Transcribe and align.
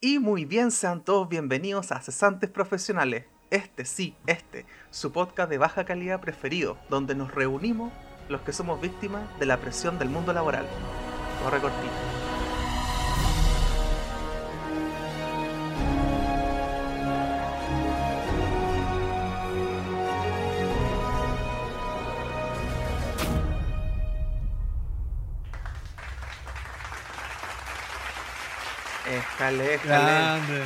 Y 0.00 0.18
muy 0.18 0.44
bien, 0.44 0.72
sean 0.72 1.02
todos 1.02 1.26
bienvenidos 1.26 1.90
a 1.90 2.02
Cesantes 2.02 2.50
Profesionales. 2.50 3.24
Este 3.50 3.86
sí, 3.86 4.14
este, 4.26 4.66
su 4.90 5.10
podcast 5.10 5.48
de 5.48 5.56
baja 5.56 5.86
calidad 5.86 6.20
preferido, 6.20 6.76
donde 6.90 7.14
nos 7.14 7.34
reunimos 7.34 7.94
los 8.28 8.42
que 8.42 8.52
somos 8.52 8.78
víctimas 8.78 9.26
de 9.38 9.46
la 9.46 9.56
presión 9.56 9.98
del 9.98 10.10
mundo 10.10 10.34
laboral. 10.34 10.66
Corre 11.42 11.60
cortito. 11.60 12.25
Escale. 29.36 29.78
Grande. 29.84 30.62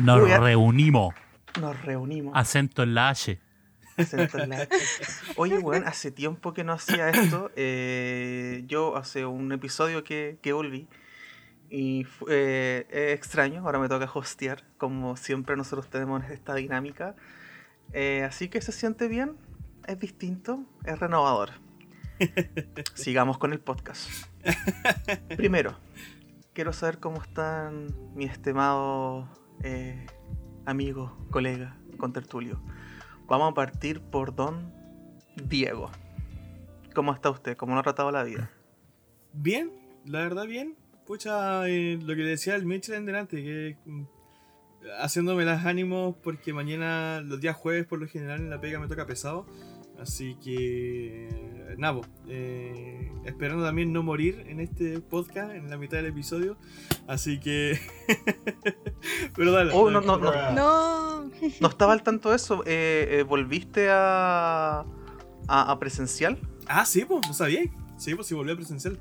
Nos 0.00 0.20
Uy, 0.20 0.30
reunimos. 0.32 1.14
Nos 1.60 1.80
reunimos. 1.82 2.32
Acento 2.36 2.82
en 2.82 2.94
la 2.94 3.10
H. 3.10 3.38
Acento 3.96 4.38
en 4.38 4.50
la 4.50 4.56
H. 4.62 4.68
Oye, 5.36 5.58
weón, 5.58 5.86
hace 5.86 6.10
tiempo 6.10 6.52
que 6.52 6.64
no 6.64 6.72
hacía 6.72 7.08
esto. 7.10 7.52
eh, 7.54 8.64
yo 8.66 8.96
hace 8.96 9.26
un 9.26 9.52
episodio 9.52 10.02
que, 10.02 10.38
que 10.42 10.52
volví. 10.52 10.88
Y 11.70 12.04
eh, 12.28 12.84
es 12.90 13.14
extraño, 13.16 13.60
ahora 13.64 13.78
me 13.78 13.88
toca 13.88 14.10
hostear. 14.12 14.64
Como 14.76 15.16
siempre 15.16 15.56
nosotros 15.56 15.88
tenemos 15.88 16.24
esta 16.30 16.56
dinámica. 16.56 17.14
Eh, 17.92 18.24
así 18.24 18.48
que 18.48 18.60
se 18.60 18.72
siente 18.72 19.06
bien, 19.06 19.36
es 19.86 20.00
distinto, 20.00 20.64
es 20.84 20.98
renovador. 20.98 21.50
Sigamos 22.94 23.38
con 23.38 23.52
el 23.52 23.60
podcast. 23.60 24.10
Primero, 25.36 25.78
quiero 26.58 26.72
saber 26.72 26.98
cómo 26.98 27.22
están 27.22 27.94
mi 28.16 28.24
estimado 28.24 29.28
eh, 29.62 30.04
amigo, 30.66 31.16
colega, 31.30 31.78
contertulio. 31.98 32.60
Vamos 33.28 33.52
a 33.52 33.54
partir 33.54 34.00
por 34.00 34.34
Don 34.34 34.74
Diego. 35.36 35.88
¿Cómo 36.96 37.14
está 37.14 37.30
usted? 37.30 37.56
¿Cómo 37.56 37.74
lo 37.74 37.78
ha 37.78 37.84
tratado 37.84 38.10
la 38.10 38.24
vida? 38.24 38.50
Bien, 39.32 39.70
la 40.04 40.18
verdad 40.18 40.46
bien. 40.46 40.74
Pucha, 41.06 41.68
eh, 41.68 41.96
lo 42.02 42.16
que 42.16 42.22
decía 42.22 42.56
el 42.56 42.66
Mitchell 42.66 42.96
en 42.96 43.06
delante, 43.06 43.36
que 43.36 43.76
mm, 43.84 44.02
haciéndome 44.98 45.44
las 45.44 45.64
ánimos 45.64 46.16
porque 46.24 46.52
mañana, 46.52 47.20
los 47.20 47.40
días 47.40 47.54
jueves 47.54 47.86
por 47.86 48.00
lo 48.00 48.08
general 48.08 48.40
en 48.40 48.50
la 48.50 48.60
pega 48.60 48.80
me 48.80 48.88
toca 48.88 49.06
pesado. 49.06 49.46
Así 49.96 50.34
que, 50.42 51.57
nabo, 51.76 52.02
eh, 52.28 53.12
esperando 53.24 53.64
también 53.64 53.92
no 53.92 54.02
morir 54.02 54.44
en 54.48 54.60
este 54.60 55.00
podcast, 55.00 55.52
en 55.52 55.68
la 55.70 55.76
mitad 55.76 55.98
del 55.98 56.06
episodio. 56.06 56.56
Así 57.06 57.38
que... 57.40 57.78
Pero 59.36 59.52
dale. 59.52 59.72
Oh, 59.74 59.90
no, 59.90 60.00
no, 60.00 60.16
no. 60.18 60.52
No, 60.52 61.30
No 61.60 61.68
estaba 61.68 61.92
al 61.92 62.02
tanto 62.02 62.30
de 62.30 62.36
eso. 62.36 62.62
eh, 62.66 63.08
eh, 63.10 63.22
¿Volviste 63.22 63.88
a, 63.90 64.84
a, 65.48 65.70
a 65.72 65.78
presencial? 65.78 66.38
Ah, 66.66 66.84
sí, 66.84 67.04
pues, 67.04 67.26
no 67.26 67.34
sabía. 67.34 67.62
Sí, 67.96 68.14
pues, 68.14 68.26
sí, 68.26 68.34
volví 68.34 68.52
a 68.52 68.56
presencial. 68.56 68.98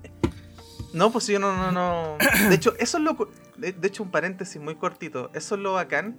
No, 0.94 1.12
pues 1.12 1.28
yo 1.28 1.38
no, 1.40 1.56
no, 1.56 1.72
no. 1.72 2.18
De 2.50 2.56
hecho, 2.56 2.74
eso 2.80 2.98
es 2.98 3.04
lo. 3.04 3.30
de 3.58 3.88
hecho, 3.88 4.04
un 4.04 4.10
paréntesis 4.12 4.62
muy 4.62 4.76
cortito. 4.76 5.30
Eso 5.34 5.56
es 5.56 5.62
lo 5.62 5.74
bacán. 5.74 6.18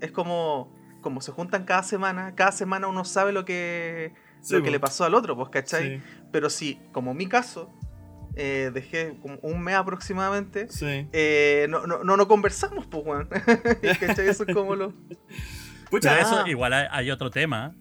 Es 0.00 0.12
como. 0.12 0.78
Como 1.00 1.22
se 1.22 1.32
juntan 1.32 1.64
cada 1.64 1.82
semana, 1.82 2.34
cada 2.34 2.52
semana 2.52 2.86
uno 2.86 3.04
sabe 3.06 3.32
lo 3.32 3.46
que. 3.46 4.12
Sí, 4.42 4.54
lo 4.54 4.60
que 4.60 4.66
po. 4.66 4.72
le 4.72 4.80
pasó 4.80 5.04
al 5.04 5.14
otro, 5.14 5.36
pues, 5.36 5.48
¿cachai? 5.50 5.98
Sí, 5.98 6.02
Pero 6.32 6.50
sí, 6.50 6.78
como 6.92 7.12
mi 7.14 7.26
caso, 7.26 7.70
eh, 8.36 8.70
dejé 8.72 9.16
como 9.20 9.38
un 9.42 9.60
mes 9.62 9.74
aproximadamente. 9.76 10.68
sí. 10.70 11.06
eh, 11.12 11.66
no, 11.68 11.86
no, 11.86 12.02
no, 12.04 12.16
no 12.16 12.28
conversamos, 12.28 12.86
pues, 12.86 13.04
weón. 13.04 13.28
¿Cachai? 14.00 14.28
Eso 14.28 14.44
es 14.46 14.54
como 14.54 14.74
lo. 14.76 14.92
Pucha, 15.90 16.10
Pero 16.14 16.22
eso, 16.26 16.38
Ah. 16.44 16.48
igual 16.50 16.72
hay, 16.72 16.86
hay 16.90 17.10
otro 17.10 17.30
tema. 17.30 17.74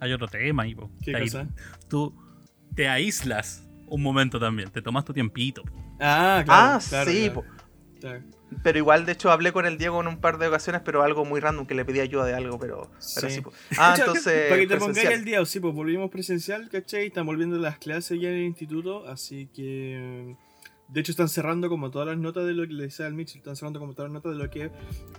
Hay 0.00 0.12
otro 0.12 0.28
tema. 0.28 0.66
Y, 0.66 0.74
po. 0.74 0.90
¿Qué 1.02 1.14
Ahí 1.14 1.24
cosa? 1.24 1.46
Tú 1.88 2.14
te 2.74 2.88
aíslas 2.88 3.64
un 3.86 4.02
momento 4.02 4.38
también. 4.40 4.70
Te 4.70 4.82
tomas 4.82 5.04
tu 5.04 5.12
tiempito. 5.12 5.62
po. 5.62 5.72
Ah, 6.00 6.42
claro. 6.44 6.76
ah, 6.76 6.80
claro, 6.88 7.10
sí, 7.10 7.30
claro, 8.00 8.22
po. 8.30 8.37
Pero 8.62 8.78
igual, 8.78 9.04
de 9.06 9.12
hecho, 9.12 9.30
hablé 9.30 9.52
con 9.52 9.66
el 9.66 9.76
Diego 9.78 10.00
en 10.00 10.08
un 10.08 10.20
par 10.20 10.38
de 10.38 10.46
ocasiones, 10.48 10.82
pero 10.84 11.02
algo 11.02 11.24
muy 11.24 11.38
random, 11.40 11.66
que 11.66 11.74
le 11.74 11.84
pedí 11.84 12.00
ayuda 12.00 12.24
de 12.24 12.34
algo, 12.34 12.58
pero, 12.58 12.90
pero 13.14 13.30
Sí. 13.30 13.40
po. 13.40 13.52
Ah, 13.78 13.94
entonces. 13.98 14.48
Para 14.48 14.60
que 14.60 14.66
te 14.66 14.76
pongáis 14.78 15.08
al 15.08 15.24
día, 15.24 15.44
sí, 15.44 15.60
pues 15.60 15.74
volvimos 15.74 16.10
presencial, 16.10 16.68
¿cachai? 16.70 17.06
Están 17.08 17.26
volviendo 17.26 17.58
las 17.58 17.78
clases 17.78 18.20
ya 18.20 18.28
en 18.28 18.36
el 18.36 18.44
instituto, 18.44 19.06
así 19.06 19.48
que. 19.54 20.34
De 20.88 21.00
hecho, 21.00 21.12
están 21.12 21.28
cerrando 21.28 21.68
como 21.68 21.90
todas 21.90 22.08
las 22.08 22.16
notas 22.18 22.46
de 22.46 22.54
lo 22.54 22.66
que 22.66 22.72
le 22.72 22.84
decía 22.84 23.06
al 23.06 23.12
Mitchell, 23.14 23.38
están 23.38 23.56
cerrando 23.56 23.78
como 23.78 23.92
todas 23.92 24.10
las 24.10 24.14
notas 24.22 24.38
de 24.38 24.42
lo 24.42 24.50
que 24.50 24.64
es 24.64 24.70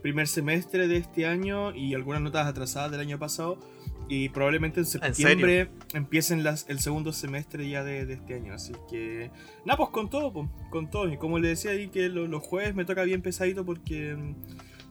primer 0.01 0.27
semestre 0.27 0.87
de 0.87 0.97
este 0.97 1.27
año 1.27 1.75
y 1.75 1.93
algunas 1.93 2.21
notas 2.21 2.47
atrasadas 2.47 2.89
del 2.91 3.01
año 3.01 3.19
pasado. 3.19 3.59
Y 4.07 4.29
probablemente 4.29 4.79
en 4.79 4.87
septiembre 4.87 5.69
empiecen 5.93 6.43
las, 6.43 6.67
el 6.67 6.79
segundo 6.79 7.13
semestre 7.13 7.69
ya 7.69 7.83
de, 7.83 8.07
de 8.07 8.13
este 8.15 8.33
año. 8.33 8.53
Así 8.53 8.73
que. 8.89 9.29
Nada, 9.65 9.77
pues 9.77 9.89
con 9.91 10.09
todo, 10.09 10.33
pues, 10.33 10.49
con 10.71 10.89
todo. 10.89 11.07
Y 11.13 11.17
como 11.17 11.37
le 11.37 11.49
decía 11.49 11.69
ahí 11.71 11.89
que 11.89 12.09
lo- 12.09 12.25
los 12.27 12.41
jueves 12.41 12.73
me 12.73 12.85
toca 12.85 13.03
bien 13.03 13.21
pesadito 13.21 13.63
porque 13.63 14.15
mm, 14.15 14.35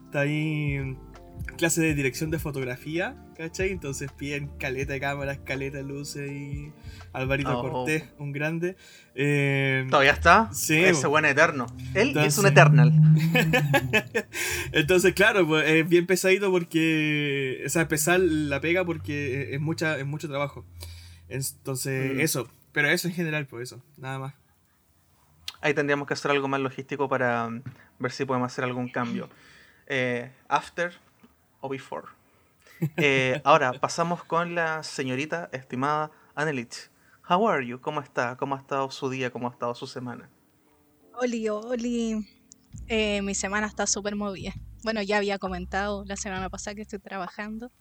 está 0.05 0.21
ahí 0.21 0.77
clase 1.57 1.81
de 1.81 1.93
dirección 1.93 2.31
de 2.31 2.39
fotografía, 2.39 3.15
¿cachai? 3.35 3.71
Entonces 3.71 4.11
piden 4.11 4.47
caleta 4.57 4.93
de 4.93 4.99
cámaras, 4.99 5.39
caleta 5.39 5.77
de 5.77 5.83
luces 5.83 6.31
y 6.31 6.71
Alvarito 7.13 7.59
Oh. 7.59 7.69
Cortés, 7.69 8.03
un 8.17 8.31
grande. 8.31 8.75
Eh, 9.15 9.85
Todavía 9.89 10.11
está. 10.11 10.49
Sí, 10.53 10.77
Ese 10.83 11.03
po. 11.03 11.09
buen 11.09 11.25
eterno. 11.25 11.65
Él 11.93 12.15
es 12.17 12.37
un 12.37 12.47
eternal. 12.47 12.91
Entonces, 14.71 15.13
claro, 15.13 15.47
pues, 15.47 15.67
es 15.69 15.87
bien 15.87 16.05
pesadito 16.05 16.51
porque. 16.51 17.63
O 17.65 17.69
sea, 17.69 17.87
pesar 17.87 18.19
la 18.19 18.59
pega 18.61 18.85
porque 18.85 19.53
es, 19.53 19.59
mucha, 19.61 19.97
es 19.97 20.05
mucho 20.05 20.27
trabajo. 20.29 20.65
Entonces, 21.27 22.15
Mm. 22.15 22.19
eso. 22.21 22.49
Pero 22.71 22.87
eso 22.89 23.07
en 23.07 23.13
general, 23.15 23.47
pues 23.47 23.69
eso, 23.71 23.83
nada 23.97 24.19
más. 24.19 24.33
Ahí 25.61 25.73
tendríamos 25.73 26.07
que 26.07 26.13
hacer 26.13 26.31
algo 26.31 26.47
más 26.47 26.61
logístico 26.61 27.09
para 27.09 27.49
mm, 27.49 27.63
ver 27.99 28.11
si 28.11 28.25
podemos 28.25 28.51
hacer 28.51 28.63
algún 28.63 28.89
cambio. 28.89 29.29
Eh, 29.87 30.31
after 30.47 30.93
o 31.61 31.69
before. 31.69 32.07
Eh, 32.97 33.41
ahora, 33.43 33.73
pasamos 33.73 34.23
con 34.23 34.55
la 34.55 34.83
señorita 34.83 35.49
estimada 35.51 36.11
Anelich. 36.35 36.89
How 37.27 37.47
are 37.47 37.65
you? 37.65 37.79
¿Cómo 37.81 37.99
está? 37.99 38.37
¿Cómo 38.37 38.55
ha 38.55 38.59
estado 38.59 38.89
su 38.89 39.09
día? 39.09 39.31
¿Cómo 39.31 39.47
ha 39.47 39.51
estado 39.51 39.75
su 39.75 39.85
semana? 39.85 40.29
Oli, 41.13 41.49
Oli. 41.49 42.25
Eh, 42.87 43.21
mi 43.21 43.35
semana 43.35 43.67
está 43.67 43.85
súper 43.85 44.15
movida. 44.15 44.53
Bueno, 44.83 45.01
ya 45.01 45.17
había 45.17 45.37
comentado 45.37 46.05
la 46.05 46.15
semana 46.15 46.49
pasada 46.49 46.75
que 46.75 46.81
estoy 46.83 46.99
trabajando. 46.99 47.71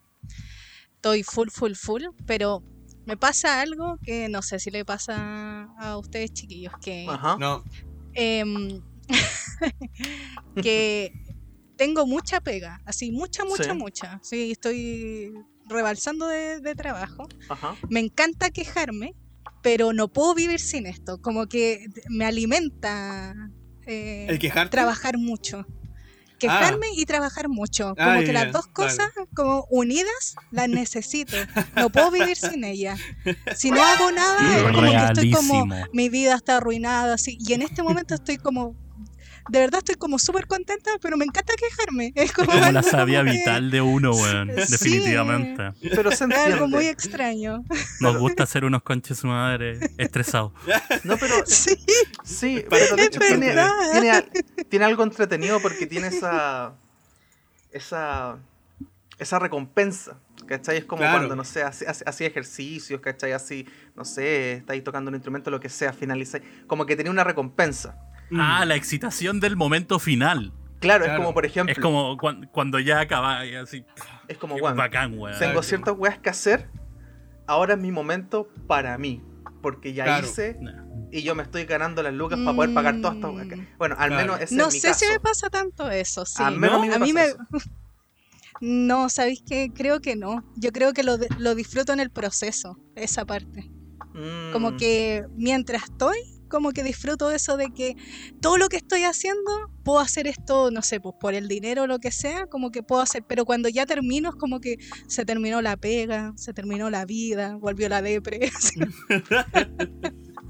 Estoy 0.94 1.22
full, 1.22 1.48
full, 1.48 1.74
full, 1.74 2.02
pero 2.26 2.62
me 3.06 3.16
pasa 3.16 3.60
algo 3.60 3.98
que 4.02 4.28
no 4.28 4.42
sé 4.42 4.58
si 4.58 4.70
le 4.70 4.84
pasa 4.84 5.68
a 5.78 5.96
ustedes, 5.96 6.32
chiquillos, 6.32 6.74
que, 6.80 7.06
Ajá. 7.08 7.36
No, 7.38 7.64
em, 8.14 8.82
que 10.62 11.12
tengo 11.78 12.06
mucha 12.06 12.40
pega, 12.42 12.82
así, 12.84 13.10
mucha, 13.10 13.44
mucha, 13.46 13.72
Sí. 13.72 13.78
mucha. 13.78 14.20
Sí, 14.22 14.50
estoy 14.52 15.32
rebalsando 15.66 16.26
de, 16.26 16.60
de 16.60 16.74
trabajo. 16.74 17.26
Ajá. 17.48 17.74
me 17.88 18.00
encanta 18.00 18.50
quejarme, 18.50 19.14
pero 19.62 19.92
no 19.94 20.08
puedo 20.08 20.34
vivir 20.34 20.60
sin 20.60 20.84
esto. 20.86 21.20
Como 21.22 21.46
que 21.46 21.86
me 22.10 22.24
alimenta 22.26 23.34
eh, 23.86 24.26
el 24.28 24.38
quejarte. 24.38 24.70
trabajar 24.70 25.16
mucho. 25.16 25.64
Quejarme 26.38 26.86
y 26.94 27.04
trabajar 27.04 27.48
mucho. 27.48 27.94
Como 27.96 28.10
Ah, 28.10 28.18
que 28.20 28.26
ya, 28.28 28.32
las 28.44 28.52
dos 28.52 28.66
cosas, 28.68 29.08
como 29.34 29.66
unidas, 29.70 30.36
las 30.52 30.68
necesito. 30.68 31.36
No 31.76 31.90
puedo 31.90 32.10
vivir 32.12 32.36
sin 32.36 32.62
ellas. 32.64 33.00
Si 33.56 33.70
no 33.72 33.82
hago 33.82 34.12
nada, 34.12 34.56
es 34.56 34.62
como 34.62 34.90
que 34.90 34.96
estoy 35.04 35.30
como, 35.32 35.66
mi 35.92 36.08
vida 36.08 36.34
está 36.36 36.58
arruinada, 36.58 37.14
así. 37.14 37.38
Y 37.40 37.54
en 37.54 37.62
este 37.62 37.82
momento 37.82 38.14
estoy 38.14 38.36
como, 38.36 38.76
de 39.48 39.58
verdad 39.60 39.78
estoy 39.78 39.94
como 39.96 40.18
súper 40.18 40.46
contenta, 40.46 40.90
pero 41.00 41.16
me 41.16 41.24
encanta 41.24 41.54
quejarme. 41.56 42.12
Es 42.16 42.32
como, 42.32 42.52
Como 42.52 42.70
la 42.72 42.82
savia 42.82 43.24
que- 43.24 43.30
vital 43.30 43.70
de 43.70 43.80
uno, 43.80 44.12
weón. 44.12 44.50
Sí. 44.66 44.72
Definitivamente. 44.72 45.72
Pero 45.94 46.10
se 46.10 46.24
Es 46.24 46.30
algo 46.36 46.66
muy 46.68 46.86
entiende. 46.86 46.90
extraño. 46.90 47.64
Nos 48.00 48.18
gusta 48.18 48.46
ser 48.46 48.64
unos 48.64 48.82
conches 48.82 49.18
su 49.18 49.26
madre 49.26 49.78
estresados. 49.98 50.52
No, 51.04 51.16
pero 51.16 51.34
Sí, 51.46 51.76
sí, 52.24 52.64
Para- 52.68 52.82
pero 52.84 52.96
de 52.96 53.02
es 53.02 53.08
hecho 53.08 53.20
tiene, 54.68 54.84
algo 54.84 55.02
entretenido 55.02 55.60
porque 55.60 55.86
tiene 55.86 56.08
esa. 56.08 56.74
esa. 57.72 58.38
esa 59.18 59.38
recompensa. 59.38 60.18
¿Cachai? 60.46 60.78
Es 60.78 60.84
como 60.86 61.00
Claro. 61.00 61.18
cuando, 61.18 61.36
no 61.36 61.44
sé, 61.44 61.62
hacía 61.62 62.26
ejercicios, 62.26 63.00
¿cachai? 63.02 63.32
Así, 63.32 63.66
no 63.94 64.04
sé, 64.06 64.52
estáis 64.54 64.82
tocando 64.82 65.10
un 65.10 65.14
instrumento, 65.14 65.50
lo 65.50 65.60
que 65.60 65.68
sea, 65.68 65.92
finalizáis. 65.92 66.42
Como 66.66 66.86
que 66.86 66.96
tenía 66.96 67.10
una 67.12 67.22
recompensa. 67.24 67.98
Mm. 68.30 68.40
Ah, 68.40 68.64
la 68.64 68.74
excitación 68.76 69.40
del 69.40 69.56
momento 69.56 69.98
final. 69.98 70.52
Claro, 70.80 71.04
es 71.04 71.08
Claro. 71.08 71.22
como, 71.24 71.34
por 71.34 71.44
ejemplo, 71.46 71.72
Es 71.72 71.78
como 71.78 72.16
cuan- 72.16 72.48
cuando 72.52 72.78
ya 72.78 73.00
acaba 73.00 73.44
y 73.46 73.54
así. 73.56 73.84
es 74.28 74.38
como, 74.38 74.58
bueno, 74.58 74.76
bacán, 74.76 75.18
weón. 75.18 75.38
tengo 75.38 75.62
ciertas 75.62 75.94
weas 75.98 76.18
que 76.18 76.30
hacer, 76.30 76.70
ahora 77.46 77.74
es 77.74 77.80
mi 77.80 77.90
momento 77.90 78.48
para 78.66 78.96
mí. 78.98 79.22
porque 79.60 79.92
ya 79.92 80.04
Claro. 80.04 80.24
hice 80.28 80.56
No. 80.60 80.70
y 81.10 81.22
yo 81.24 81.34
me 81.34 81.42
estoy 81.42 81.64
ganando 81.64 82.00
las 82.04 82.14
lucas 82.14 82.38
para 82.38 82.54
poder 82.54 82.72
pagar 82.74 83.00
todas 83.00 83.16
estas 83.16 83.32
Mm. 83.32 83.34
weas. 83.36 83.48
Bueno, 83.76 83.96
al 83.98 84.10
Claro. 84.10 84.22
menos 84.34 84.40
ese 84.40 84.54
No 84.54 84.68
es 84.68 84.74
mi 84.74 84.78
sé 84.80 84.94
si 84.94 85.00
caso. 85.06 85.12
me 85.14 85.18
pasa 85.20 85.50
tanto 85.50 85.90
eso, 85.90 86.24
sí. 86.24 86.40
Al 86.44 86.56
menos 86.58 86.76
a 86.76 86.80
mí 86.80 86.88
me 86.88 86.94
a 86.94 86.98
mí 87.00 87.12
me... 87.12 87.24
eso. 87.24 87.38
No, 88.60 89.08
¿sabéis 89.08 89.42
qué? 89.46 89.70
Creo 89.74 90.00
que 90.00 90.14
no. 90.16 90.44
Yo 90.56 90.70
creo 90.72 90.92
que 90.92 91.02
lo, 91.02 91.16
lo 91.38 91.54
disfruto 91.56 91.92
en 91.92 91.98
el 92.00 92.10
proceso, 92.10 92.78
esa 92.94 93.24
parte. 93.24 93.70
Como 94.52 94.72
Mm. 94.72 94.76
que 94.76 95.24
mientras 95.36 95.84
estoy, 95.84 96.16
como 96.48 96.72
que 96.72 96.82
disfruto 96.82 97.30
eso 97.30 97.56
de 97.56 97.70
que 97.70 97.94
todo 98.40 98.56
lo 98.58 98.68
que 98.68 98.76
estoy 98.76 99.04
haciendo, 99.04 99.50
puedo 99.84 100.00
hacer 100.00 100.26
esto, 100.26 100.70
no 100.70 100.82
sé, 100.82 101.00
pues 101.00 101.14
por 101.20 101.34
el 101.34 101.48
dinero 101.48 101.84
o 101.84 101.86
lo 101.86 101.98
que 101.98 102.10
sea, 102.10 102.46
como 102.46 102.70
que 102.70 102.82
puedo 102.82 103.00
hacer, 103.02 103.22
pero 103.28 103.44
cuando 103.44 103.68
ya 103.68 103.86
termino 103.86 104.30
es 104.30 104.34
como 104.36 104.60
que 104.60 104.76
se 105.06 105.24
terminó 105.24 105.62
la 105.62 105.76
pega, 105.76 106.32
se 106.36 106.52
terminó 106.52 106.90
la 106.90 107.04
vida, 107.04 107.56
volvió 107.56 107.88
la 107.88 108.02
depre. 108.02 108.50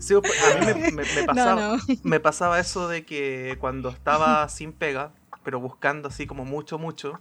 Sí, 0.01 0.15
pues, 0.21 0.33
a 0.45 0.55
mí 0.61 0.67
me, 0.67 0.91
me- 0.93 1.05
me 1.15 1.23
pasaba, 1.27 1.61
no, 1.61 1.77
no. 1.77 1.83
me 2.05 2.21
pasaba 2.21 2.61
eso 2.61 2.87
de 2.89 3.05
que 3.05 3.57
cuando 3.59 3.89
estaba 3.89 4.49
sin 4.49 4.73
pega, 4.73 5.13
pero 5.43 5.59
buscando 5.61 6.09
así 6.09 6.27
como 6.27 6.45
mucho, 6.45 6.79
mucho, 6.79 7.19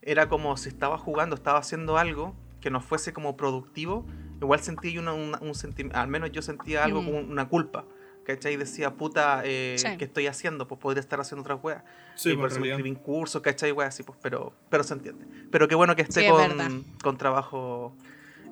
era 0.00 0.28
como 0.28 0.56
si 0.56 0.70
estaba 0.70 0.96
jugando, 0.96 1.34
estaba 1.36 1.58
haciendo 1.58 1.98
algo 1.98 2.34
que 2.62 2.70
no 2.70 2.80
fuese 2.80 3.12
como 3.12 3.36
productivo, 3.36 4.06
igual 4.40 4.60
sentía 4.60 4.92
yo 4.92 5.00
una- 5.02 5.12
una- 5.12 5.38
un 5.40 5.54
sentimiento, 5.54 5.98
al 5.98 6.08
menos 6.08 6.32
yo 6.32 6.40
sentía 6.40 6.84
algo 6.84 7.02
Mm. 7.02 7.04
como 7.04 7.18
una 7.18 7.48
culpa. 7.48 7.84
¿Cachai? 8.26 8.56
Decía, 8.56 8.92
puta, 8.94 9.42
eh, 9.44 9.76
Sí. 9.78 9.86
¿qué 9.98 10.04
estoy 10.06 10.26
haciendo? 10.26 10.66
Pues 10.66 10.80
podría 10.80 11.00
estar 11.00 11.20
haciendo 11.20 11.42
otras 11.42 11.60
weas. 11.62 11.84
Sí, 12.16 12.30
y 12.30 12.32
por 12.32 12.42
pues, 12.48 12.54
eso 12.54 12.64
en 12.64 12.82
me 12.82 12.88
en 12.88 12.94
cursos, 12.96 13.40
¿cachai? 13.40 13.70
Weas 13.72 13.94
así, 13.94 14.02
pues, 14.02 14.18
pero, 14.20 14.52
pero 14.68 14.82
se 14.82 14.94
entiende. 14.94 15.26
Pero 15.52 15.68
qué 15.68 15.74
bueno 15.76 15.94
que 15.94 16.02
esté 16.02 16.20
Sí, 16.22 16.26
es 16.26 16.32
verdad. 16.36 16.66
con, 16.66 16.84
con 17.02 17.16
trabajo, 17.18 17.94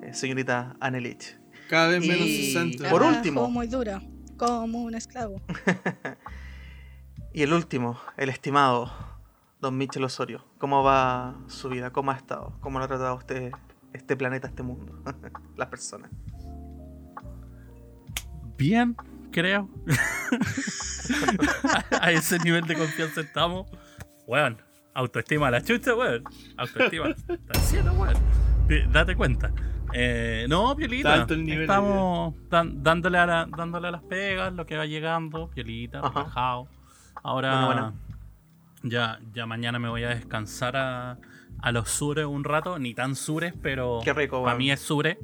eh, 0.02 0.14
señorita 0.14 0.76
Anelich. 0.80 1.36
Cada 1.68 1.88
vez 1.88 2.00
menos 2.06 2.26
Y- 2.26 2.46
cesante. 2.52 2.78
Por 2.88 3.00
Trabajo 3.00 3.16
último. 3.16 3.50
muy 3.50 3.66
duro, 3.66 4.00
como 4.36 4.82
un 4.82 4.94
esclavo. 4.94 5.40
Y 7.32 7.42
el 7.42 7.52
último, 7.52 7.98
el 8.16 8.28
estimado 8.28 8.92
don 9.60 9.76
Michel 9.76 10.04
Osorio. 10.04 10.44
¿Cómo 10.58 10.84
va 10.84 11.34
su 11.48 11.68
vida? 11.68 11.90
¿Cómo 11.90 12.12
ha 12.12 12.16
estado? 12.16 12.52
¿Cómo 12.60 12.78
lo 12.78 12.84
ha 12.84 12.88
tratado 12.88 13.16
usted 13.16 13.50
este 13.92 14.16
planeta, 14.16 14.46
este 14.46 14.62
mundo? 14.62 15.02
Las 15.56 15.66
personas. 15.68 16.12
Bien, 18.56 18.94
creo. 19.34 19.68
a 22.00 22.10
ese 22.12 22.38
nivel 22.38 22.66
de 22.66 22.74
confianza 22.74 23.20
estamos. 23.20 23.66
Weón, 24.26 24.60
autoestima 24.94 25.48
a 25.48 25.50
la 25.50 25.62
chucha, 25.62 25.94
weón. 25.94 26.24
Autoestima. 26.56 27.08
Está 27.10 27.58
cielo, 27.60 27.92
weón. 27.94 28.14
Date 28.92 29.14
cuenta. 29.16 29.52
Eh, 29.92 30.46
no, 30.48 30.74
Piolita. 30.74 31.26
Estamos 31.28 32.34
dan- 32.48 32.82
dándole, 32.82 33.18
a 33.18 33.26
la- 33.26 33.48
dándole 33.56 33.88
a 33.88 33.90
las 33.90 34.02
pegas, 34.02 34.52
lo 34.52 34.66
que 34.66 34.76
va 34.76 34.86
llegando. 34.86 35.50
Piolita, 35.50 35.98
Ajá. 35.98 36.10
relajado. 36.20 36.68
Ahora, 37.22 37.66
Bueno, 37.66 37.68
bueno. 37.92 37.94
Ya, 38.82 39.18
ya 39.32 39.46
mañana 39.46 39.78
me 39.78 39.88
voy 39.88 40.04
a 40.04 40.10
descansar 40.10 40.76
a, 40.76 41.18
a 41.60 41.72
los 41.72 41.88
sures 41.90 42.26
un 42.26 42.44
rato. 42.44 42.78
Ni 42.78 42.94
tan 42.94 43.14
sures, 43.16 43.54
pero 43.62 44.00
Qué 44.04 44.12
rico, 44.12 44.42
para 44.44 44.56
mí 44.56 44.70
es 44.70 44.80
sure. 44.80 45.18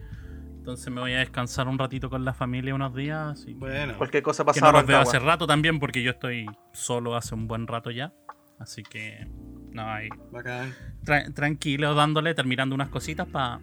Entonces 0.61 0.93
me 0.93 1.01
voy 1.01 1.15
a 1.15 1.21
descansar 1.21 1.69
un 1.69 1.79
ratito 1.79 2.11
con 2.11 2.23
la 2.23 2.35
familia 2.35 2.75
unos 2.75 2.95
días. 2.95 3.45
Que- 3.47 3.55
Bueno, 3.55 3.97
Cualquier 3.97 4.23
cosa 4.23 4.43
que 4.45 4.49
pasa 4.49 4.61
no 4.67 4.73
los 4.73 4.87
veo 4.87 5.01
hace 5.01 5.19
rato 5.19 5.47
también 5.47 5.79
porque 5.81 6.03
yo 6.03 6.11
estoy 6.11 6.47
solo 6.75 7.17
hace 7.17 7.35
un 7.35 7.49
buen 7.49 7.67
rato 7.67 7.91
ya. 7.91 8.13
Así 8.59 8.83
que, 8.83 9.27
no, 9.73 9.91
ahí, 9.91 10.11
bacán. 10.31 10.75
tra- 11.03 11.33
tranquilo 11.33 11.95
dándole, 11.95 12.35
terminando 12.35 12.75
unas 12.75 12.91
cositas 12.91 13.27
para 13.27 13.61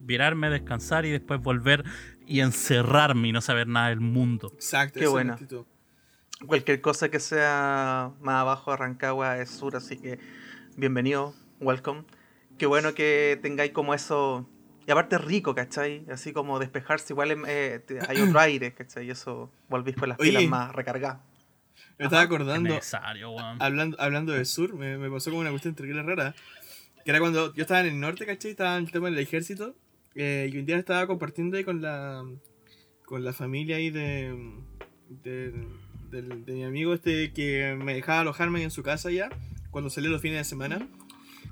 virarme, 0.00 0.50
descansar 0.50 1.06
y 1.06 1.10
después 1.12 1.40
volver 1.40 1.84
y 2.26 2.40
encerrarme 2.40 3.28
y 3.28 3.32
no 3.32 3.40
saber 3.40 3.68
nada 3.68 3.90
del 3.90 4.00
mundo. 4.00 4.50
Exacto, 4.54 4.98
Qué 4.98 5.06
actitud. 5.30 5.64
Cualquier 6.48 6.80
cosa 6.80 7.10
que 7.10 7.20
sea 7.20 8.10
más 8.20 8.40
abajo 8.40 8.72
de 8.72 8.76
Rancagua 8.78 9.38
es 9.38 9.50
sur, 9.50 9.76
así 9.76 9.96
que 9.98 10.18
bienvenido, 10.76 11.32
welcome. 11.60 12.02
Qué 12.58 12.66
bueno 12.66 12.92
que 12.92 13.38
tengáis 13.40 13.70
como 13.70 13.94
eso. 13.94 14.48
Y 14.86 14.90
aparte 14.90 15.16
es 15.16 15.24
rico, 15.24 15.54
¿cachai? 15.54 16.04
Así 16.10 16.32
como 16.32 16.58
despejarse, 16.58 17.12
igual 17.14 17.36
eh, 17.46 17.82
hay 18.08 18.20
otro 18.20 18.38
aire, 18.40 18.72
¿cachai? 18.74 19.06
Y 19.06 19.10
eso 19.10 19.50
volvís 19.68 19.96
con 19.96 20.08
las 20.10 20.18
Oye. 20.20 20.30
pilas 20.30 20.44
más 20.48 20.74
recargadas. 20.74 21.18
Me 21.98 22.06
estaba 22.06 22.22
Es 22.22 22.26
acordando, 22.26 22.78
hablando, 23.60 23.96
hablando 24.00 24.32
del 24.32 24.46
sur, 24.46 24.74
me, 24.74 24.98
me 24.98 25.10
pasó 25.10 25.30
como 25.30 25.40
una 25.40 25.50
cuestión 25.50 25.74
terrible 25.74 26.02
rara. 26.02 26.34
Que 27.04 27.10
era 27.10 27.20
cuando 27.20 27.54
yo 27.54 27.62
estaba 27.62 27.80
en 27.80 27.86
el 27.86 28.00
norte, 28.00 28.26
¿cachai? 28.26 28.50
Estaba 28.52 28.76
en 28.76 28.84
el 28.84 28.90
tema 28.90 29.10
del 29.10 29.18
ejército. 29.18 29.74
eh, 30.14 30.50
y 30.52 30.58
un 30.58 30.66
día 30.66 30.76
estaba 30.76 31.06
compartiendo 31.06 31.56
ahí 31.56 31.64
con 31.64 31.80
la, 31.82 32.24
con 33.04 33.24
la 33.24 33.32
familia 33.32 33.76
ahí 33.76 33.90
de, 33.90 34.34
de, 35.22 35.52
de 36.10 36.52
mi 36.52 36.64
amigo 36.64 36.94
este 36.94 37.32
que 37.32 37.76
me 37.82 37.94
dejaba 37.94 38.20
alojarme 38.20 38.62
en 38.62 38.70
su 38.70 38.82
casa 38.82 39.10
ya, 39.10 39.28
cuando 39.70 39.88
salía 39.90 40.10
los 40.10 40.20
fines 40.22 40.38
de 40.38 40.44
semana. 40.44 40.86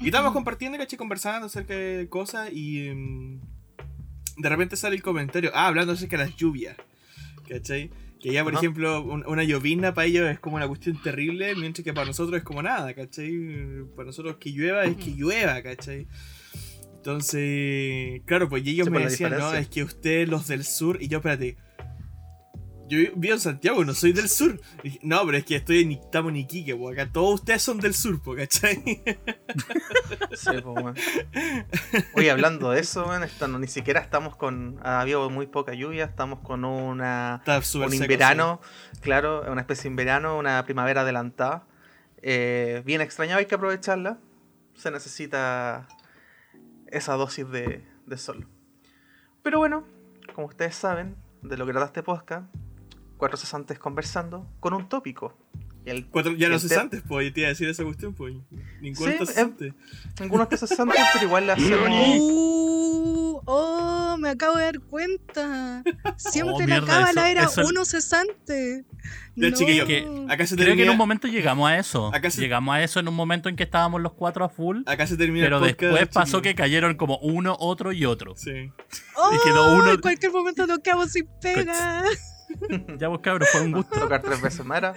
Y 0.02 0.06
estábamos 0.06 0.32
compartiendo, 0.32 0.78
¿cachai? 0.78 0.98
Conversando 0.98 1.46
acerca 1.46 1.74
de 1.74 2.08
cosas 2.08 2.50
y 2.52 2.90
mm, 2.90 3.40
de 4.38 4.48
repente 4.48 4.76
sale 4.76 4.96
el 4.96 5.02
comentario, 5.02 5.50
ah, 5.54 5.66
hablando 5.68 5.92
acerca 5.92 6.16
de 6.18 6.24
las 6.26 6.36
lluvias, 6.36 6.76
¿cachai? 7.48 7.90
Que 8.20 8.32
ya, 8.32 8.44
por 8.44 8.54
ejemplo, 8.54 9.02
un- 9.02 9.24
una 9.26 9.42
llovizna 9.42 9.94
para 9.94 10.06
ellos 10.06 10.28
es 10.30 10.38
como 10.38 10.56
una 10.56 10.68
cuestión 10.68 11.00
terrible, 11.02 11.54
mientras 11.56 11.84
que 11.84 11.92
para 11.92 12.06
nosotros 12.06 12.38
es 12.38 12.44
como 12.44 12.62
nada, 12.62 12.94
¿cachai? 12.94 13.32
Para 13.96 14.06
nosotros 14.06 14.36
que 14.38 14.50
llueva 14.50 14.84
es 14.84 14.96
que 14.96 15.10
llueva, 15.12 15.60
¿cachai? 15.62 16.06
Entonces, 16.96 18.22
claro, 18.26 18.48
pues 18.48 18.64
y 18.64 18.70
ellos 18.70 18.86
Sí, 18.86 18.92
me 18.92 19.00
decían, 19.00 19.32
no, 19.32 19.54
es 19.54 19.68
que 19.68 19.82
ustedes 19.82 20.28
los 20.28 20.46
del 20.46 20.64
sur, 20.64 20.98
y 21.02 21.08
yo, 21.08 21.18
espérate, 21.18 21.56
yo 22.88 22.98
vivo 23.16 23.34
en 23.34 23.40
Santiago, 23.40 23.84
no 23.84 23.94
soy 23.94 24.12
del 24.12 24.28
sur. 24.28 24.60
No, 25.02 25.24
pero 25.24 25.38
es 25.38 25.44
que 25.44 25.56
estoy 25.56 25.82
en 25.82 25.92
estamos 25.92 26.30
en 26.30 26.36
Iquique, 26.36 26.74
pues 26.76 26.98
acá 26.98 27.10
todos 27.10 27.34
ustedes 27.40 27.62
son 27.62 27.78
del 27.78 27.94
sur, 27.94 28.20
pues, 28.22 28.48
¿cachai? 28.48 28.82
Sí, 30.34 30.50
pues, 30.50 30.64
weón. 30.64 30.94
Oye, 32.14 32.30
hablando 32.30 32.70
de 32.70 32.80
eso, 32.80 33.06
no- 33.48 33.58
ni 33.58 33.66
siquiera 33.68 34.00
estamos 34.00 34.36
con. 34.36 34.78
Ha 34.82 35.00
habido 35.00 35.28
muy 35.30 35.46
poca 35.46 35.74
lluvia, 35.74 36.04
estamos 36.04 36.40
con 36.40 36.64
una. 36.64 37.36
Está 37.40 37.58
un 37.58 37.62
seco, 37.64 37.92
inverano, 37.94 38.60
claro, 39.00 39.44
una 39.50 39.60
especie 39.60 39.84
de 39.84 39.88
inverano, 39.88 40.38
una 40.38 40.64
primavera 40.64 41.02
adelantada. 41.02 41.66
Eh, 42.22 42.82
bien 42.84 43.00
extrañada, 43.00 43.38
hay 43.40 43.46
que 43.46 43.54
aprovecharla. 43.54 44.18
Se 44.74 44.90
necesita 44.90 45.86
esa 46.86 47.14
dosis 47.14 47.48
de, 47.50 47.84
de 48.06 48.16
sol. 48.18 48.46
Pero 49.42 49.58
bueno, 49.58 49.84
como 50.34 50.46
ustedes 50.46 50.74
saben, 50.74 51.16
de 51.42 51.56
lo 51.56 51.66
que 51.66 51.72
trata 51.72 51.86
este 51.86 52.02
podcast, 52.02 52.46
cuatro 53.22 53.38
cesantes 53.38 53.78
conversando 53.78 54.48
con 54.58 54.74
un 54.74 54.88
tópico. 54.88 55.38
Y 55.86 55.90
el, 55.90 56.06
Cuatro, 56.08 56.32
ya 56.32 56.48
no 56.48 56.58
cesantes, 56.58 57.04
pues, 57.06 57.32
te 57.32 57.38
iba 57.40 57.46
a 57.46 57.50
decir 57.50 57.68
esa 57.68 57.84
cuestión, 57.84 58.14
pues. 58.14 58.34
Ninguno 58.80 59.06
Sí, 59.06 59.12
está 59.12 59.22
eh, 59.22 59.26
cesante. 59.28 59.74
Ninguno 60.20 60.42
está 60.42 60.56
cesante, 60.56 60.94
pero 61.12 61.26
igual 61.26 61.46
le 61.46 61.52
hacemos. 61.52 61.88
Uh, 62.20 63.40
oh, 63.46 64.16
me 64.18 64.30
acabo 64.30 64.56
de 64.56 64.64
dar 64.64 64.80
cuenta. 64.80 65.84
Siempre 66.16 66.54
Oh, 66.54 66.58
la 66.60 66.66
mierda, 66.66 66.86
cábala 66.86 67.10
eso- 67.10 67.30
era 67.30 67.44
eso- 67.44 67.62
uno 67.68 67.84
cesante. 67.84 68.84
Ya, 69.36 69.50
No. 69.50 69.56
chiquillo, 69.56 69.86
Que- 69.86 70.26
acá 70.28 70.46
se 70.48 70.56
Creo 70.56 70.66
que 70.66 70.72
en 70.72 70.76
termina, 70.78 70.90
un 70.92 70.98
momento 70.98 71.28
llegamos 71.28 71.70
a 71.70 71.78
eso. 71.78 72.12
Acá 72.12 72.28
se- 72.30 72.40
Llegamos 72.40 72.74
a 72.74 72.82
eso 72.82 72.98
en 72.98 73.06
un 73.06 73.14
momento 73.14 73.48
en 73.48 73.54
que 73.54 73.62
estábamos 73.62 74.00
los 74.00 74.14
cuatro 74.14 74.44
a 74.44 74.48
full. 74.48 74.82
acá 74.86 75.06
se 75.06 75.16
termina 75.16 75.46
Pero 75.46 75.56
el 75.64 75.74
podcast, 75.74 75.92
después 76.00 76.08
pasó 76.08 76.42
que 76.42 76.56
cayeron 76.56 76.96
como 76.96 77.18
uno, 77.18 77.56
otro 77.60 77.92
y 77.92 78.04
otro. 78.04 78.34
Sí. 78.36 78.72
Oh, 79.16 79.30
Y 79.32 79.38
quedó 79.48 79.76
uno- 79.76 79.92
En 79.92 80.00
cualquier 80.00 80.32
momento 80.32 80.66
nos 80.66 80.80
quedamos 80.80 81.10
sin 81.12 81.26
pega. 81.40 82.04
Ya 82.98 83.08
vos 83.08 83.20
cabros, 83.20 83.48
fue 83.50 83.62
un 83.62 83.72
gusto. 83.72 84.00
tocar 84.00 84.22
tres 84.22 84.40
veces 84.40 84.64
más 84.64 84.78
era. 84.78 84.94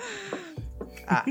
Ah. 1.07 1.23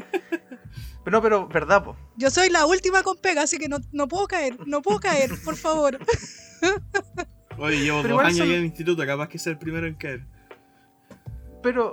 Pero 1.05 1.19
no, 1.19 1.23
pero 1.23 1.49
verdad, 1.49 1.85
po. 1.85 1.97
Yo 2.17 2.31
soy 2.31 2.49
la 2.51 2.65
última 2.67 3.03
con 3.03 3.17
pega, 3.19 3.43
así 3.43 3.59
que 3.59 3.69
no, 3.69 3.79
no 3.93 4.09
puedo 4.09 4.27
caer, 4.27 4.57
no 4.67 4.81
puedo 4.83 5.01
caer, 5.01 5.31
por 5.45 5.57
favor. 5.57 5.99
Oye, 7.59 7.79
llevo 7.83 8.03
Pero 8.03 8.15
dos 8.15 8.23
igual 8.23 8.27
años 8.27 8.39
son- 8.39 8.49
en 8.49 8.55
el 8.55 8.65
instituto, 8.65 9.07
capaz 9.07 9.29
que 9.29 9.39
sea 9.39 9.53
el 9.53 9.59
primero 9.59 9.87
en 9.87 9.95
caer. 9.95 10.25
Pero, 11.63 11.93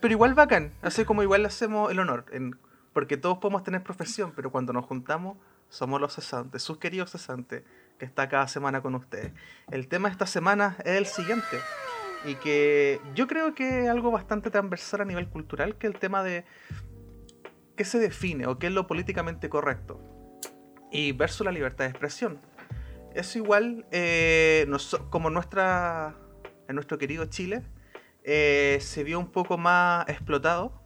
pero 0.00 0.12
igual 0.12 0.34
bacán. 0.34 0.72
Así 0.82 1.04
como 1.04 1.22
igual 1.22 1.42
le 1.42 1.48
hacemos 1.48 1.90
el 1.90 1.98
honor. 1.98 2.26
en- 2.32 2.58
porque 2.92 3.16
todos 3.16 3.38
podemos 3.38 3.62
tener 3.62 3.82
profesión, 3.84 4.32
pero 4.34 4.50
cuando 4.50 4.72
nos 4.72 4.84
juntamos, 4.86 5.36
somos 5.68 6.00
los 6.00 6.14
cesantes, 6.14 6.62
sus 6.62 6.78
queridos 6.78 7.10
cesantes, 7.12 7.62
que 7.98 8.04
está 8.06 8.28
cada 8.28 8.48
semana 8.48 8.80
con 8.80 8.94
ustedes. 8.96 9.32
El 9.70 9.86
tema 9.86 10.08
de 10.08 10.12
esta 10.12 10.26
semana 10.26 10.76
es 10.80 10.96
el 10.96 11.06
siguiente. 11.06 11.60
Y 12.24 12.34
que 12.36 13.00
yo 13.14 13.26
creo 13.26 13.54
que 13.54 13.84
es 13.84 13.88
algo 13.88 14.10
bastante 14.10 14.50
transversal 14.50 15.02
a 15.02 15.04
nivel 15.04 15.28
cultural, 15.28 15.76
que 15.76 15.86
el 15.86 15.98
tema 15.98 16.22
de 16.22 16.44
qué 17.76 17.84
se 17.84 17.98
define 17.98 18.46
o 18.46 18.58
qué 18.58 18.66
es 18.66 18.72
lo 18.72 18.86
políticamente 18.86 19.48
correcto. 19.48 20.00
Y 20.90 21.12
versus 21.12 21.44
la 21.44 21.52
libertad 21.52 21.84
de 21.84 21.90
expresión. 21.90 22.40
Eso 23.14 23.38
igual, 23.38 23.86
eh, 23.90 24.66
como 25.10 25.30
nuestra, 25.30 26.14
en 26.68 26.74
nuestro 26.74 26.98
querido 26.98 27.26
Chile, 27.26 27.62
eh, 28.24 28.78
se 28.80 29.04
vio 29.04 29.18
un 29.18 29.30
poco 29.30 29.56
más 29.56 30.08
explotado 30.08 30.82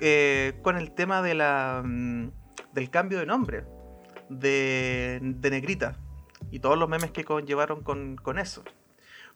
eh, 0.00 0.58
con 0.62 0.76
el 0.76 0.92
tema 0.92 1.22
de 1.22 1.34
la, 1.34 1.82
mm, 1.84 2.30
del 2.72 2.90
cambio 2.90 3.18
de 3.18 3.26
nombre 3.26 3.64
de, 4.28 5.20
de 5.22 5.50
Negrita 5.50 5.96
y 6.50 6.58
todos 6.58 6.78
los 6.78 6.88
memes 6.88 7.10
que 7.10 7.24
conllevaron 7.24 7.82
con, 7.82 8.16
con 8.16 8.38
eso. 8.38 8.62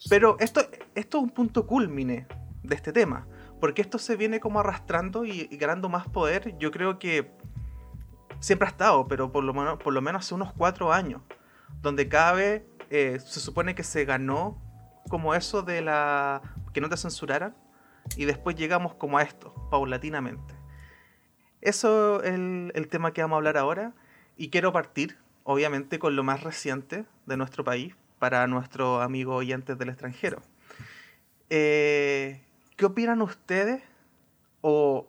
Pero 0.08 0.36
esto, 0.40 0.60
esto 0.94 1.18
es 1.18 1.22
un 1.22 1.30
punto 1.30 1.66
culmine 1.66 2.26
de 2.62 2.74
este 2.74 2.92
tema. 2.92 3.26
Porque 3.60 3.82
esto 3.82 3.98
se 3.98 4.16
viene 4.16 4.40
como 4.40 4.60
arrastrando 4.60 5.24
y, 5.24 5.46
ganando 5.56 5.88
más 5.88 6.08
poder. 6.08 6.56
Yo 6.58 6.70
creo 6.70 6.98
que 6.98 7.30
siempre 8.40 8.68
ha 8.68 8.70
estado, 8.70 9.08
pero 9.08 9.32
por 9.32 9.44
lo 9.44 9.54
menos, 9.54 9.78
por 9.78 9.94
lo 9.94 10.02
menos 10.02 10.26
hace 10.26 10.34
unos 10.34 10.52
cuatro 10.52 10.92
años. 10.92 11.22
Donde 11.80 12.08
cada 12.08 12.32
vez 12.32 12.62
eh, 12.90 13.18
se 13.24 13.40
supone 13.40 13.74
que 13.74 13.82
se 13.82 14.04
ganó 14.04 14.60
como 15.08 15.34
eso 15.34 15.62
de 15.62 15.80
la. 15.80 16.42
que 16.72 16.80
no 16.80 16.88
te 16.88 16.96
censuraran. 16.96 17.56
Y 18.16 18.24
después 18.24 18.54
llegamos 18.56 18.94
como 18.94 19.18
a 19.18 19.22
esto, 19.22 19.52
paulatinamente. 19.70 20.54
Eso 21.60 22.22
es 22.22 22.34
el, 22.34 22.70
el 22.74 22.88
tema 22.88 23.12
que 23.12 23.22
vamos 23.22 23.36
a 23.36 23.38
hablar 23.38 23.56
ahora. 23.56 23.94
Y 24.36 24.50
quiero 24.50 24.72
partir, 24.72 25.18
obviamente, 25.44 25.98
con 25.98 26.14
lo 26.14 26.22
más 26.22 26.42
reciente 26.44 27.06
de 27.24 27.36
nuestro 27.36 27.64
país 27.64 27.96
para 28.18 28.46
nuestros 28.46 29.02
amigos 29.02 29.36
oyentes 29.36 29.78
del 29.78 29.88
extranjero. 29.88 30.42
Eh, 31.50 32.42
¿Qué 32.76 32.84
opinan 32.84 33.22
ustedes? 33.22 33.82
¿O 34.60 35.06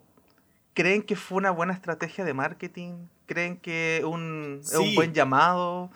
creen 0.74 1.02
que 1.02 1.16
fue 1.16 1.38
una 1.38 1.50
buena 1.50 1.72
estrategia 1.72 2.24
de 2.24 2.34
marketing? 2.34 3.08
¿Creen 3.26 3.56
que 3.58 4.02
un, 4.04 4.60
es 4.62 4.74
un 4.74 4.94
buen 4.94 5.12
llamado? 5.12 5.90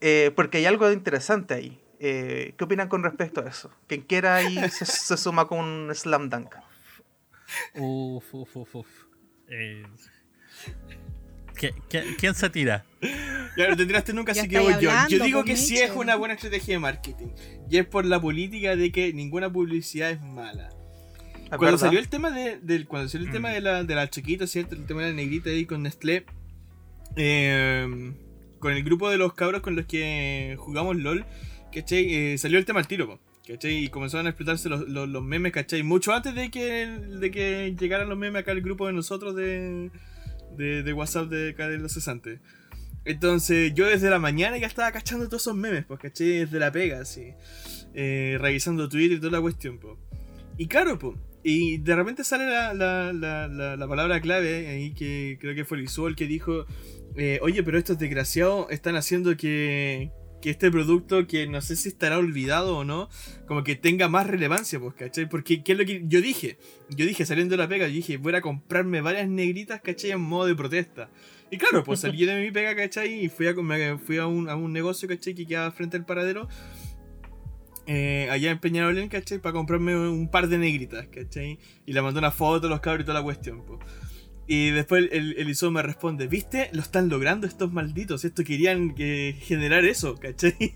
Eh, 0.00 0.32
porque 0.36 0.58
hay 0.58 0.66
algo 0.66 0.90
interesante 0.92 1.54
ahí. 1.54 1.80
Eh, 2.00 2.54
¿Qué 2.56 2.64
opinan 2.64 2.88
con 2.88 3.02
respecto 3.02 3.40
a 3.40 3.48
eso? 3.48 3.70
Quien 3.86 4.02
quiera 4.02 4.36
ahí 4.36 4.56
se, 4.70 4.84
se 4.84 5.16
suma 5.16 5.48
con 5.48 5.58
un 5.58 5.94
slam 5.94 6.28
dunk. 6.30 6.54
Uf, 7.74 8.34
uf, 8.34 8.56
uf, 8.56 8.74
uf. 8.74 8.88
¿Qui- 11.58 11.74
qui- 11.90 12.16
¿Quién 12.18 12.34
se 12.34 12.48
tira? 12.50 12.84
Ya 13.56 13.68
no 13.68 13.76
te 13.76 13.84
tiraste 13.86 14.12
nunca, 14.12 14.32
así 14.38 14.48
que 14.48 14.58
voy 14.58 14.74
yo. 14.80 14.90
Yo 15.08 15.24
digo 15.24 15.44
que 15.44 15.56
sí 15.56 15.76
es 15.78 15.90
una 15.90 16.16
buena 16.16 16.34
estrategia 16.34 16.74
de 16.74 16.78
marketing. 16.78 17.26
Y 17.70 17.76
es 17.78 17.86
por 17.86 18.04
la 18.04 18.20
política 18.20 18.76
de 18.76 18.90
que 18.92 19.12
ninguna 19.12 19.52
publicidad 19.52 20.10
es 20.10 20.20
mala. 20.22 20.68
¿Es 20.68 21.48
Cuando 21.56 21.64
verdad? 21.66 21.78
salió 21.78 21.98
el 21.98 22.08
tema 22.08 22.30
de, 22.30 22.58
del, 22.60 22.86
cuando 22.86 23.08
salió 23.08 23.26
el 23.26 23.32
tema 23.32 23.50
de 23.50 23.60
la, 23.60 23.82
de 23.84 23.94
la 23.94 24.08
chiquita, 24.10 24.46
¿cierto? 24.46 24.74
El 24.74 24.84
tema 24.86 25.02
de 25.02 25.08
la 25.10 25.14
negrita 25.16 25.50
ahí 25.50 25.64
con 25.66 25.82
Nestlé. 25.82 26.24
eh, 27.16 28.12
con 28.58 28.72
el 28.72 28.82
grupo 28.82 29.08
de 29.08 29.18
los 29.18 29.34
cabros 29.34 29.62
con 29.62 29.76
los 29.76 29.86
que 29.86 30.56
jugamos 30.58 30.96
LOL, 30.96 31.24
¿cachai? 31.72 32.12
Eh, 32.14 32.38
salió 32.38 32.58
el 32.58 32.64
tema 32.64 32.80
al 32.80 32.88
tiro, 32.88 33.06
po, 33.06 33.20
¿cachai? 33.46 33.84
Y 33.84 33.88
comenzaron 33.88 34.26
a 34.26 34.30
explotarse 34.30 34.68
los, 34.68 34.88
los- 34.88 35.08
los 35.08 35.22
memes, 35.22 35.52
¿cachai? 35.52 35.82
Mucho 35.82 36.12
antes 36.12 36.34
de 36.34 36.50
que, 36.50 36.86
de 36.86 37.30
que 37.30 37.74
llegaran 37.78 38.08
los 38.08 38.18
memes 38.18 38.42
acá 38.42 38.52
al 38.52 38.60
grupo 38.60 38.86
de 38.86 38.92
nosotros 38.92 39.34
de, 39.36 39.90
de, 40.56 40.82
de 40.82 40.92
WhatsApp 40.92 41.28
de 41.28 41.50
acá 41.50 41.68
de 41.68 41.78
los 41.78 41.92
cesantes. 41.92 42.40
Entonces 43.04 43.72
yo 43.74 43.86
desde 43.86 44.10
la 44.10 44.18
mañana 44.18 44.58
ya 44.58 44.66
estaba 44.66 44.92
cachando 44.92 45.26
todos 45.26 45.42
esos 45.42 45.56
memes, 45.56 45.84
pues, 45.86 45.98
¿cachai? 46.00 46.40
Desde 46.40 46.58
la 46.58 46.70
pega, 46.70 47.00
así. 47.00 47.32
Eh, 47.94 48.36
revisando 48.40 48.88
Twitter 48.88 49.16
y 49.16 49.20
toda 49.20 49.32
la 49.32 49.40
cuestión, 49.40 49.78
pues. 49.78 49.96
Y 50.58 50.66
claro, 50.66 50.98
pues. 50.98 51.16
Y 51.42 51.78
de 51.78 51.96
repente 51.96 52.24
sale 52.24 52.46
la, 52.46 52.74
la, 52.74 53.12
la, 53.12 53.48
la, 53.48 53.76
la 53.76 53.88
palabra 53.88 54.20
clave 54.20 54.66
ahí 54.68 54.92
que 54.92 55.38
creo 55.40 55.54
que 55.54 55.64
fue 55.64 55.78
Lizol 55.78 56.16
que 56.16 56.26
dijo, 56.26 56.66
eh, 57.16 57.38
oye, 57.42 57.62
pero 57.62 57.78
estos 57.78 57.98
desgraciados 57.98 58.66
están 58.70 58.96
haciendo 58.96 59.36
que, 59.36 60.10
que 60.40 60.50
este 60.50 60.70
producto, 60.70 61.26
que 61.26 61.46
no 61.46 61.60
sé 61.60 61.76
si 61.76 61.88
estará 61.88 62.18
olvidado 62.18 62.76
o 62.78 62.84
no, 62.84 63.08
como 63.46 63.64
que 63.64 63.74
tenga 63.76 64.08
más 64.08 64.26
relevancia, 64.26 64.78
pues, 64.78 64.94
¿cachai? 64.94 65.28
Porque, 65.28 65.62
¿qué 65.64 65.72
es 65.72 65.78
lo 65.78 65.84
que 65.84 66.02
yo 66.06 66.20
dije? 66.20 66.58
Yo 66.90 67.06
dije, 67.06 67.26
saliendo 67.26 67.52
de 67.52 67.58
la 67.58 67.68
pega, 67.68 67.88
yo 67.88 67.94
dije, 67.94 68.16
voy 68.18 68.34
a 68.34 68.40
comprarme 68.40 69.00
varias 69.00 69.28
negritas, 69.28 69.80
¿cachai? 69.80 70.12
En 70.12 70.20
modo 70.20 70.46
de 70.46 70.54
protesta. 70.54 71.10
Y 71.50 71.58
claro, 71.58 71.82
pues 71.82 72.00
salí 72.00 72.24
de 72.26 72.40
mi 72.40 72.50
pega, 72.50 72.76
¿cachai? 72.76 73.24
Y 73.24 73.28
fui 73.28 73.46
a, 73.48 74.26
un, 74.26 74.48
a 74.48 74.54
un 74.56 74.72
negocio, 74.72 75.08
¿cachai? 75.08 75.34
Que 75.34 75.46
quedaba 75.46 75.70
frente 75.72 75.96
al 75.96 76.04
paradero. 76.04 76.48
eh, 77.86 78.28
allá 78.30 78.50
en 78.50 78.58
Peñarolén, 78.58 79.08
¿cachai? 79.08 79.38
Para 79.38 79.54
comprarme 79.54 79.96
un 79.96 80.30
par 80.30 80.48
de 80.48 80.58
negritas, 80.58 81.08
¿cachai? 81.08 81.58
Y 81.86 81.92
le 81.92 82.02
mandó 82.02 82.18
una 82.18 82.30
foto 82.30 82.66
a 82.66 82.70
los 82.70 82.80
cabros 82.80 83.02
y 83.02 83.06
toda 83.06 83.18
la 83.18 83.24
cuestión, 83.24 83.64
pues. 83.64 83.80
Y 84.50 84.70
después 84.70 85.10
el, 85.12 85.34
el 85.36 85.70
me 85.72 85.82
responde, 85.82 86.26
¿viste? 86.26 86.70
Lo 86.72 86.80
están 86.80 87.10
logrando 87.10 87.46
estos 87.46 87.70
malditos. 87.70 88.24
Esto 88.24 88.42
querían 88.44 88.94
eh, 88.96 89.36
generar 89.42 89.84
eso, 89.84 90.14
¿cachai? 90.16 90.56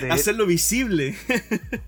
De- 0.00 0.10
Hacerlo 0.10 0.46
visible. 0.46 1.16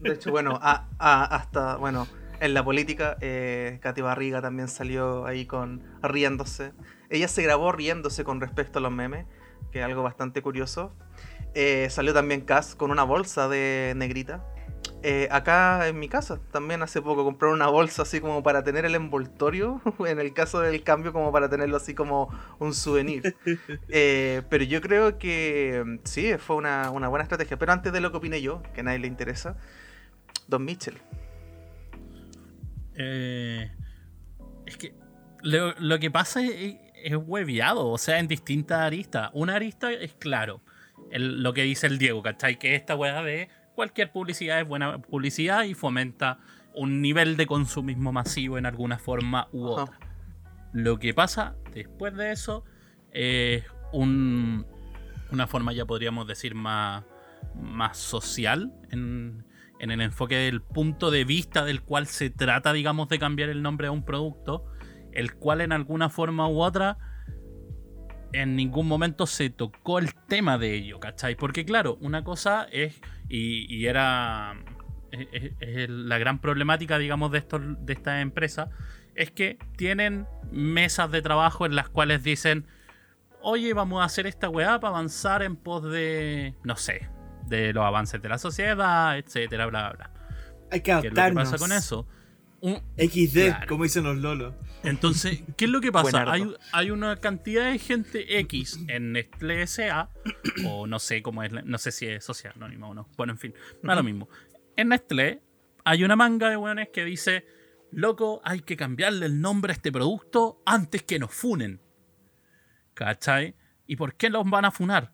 De 0.00 0.12
hecho, 0.14 0.32
bueno, 0.32 0.58
a- 0.60 0.88
a- 0.98 1.24
hasta, 1.36 1.76
bueno, 1.76 2.08
en 2.40 2.52
la 2.52 2.64
política, 2.64 3.16
eh, 3.20 3.78
Katy 3.80 4.00
Barriga 4.00 4.42
también 4.42 4.66
salió 4.66 5.24
ahí 5.24 5.46
con 5.46 5.82
riéndose. 6.02 6.72
Ella 7.08 7.28
se 7.28 7.42
grabó 7.44 7.70
riéndose 7.70 8.24
con 8.24 8.40
respecto 8.40 8.80
a 8.80 8.82
los 8.82 8.90
memes, 8.90 9.24
que 9.70 9.78
es 9.78 9.84
algo 9.84 10.02
bastante 10.02 10.42
curioso. 10.42 10.96
Eh, 11.54 11.86
salió 11.90 12.12
también 12.12 12.40
Cass 12.40 12.74
con 12.74 12.90
una 12.90 13.04
bolsa 13.04 13.48
de 13.48 13.92
negrita. 13.96 14.44
Eh, 15.08 15.28
acá 15.30 15.86
en 15.86 16.00
mi 16.00 16.08
casa 16.08 16.40
también 16.50 16.82
hace 16.82 17.00
poco 17.00 17.22
compré 17.22 17.48
una 17.48 17.68
bolsa 17.68 18.02
así 18.02 18.18
como 18.20 18.42
para 18.42 18.64
tener 18.64 18.84
el 18.84 18.96
envoltorio, 18.96 19.80
en 20.04 20.18
el 20.18 20.32
caso 20.32 20.58
del 20.58 20.82
cambio 20.82 21.12
como 21.12 21.30
para 21.30 21.48
tenerlo 21.48 21.76
así 21.76 21.94
como 21.94 22.28
un 22.58 22.75
souvenir. 22.75 23.36
Eh, 23.88 24.42
pero 24.50 24.64
yo 24.64 24.80
creo 24.80 25.16
que 25.18 26.00
sí, 26.02 26.36
fue 26.38 26.56
una, 26.56 26.90
una 26.90 27.06
buena 27.06 27.22
estrategia. 27.22 27.56
Pero 27.56 27.72
antes 27.72 27.92
de 27.92 28.00
lo 28.00 28.10
que 28.10 28.16
opine 28.16 28.42
yo, 28.42 28.62
que 28.75 28.80
a 28.80 28.82
nadie 28.82 28.98
le 28.98 29.06
interesa, 29.06 29.56
Don 30.48 30.64
Mitchell. 30.64 30.98
Eh, 32.96 33.70
es 34.66 34.76
que 34.76 34.92
lo, 35.42 35.72
lo 35.78 35.98
que 36.00 36.10
pasa 36.10 36.42
es, 36.42 36.76
es 37.04 37.16
hueviado, 37.16 37.86
o 37.86 37.98
sea, 37.98 38.18
en 38.18 38.26
distintas 38.26 38.80
aristas. 38.80 39.30
Una 39.34 39.54
arista 39.54 39.92
es 39.92 40.14
claro, 40.14 40.60
el- 41.12 41.42
lo 41.44 41.52
que 41.54 41.62
dice 41.62 41.86
el 41.86 41.98
Diego, 41.98 42.22
¿cachai? 42.22 42.58
Que 42.58 42.75
esta 42.75 42.96
weá 42.96 43.22
de 43.22 43.48
cualquier 43.76 44.11
publicidad 44.11 44.61
es 44.61 44.66
buena 44.66 44.99
publicidad 44.99 45.62
y 45.62 45.75
fomenta 45.75 46.38
un 46.75 47.00
nivel 47.00 47.37
de 47.37 47.47
consumismo 47.47 48.11
masivo 48.12 48.59
en 48.59 48.66
alguna 48.66 48.99
forma 48.99 49.47
u 49.52 49.73
Ajá. 49.75 49.83
otra. 49.85 49.99
Lo 50.73 50.99
que 50.99 51.14
pasa 51.14 51.54
después 51.73 52.14
de 52.16 52.33
eso 52.33 52.64
es 53.12 53.64
un- 53.92 54.66
una 55.30 55.47
forma, 55.47 55.73
ya 55.73 55.87
podríamos 55.87 56.26
decir, 56.26 56.54
más, 56.54 57.04
más 57.54 57.97
social 57.97 58.73
en, 58.90 59.45
en 59.78 59.90
el 59.90 60.00
enfoque 60.00 60.37
del 60.37 60.61
punto 60.62 61.11
de 61.11 61.25
vista 61.25 61.64
del 61.64 61.83
cual 61.83 62.06
se 62.06 62.30
trata, 62.30 62.73
digamos, 62.73 63.09
de 63.09 63.18
cambiar 63.18 63.49
el 63.49 63.62
nombre 63.62 63.87
a 63.87 63.90
un 63.90 64.04
producto, 64.04 64.66
el 65.12 65.35
cual 65.35 65.61
en 65.62 65.73
alguna 65.73 66.09
forma 66.11 66.49
u 66.49 66.61
otra 66.61 66.99
en 68.42 68.56
ningún 68.56 68.86
momento 68.88 69.26
se 69.26 69.50
tocó 69.50 69.98
el 69.98 70.14
tema 70.14 70.58
de 70.58 70.74
ello, 70.74 71.00
¿cachai? 71.00 71.34
Porque 71.36 71.64
claro, 71.64 71.96
una 72.00 72.24
cosa 72.24 72.66
es, 72.72 73.00
y, 73.28 73.72
y 73.74 73.86
era 73.86 74.54
es, 75.12 75.28
es- 75.32 75.52
es 75.60 75.88
la 75.90 76.18
gran 76.18 76.40
problemática, 76.40 76.98
digamos, 76.98 77.30
de, 77.32 77.38
estos, 77.38 77.62
de 77.84 77.92
estas 77.92 78.20
empresas, 78.22 78.68
es 79.14 79.30
que 79.30 79.58
tienen 79.76 80.26
mesas 80.50 81.10
de 81.10 81.22
trabajo 81.22 81.66
en 81.66 81.74
las 81.74 81.88
cuales 81.88 82.22
dicen, 82.22 82.66
oye, 83.40 83.72
vamos 83.74 84.02
a 84.02 84.04
hacer 84.04 84.26
esta 84.26 84.48
weá 84.48 84.80
para 84.80 84.90
avanzar 84.96 85.42
en 85.42 85.56
pos 85.56 85.84
de, 85.84 86.54
no 86.64 86.76
sé, 86.76 87.08
de 87.46 87.72
los 87.72 87.84
avances 87.84 88.20
de 88.20 88.28
la 88.28 88.38
sociedad, 88.38 89.16
etcétera, 89.18 89.66
bla, 89.66 89.92
bla. 89.92 90.10
Hay 90.70 90.80
que 90.80 90.90
¿Qué 90.98 91.06
es 91.08 91.12
lo 91.12 91.14
que 91.14 91.20
adaptarnos. 91.20 91.50
pasa 91.50 91.58
con 91.58 91.72
eso? 91.72 92.06
Un- 92.60 92.80
XD, 92.96 93.46
Claro. 93.48 93.66
como 93.68 93.84
dicen 93.84 94.04
los 94.04 94.16
lolos. 94.16 94.54
entonces, 94.82 95.42
¿qué 95.56 95.66
es 95.66 95.70
lo 95.70 95.80
que 95.80 95.92
pasa? 95.92 96.25
Hay, 96.30 96.44
hay 96.72 96.90
una 96.90 97.16
cantidad 97.16 97.70
de 97.70 97.78
gente 97.78 98.38
X 98.40 98.80
en 98.88 99.12
Nestlé 99.12 99.62
S.A. 99.62 100.10
o 100.66 100.86
no 100.86 100.98
sé 100.98 101.22
cómo 101.22 101.42
es, 101.42 101.52
no 101.52 101.78
sé 101.78 101.92
si 101.92 102.06
es 102.06 102.25
social 102.25 102.52
anónimo 102.56 102.88
o 102.90 102.94
no. 102.94 103.08
Bueno, 103.16 103.32
en 103.34 103.38
fin, 103.38 103.54
no 103.82 103.92
es 103.92 103.96
lo 103.96 104.02
mismo. 104.02 104.28
En 104.76 104.88
Nestlé 104.88 105.42
hay 105.84 106.02
una 106.04 106.16
manga 106.16 106.48
de 106.50 106.56
weones 106.56 106.88
que 106.92 107.04
dice, 107.04 107.46
loco, 107.92 108.40
hay 108.44 108.60
que 108.60 108.76
cambiarle 108.76 109.26
el 109.26 109.40
nombre 109.40 109.72
a 109.72 109.75
este 109.76 109.92
producto 109.92 110.62
antes 110.66 111.02
que 111.02 111.18
nos 111.18 111.32
funen. 111.32 111.80
¿Cachai? 112.94 113.54
¿Y 113.86 113.96
por 113.96 114.14
qué 114.14 114.30
los 114.30 114.48
van 114.48 114.64
a 114.64 114.70
funar? 114.70 115.12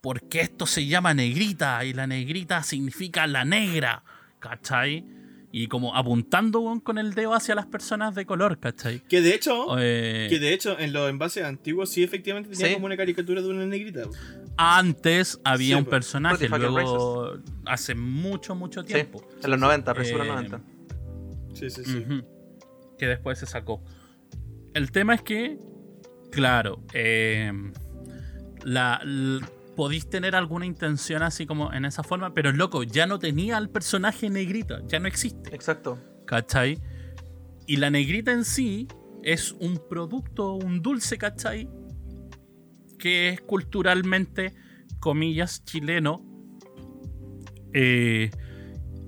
Porque 0.00 0.40
esto 0.40 0.66
se 0.66 0.86
llama 0.86 1.12
negrita 1.12 1.84
y 1.84 1.92
la 1.92 2.06
negrita 2.06 2.62
significa 2.62 3.26
la 3.26 3.44
negra. 3.44 4.02
¿Cachai? 4.38 5.04
Y 5.52 5.66
como 5.66 5.96
apuntando 5.96 6.62
con 6.84 6.96
el 6.98 7.12
dedo 7.14 7.34
hacia 7.34 7.56
las 7.56 7.66
personas 7.66 8.14
de 8.14 8.24
color, 8.24 8.58
¿cachai? 8.60 9.00
Que 9.08 9.20
de 9.20 9.34
hecho, 9.34 9.66
Eh, 9.80 10.28
que 10.30 10.38
de 10.38 10.52
hecho 10.52 10.78
en 10.78 10.92
los 10.92 11.10
envases 11.10 11.44
antiguos 11.44 11.90
sí 11.90 12.04
efectivamente 12.04 12.50
tenía 12.50 12.68
Sí. 12.68 12.74
como 12.74 12.86
una 12.86 12.96
caricatura 12.96 13.42
de 13.42 13.48
una 13.48 13.66
negrita. 13.66 14.02
antes 14.56 15.40
había 15.42 15.76
Sí, 15.76 15.82
un 15.82 15.86
personaje, 15.86 16.48
luego 16.48 17.38
hace 17.66 17.94
mucho, 17.94 18.54
mucho 18.54 18.82
Sí, 18.82 18.88
tiempo. 18.92 19.26
en 19.42 19.50
los 19.50 19.58
90, 19.58 19.92
recién 19.94 20.18
los 20.18 20.26
Eh, 20.26 20.30
90. 20.30 20.60
Sí, 21.54 21.70
sí, 21.70 21.82
sí. 21.84 22.04
Que 22.98 23.06
después 23.06 23.38
se 23.38 23.46
sacó. 23.46 23.82
El 24.74 24.92
tema 24.92 25.14
es 25.14 25.22
que, 25.22 25.58
claro, 26.30 26.84
eh, 26.92 27.50
la, 28.64 29.00
podéis 29.80 30.10
tener 30.10 30.36
alguna 30.36 30.66
intención 30.66 31.22
así 31.22 31.46
como 31.46 31.72
en 31.72 31.86
esa 31.86 32.02
forma, 32.02 32.34
pero 32.34 32.52
loco, 32.52 32.82
ya 32.82 33.06
no 33.06 33.18
tenía 33.18 33.56
al 33.56 33.70
personaje 33.70 34.28
negrita, 34.28 34.82
ya 34.86 35.00
no 35.00 35.08
existe, 35.08 35.54
Exacto. 35.54 35.98
¿cachai? 36.26 36.78
Y 37.66 37.76
la 37.76 37.88
negrita 37.88 38.30
en 38.30 38.44
sí 38.44 38.88
es 39.22 39.52
un 39.52 39.80
producto, 39.88 40.52
un 40.52 40.82
dulce, 40.82 41.16
¿cachai? 41.16 41.66
Que 42.98 43.30
es 43.30 43.40
culturalmente, 43.40 44.54
comillas, 44.98 45.64
chileno. 45.64 46.26
eh, 47.72 48.30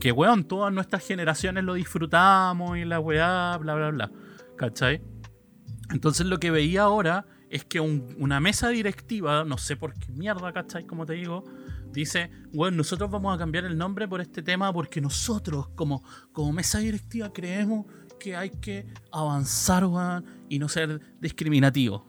que, 0.01 0.11
weón, 0.11 0.45
todas 0.45 0.73
nuestras 0.73 1.07
generaciones 1.07 1.65
lo 1.65 1.75
disfrutamos 1.75 2.79
y 2.79 2.87
la 2.87 2.99
weá, 2.99 3.59
bla, 3.59 3.75
bla, 3.75 3.91
bla. 3.91 4.11
¿Cachai? 4.57 5.03
Entonces 5.91 6.25
lo 6.25 6.39
que 6.39 6.51
veía 6.51 6.85
ahora 6.85 7.27
es 7.53 7.65
que 7.65 7.79
un- 7.81 8.15
una 8.19 8.41
mesa 8.41 8.69
directiva, 8.71 9.45
no 9.45 9.59
sé 9.59 9.77
por 9.77 9.95
qué 9.95 10.11
mierda, 10.11 10.53
¿cachai? 10.53 10.85
Como 10.87 11.05
te 11.07 11.13
digo, 11.13 11.45
dice, 11.93 12.31
bueno, 12.53 12.79
nosotros 12.79 13.11
vamos 13.11 13.35
a 13.35 13.39
cambiar 13.39 13.65
el 13.67 13.77
nombre 13.77 14.09
por 14.09 14.21
este 14.21 14.43
tema 14.43 14.73
porque 14.73 15.01
nosotros 15.01 15.69
como, 15.75 16.03
como 16.33 16.53
mesa 16.53 16.79
directiva 16.79 17.33
creemos 17.33 17.87
que 18.19 18.35
hay 18.37 18.51
que 18.51 18.87
avanzar, 19.13 19.85
weón, 19.85 20.25
y 20.49 20.59
no 20.59 20.69
ser 20.69 21.01
discriminativo. 21.21 22.07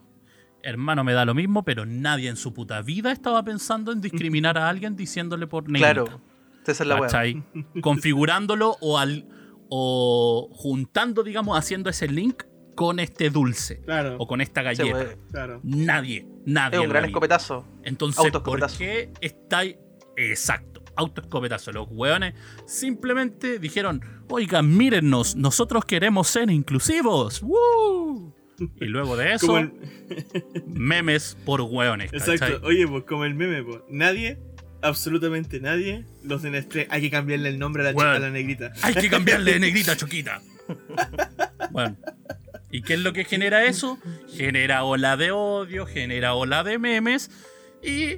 Hermano, 0.62 1.03
me 1.03 1.12
da 1.13 1.25
lo 1.25 1.33
mismo, 1.33 1.63
pero 1.65 1.85
nadie 1.85 2.29
en 2.29 2.38
su 2.38 2.53
puta 2.53 2.81
vida 2.81 3.12
estaba 3.12 3.43
pensando 3.43 3.91
en 3.91 4.00
discriminar 4.00 4.57
a 4.57 4.69
alguien 4.69 4.95
diciéndole 4.95 5.45
por 5.47 5.67
negrito. 5.69 6.05
Claro. 6.05 6.21
Esa 6.65 6.83
es 6.83 6.88
la. 6.88 7.00
¿cachai? 7.01 7.43
Configurándolo 7.81 8.77
o, 8.79 8.97
al, 8.97 9.27
o 9.69 10.47
juntando, 10.53 11.21
digamos, 11.23 11.57
haciendo 11.57 11.89
ese 11.89 12.07
link 12.07 12.43
con 12.75 13.00
este 13.00 13.30
dulce 13.30 13.82
Claro, 13.82 14.15
o 14.20 14.27
con 14.27 14.42
esta 14.42 14.62
Sí, 14.62 14.65
galleta. 14.84 14.98
weón. 14.98 15.20
claro. 15.32 15.60
Nadie, 15.63 16.27
nadie. 16.46 16.80
Es 16.80 16.84
un 16.86 16.89
gran 16.89 17.06
escopetazo. 17.06 17.68
Entonces, 17.84 18.32
¿por 18.32 18.72
qué 18.77 19.12
estáis. 19.22 19.75
Exacto, 20.15 20.84
autoescopetazo. 20.96 21.72
Los 21.72 21.88
hueones 21.89 22.34
simplemente 22.68 23.58
dijeron: 23.60 24.01
Oigan, 24.30 24.75
mírennos, 24.77 25.36
nosotros 25.36 25.86
queremos 25.86 26.27
ser 26.27 26.50
inclusivos. 26.51 27.42
¡Woo! 27.42 28.34
Y 28.80 28.86
luego 28.86 29.18
de 29.18 29.34
eso, 29.34 29.58
el- 29.58 29.74
memes 30.68 31.36
por 31.46 31.62
hueones. 31.62 32.12
¿cachai? 32.12 32.36
Exacto. 32.36 32.68
Oye, 32.68 32.88
pues 32.88 33.03
como 33.06 33.25
el 33.25 33.34
meme, 33.34 33.63
pues. 33.63 33.80
Nadie, 33.89 34.39
absolutamente 34.84 35.60
nadie, 35.60 36.06
los 36.24 36.44
de 36.44 36.51
Nestlé, 36.51 36.88
hay 36.92 37.01
que 37.01 37.10
cambiarle 37.10 37.50
el 37.50 37.58
nombre 37.58 37.82
a 37.82 37.86
la, 37.88 37.94
Bueno. 37.94 38.12
chica, 38.12 38.18
a 38.18 38.30
la 38.30 38.32
negrita. 38.32 38.72
Hay 38.84 38.94
que 38.94 39.10
cambiarle 39.10 39.53
de 39.53 39.60
negrita 39.62 39.98
choquita. 39.98 40.42
Bueno. 41.72 41.98
¿Y 42.74 42.82
qué 42.82 42.96
es 42.96 43.00
lo 43.00 43.13
que 43.13 43.24
genera 43.24 43.63
eso? 43.65 44.00
Genera 44.36 44.84
ola 44.84 45.15
de 45.15 45.32
odio, 45.32 45.86
genera 45.86 46.34
ola 46.34 46.63
de 46.63 46.80
memes 46.80 47.30
y 47.84 48.18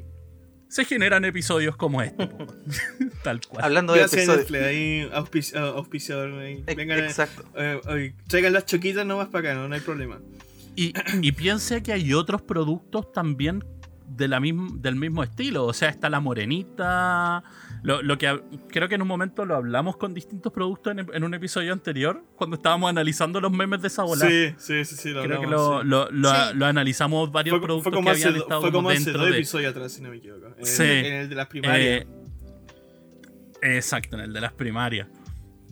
se 0.69 0.85
generan 0.85 1.25
episodios 1.25 1.75
como 1.75 2.01
este. 2.01 2.29
Tal 3.23 3.41
cual. 3.45 3.65
Hablando 3.65 3.93
de 3.93 4.01
episodios. 4.03 4.49
Ahí 4.51 5.09
auspici- 5.13 5.55
ah, 5.55 5.73
auspiciador. 5.75 6.39
ahí. 6.39 6.63
Vengan, 6.75 6.99
Exacto. 6.99 7.43
eh, 7.57 8.13
traigan 8.27 8.53
las 8.53 8.65
choquitas 8.65 9.05
nomás 9.05 9.27
para 9.27 9.51
acá, 9.51 9.59
no, 9.59 9.67
no 9.67 9.75
hay 9.75 9.81
problema. 9.81 10.19
Y, 10.77 10.93
y 11.21 11.31
piense 11.33 11.83
que 11.83 11.93
hay 11.93 12.13
otros 12.13 12.41
productos 12.41 13.11
también 13.11 13.63
de 14.15 14.27
la 14.27 14.39
mism- 14.39 14.79
del 14.81 14.95
mismo 14.95 15.23
estilo. 15.23 15.65
O 15.65 15.73
sea, 15.73 15.89
está 15.89 16.09
la 16.09 16.19
morenita. 16.19 17.43
Lo, 17.83 18.01
lo 18.01 18.17
que 18.17 18.41
creo 18.69 18.87
que 18.89 18.95
en 18.95 19.01
un 19.03 19.07
momento 19.07 19.45
lo 19.45 19.55
hablamos 19.55 19.97
con 19.97 20.13
distintos 20.13 20.51
productos 20.51 20.97
en, 20.97 21.05
en 21.13 21.23
un 21.23 21.33
episodio 21.35 21.71
anterior, 21.71 22.23
cuando 22.35 22.55
estábamos 22.55 22.89
analizando 22.89 23.39
los 23.39 23.51
memes 23.51 23.81
de 23.81 23.87
esa 23.89 24.03
bola. 24.03 24.25
Sí, 24.27 24.53
sí, 24.57 24.83
sí, 24.85 24.95
sí, 24.95 25.09
lo 25.11 25.21
Creo 25.23 25.41
que 25.41 25.47
lo, 25.47 25.81
sí. 25.81 25.87
lo- 25.87 26.09
lo- 26.11 26.29
Sí. 26.33 26.55
lo 26.55 26.65
analizamos 26.65 27.31
varios 27.31 27.57
Fue, 27.59 27.65
productos 27.67 27.83
fue 27.83 27.91
como 27.93 28.05
que 28.05 28.11
hace, 28.11 28.23
habían 28.25 28.39
do- 28.39 28.43
estado 28.45 28.61
fue 28.61 28.71
como 28.71 28.89
hace 28.89 28.99
dentro 29.03 29.21
dos 29.21 29.31
de. 29.31 29.37
episodios 29.37 29.71
atrás, 29.71 29.91
si 29.91 30.01
no 30.01 30.09
me 30.09 30.17
equivoco. 30.17 30.47
En, 30.57 30.65
Sí. 30.65 30.83
en 30.83 31.13
el 31.13 31.29
de 31.29 31.35
las 31.35 31.47
primarias. 31.47 32.05
Eh, 33.61 33.77
exacto, 33.77 34.15
en 34.17 34.23
el 34.23 34.33
de 34.33 34.41
las 34.41 34.53
primarias. 34.53 35.07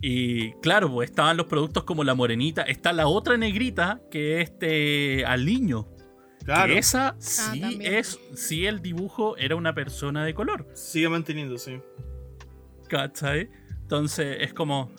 Y 0.00 0.52
claro, 0.60 0.90
pues 0.92 1.08
estaban 1.10 1.36
los 1.36 1.46
productos 1.46 1.84
como 1.84 2.04
la 2.04 2.14
morenita. 2.14 2.62
Está 2.62 2.92
la 2.92 3.06
otra 3.06 3.36
negrita, 3.36 4.00
que 4.10 4.40
es 4.40 4.50
este 4.50 5.24
aliño. 5.24 5.88
Claro, 6.44 6.72
Que 6.72 6.78
esa 6.78 7.16
sí 7.18 7.60
también. 7.60 7.94
es, 7.94 8.18
sí 8.34 8.66
el 8.66 8.80
dibujo 8.82 9.36
era 9.36 9.56
una 9.56 9.74
persona 9.74 10.24
de 10.24 10.34
color. 10.34 10.68
sigue 10.74 11.08
manteniendo, 11.08 11.58
sí. 11.58 11.80
¿Cachai? 12.88 13.50
Entonces 13.82 14.36
es 14.40 14.52
como. 14.54 14.92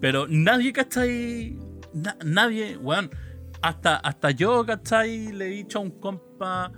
Pero 0.00 0.26
nadie, 0.28 0.72
¿cachai? 0.72 1.56
Na- 1.94 2.16
nadie, 2.24 2.76
weón. 2.76 3.10
Hasta, 3.62 3.96
hasta 3.96 4.30
yo, 4.32 4.64
¿cachai? 4.66 5.30
Le 5.32 5.46
he 5.46 5.50
dicho 5.50 5.78
a 5.78 5.82
un 5.82 5.90
compa. 6.00 6.72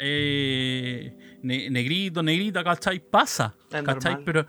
eh, 0.00 1.16
ne- 1.42 1.68
negrito, 1.70 2.22
negrita, 2.22 2.62
¿cachai? 2.62 3.00
Pasa. 3.00 3.54
Es 3.72 3.82
¿Cachai? 3.82 4.12
normal. 4.14 4.22
Pero 4.24 4.46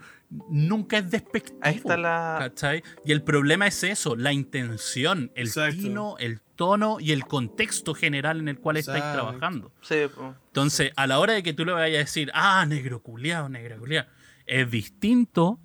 nunca 0.48 0.98
es 0.98 1.10
despectivo. 1.10 1.58
Ahí 1.62 1.76
está 1.76 1.96
la. 1.96 2.36
¿Cachai? 2.38 2.82
Y 3.04 3.10
el 3.12 3.22
problema 3.22 3.66
es 3.66 3.82
eso, 3.82 4.14
la 4.14 4.32
intención, 4.32 5.32
el 5.34 5.48
Exacto. 5.48 5.76
tino, 5.82 6.16
el 6.18 6.40
tono 6.60 6.98
y 7.00 7.12
el 7.12 7.24
contexto 7.24 7.94
general 7.94 8.38
en 8.38 8.48
el 8.48 8.58
cual 8.58 8.76
estáis 8.76 8.98
Exacto. 8.98 9.22
trabajando. 9.22 9.72
Sí, 9.80 9.94
po. 10.14 10.34
Entonces, 10.48 10.92
a 10.94 11.06
la 11.06 11.18
hora 11.18 11.32
de 11.32 11.42
que 11.42 11.54
tú 11.54 11.64
le 11.64 11.72
vayas 11.72 11.96
a 11.96 12.00
decir, 12.00 12.30
ah, 12.34 12.66
negro 12.68 13.00
culiao, 13.02 13.48
negro 13.48 13.78
culiao, 13.78 14.04
es 14.44 14.70
distinto, 14.70 15.58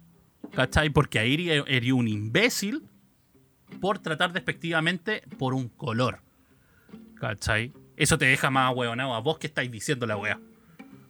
¿cachai? 0.53 0.89
Porque 0.91 1.19
ahí 1.19 1.49
eres 1.49 1.91
un 1.91 2.07
imbécil 2.07 2.81
por 3.81 3.99
tratar 3.99 4.31
despectivamente 4.31 5.23
por 5.37 5.53
un 5.53 5.67
color, 5.67 6.21
¿cachai? 7.19 7.73
Eso 7.97 8.17
te 8.17 8.23
deja 8.27 8.49
más 8.49 8.73
hueonado 8.73 9.15
a 9.15 9.19
vos 9.19 9.37
que 9.37 9.47
estáis 9.47 9.69
diciendo 9.69 10.05
la 10.05 10.15
wea, 10.15 10.39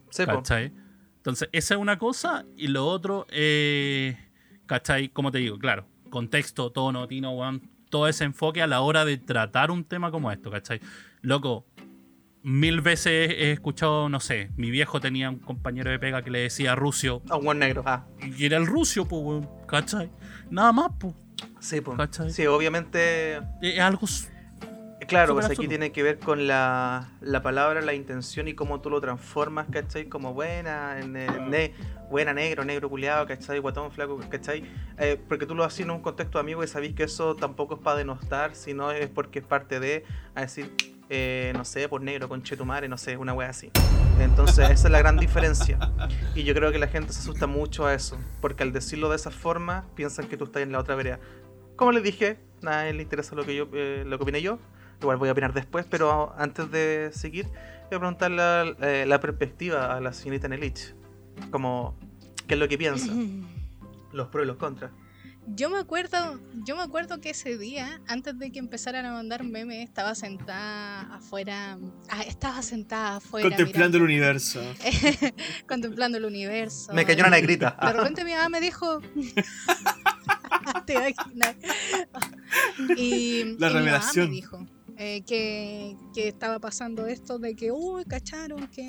Sí, 0.10 0.26
po. 0.26 0.38
¿cachai? 0.38 0.74
Entonces, 1.18 1.48
esa 1.52 1.76
es 1.76 1.80
una 1.80 2.00
cosa, 2.00 2.44
y 2.58 2.70
lo 2.70 2.88
otro, 2.88 3.28
eh, 3.30 4.18
¿cachai? 4.66 5.10
Como 5.10 5.32
te 5.32 5.38
digo, 5.38 5.60
claro, 5.60 5.88
contexto, 6.10 6.72
tono, 6.72 7.08
tino, 7.08 7.34
weón, 7.34 7.70
todo 7.96 8.10
ese 8.10 8.26
enfoque 8.26 8.62
a 8.62 8.68
la 8.68 8.82
hora 8.82 9.06
de 9.06 9.18
tratar 9.18 9.72
un 9.72 9.86
tema 9.86 10.12
como 10.12 10.30
esto, 10.30 10.52
¿cachai? 10.52 10.82
Loco, 11.22 11.66
mil 12.44 12.82
veces 12.82 13.32
he 13.32 13.54
escuchado, 13.54 14.10
no 14.10 14.20
sé, 14.20 14.52
mi 14.58 14.70
viejo 14.70 15.00
tenía 15.00 15.30
un 15.30 15.40
compañero 15.40 15.92
de 15.92 15.98
pega 15.98 16.22
que 16.22 16.30
le 16.30 16.40
decía 16.40 16.76
Rusio, 16.76 17.22
A 17.30 17.38
un 17.38 17.46
buen 17.46 17.60
negro. 17.60 17.84
Ah, 17.86 18.06
y 18.38 18.46
era 18.46 18.58
el 18.58 18.68
Rusio, 18.68 19.06
pues, 19.06 19.48
¿cachai? 19.66 20.12
Nada 20.50 20.74
más, 20.74 20.92
pues, 21.00 21.14
sí. 21.62 21.80
¿Cachai? 21.96 22.32
Sí, 22.32 22.46
obviamente. 22.48 23.38
es 23.62 23.80
algo... 23.80 24.06
Claro, 25.08 25.34
pues 25.34 25.46
aquí 25.46 25.68
tiene 25.70 25.92
que 25.92 26.04
ver 26.04 26.20
con 26.20 26.48
la, 26.48 27.10
la 27.22 27.42
palabra, 27.42 27.82
la 27.82 27.94
intención 27.94 28.48
y 28.48 28.54
cómo 28.56 28.82
tú 28.82 28.90
lo 28.90 29.02
transformas, 29.02 29.68
¿cachai? 29.72 30.06
Como 30.10 30.34
buena, 30.34 31.00
en, 31.00 31.16
eh, 31.16 31.28
ne- 31.48 31.74
buena, 32.10 32.34
negro, 32.34 32.66
negro 32.66 32.90
culiado, 32.90 33.26
¿cachai? 33.26 33.60
Guatón, 33.60 33.92
flaco, 33.92 34.20
¿cachai? 34.30 34.64
Eh, 34.98 35.20
porque 35.28 35.46
tú 35.46 35.56
lo 35.56 35.64
haces 35.64 35.82
en 35.82 35.92
un 35.92 36.02
contexto 36.02 36.40
amigo 36.40 36.64
y 36.64 36.68
sabéis 36.68 36.96
que 36.96 37.04
eso 37.04 37.36
tampoco 37.36 37.76
es 37.76 37.82
para 37.82 37.98
denostar, 37.98 38.56
sino 38.56 38.92
es 38.92 39.10
porque 39.10 39.40
es 39.40 39.46
parte 39.46 39.80
de, 39.80 40.04
a 40.36 40.42
decir, 40.42 40.72
eh, 41.10 41.54
no 41.56 41.66
sé, 41.66 41.88
por 41.88 42.02
negro, 42.02 42.28
con 42.28 42.42
chetumare, 42.44 42.88
no 42.88 42.98
sé, 42.98 43.18
una 43.18 43.34
wea 43.34 43.50
así. 43.50 43.72
Entonces, 44.20 44.70
esa 44.72 44.88
es 44.88 44.92
la 44.92 45.00
gran 45.00 45.18
diferencia. 45.18 45.78
Y 46.34 46.44
yo 46.44 46.54
creo 46.56 46.72
que 46.72 46.80
la 46.80 46.88
gente 46.88 47.14
se 47.14 47.20
asusta 47.20 47.48
mucho 47.48 47.86
a 47.86 47.94
eso, 47.94 48.18
porque 48.42 48.64
al 48.64 48.72
decirlo 48.72 49.10
de 49.10 49.18
esa 49.18 49.30
forma, 49.30 49.86
piensan 49.96 50.28
que 50.28 50.38
tú 50.38 50.46
estás 50.46 50.64
en 50.64 50.72
la 50.72 50.80
otra 50.80 50.96
vereda. 50.96 51.20
Como 51.76 51.92
les 51.92 52.02
dije, 52.04 52.38
nadie 52.62 52.94
le 52.94 53.04
interesa 53.04 53.36
lo 53.36 53.46
que 53.46 53.56
yo, 53.56 53.68
eh, 53.74 54.04
lo 54.06 54.18
que 54.18 54.24
opine 54.24 54.42
yo. 54.42 54.58
Igual 55.02 55.18
voy 55.18 55.30
a 55.30 55.32
opinar 55.34 55.54
después, 55.54 55.86
pero 55.90 56.34
antes 56.38 56.72
de 56.72 57.10
seguir, 57.14 57.46
voy 57.46 57.96
a 57.96 58.00
preguntarle 58.00 58.38
la, 58.38 58.76
eh, 58.82 59.06
la 59.06 59.20
perspectiva 59.20 59.96
a 59.96 60.00
la 60.02 60.14
señorita 60.14 60.48
Nelich. 60.48 60.96
Como, 61.52 61.98
¿qué 62.48 62.54
es 62.54 62.60
lo 62.60 62.68
que 62.68 62.78
piensa? 62.78 63.12
Los 64.14 64.30
pros 64.30 64.46
y 64.46 64.48
los 64.48 64.56
contras. 64.56 64.92
Yo 65.48 65.70
me 65.70 65.78
acuerdo, 65.78 66.40
yo 66.66 66.76
me 66.76 66.82
acuerdo 66.82 67.22
que 67.22 67.30
ese 67.30 67.56
día, 67.58 68.02
antes 68.08 68.40
de 68.40 68.52
que 68.52 68.58
empezaran 68.58 69.06
a 69.06 69.12
mandar 69.12 69.44
memes, 69.44 69.84
estaba 69.88 70.16
sentada 70.16 71.02
afuera, 71.14 71.78
ah, 72.10 72.24
estaba 72.24 72.64
sentada 72.64 73.18
afuera 73.18 73.48
Contemplando 73.48 73.98
el 73.98 74.04
universo. 74.04 74.60
contemplando 75.68 76.18
el 76.18 76.26
universo. 76.26 76.94
Me 76.94 77.06
cayó 77.06 77.20
una 77.22 77.30
negrita. 77.30 77.78
De 77.80 77.94
repente 77.94 78.24
mi 78.24 78.32
mamá 78.32 78.50
me 78.50 78.62
dijo. 78.62 79.02
Te 80.88 80.94
imaginas. 80.94 81.56
Y, 82.98 83.44
La 83.44 83.44
y 83.44 83.46
mi 83.46 83.56
mamá 83.60 83.70
revelación. 83.70 84.30
me 84.30 84.36
dijo 84.36 84.66
eh, 84.98 85.22
que, 85.26 85.96
que 86.14 86.28
estaba 86.28 86.60
pasando 86.60 87.06
esto 87.08 87.40
de 87.40 87.56
que, 87.56 87.72
uy, 87.72 88.04
cacharon 88.06 88.68
que 88.68 88.88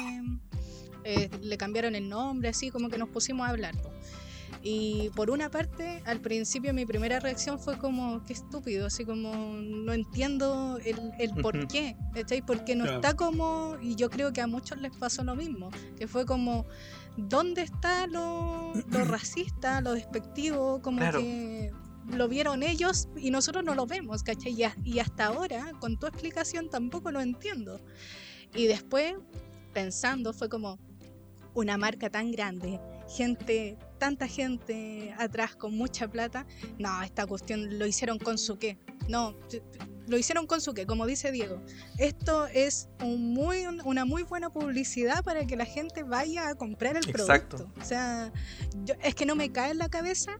eh, 1.05 1.31
le 1.41 1.57
cambiaron 1.57 1.95
el 1.95 2.09
nombre, 2.09 2.49
así 2.49 2.71
como 2.71 2.89
que 2.89 2.99
nos 2.99 3.09
pusimos 3.09 3.47
a 3.47 3.51
hablar. 3.51 3.75
Y 4.63 5.11
por 5.15 5.31
una 5.31 5.49
parte, 5.49 6.03
al 6.07 6.21
principio 6.21 6.75
mi 6.75 6.85
primera 6.87 7.21
reacción 7.21 7.61
fue 7.61 7.79
como, 7.79 8.25
qué 8.25 8.33
estúpido, 8.33 8.87
así 8.87 9.05
como, 9.05 9.33
no 9.61 9.93
entiendo 9.93 10.79
el, 10.85 10.99
el 11.21 11.31
por 11.41 11.69
qué. 11.69 11.95
Porque 12.47 12.75
no 12.75 12.83
Claro. 12.85 12.97
está 13.01 13.15
como, 13.15 13.77
y 13.81 13.95
yo 13.95 14.11
creo 14.11 14.33
que 14.33 14.41
a 14.41 14.49
muchos 14.49 14.79
les 14.79 14.97
pasó 14.97 15.23
lo 15.23 15.37
mismo, 15.37 15.71
que 15.97 16.09
fue 16.09 16.27
como, 16.27 16.65
¿dónde 17.17 17.63
está 17.63 18.09
lo, 18.09 18.73
lo 18.91 19.05
racista, 19.05 19.81
lo 19.81 19.93
despectivo? 19.93 20.81
Como 20.83 20.99
Claro. 20.99 21.21
que 21.21 21.71
lo 22.09 22.29
vieron 22.29 22.63
ellos 22.63 23.09
y 23.17 23.31
nosotros 23.31 23.65
no 23.65 23.75
lo 23.75 23.87
vemos, 23.87 24.23
¿cachai? 24.23 24.57
Y, 24.85 24.99
hasta 24.99 25.27
ahora, 25.27 25.73
con 25.81 25.99
tu 25.99 26.07
explicación, 26.07 26.71
tampoco 26.71 27.11
lo 27.11 27.21
entiendo. 27.21 27.81
Y 28.55 28.67
después, 28.67 29.15
pensando, 29.73 30.33
fue 30.33 30.49
como 30.49 30.79
una 31.55 31.77
marca 31.79 32.11
tan 32.11 32.31
grande, 32.31 32.81
gente, 33.09 33.79
tanta 33.99 34.29
gente 34.29 35.15
atrás 35.19 35.57
con 35.57 35.77
mucha 35.77 36.09
plata. 36.09 36.47
No, 36.79 37.03
esta 37.03 37.27
cuestión 37.27 37.79
lo 37.79 37.87
hicieron 37.87 38.19
con 38.19 38.39
su 38.39 38.59
qué. 38.59 38.79
No, 39.09 39.35
lo 40.07 40.17
hicieron 40.19 40.47
con 40.47 40.61
su 40.61 40.73
que, 40.75 40.87
como 40.87 41.07
dice 41.07 41.33
Diego. 41.33 41.61
Esto 41.99 42.47
es 42.47 42.89
un 43.03 43.33
muy, 43.35 43.67
una 43.85 44.05
muy 44.05 44.23
buena 44.23 44.51
publicidad 44.51 45.25
para 45.25 45.47
que 45.47 45.57
la 45.57 45.65
gente 45.65 46.03
vaya 46.03 46.49
a 46.49 46.55
comprar 46.55 46.97
el 46.97 47.09
Exacto. 47.09 47.57
producto. 47.57 47.81
O 47.81 47.85
sea, 47.85 48.33
yo- 48.85 48.95
es 49.03 49.15
que 49.15 49.27
no 49.27 49.35
me 49.35 49.51
cae 49.53 49.71
en 49.73 49.79
la 49.79 49.89
cabeza 49.89 50.33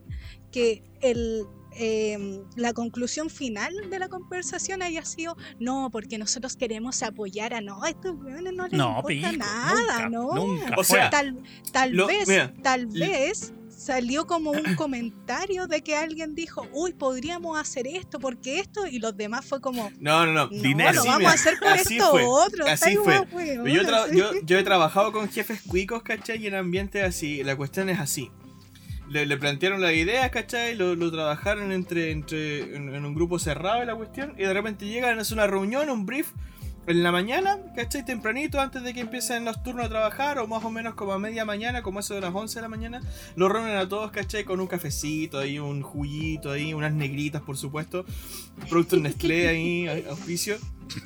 que 0.51 0.83
el, 1.01 1.45
eh, 1.79 2.41
la 2.55 2.73
conclusión 2.73 3.29
final 3.29 3.89
de 3.89 3.99
la 3.99 4.07
conversación 4.09 4.81
haya 4.81 5.03
sido 5.05 5.35
no, 5.59 5.89
porque 5.91 6.17
nosotros 6.17 6.55
queremos 6.55 7.03
apoyar 7.03 7.53
a 7.53 7.61
no, 7.61 7.83
a 7.83 7.89
estos 7.89 8.15
weones 8.15 8.53
no 8.53 8.63
les 8.67 8.77
No, 8.77 8.87
importa 8.97 9.07
pico, 9.09 9.37
nada, 9.37 9.75
nunca, 9.75 10.09
no. 10.09 10.33
nunca 10.33 10.75
O 10.77 10.83
sea, 10.83 11.09
tal, 11.09 11.43
tal 11.71 11.91
lo- 11.91 12.07
vez, 12.07 12.27
mira, 12.27 12.53
tal 12.63 12.87
vez 12.87 13.53
salió 13.77 14.25
como 14.25 14.51
un 14.51 14.75
comentario 14.75 15.67
de 15.67 15.83
que 15.83 15.95
alguien 15.95 16.33
dijo, 16.33 16.67
uy, 16.73 16.93
podríamos 16.93 17.59
hacer 17.59 17.85
esto, 17.87 18.19
porque 18.19 18.59
esto, 18.59 18.87
y 18.87 18.99
los 18.99 19.15
demás 19.15 19.45
fue 19.45 19.61
como, 19.61 19.91
No, 19.99 20.25
no, 20.25 20.33
no. 20.33 20.47
no, 20.47 20.49
Dinero. 20.49 20.93
lo 20.93 21.05
vamos 21.05 21.31
a 21.31 21.35
hacer 21.35 21.59
por 21.59 21.67
así 21.69 21.97
esto 21.97 22.09
fue, 22.11 22.25
otro. 22.25 22.65
así 22.65 22.95
fue. 22.95 23.19
weón, 23.31 23.65
Yo, 23.67 23.95
así. 23.95 24.17
yo, 24.17 24.31
yo 24.43 24.57
he 24.57 24.63
trabajado 24.63 25.11
con 25.11 25.29
jefes 25.29 25.61
cuicos, 25.61 26.01
¿cachai? 26.01 26.41
Y 26.43 26.47
en 26.47 26.55
ambientes 26.55 27.03
así. 27.03 27.43
La 27.43 27.55
cuestión 27.55 27.89
es 27.89 27.99
así. 27.99 28.31
Le, 29.09 29.25
le 29.25 29.37
plantearon 29.37 29.79
la 29.79 29.93
idea, 29.93 30.29
¿cachai? 30.31 30.75
Lo, 30.75 30.95
lo 30.95 31.11
trabajaron 31.11 31.71
entre, 31.71 32.11
entre 32.11 32.75
en, 32.75 32.93
en 32.93 33.05
un 33.05 33.13
grupo 33.13 33.39
cerrado 33.39 33.83
y 33.83 33.85
la 33.85 33.95
cuestión. 33.95 34.33
Y 34.37 34.41
de 34.41 34.53
repente 34.53 34.85
llegan, 34.85 35.19
es 35.19 35.31
una 35.31 35.47
reunión, 35.47 35.89
un 35.89 36.05
brief. 36.05 36.31
En 36.87 37.03
la 37.03 37.11
mañana, 37.11 37.59
¿cachai? 37.75 38.05
Tempranito, 38.05 38.61
antes 38.61 38.81
de 38.81 38.93
que 38.93 39.01
empiecen 39.01 39.43
los 39.43 39.61
turnos 39.61 39.87
a 39.87 39.89
trabajar, 39.89 40.39
o 40.39 40.47
más 40.47 40.63
o 40.63 40.71
menos 40.71 40.93
como 40.93 41.11
a 41.11 41.19
media 41.19 41.43
mañana, 41.43 41.81
como 41.81 41.99
eso 41.99 42.13
de 42.13 42.21
las 42.21 42.33
11 42.33 42.55
de 42.55 42.61
la 42.61 42.69
mañana, 42.69 43.01
los 43.35 43.51
reúnen 43.51 43.75
a 43.75 43.89
todos, 43.89 44.09
¿cachai? 44.11 44.45
Con 44.45 44.61
un 44.61 44.67
cafecito 44.67 45.37
ahí, 45.37 45.59
un 45.59 45.81
juguito 45.81 46.49
ahí, 46.49 46.73
unas 46.73 46.93
negritas, 46.93 47.41
por 47.41 47.57
supuesto. 47.57 48.05
Productos 48.69 48.99
Nestlé 49.01 49.49
ahí, 49.49 50.05
auspicio. 50.09 50.55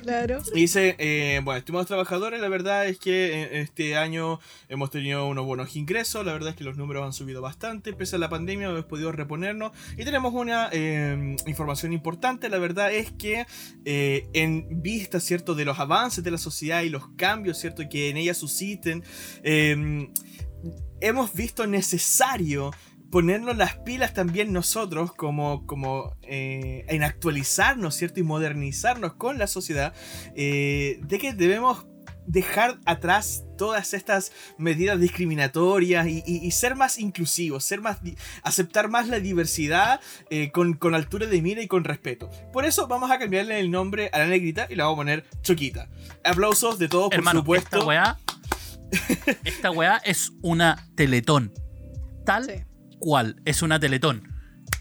Claro. 0.02 0.40
Dice, 0.54 0.96
eh, 0.98 1.40
bueno, 1.44 1.58
estimados 1.58 1.86
trabajadores, 1.86 2.40
la 2.40 2.48
verdad 2.48 2.86
es 2.86 2.98
que 2.98 3.42
eh, 3.42 3.60
este 3.60 3.96
año 3.96 4.40
hemos 4.68 4.90
tenido 4.90 5.26
unos 5.26 5.44
buenos 5.44 5.76
ingresos, 5.76 6.24
la 6.24 6.32
verdad 6.32 6.50
es 6.50 6.56
que 6.56 6.64
los 6.64 6.76
números 6.76 7.04
han 7.04 7.12
subido 7.12 7.42
bastante, 7.42 7.92
pese 7.92 8.16
a 8.16 8.18
la 8.18 8.28
pandemia 8.28 8.68
hemos 8.68 8.84
podido 8.84 9.12
reponernos 9.12 9.72
y 9.96 10.04
tenemos 10.04 10.32
una 10.34 10.68
eh, 10.72 11.36
información 11.46 11.92
importante, 11.92 12.48
la 12.48 12.58
verdad 12.58 12.92
es 12.92 13.12
que 13.12 13.46
eh, 13.84 14.28
en 14.32 14.82
vista, 14.82 15.20
¿cierto?, 15.20 15.54
de 15.54 15.64
los 15.64 15.78
avances 15.78 16.22
de 16.24 16.30
la 16.30 16.38
sociedad 16.38 16.82
y 16.82 16.88
los 16.88 17.08
cambios, 17.16 17.58
¿cierto?, 17.58 17.82
que 17.88 18.10
en 18.10 18.16
ella 18.16 18.34
susciten, 18.34 19.02
eh, 19.42 20.08
hemos 21.00 21.34
visto 21.34 21.66
necesario 21.66 22.70
ponernos 23.12 23.56
las 23.56 23.76
pilas 23.76 24.14
también 24.14 24.52
nosotros 24.52 25.12
como, 25.14 25.66
como 25.66 26.16
eh, 26.22 26.84
en 26.88 27.04
actualizarnos, 27.04 27.94
¿cierto? 27.94 28.18
Y 28.18 28.22
modernizarnos 28.24 29.12
con 29.14 29.38
la 29.38 29.46
sociedad, 29.46 29.92
eh, 30.34 30.98
de 31.02 31.18
que 31.18 31.32
debemos 31.34 31.86
dejar 32.26 32.78
atrás 32.86 33.42
todas 33.58 33.94
estas 33.94 34.30
medidas 34.56 34.98
discriminatorias 35.00 36.06
y, 36.06 36.22
y- 36.24 36.36
y 36.46 36.50
ser 36.52 36.76
más 36.76 36.98
inclusivos, 36.98 37.64
ser 37.64 37.80
más 37.80 37.98
aceptar 38.44 38.88
más 38.88 39.08
la 39.08 39.18
diversidad 39.20 40.00
eh, 40.30 40.50
con, 40.52 40.74
con 40.74 40.94
altura 40.94 41.26
de 41.26 41.42
mira 41.42 41.62
y 41.62 41.68
con 41.68 41.82
respeto. 41.84 42.30
Por 42.52 42.64
eso 42.64 42.86
vamos 42.86 43.10
a 43.10 43.18
cambiarle 43.18 43.58
el 43.60 43.70
nombre 43.72 44.08
a 44.12 44.18
la 44.20 44.26
negrita 44.26 44.68
y 44.70 44.76
la 44.76 44.84
vamos 44.84 44.96
a 44.98 45.00
poner 45.00 45.24
Choquita. 45.42 45.88
Aplausos 46.24 46.78
de 46.78 46.88
todos, 46.88 47.06
por 47.08 47.14
Hermano, 47.14 47.40
supuesto. 47.40 47.76
esta 47.76 47.86
weá. 47.86 48.18
Esta 49.44 49.70
weá 49.70 49.96
es 50.04 50.32
una 50.42 50.88
teletón. 50.94 51.52
Tal 52.24 52.44
Sí. 52.44 52.52
Cual, 53.02 53.42
es 53.44 53.62
una 53.62 53.80
teletón. 53.80 54.32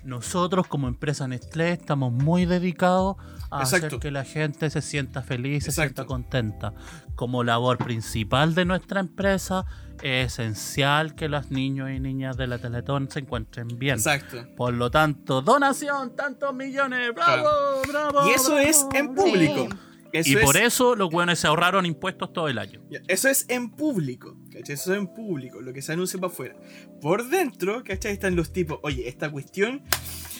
Nosotros 0.03 0.67
como 0.67 0.87
empresa 0.87 1.27
Nestlé 1.27 1.71
estamos 1.71 2.13
muy 2.13 2.45
dedicados 2.45 3.17
a 3.49 3.61
Exacto. 3.63 3.87
hacer 3.87 3.99
que 3.99 4.11
la 4.11 4.23
gente 4.23 4.69
se 4.69 4.81
sienta 4.81 5.23
feliz, 5.23 5.63
se 5.63 5.71
sienta 5.71 6.05
contenta. 6.05 6.73
Como 7.15 7.43
labor 7.43 7.79
principal 7.79 8.53
de 8.53 8.65
nuestra 8.65 8.99
empresa, 8.99 9.65
es 10.03 10.33
esencial 10.33 11.15
que 11.15 11.29
los 11.29 11.49
niños 11.49 11.89
y 11.89 11.99
niñas 11.99 12.37
de 12.37 12.45
la 12.45 12.59
Teletón 12.59 13.09
se 13.09 13.19
encuentren 13.19 13.67
bien. 13.79 13.95
Exacto. 13.95 14.45
Por 14.55 14.75
lo 14.75 14.91
tanto, 14.91 15.41
donación, 15.41 16.15
tantos 16.15 16.53
millones, 16.53 17.13
bravo, 17.15 17.49
bravo. 17.87 18.27
Y 18.27 18.33
eso 18.33 18.53
bravo, 18.53 18.67
es 18.69 18.85
en 18.93 19.15
público. 19.15 19.67
Eso 20.13 20.29
Y 20.29 20.33
es- 20.35 20.41
por 20.41 20.57
eso 20.57 20.95
los 20.95 21.13
weones 21.13 21.39
se 21.39 21.47
ahorraron 21.47 21.85
impuestos 21.85 22.33
todo 22.33 22.47
el 22.49 22.57
año. 22.57 22.81
Eso 23.07 23.29
es 23.29 23.45
en 23.49 23.69
público, 23.71 24.37
¿cachai? 24.51 24.75
Eso 24.75 24.93
es 24.93 24.99
en 24.99 25.07
público, 25.07 25.61
lo 25.61 25.71
que 25.73 25.81
se 25.81 25.93
anuncia 25.93 26.19
para 26.19 26.31
afuera. 26.33 26.55
Por 27.01 27.29
dentro, 27.29 27.83
¿cachai? 27.83 28.11
Están 28.13 28.35
los 28.35 28.51
tipos, 28.51 28.79
oye, 28.83 29.07
esta 29.07 29.29
cuestión, 29.31 29.83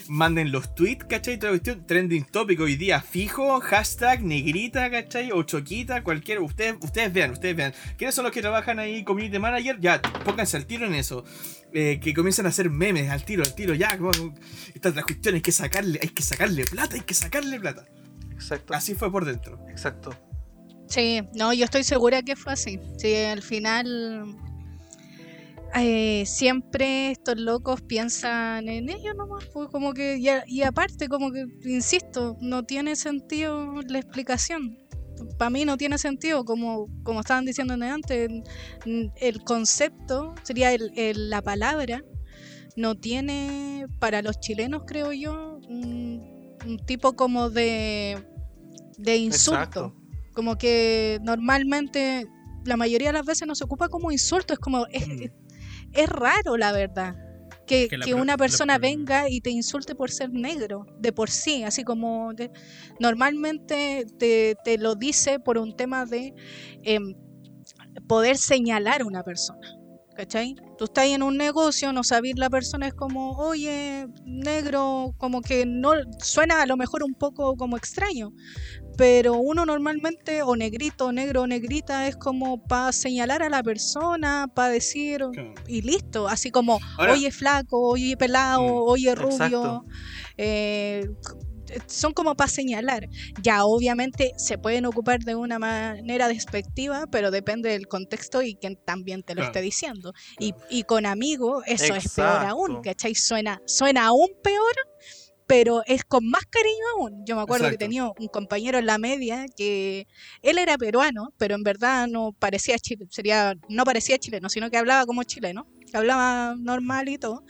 manden 0.10 0.52
los 0.52 0.76
tweets, 0.76 1.06
¿cachai? 1.06 1.38
Toda 1.40 1.52
cuestión, 1.54 1.86
trending 1.88 2.26
topic 2.26 2.60
hoy 2.60 2.76
día 2.76 3.00
fijo, 3.02 3.62
hashtag 3.62 4.24
negrita, 4.24 4.90
¿cachai? 4.92 5.32
O 5.32 5.44
choquita, 5.44 6.04
cualquier, 6.04 6.40
ustedes, 6.42 6.76
ustedes 6.82 7.14
vean, 7.14 7.32
ustedes 7.32 7.56
vean. 7.56 7.74
¿Quiénes 7.98 8.14
son 8.14 8.26
los 8.26 8.34
que 8.34 8.42
trabajan 8.42 8.78
ahí, 8.80 9.06
community 9.06 9.40
manager? 9.40 9.80
Ya, 9.80 10.02
pónganse 10.02 10.58
al 10.58 10.66
tiro 10.66 10.86
en 10.86 10.96
eso. 10.96 11.24
Eh, 11.74 12.02
que 12.04 12.14
comiencen 12.14 12.46
a 12.46 12.50
hacer 12.50 12.70
memes 12.70 13.10
al 13.10 13.24
tiro, 13.24 13.44
al 13.44 13.56
tiro, 13.56 13.74
ya. 13.74 13.98
como- 13.98 14.12
Esta 14.74 14.90
otra 14.90 15.04
cuestión, 15.04 15.36
hay 15.36 15.42
que 15.42 15.54
sacarle, 15.54 15.98
hay 16.02 16.10
que 16.10 16.24
sacarle 16.24 16.66
plata, 16.66 16.96
hay 16.96 17.02
que 17.02 17.14
sacarle 17.14 17.58
plata. 17.60 17.86
Exacto. 18.42 18.74
Así 18.74 18.96
fue 18.96 19.12
por 19.12 19.24
dentro. 19.26 19.60
Exacto. 19.70 20.12
Sí, 20.88 21.22
no, 21.36 21.54
yo 21.54 21.64
estoy 21.66 21.84
segura 21.84 22.22
que 22.24 22.36
fue 22.36 22.54
así. 22.54 22.80
Sí, 22.98 23.16
al 23.16 23.42
final 23.44 24.36
eh, 25.76 26.24
siempre 26.26 27.12
estos 27.12 27.38
locos 27.40 27.82
piensan 27.82 28.68
en 28.68 28.90
ellos 28.90 29.16
nomás, 29.16 29.46
pues 29.54 29.70
como 29.70 29.94
que, 29.94 30.18
y, 30.18 30.28
a- 30.28 30.44
y 30.48 30.64
aparte, 30.64 31.08
como 31.08 31.32
que, 31.32 31.46
insisto, 31.64 32.36
no 32.42 32.64
tiene 32.64 32.96
sentido 32.98 33.82
la 33.88 34.00
explicación. 34.00 34.78
Para 35.38 35.50
mí 35.52 35.64
no 35.64 35.78
tiene 35.78 35.98
sentido, 35.98 36.44
como, 36.44 36.88
como 37.04 37.22
estaban 37.22 37.46
diciendo 37.46 37.76
antes, 37.76 38.30
n- 38.86 39.12
el 39.22 39.44
concepto, 39.44 40.34
sería 40.44 40.74
el- 40.74 40.92
el- 40.98 41.30
la 41.30 41.42
palabra, 41.42 42.04
no 42.76 42.96
tiene, 42.96 43.86
para 44.00 44.22
los 44.22 44.40
chilenos 44.42 44.84
creo 44.88 45.14
yo, 45.14 45.60
un, 45.70 46.58
un 46.66 46.78
tipo 46.86 47.14
como 47.14 47.50
de, 47.50 48.18
de 49.02 49.16
insulto. 49.18 49.60
Exacto. 49.60 49.96
Como 50.34 50.58
que 50.58 51.20
normalmente 51.24 52.28
la 52.66 52.78
mayoría 52.78 53.10
de 53.10 53.14
las 53.14 53.26
veces 53.26 53.48
no 53.48 53.56
se 53.56 53.64
ocupa 53.64 53.90
como 53.90 54.12
insulto, 54.12 54.54
es 54.54 54.60
como 54.60 54.86
es, 54.88 55.08
Mm. 55.08 55.22
es- 55.94 56.10
raro 56.10 56.58
la 56.58 56.72
verdad. 56.72 57.16
Que, 57.68 57.88
Que 57.88 58.14
una 58.16 58.36
persona 58.38 58.78
venga 58.78 59.30
y 59.30 59.40
te 59.40 59.50
insulte 59.50 59.96
por 59.96 60.12
ser 60.12 60.30
negro, 60.32 60.86
de 61.00 61.14
por 61.14 61.30
sí, 61.30 61.64
así 61.64 61.84
como 61.86 62.34
de- 62.34 62.52
normalmente 63.00 64.06
te, 64.20 64.56
te 64.66 64.78
lo 64.78 64.96
dice 64.96 65.40
por 65.40 65.58
un 65.58 65.76
tema 65.76 66.06
de 66.06 66.34
em, 66.84 67.14
poder 68.08 68.38
señalar 68.38 69.02
a 69.02 69.06
una 69.06 69.24
persona. 69.24 69.68
¿Cachai? 70.22 70.54
Tú 70.78 70.86
estás 70.86 71.06
en 71.06 71.24
un 71.24 71.36
negocio, 71.36 71.92
no 71.92 72.04
sabes 72.04 72.34
la 72.38 72.48
persona 72.48 72.86
es 72.88 72.94
como, 72.94 73.32
oye, 73.40 74.06
negro, 74.24 75.16
como 75.18 75.42
que 75.42 75.66
no 75.66 75.94
suena 76.20 76.62
a 76.62 76.68
lo 76.68 76.78
mejor 76.78 77.02
un 77.02 77.16
poco 77.16 77.56
como 77.56 77.76
extraño, 77.76 78.30
pero 78.98 79.34
uno 79.38 79.66
normalmente, 79.66 80.44
o 80.44 80.56
negrito, 80.56 81.08
o 81.08 81.12
negro, 81.12 81.42
o 81.42 81.48
negrita, 81.48 82.08
es 82.08 82.16
como 82.18 82.62
para 82.62 82.92
señalar 82.92 83.42
a 83.42 83.50
la 83.50 83.64
persona, 83.64 84.48
para 84.54 84.70
decir, 84.70 85.26
y 85.68 85.82
listo, 85.82 86.28
así 86.28 86.52
como, 86.52 86.78
Ahora- 87.00 87.14
oye 87.14 87.32
flaco, 87.32 87.82
oye 87.82 88.16
pelado, 88.16 88.62
Mm, 88.62 88.90
oye 88.90 89.16
rubio, 89.16 89.86
eh, 90.38 91.08
son 91.88 92.14
como 92.14 92.36
para 92.36 92.50
señalar. 92.50 93.08
Ya 93.42 93.64
obviamente 93.66 94.32
se 94.38 94.58
pueden 94.58 94.86
ocupar 94.86 95.20
de 95.20 95.36
una 95.36 95.60
manera 95.60 96.28
despectiva, 96.28 97.06
pero 97.12 97.32
depende 97.32 97.70
del 97.70 97.88
contexto 97.88 98.42
y 98.42 98.56
quien 98.56 98.78
también 98.86 99.24
te 99.24 99.34
lo 99.36 99.42
Claro. 99.42 99.52
esté 99.52 99.62
diciendo. 99.62 100.14
Y, 100.40 100.54
y 100.70 100.84
con 100.84 101.06
amigos 101.06 101.64
eso 101.68 101.96
es 101.96 102.14
peor 102.16 102.46
aún, 102.46 102.82
¿cachai? 102.82 103.16
Suena, 103.16 103.62
suena 103.66 104.08
aún 104.08 104.30
peor, 104.44 104.74
pero 105.48 105.82
es 105.86 106.04
con 106.06 106.26
más 106.30 106.44
cariño 106.50 106.86
aún. 106.98 107.26
Yo 107.26 107.36
me 107.36 107.42
acuerdo 107.42 107.66
Exacto. 107.66 107.80
que 107.80 107.86
tenía 107.86 108.06
un 108.06 108.28
compañero 108.28 108.78
en 108.78 108.86
la 108.86 108.98
media 108.98 109.46
que 109.58 110.08
él 110.42 110.58
era 110.58 110.78
peruano, 110.78 111.34
pero 111.38 111.56
en 111.56 111.64
verdad 111.64 112.08
no 112.08 112.32
parecía 112.40 112.78
chile, 112.80 113.06
sería, 113.10 113.54
no 113.68 113.84
parecía 113.84 114.18
chileno, 114.18 114.48
sino 114.50 114.70
que 114.70 114.78
hablaba 114.78 115.06
como 115.06 115.24
chileno, 115.24 115.68
que 115.92 115.98
hablaba 115.98 116.56
normal 116.58 117.10
y 117.10 117.18
todo. 117.18 117.44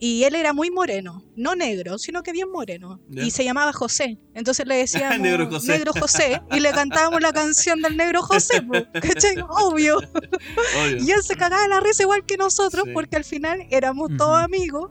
Y 0.00 0.22
él 0.24 0.36
era 0.36 0.52
muy 0.52 0.70
moreno, 0.70 1.24
no 1.34 1.56
negro, 1.56 1.98
sino 1.98 2.22
que 2.22 2.30
bien 2.32 2.50
moreno. 2.52 3.00
Y 3.10 3.30
se 3.32 3.42
llamaba 3.44 3.72
José. 3.72 4.18
Entonces 4.34 4.66
le 4.66 4.76
decíamos 4.84 5.18
Negro 5.18 5.48
José. 5.48 5.72
Negro 5.72 5.92
José, 5.98 6.40
y 6.52 6.60
le 6.60 6.70
cantábamos 6.72 7.20
la 7.20 7.32
canción 7.32 7.82
del 7.82 7.96
Negro 7.96 8.22
José. 8.22 8.60
Obvio. 9.48 9.96
Obvio. 9.98 10.96
Y 11.04 11.10
él 11.10 11.22
se 11.22 11.34
cagaba 11.36 11.66
la 11.68 11.80
risa 11.80 12.02
igual 12.04 12.24
que 12.26 12.36
nosotros, 12.36 12.84
Sí. 12.86 12.90
porque 12.92 13.16
al 13.16 13.24
final 13.24 13.66
éramos 13.70 14.10
todos 14.16 14.38
amigos. 14.42 14.90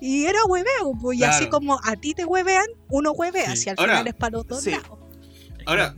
Y 0.00 0.26
era 0.26 0.44
hueveo, 0.44 0.92
pues, 1.00 1.18
y 1.18 1.24
así 1.24 1.48
como 1.48 1.80
a 1.82 1.96
ti 1.96 2.14
te 2.14 2.24
huevean, 2.24 2.66
uno 2.90 3.12
huevea, 3.12 3.52
Sí. 3.52 3.62
si 3.64 3.70
al 3.70 3.76
Ahora- 3.78 3.92
final 3.94 4.06
es 4.08 4.14
para 4.14 4.30
los 4.32 4.46
dos 4.46 4.62
sí. 4.62 4.70
lados. 4.70 4.98
Ahora, 5.66 5.96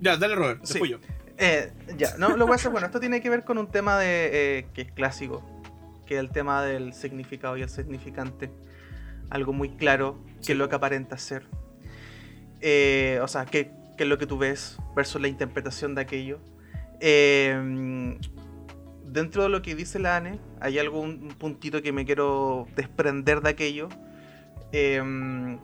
ya, 0.00 0.16
dale 0.16 0.34
Robert, 0.36 0.64
yo. 0.88 0.98
Eh, 1.42 1.72
ya, 1.96 2.16
no, 2.18 2.36
lo 2.36 2.46
voy 2.46 2.52
a 2.52 2.56
hacer. 2.56 2.70
Bueno, 2.70 2.86
esto 2.86 3.00
tiene 3.00 3.20
que 3.20 3.28
ver 3.30 3.44
con 3.44 3.58
un 3.58 3.66
tema 3.68 3.98
de 3.98 4.58
eh, 4.58 4.66
que 4.74 4.82
es 4.82 4.92
clásico, 4.92 5.42
que 6.06 6.14
es 6.14 6.20
el 6.20 6.30
tema 6.30 6.62
del 6.62 6.92
significado 6.94 7.56
y 7.56 7.62
el 7.62 7.68
significante. 7.68 8.50
Algo 9.30 9.52
muy 9.52 9.70
claro, 9.76 10.22
que 10.44 10.52
es 10.52 10.58
lo 10.58 10.68
que 10.68 10.74
aparenta 10.76 11.18
ser. 11.18 11.46
eh, 12.60 13.18
o 13.22 13.28
sea, 13.28 13.44
qué, 13.44 13.72
qué 13.96 14.04
es 14.04 14.08
lo 14.08 14.18
que 14.18 14.26
tú 14.26 14.38
ves 14.38 14.78
versus 14.94 15.20
la 15.20 15.28
interpretación 15.28 15.94
de 15.94 16.02
aquello. 16.02 16.38
Eh, 17.00 18.16
dentro 19.04 19.42
de 19.42 19.48
lo 19.48 19.60
que 19.62 19.74
dice 19.74 19.98
la 19.98 20.16
ANE, 20.16 20.38
hay 20.60 20.78
algún 20.78 21.28
puntito 21.38 21.82
que 21.82 21.92
me 21.92 22.04
quiero 22.04 22.66
desprender 22.76 23.40
de 23.40 23.50
aquello. 23.50 23.88
en 24.72 25.58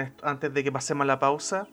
esto- 0.00 0.26
antes 0.26 0.52
de 0.54 0.64
que 0.64 0.72
pasemos 0.72 1.02
a 1.02 1.06
la 1.06 1.18
pausa. 1.18 1.68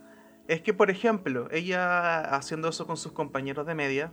Es 0.49 0.61
que, 0.61 0.73
por 0.73 0.89
ejemplo, 0.89 1.47
ella 1.51 2.21
haciendo 2.35 2.69
eso 2.69 2.87
con 2.87 2.97
sus 2.97 3.11
compañeros 3.11 3.67
de 3.67 3.75
media, 3.75 4.11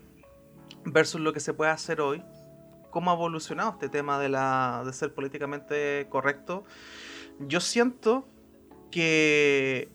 versus 0.85 1.19
lo 1.19 1.33
que 1.33 1.41
se 1.41 1.55
puede 1.55 1.71
hacer 1.71 2.03
hoy, 2.03 2.23
cómo 2.91 3.11
ha 3.11 3.15
evolucionado 3.15 3.71
este 3.71 3.89
tema 3.89 4.19
de, 4.19 4.29
la, 4.29 4.83
de 4.85 4.93
ser 4.93 5.15
políticamente 5.15 6.07
correcto. 6.11 6.65
Yo 7.39 7.61
siento 7.61 8.29
que 8.91 9.89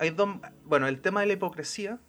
hay 0.00 0.10
dos. 0.10 0.30
Bueno, 0.64 0.88
el 0.88 1.00
tema 1.00 1.20
de 1.20 1.26
la 1.26 1.34
hipocresía 1.34 2.00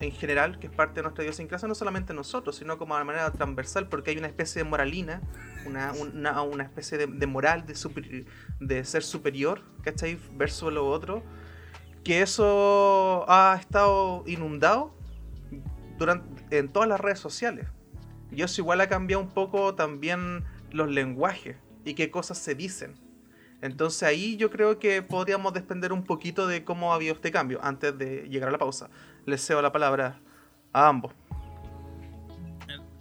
en 0.00 0.12
general, 0.12 0.58
que 0.58 0.66
es 0.66 0.72
parte 0.74 0.96
de 0.96 1.04
nuestra 1.04 1.24
idiosincrasia, 1.24 1.66
no 1.66 1.74
solamente 1.74 2.12
nosotros, 2.12 2.56
sino 2.56 2.76
como 2.76 2.98
de 2.98 3.04
manera 3.04 3.32
transversal, 3.32 3.88
porque 3.88 4.10
hay 4.10 4.18
una 4.18 4.26
especie 4.26 4.62
de 4.62 4.68
moralina, 4.68 5.22
una, 5.64 5.92
una, 5.92 6.42
una 6.42 6.64
especie 6.64 6.98
de, 6.98 7.26
moral 7.26 7.64
de, 7.64 7.72
superi- 7.72 8.26
de 8.60 8.84
ser 8.84 9.02
superior, 9.02 9.62
¿cachai? 9.82 10.18
Versus 10.32 10.70
lo 10.74 10.86
otro, 10.86 11.22
que 12.04 12.22
eso 12.22 13.24
ha 13.28 13.56
estado 13.58 14.22
inundado 14.26 14.94
durante, 15.98 16.58
en 16.58 16.68
todas 16.68 16.88
las 16.88 17.00
redes 17.00 17.18
sociales. 17.18 17.66
Y 18.30 18.42
eso 18.42 18.60
igual 18.60 18.80
ha 18.80 18.88
cambiado 18.88 19.22
un 19.22 19.30
poco 19.30 19.74
también 19.74 20.44
los 20.70 20.88
lenguajes 20.90 21.56
y 21.84 21.94
qué 21.94 22.10
cosas 22.10 22.38
se 22.38 22.54
dicen. 22.54 22.94
Entonces 23.62 24.02
ahí 24.02 24.36
yo 24.36 24.50
creo 24.50 24.78
que 24.78 25.00
podríamos 25.02 25.54
desprender 25.54 25.92
un 25.92 26.04
poquito 26.04 26.46
de 26.46 26.64
cómo 26.64 26.92
ha 26.92 26.96
habido 26.96 27.14
este 27.14 27.30
cambio 27.30 27.60
antes 27.62 27.96
de 27.96 28.28
llegar 28.28 28.50
a 28.50 28.52
la 28.52 28.58
pausa. 28.58 28.90
Les 29.24 29.44
cedo 29.44 29.62
la 29.62 29.72
palabra 29.72 30.20
a 30.72 30.88
ambos. 30.88 31.12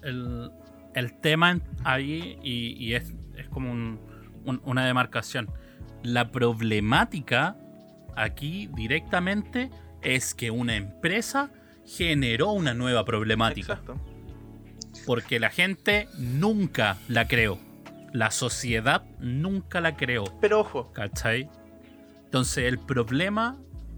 el, 0.03 0.51
el 0.93 1.19
tema 1.19 1.59
ahí, 1.83 2.37
y, 2.43 2.75
y 2.81 2.93
es, 2.93 3.13
es 3.35 3.47
como 3.49 3.71
un- 3.71 3.99
una 4.45 4.85
demarcación. 4.85 5.49
La 6.03 6.31
problemática 6.31 7.57
aquí 8.15 8.69
directamente 8.73 9.69
es 10.01 10.33
que 10.33 10.51
una 10.51 10.75
empresa 10.75 11.51
generó 11.85 12.51
una 12.51 12.73
nueva 12.73 13.05
problemática. 13.05 13.73
Exacto. 13.73 13.99
Porque 15.05 15.39
la 15.39 15.49
gente 15.49 16.07
nunca 16.17 16.97
la 17.07 17.27
creó. 17.27 17.57
La 18.13 18.31
sociedad 18.31 19.03
nunca 19.19 19.81
la 19.81 19.95
creó. 19.97 20.23
Pero 20.39 20.59
ojo, 20.61 20.91
¿Cachai? 20.91 21.49
Entonces 22.25 22.65
el 22.65 22.79
problema, 22.79 23.57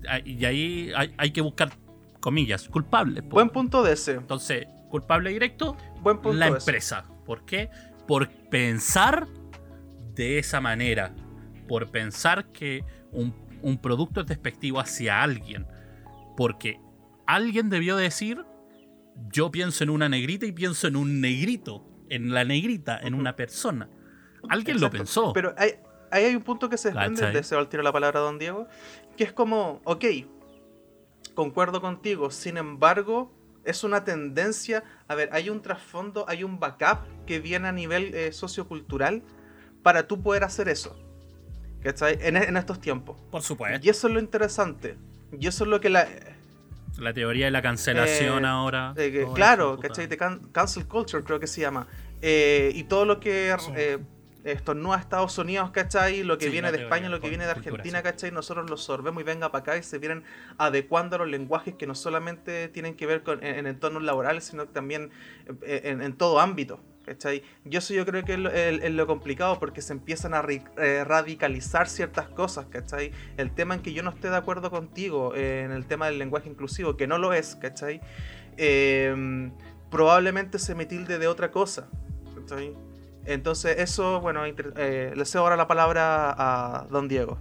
ah, 0.09 0.19
y 0.19 0.45
ahí 0.45 0.91
hay, 0.95 1.13
hay 1.17 1.31
que 1.31 1.41
buscar 1.41 1.71
comillas, 2.19 2.67
culpables. 2.69 3.23
po. 3.23 3.29
buen 3.31 3.49
punto 3.49 3.83
de 3.83 3.93
ese. 3.93 4.13
Entonces, 4.13 4.67
culpable 4.89 5.29
directo, 5.29 5.77
Buen 6.01 6.17
punto 6.17 6.37
la 6.37 6.47
ese. 6.47 6.57
empresa. 6.57 7.05
¿Por 7.25 7.45
qué? 7.45 7.69
Por 8.07 8.29
pensar 8.49 9.27
de 10.15 10.39
esa 10.39 10.59
manera. 10.61 11.13
Por 11.67 11.89
pensar 11.91 12.51
que 12.51 12.83
un, 13.11 13.33
un 13.65 13.79
producto 13.79 14.21
es 14.21 14.27
despectivo 14.27 14.79
hacia 14.79 15.23
alguien. 15.23 15.65
Porque 16.37 16.79
alguien 17.25 17.69
debió 17.71 17.95
decir, 17.95 18.45
yo 19.31 19.49
pienso 19.49 19.83
en 19.83 19.89
una 19.89 20.07
negrita 20.07 20.45
y 20.45 20.51
pienso 20.51 20.87
en 20.87 20.95
un 20.95 21.19
negrito. 21.19 21.83
En 22.09 22.31
la 22.31 22.43
negrita, 22.43 22.99
en 22.99 23.15
una 23.15 23.35
persona. 23.35 23.89
Alguien 24.49 24.79
lo 24.79 24.91
pensó. 24.91 25.33
Pero 25.33 25.55
hay, 25.57 25.71
ahí 26.11 26.25
hay 26.25 26.35
un 26.35 26.43
punto 26.43 26.69
que 26.69 26.77
se 26.77 26.91
desprende, 26.91 27.31
de 27.31 27.39
ese 27.39 27.55
al 27.55 27.67
tiro 27.67 27.81
la 27.81 27.91
palabra 27.91 28.19
don 28.19 28.37
Diego, 28.37 28.67
que 29.17 29.23
es 29.23 29.33
como, 29.33 29.81
ok, 29.83 30.05
concuerdo 31.33 31.81
contigo, 31.81 32.29
sin 32.29 32.57
embargo, 32.57 33.33
es 33.63 33.83
una 33.83 34.03
tendencia, 34.03 34.83
a 35.07 35.15
ver, 35.15 35.29
hay 35.31 35.49
un 35.49 35.63
trasfondo, 35.63 36.25
hay 36.27 36.43
un 36.43 36.59
backup 36.59 36.99
que 37.25 37.39
viene 37.39 37.67
a 37.67 37.71
nivel 37.71 38.13
eh, 38.13 38.31
sociocultural 38.31 39.23
para 39.81 40.05
tú 40.05 40.21
poder 40.21 40.43
hacer 40.43 40.69
eso. 40.69 40.95
¿Cachai? 41.85 42.17
En, 42.19 42.35
en 42.35 42.57
estos 42.57 42.81
tiempos. 42.81 43.15
Por 43.29 43.43
supuesto. 43.43 43.79
Y 43.85 43.89
eso 43.89 44.07
es 44.07 44.13
lo 44.15 44.19
interesante. 44.19 44.97
Y 45.39 45.45
eso 45.45 45.65
es 45.65 45.69
lo 45.69 45.79
que 45.79 45.89
la... 45.91 46.07
La 46.97 47.13
teoría 47.13 47.45
de 47.45 47.51
la 47.51 47.61
cancelación 47.61 48.43
Eh, 48.43 48.47
ahora. 48.47 48.93
Eh, 48.97 49.27
claro. 49.35 49.77
¿cachai? 49.79 50.07
De 50.07 50.17
can- 50.17 50.47
cancel 50.51 50.87
culture 50.87 51.23
creo 51.23 51.39
que 51.39 51.45
se 51.45 51.61
llama. 51.61 51.85
Eh, 52.23 52.71
y 52.73 52.85
todo 52.85 53.05
lo 53.05 53.19
que 53.19 53.55
eh, 53.75 53.99
estornuda 54.45 54.95
a 54.95 54.99
Estados 54.99 55.37
Unidos, 55.37 55.69
¿cachai? 55.69 56.23
Lo 56.23 56.39
que 56.39 56.45
Sí, 56.45 56.51
viene 56.51 56.69
de 56.71 56.77
teoría 56.79 56.85
España, 56.87 57.09
lo 57.09 57.19
que 57.21 57.29
viene 57.29 57.45
de 57.45 57.53
cultura, 57.53 57.75
Argentina, 57.75 57.99
sí. 57.99 58.03
¿cachai? 58.03 58.31
Nosotros 58.31 58.67
lo 58.67 58.77
sorbemos 58.77 59.21
y 59.21 59.23
venga 59.25 59.51
para 59.51 59.61
acá 59.61 59.77
y 59.77 59.83
se 59.83 59.99
vienen 59.99 60.23
adecuando 60.57 61.17
a 61.17 61.19
los 61.19 61.27
lenguajes 61.27 61.75
que 61.75 61.85
no 61.85 61.93
solamente 61.93 62.67
tienen 62.69 62.95
que 62.95 63.05
ver 63.05 63.21
con, 63.21 63.43
en, 63.43 63.59
en 63.59 63.67
entornos 63.67 64.01
laborales, 64.01 64.45
sino 64.45 64.65
que 64.65 64.73
también 64.73 65.11
en, 65.61 66.01
en 66.01 66.13
todo 66.13 66.39
ámbito. 66.39 66.79
¿Cachai? 67.05 67.43
Y 67.69 67.75
eso 67.77 67.93
yo 67.93 68.05
creo 68.05 68.23
que 68.25 68.33
es 68.33 68.39
lo, 68.39 68.49
es- 68.49 68.81
es 68.81 69.05
complicado 69.05 69.59
porque 69.59 69.81
se 69.81 69.93
empiezan 69.93 70.33
a 70.33 70.43
eh, 70.77 71.03
radicalizar 71.05 71.87
ciertas 71.87 72.27
cosas, 72.29 72.65
¿cachai? 72.67 73.11
El 73.37 73.51
tema 73.51 73.75
en 73.75 73.81
que 73.81 73.93
yo 73.93 74.03
no 74.03 74.09
esté 74.09 74.29
de 74.29 74.37
acuerdo 74.37 74.71
contigo 74.71 75.33
eh, 75.35 75.61
en 75.63 75.71
el 75.71 75.85
tema 75.85 76.07
del 76.07 76.17
lenguaje 76.17 76.49
inclusivo, 76.49 76.97
que 76.97 77.07
no 77.07 77.17
lo 77.17 77.33
es, 77.33 77.55
¿cachai? 77.55 78.01
Eh, 78.57 79.49
probablemente 79.91 80.59
se 80.59 80.75
me 80.75 80.85
tilde 80.85 81.19
de 81.19 81.27
otra 81.27 81.51
cosa, 81.51 81.87
¿cachai? 82.35 82.73
Entonces 83.25 83.77
eso, 83.79 84.21
bueno, 84.21 84.43
eh, 84.45 85.13
le 85.15 85.25
cedo 85.25 85.43
ahora 85.43 85.55
la 85.55 85.67
palabra 85.67 86.31
a 86.37 86.87
don 86.89 87.07
Diego. 87.07 87.39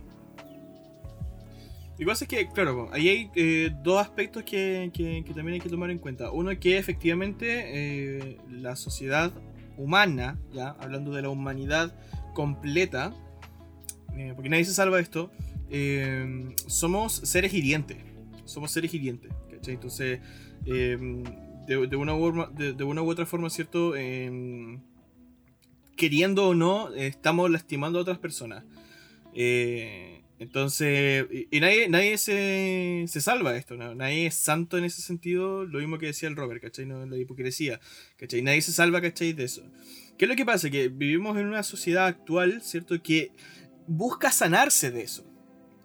Lo 1.92 1.98
que 1.98 2.06
pasa 2.06 2.24
es 2.24 2.28
que, 2.28 2.48
claro, 2.48 2.88
ahí 2.92 3.08
hay 3.08 3.70
dos 3.82 4.00
aspectos 4.00 4.42
que, 4.42 4.90
que- 4.92 5.22
que 5.24 5.32
también 5.32 5.54
hay 5.54 5.60
que 5.60 5.68
tomar 5.68 5.90
en 5.90 5.98
cuenta. 5.98 6.32
Uno 6.32 6.50
que 6.58 6.76
efectivamente 6.76 8.36
la 8.50 8.74
sociedad 8.74 9.30
humana, 9.76 10.38
ya 10.52 10.70
hablando 10.80 11.12
de 11.12 11.22
la 11.22 11.28
humanidad 11.28 11.94
completa, 12.34 13.12
eh, 14.16 14.32
porque 14.34 14.48
nadie 14.48 14.64
se 14.64 14.74
salva 14.74 14.96
de 14.96 15.02
esto, 15.02 15.30
eh, 15.70 16.54
somos 16.66 17.14
seres 17.14 17.52
hirientes. 17.52 17.98
Somos 18.44 18.70
seres 18.70 18.92
hirientes, 18.92 19.32
¿cachai? 19.50 19.74
Entonces, 19.74 20.20
eh, 20.66 20.98
de, 21.66 21.96
una 21.96 22.14
u, 22.14 22.46
de, 22.52 22.74
de 22.74 22.84
una 22.84 23.02
u 23.02 23.10
otra 23.10 23.24
forma, 23.24 23.48
¿cierto? 23.48 23.94
Queriendo 25.96 26.48
o 26.48 26.54
no, 26.54 26.92
estamos 26.94 27.50
lastimando 27.50 27.98
a 27.98 28.02
otras 28.02 28.18
personas. 28.18 28.64
Eh, 29.34 30.23
entonces, 30.44 31.26
y, 31.50 31.60
nadie, 31.60 31.88
nadie 31.88 32.18
se, 32.18 33.04
se 33.08 33.20
salva 33.20 33.52
de 33.52 33.58
esto, 33.58 33.76
nadie 33.76 34.26
es 34.26 34.34
santo 34.34 34.78
en 34.78 34.84
ese 34.84 35.02
sentido, 35.02 35.64
lo 35.64 35.78
mismo 35.78 35.98
que 35.98 36.06
decía 36.06 36.28
el 36.28 36.36
Robert, 36.36 36.62
¿cachai? 36.62 36.86
No, 36.86 37.04
la 37.04 37.16
hipocresía, 37.16 37.80
¿cachai? 38.16 38.42
Nadie 38.42 38.62
se 38.62 38.72
salva, 38.72 39.00
¿cachai? 39.00 39.32
De 39.32 39.44
eso. 39.44 39.62
¿Qué 40.18 40.26
es 40.26 40.28
lo 40.28 40.36
que 40.36 40.44
pasa? 40.44 40.70
Que 40.70 40.88
vivimos 40.88 41.36
en 41.38 41.46
una 41.46 41.62
sociedad 41.62 42.06
actual, 42.06 42.62
¿cierto? 42.62 43.02
Que 43.02 43.32
busca 43.86 44.30
sanarse 44.30 44.90
de 44.90 45.02
eso. 45.02 45.24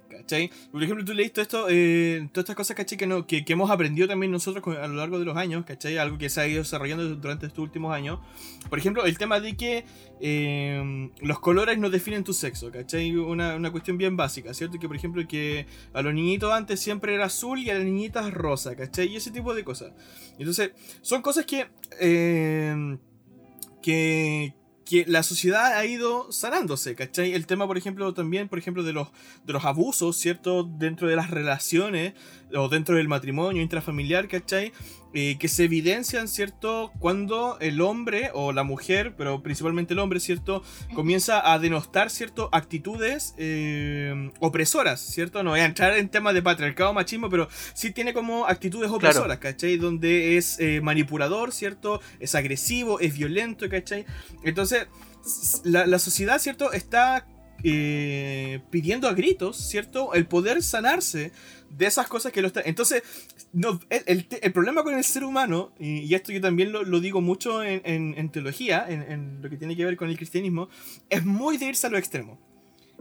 ¿Cachai? 0.10 0.50
Por 0.72 0.84
ejemplo, 0.84 1.06
tú 1.06 1.14
leíste 1.14 1.42
esto, 1.42 1.68
eh, 1.70 2.28
todas 2.32 2.46
estas 2.46 2.56
cosas, 2.56 2.76
¿cachai? 2.76 2.98
Que, 2.98 3.08
no, 3.08 3.28
que, 3.28 3.44
hemos 3.48 3.70
aprendido 3.70 4.08
también 4.08 4.32
nosotros 4.32 4.66
a 4.78 4.88
lo 4.88 4.96
largo 4.96 5.20
de 5.20 5.26
los 5.26 5.38
años, 5.38 5.66
¿cachai? 5.66 5.98
Algo 5.98 6.18
que 6.18 6.30
se 6.30 6.42
ha 6.42 6.48
ido 6.48 6.60
desarrollando 6.60 7.16
durante 7.16 7.46
estos 7.46 7.60
últimos 7.60 7.94
años. 7.94 8.20
Por 8.70 8.80
ejemplo, 8.80 9.06
el 9.06 9.18
tema 9.18 9.40
de 9.40 9.56
que 9.56 9.86
eh, 10.20 11.10
los 11.22 11.40
colores 11.40 11.78
no 11.78 11.90
definen 11.90 12.24
tu 12.24 12.34
sexo, 12.34 12.72
¿cachai? 12.72 13.16
Una, 13.16 13.56
una 13.56 13.72
cuestión 13.72 13.98
bien 13.98 14.18
básica, 14.18 14.54
¿cierto? 14.54 14.80
Que 14.80 14.88
por 14.88 14.96
ejemplo 14.96 15.26
que 15.28 15.68
a 15.94 16.02
los 16.02 16.14
niñitos 16.14 16.52
antes 16.52 16.80
siempre 16.80 17.14
era 17.14 17.26
azul 17.26 17.60
y 17.60 17.70
a 17.70 17.76
las 17.76 17.84
niñitas 17.84 18.34
rosa, 18.34 18.76
¿cachai? 18.76 19.08
Y 19.08 19.16
ese 19.18 19.32
tipo 19.32 19.54
de 19.54 19.64
cosas. 19.64 19.94
Entonces, 20.38 20.72
son 21.02 21.22
cosas 21.22 21.46
que... 21.46 21.68
eh, 22.00 22.98
que, 23.82 24.54
que 24.90 25.06
la 25.08 25.22
sociedad 25.22 25.78
ha 25.78 25.86
ido 25.86 26.32
sanándose, 26.32 26.96
¿cachai? 26.96 27.34
El 27.34 27.46
tema, 27.46 27.68
por 27.68 27.78
ejemplo, 27.78 28.12
también, 28.16 28.50
por 28.50 28.58
ejemplo, 28.58 28.82
de 28.82 28.92
los, 28.92 29.10
de 29.44 29.54
los 29.54 29.64
abusos, 29.64 30.18
¿cierto? 30.18 30.64
Dentro 30.64 31.08
de 31.08 31.16
las 31.16 31.30
relaciones 31.30 32.14
o 32.56 32.70
dentro 32.70 32.96
del 32.96 33.08
matrimonio 33.08 33.62
intrafamiliar, 33.62 34.28
¿cachai? 34.28 34.74
Eh, 35.12 35.38
que 35.40 35.48
se 35.48 35.64
evidencian, 35.64 36.28
¿cierto? 36.28 36.92
Cuando 37.00 37.58
el 37.62 37.82
hombre 37.82 38.30
o 38.36 38.52
la 38.52 38.62
mujer, 38.62 39.16
pero 39.18 39.42
principalmente 39.42 39.94
el 39.94 40.00
hombre, 40.00 40.20
¿cierto? 40.20 40.62
Comienza 40.94 41.52
a 41.52 41.58
denostar, 41.58 42.12
¿cierto? 42.12 42.48
Actitudes 42.52 43.34
eh, 43.40 44.32
opresoras, 44.40 45.02
¿cierto? 45.02 45.42
No 45.42 45.50
voy 45.50 45.62
a 45.62 45.66
entrar 45.66 45.98
en 45.98 46.10
temas 46.10 46.36
de 46.36 46.44
patriarcado, 46.44 46.94
machismo, 46.94 47.28
pero 47.28 47.50
sí 47.74 47.92
tiene 47.92 48.14
como 48.14 48.46
actitudes 48.46 48.92
opresoras, 48.92 49.40
¿cachai? 49.40 49.78
Donde 49.78 50.38
es 50.38 50.60
eh, 50.60 50.80
manipulador, 50.80 51.54
¿cierto? 51.54 52.02
Es 52.20 52.36
agresivo, 52.36 53.00
es 53.00 53.18
violento, 53.18 53.68
¿cachai? 53.68 54.06
Entonces, 54.44 54.86
la, 55.64 55.88
la 55.88 55.98
sociedad, 55.98 56.38
¿cierto? 56.38 56.72
Está 56.72 57.26
eh, 57.64 58.62
pidiendo 58.70 59.08
a 59.10 59.14
gritos, 59.14 59.58
¿cierto? 59.58 60.14
El 60.14 60.28
poder 60.28 60.64
sanarse 60.64 61.34
de 61.70 61.86
esas 61.86 62.08
cosas 62.08 62.32
que 62.32 62.42
lo 62.42 62.48
están... 62.48 62.64
Entonces, 62.66 63.04
no, 63.52 63.80
el, 63.90 64.26
problema 64.54 64.84
con 64.84 64.94
el 64.94 65.04
ser 65.04 65.24
humano, 65.24 65.72
y, 65.80 66.14
esto 66.14 66.32
yo 66.32 66.42
también 66.42 66.72
lo, 66.72 67.00
digo 67.00 67.22
mucho 67.22 67.64
en, 67.64 68.30
teología, 68.30 68.86
en, 68.88 69.42
lo 69.42 69.50
que 69.50 69.58
tiene 69.58 69.76
que 69.76 69.86
ver 69.86 69.98
con 69.98 70.10
el 70.10 70.18
cristianismo, 70.18 70.70
es 71.10 71.26
muy 71.26 71.58
de 71.58 71.66
irse 71.66 71.88
a 71.88 71.90
lo 71.90 71.98
extremo. 71.98 72.40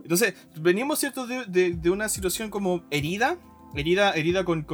Entonces, 0.02 0.34
venimos, 0.61 1.00
¿cierto?, 1.00 1.26
de, 1.26 1.90
una 1.90 2.08
situación 2.08 2.50
como 2.50 2.84
herida, 2.90 3.38
herida, 3.74 4.12
herida 4.12 4.44
con, 4.44 4.64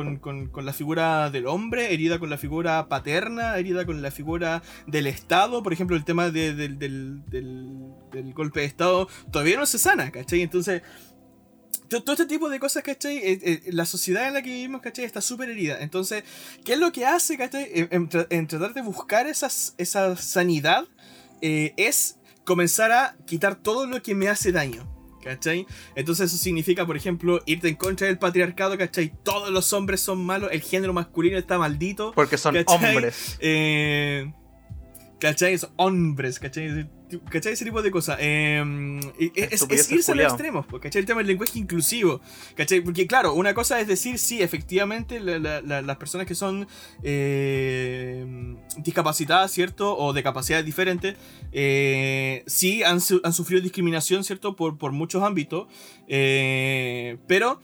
la 0.63 0.73
figura 0.73 1.31
del 1.31 1.47
hombre, 1.47 1.93
herida 1.93 2.19
con 2.19 2.31
la 2.31 2.39
figura 2.39 2.89
paterna, 2.89 3.57
herida 3.57 3.85
con 3.85 4.01
la 4.03 4.11
figura 4.13 4.63
del 4.87 5.09
Estado, 5.09 5.63
por 5.63 5.73
ejemplo, 5.73 5.97
el 5.97 6.05
tema 6.05 6.31
de- 6.31 6.55
del, 6.55 6.79
del- 6.79 8.33
golpe 8.35 8.61
de 8.61 8.67
Estado 8.67 9.09
todavía 9.33 9.57
no 9.59 9.67
se 9.67 9.79
sana, 9.79 10.11
¿cachai? 10.13 10.43
Entonces, 10.43 10.83
to- 10.83 11.14
todo 11.89 12.13
este 12.13 12.27
tipo 12.27 12.49
de 12.49 12.59
cosas, 12.59 12.83
¿cachai? 12.83 13.19
Eh, 13.19 13.41
eh, 13.43 13.63
la 13.73 13.85
sociedad 13.87 14.27
en 14.27 14.35
la 14.35 14.43
que 14.43 14.51
vivimos, 14.51 14.81
¿cachai? 14.81 15.05
Está 15.05 15.21
súper 15.21 15.51
herida. 15.51 15.79
Entonces, 15.81 16.25
¿qué 16.65 16.75
es 16.75 16.79
lo 16.79 16.93
que 16.93 17.07
hace, 17.07 17.37
¿cachai? 17.37 17.69
En, 17.75 17.89
en 17.91 18.09
en 18.31 18.47
tratar 18.47 18.75
de 18.75 18.83
buscar 18.83 19.27
esas, 19.27 19.75
esa 19.79 20.17
sanidad, 20.17 20.87
eh, 21.41 21.75
es 21.77 22.17
comenzar 22.45 22.91
a 22.93 23.17
quitar 23.27 23.55
todo 23.57 23.87
lo 23.87 24.03
que 24.03 24.15
me 24.15 24.29
hace 24.29 24.53
daño. 24.53 24.91
¿Cachai? 25.23 25.67
Entonces 25.95 26.31
eso 26.31 26.37
significa, 26.37 26.85
por 26.85 26.99
ejemplo, 26.99 27.41
irte 27.47 27.69
en 27.69 27.77
contra 27.77 28.07
del 28.07 28.19
patriarcado, 28.19 28.77
¿cachai? 28.77 29.11
Todos 29.23 29.51
los 29.51 29.73
hombres 29.73 30.03
son 30.03 30.23
malos, 30.23 30.51
el 30.53 30.61
género 30.61 30.93
masculino 30.93 31.39
está 31.39 31.57
maldito. 31.57 32.13
Porque 32.15 32.37
son 32.37 32.55
¿Cachai? 32.55 32.91
hombres. 32.91 33.39
Eh, 33.41 34.31
¿Cachai? 35.19 35.57
Son 35.57 35.71
hombres, 35.77 36.39
¿cachai? 36.39 36.91
¿Cachai? 37.31 37.53
Ese 37.53 37.65
tipo 37.65 37.83
de 37.83 37.91
cosas. 37.91 38.19
Eh, 38.21 38.63
y- 39.19 39.33
es, 39.35 39.53
irse 39.91 40.13
a 40.13 40.15
los 40.15 40.25
extremos, 40.33 40.67
pues, 40.67 40.83
¿cachai? 40.83 41.01
El 41.01 41.07
tema 41.07 41.19
del 41.21 41.27
lenguaje 41.29 41.59
inclusivo, 41.59 42.21
¿cachai? 42.57 42.81
Porque 42.81 43.07
claro, 43.07 43.35
una 43.35 43.55
cosa 43.55 43.81
es 43.81 43.87
decir, 43.89 44.19
sí, 44.19 44.43
efectivamente, 44.43 45.21
la- 45.21 45.39
la- 45.39 45.61
la- 45.61 45.83
las 45.83 45.97
personas 45.97 46.27
que 46.27 46.35
son 46.35 46.67
eh, 47.03 48.57
discapacitadas, 48.79 49.51
¿cierto? 49.53 49.97
O 49.97 50.13
de 50.13 50.23
capacidades 50.23 50.65
diferentes, 50.67 51.17
eh, 51.53 52.43
sí 52.47 52.83
han, 52.83 53.01
su- 53.01 53.21
han 53.25 53.33
sufrido 53.33 53.63
discriminación, 53.63 54.25
¿cierto? 54.25 54.57
Por, 54.57 54.79
por 54.79 54.93
muchos 54.93 55.23
ámbitos, 55.23 55.67
eh, 56.09 57.19
pero... 57.27 57.61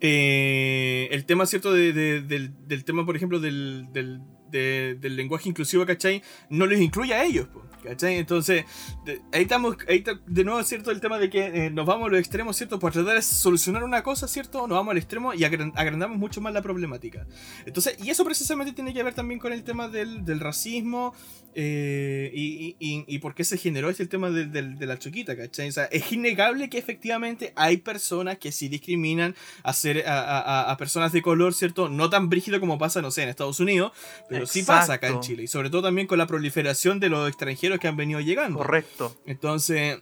eh, 0.00 1.08
el 1.10 1.24
tema, 1.24 1.46
¿cierto? 1.46 1.72
De- 1.72 1.92
de- 1.92 2.20
del, 2.20 2.52
del 2.66 2.84
tema, 2.84 3.06
por 3.06 3.16
ejemplo, 3.16 3.40
del, 3.40 3.86
del, 3.92 4.20
de- 4.50 4.96
del 5.00 5.16
lenguaje 5.16 5.48
inclusivo, 5.48 5.84
¿cachai? 5.86 6.22
No 6.50 6.66
les 6.66 6.80
incluye 6.80 7.12
a 7.14 7.24
ellos, 7.24 7.48
¿cachai? 7.82 8.16
Entonces, 8.16 8.64
de, 9.04 9.20
ahí 9.32 9.42
estamos, 9.42 9.76
ahí 9.88 9.98
está 9.98 10.18
de 10.26 10.44
nuevo, 10.44 10.62
¿cierto? 10.62 10.90
El 10.90 11.00
tema 11.00 11.18
de 11.18 11.30
que 11.30 11.66
eh, 11.66 11.70
nos 11.70 11.86
vamos 11.86 12.08
a 12.08 12.10
los 12.10 12.18
extremos, 12.20 12.56
¿cierto? 12.56 12.78
Por 12.78 12.92
tratar 12.92 13.14
de 13.16 13.22
solucionar 13.22 13.84
una 13.84 14.02
cosa, 14.02 14.26
¿cierto? 14.28 14.66
Nos 14.66 14.76
vamos 14.76 14.92
al 14.92 14.98
extremo 14.98 15.34
y 15.34 15.38
agran- 15.44 15.72
agrandamos 15.76 16.16
mucho 16.18 16.40
más 16.40 16.52
la 16.52 16.62
problemática. 16.62 17.26
Entonces, 17.64 17.96
y 18.02 18.10
eso 18.10 18.24
precisamente 18.24 18.72
tiene 18.72 18.92
que 18.94 19.02
ver 19.02 19.14
también 19.14 19.38
con 19.40 19.52
el 19.52 19.62
tema 19.64 19.88
del, 19.88 20.24
del 20.24 20.40
racismo 20.40 21.14
eh, 21.58 22.30
y, 22.34 22.76
y- 22.78 23.04
y- 23.08 23.18
por 23.18 23.34
qué 23.34 23.42
se 23.42 23.56
generó 23.56 23.88
este 23.88 24.06
tema 24.06 24.28
del- 24.30 24.78
de 24.78 24.86
la 24.86 24.98
choquita, 24.98 25.34
¿cachai? 25.36 25.68
O 25.68 25.72
sea, 25.72 25.84
es 25.86 26.12
innegable 26.12 26.68
que 26.68 26.76
efectivamente 26.76 27.54
hay 27.56 27.78
personas 27.78 28.36
que 28.36 28.52
sí 28.52 28.68
discriminan 28.68 29.34
a, 29.62 29.70
a- 29.70 30.38
a- 30.40 30.70
a 30.70 30.76
personas 30.76 31.12
de 31.12 31.22
color, 31.22 31.54
¿cierto? 31.54 31.88
No 31.88 32.10
tan 32.10 32.28
brígido 32.28 32.60
como 32.60 32.76
pasa, 32.76 33.00
no 33.00 33.10
sé, 33.10 33.22
en 33.22 33.30
Estados 33.30 33.58
Unidos, 33.58 33.92
pero 34.28 34.35
sí 34.44 34.62
pasa 34.62 34.94
acá 34.94 35.06
en 35.06 35.12
Exacto. 35.14 35.26
Chile. 35.28 35.42
Y 35.44 35.46
sobre 35.46 35.70
todo 35.70 35.82
también 35.82 36.06
con 36.06 36.18
la 36.18 36.26
proliferación 36.26 37.00
de 37.00 37.08
los 37.08 37.28
extranjeros 37.28 37.78
que 37.78 37.88
han 37.88 37.96
venido 37.96 38.20
llegando. 38.20 38.58
Correcto. 38.58 39.16
Entonces, 39.26 39.98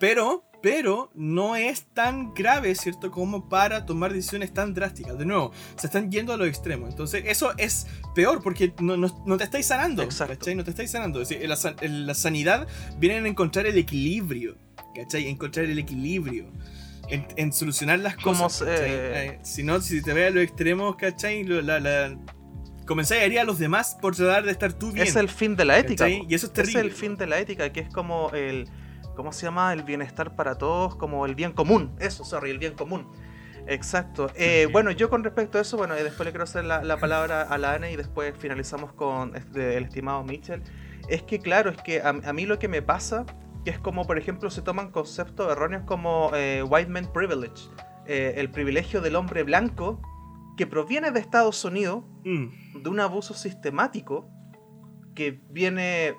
pero, 0.00 0.44
pero 0.62 1.10
no 1.14 1.54
es 1.56 1.86
tan 1.94 2.34
grave, 2.34 2.74
¿cierto? 2.74 3.10
Como 3.10 3.48
para 3.48 3.86
tomar 3.86 4.12
decisiones 4.12 4.52
tan 4.52 4.74
drásticas. 4.74 5.16
De 5.18 5.24
nuevo, 5.24 5.52
se 5.76 5.86
están 5.86 6.10
yendo 6.10 6.32
a 6.32 6.36
los 6.36 6.48
extremos. 6.48 6.90
Entonces, 6.90 7.24
eso 7.26 7.52
es 7.58 7.86
peor 8.14 8.42
porque 8.42 8.72
no, 8.80 8.96
no- 8.96 9.22
no 9.26 9.36
te 9.36 9.44
estáis 9.44 9.66
sanando. 9.66 10.02
Exacto. 10.02 10.34
¿Cachai? 10.38 10.54
No 10.54 10.64
te 10.64 10.70
estáis 10.70 10.90
sanando. 10.90 11.20
Es 11.22 11.28
decir, 11.28 11.48
la, 11.48 11.56
la 11.88 12.14
sanidad 12.14 12.66
vienen 12.98 13.26
a 13.26 13.28
encontrar 13.28 13.66
el 13.66 13.76
equilibrio. 13.78 14.56
¿Cachai? 14.94 15.28
Encontrar 15.28 15.66
el 15.66 15.78
equilibrio. 15.78 16.46
En, 17.08 17.24
en 17.36 17.52
solucionar 17.52 18.00
las 18.00 18.16
Como 18.16 18.42
cosas. 18.44 18.80
se-. 18.80 19.26
Eh, 19.26 19.38
si 19.44 19.62
no, 19.62 19.80
si 19.80 20.02
te 20.02 20.12
ves 20.12 20.32
a 20.32 20.34
los 20.34 20.42
extremos, 20.42 20.96
¿cachai? 20.96 21.44
La, 21.44 21.78
la, 21.78 22.18
comenzáis 22.86 23.22
a 23.22 23.24
herir 23.24 23.40
a 23.40 23.44
los 23.44 23.58
demás 23.58 23.96
por 24.00 24.14
tratar 24.16 24.44
de 24.44 24.52
estar 24.52 24.72
tú 24.72 24.92
bien. 24.92 25.06
Es 25.06 25.16
el 25.16 25.28
fin 25.28 25.56
de 25.56 25.64
la 25.64 25.78
ética. 25.78 26.04
po. 26.06 26.10
Y 26.28 26.34
eso 26.34 26.46
es 26.46 26.50
Es 26.50 26.52
terrible. 26.52 26.80
el 26.80 26.92
fin 26.92 27.16
de 27.16 27.26
la 27.26 27.38
ética, 27.38 27.72
que 27.72 27.80
es 27.80 27.90
como 27.92 28.30
el. 28.32 28.68
¿Cómo 29.14 29.32
se 29.32 29.46
llama? 29.46 29.72
El 29.72 29.82
bienestar 29.82 30.36
para 30.36 30.56
todos, 30.58 30.94
como 30.96 31.24
el 31.26 31.34
bien 31.34 31.52
común. 31.52 31.94
Eso, 32.00 32.24
sorry, 32.24 32.50
el 32.50 32.58
bien 32.58 32.74
común. 32.74 33.06
Exacto. 33.66 34.30
Eh, 34.34 34.68
bueno, 34.70 34.90
yo 34.90 35.10
con 35.10 35.24
respecto 35.24 35.58
a 35.58 35.62
eso, 35.62 35.76
bueno, 35.76 35.98
y 35.98 36.02
después 36.02 36.24
le 36.26 36.30
quiero 36.32 36.44
hacer 36.44 36.64
la, 36.64 36.84
la 36.84 36.98
palabra 36.98 37.42
a 37.42 37.58
la 37.58 37.72
Anne 37.74 37.90
y 37.92 37.96
después 37.96 38.34
finalizamos 38.38 38.92
con 38.92 39.34
este, 39.34 39.76
el 39.76 39.84
estimado 39.84 40.22
Mitchell. 40.22 40.62
Es 41.08 41.22
que, 41.22 41.38
claro, 41.40 41.70
es 41.70 41.78
que 41.82 42.00
a, 42.02 42.10
a 42.10 42.32
mí 42.32 42.46
lo 42.46 42.58
que 42.58 42.68
me 42.68 42.82
pasa, 42.82 43.24
que 43.64 43.70
es 43.70 43.78
como, 43.78 44.06
por 44.06 44.18
ejemplo, 44.18 44.50
se 44.50 44.62
toman 44.62 44.90
conceptos 44.90 45.50
erróneos 45.50 45.82
como 45.84 46.30
eh, 46.34 46.62
white 46.62 46.90
man 46.90 47.10
privilege, 47.12 47.68
eh, 48.06 48.34
el 48.36 48.50
privilegio 48.50 49.00
del 49.00 49.16
hombre 49.16 49.42
blanco, 49.42 50.00
que 50.56 50.66
proviene 50.66 51.10
de 51.10 51.20
Estados 51.20 51.64
Unidos, 51.64 52.04
Mm. 52.24 52.82
de 52.82 52.88
un 52.90 53.00
abuso 53.00 53.34
sistemático 53.34 54.28
que 55.14 55.40
viene 55.50 56.14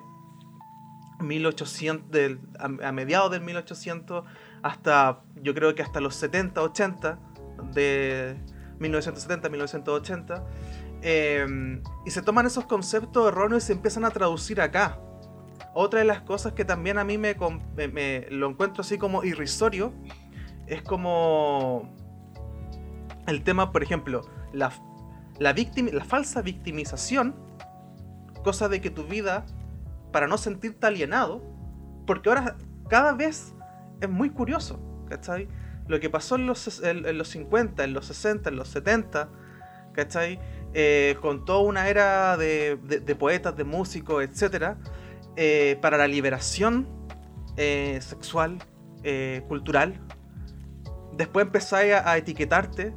1800 1.20 2.10
del- 2.10 2.38
a, 2.58 2.88
a 2.88 2.92
mediados 2.92 3.30
del 3.30 3.42
1800 3.42 4.24
hasta 4.62 5.22
yo 5.42 5.54
creo 5.54 5.74
que 5.74 5.82
hasta 5.82 6.00
los 6.00 6.14
70 6.14 6.62
80 6.62 7.18
de 7.74 8.36
1970 8.78 9.48
1980 9.48 10.44
eh, 11.02 11.80
y 12.06 12.10
se 12.10 12.22
toman 12.22 12.46
esos 12.46 12.66
conceptos 12.66 13.28
erróneos 13.28 13.64
y 13.64 13.66
se 13.68 13.72
empiezan 13.72 14.04
a 14.04 14.10
traducir 14.10 14.60
acá 14.60 15.00
otra 15.74 16.00
de 16.00 16.04
las 16.06 16.22
cosas 16.22 16.52
que 16.54 16.64
también 16.64 16.98
a 16.98 17.04
mí 17.04 17.18
me, 17.18 17.36
com- 17.36 17.60
me- 17.76 17.88
me- 17.88 18.26
lo 18.30 18.48
encuentro 18.48 18.80
así 18.82 18.96
como 18.98 19.22
irrisorio 19.24 19.92
es 20.66 20.82
como 20.82 21.94
el 23.28 23.42
tema 23.42 23.72
por 23.72 23.82
ejemplo 23.82 24.22
la, 24.52 24.72
la, 25.38 25.54
la 25.54 26.04
falsa 26.04 26.42
victimización, 26.42 27.34
cosa 28.42 28.68
de 28.68 28.80
que 28.80 28.90
tu 28.90 29.04
vida, 29.04 29.44
para 30.12 30.26
no 30.26 30.38
sentirte 30.38 30.86
alienado, 30.86 31.42
porque 32.06 32.28
ahora 32.30 32.56
cada 32.88 33.12
vez 33.12 33.54
es 34.00 34.08
muy 34.08 34.30
curioso, 34.30 34.80
¿cachai? 35.08 35.48
Lo 35.86 36.00
que 36.00 36.08
pasó 36.10 36.36
en 36.36 36.46
los, 36.46 36.82
en, 36.82 37.18
los 37.18 37.28
50, 37.28 37.84
en 37.84 37.92
los 37.94 38.06
60, 38.06 38.50
en 38.50 38.56
los 38.56 38.68
70, 38.68 39.28
¿cachai? 39.92 40.38
Eh, 40.74 41.16
con 41.20 41.44
toda 41.44 41.60
una 41.60 41.88
era 41.88 42.36
de, 42.36 42.76
de- 42.76 43.14
poetas, 43.16 43.56
de 43.56 43.64
músicos, 43.64 44.22
etc. 44.22 44.76
eh, 45.36 45.78
para 45.80 45.96
la 45.96 46.06
liberación 46.06 46.86
eh, 47.56 47.98
sexual, 48.02 48.58
eh, 49.02 49.42
cultural. 49.48 50.00
Después 51.16 51.46
empezáis 51.46 51.94
a 51.94 52.16
etiquetarte 52.16 52.94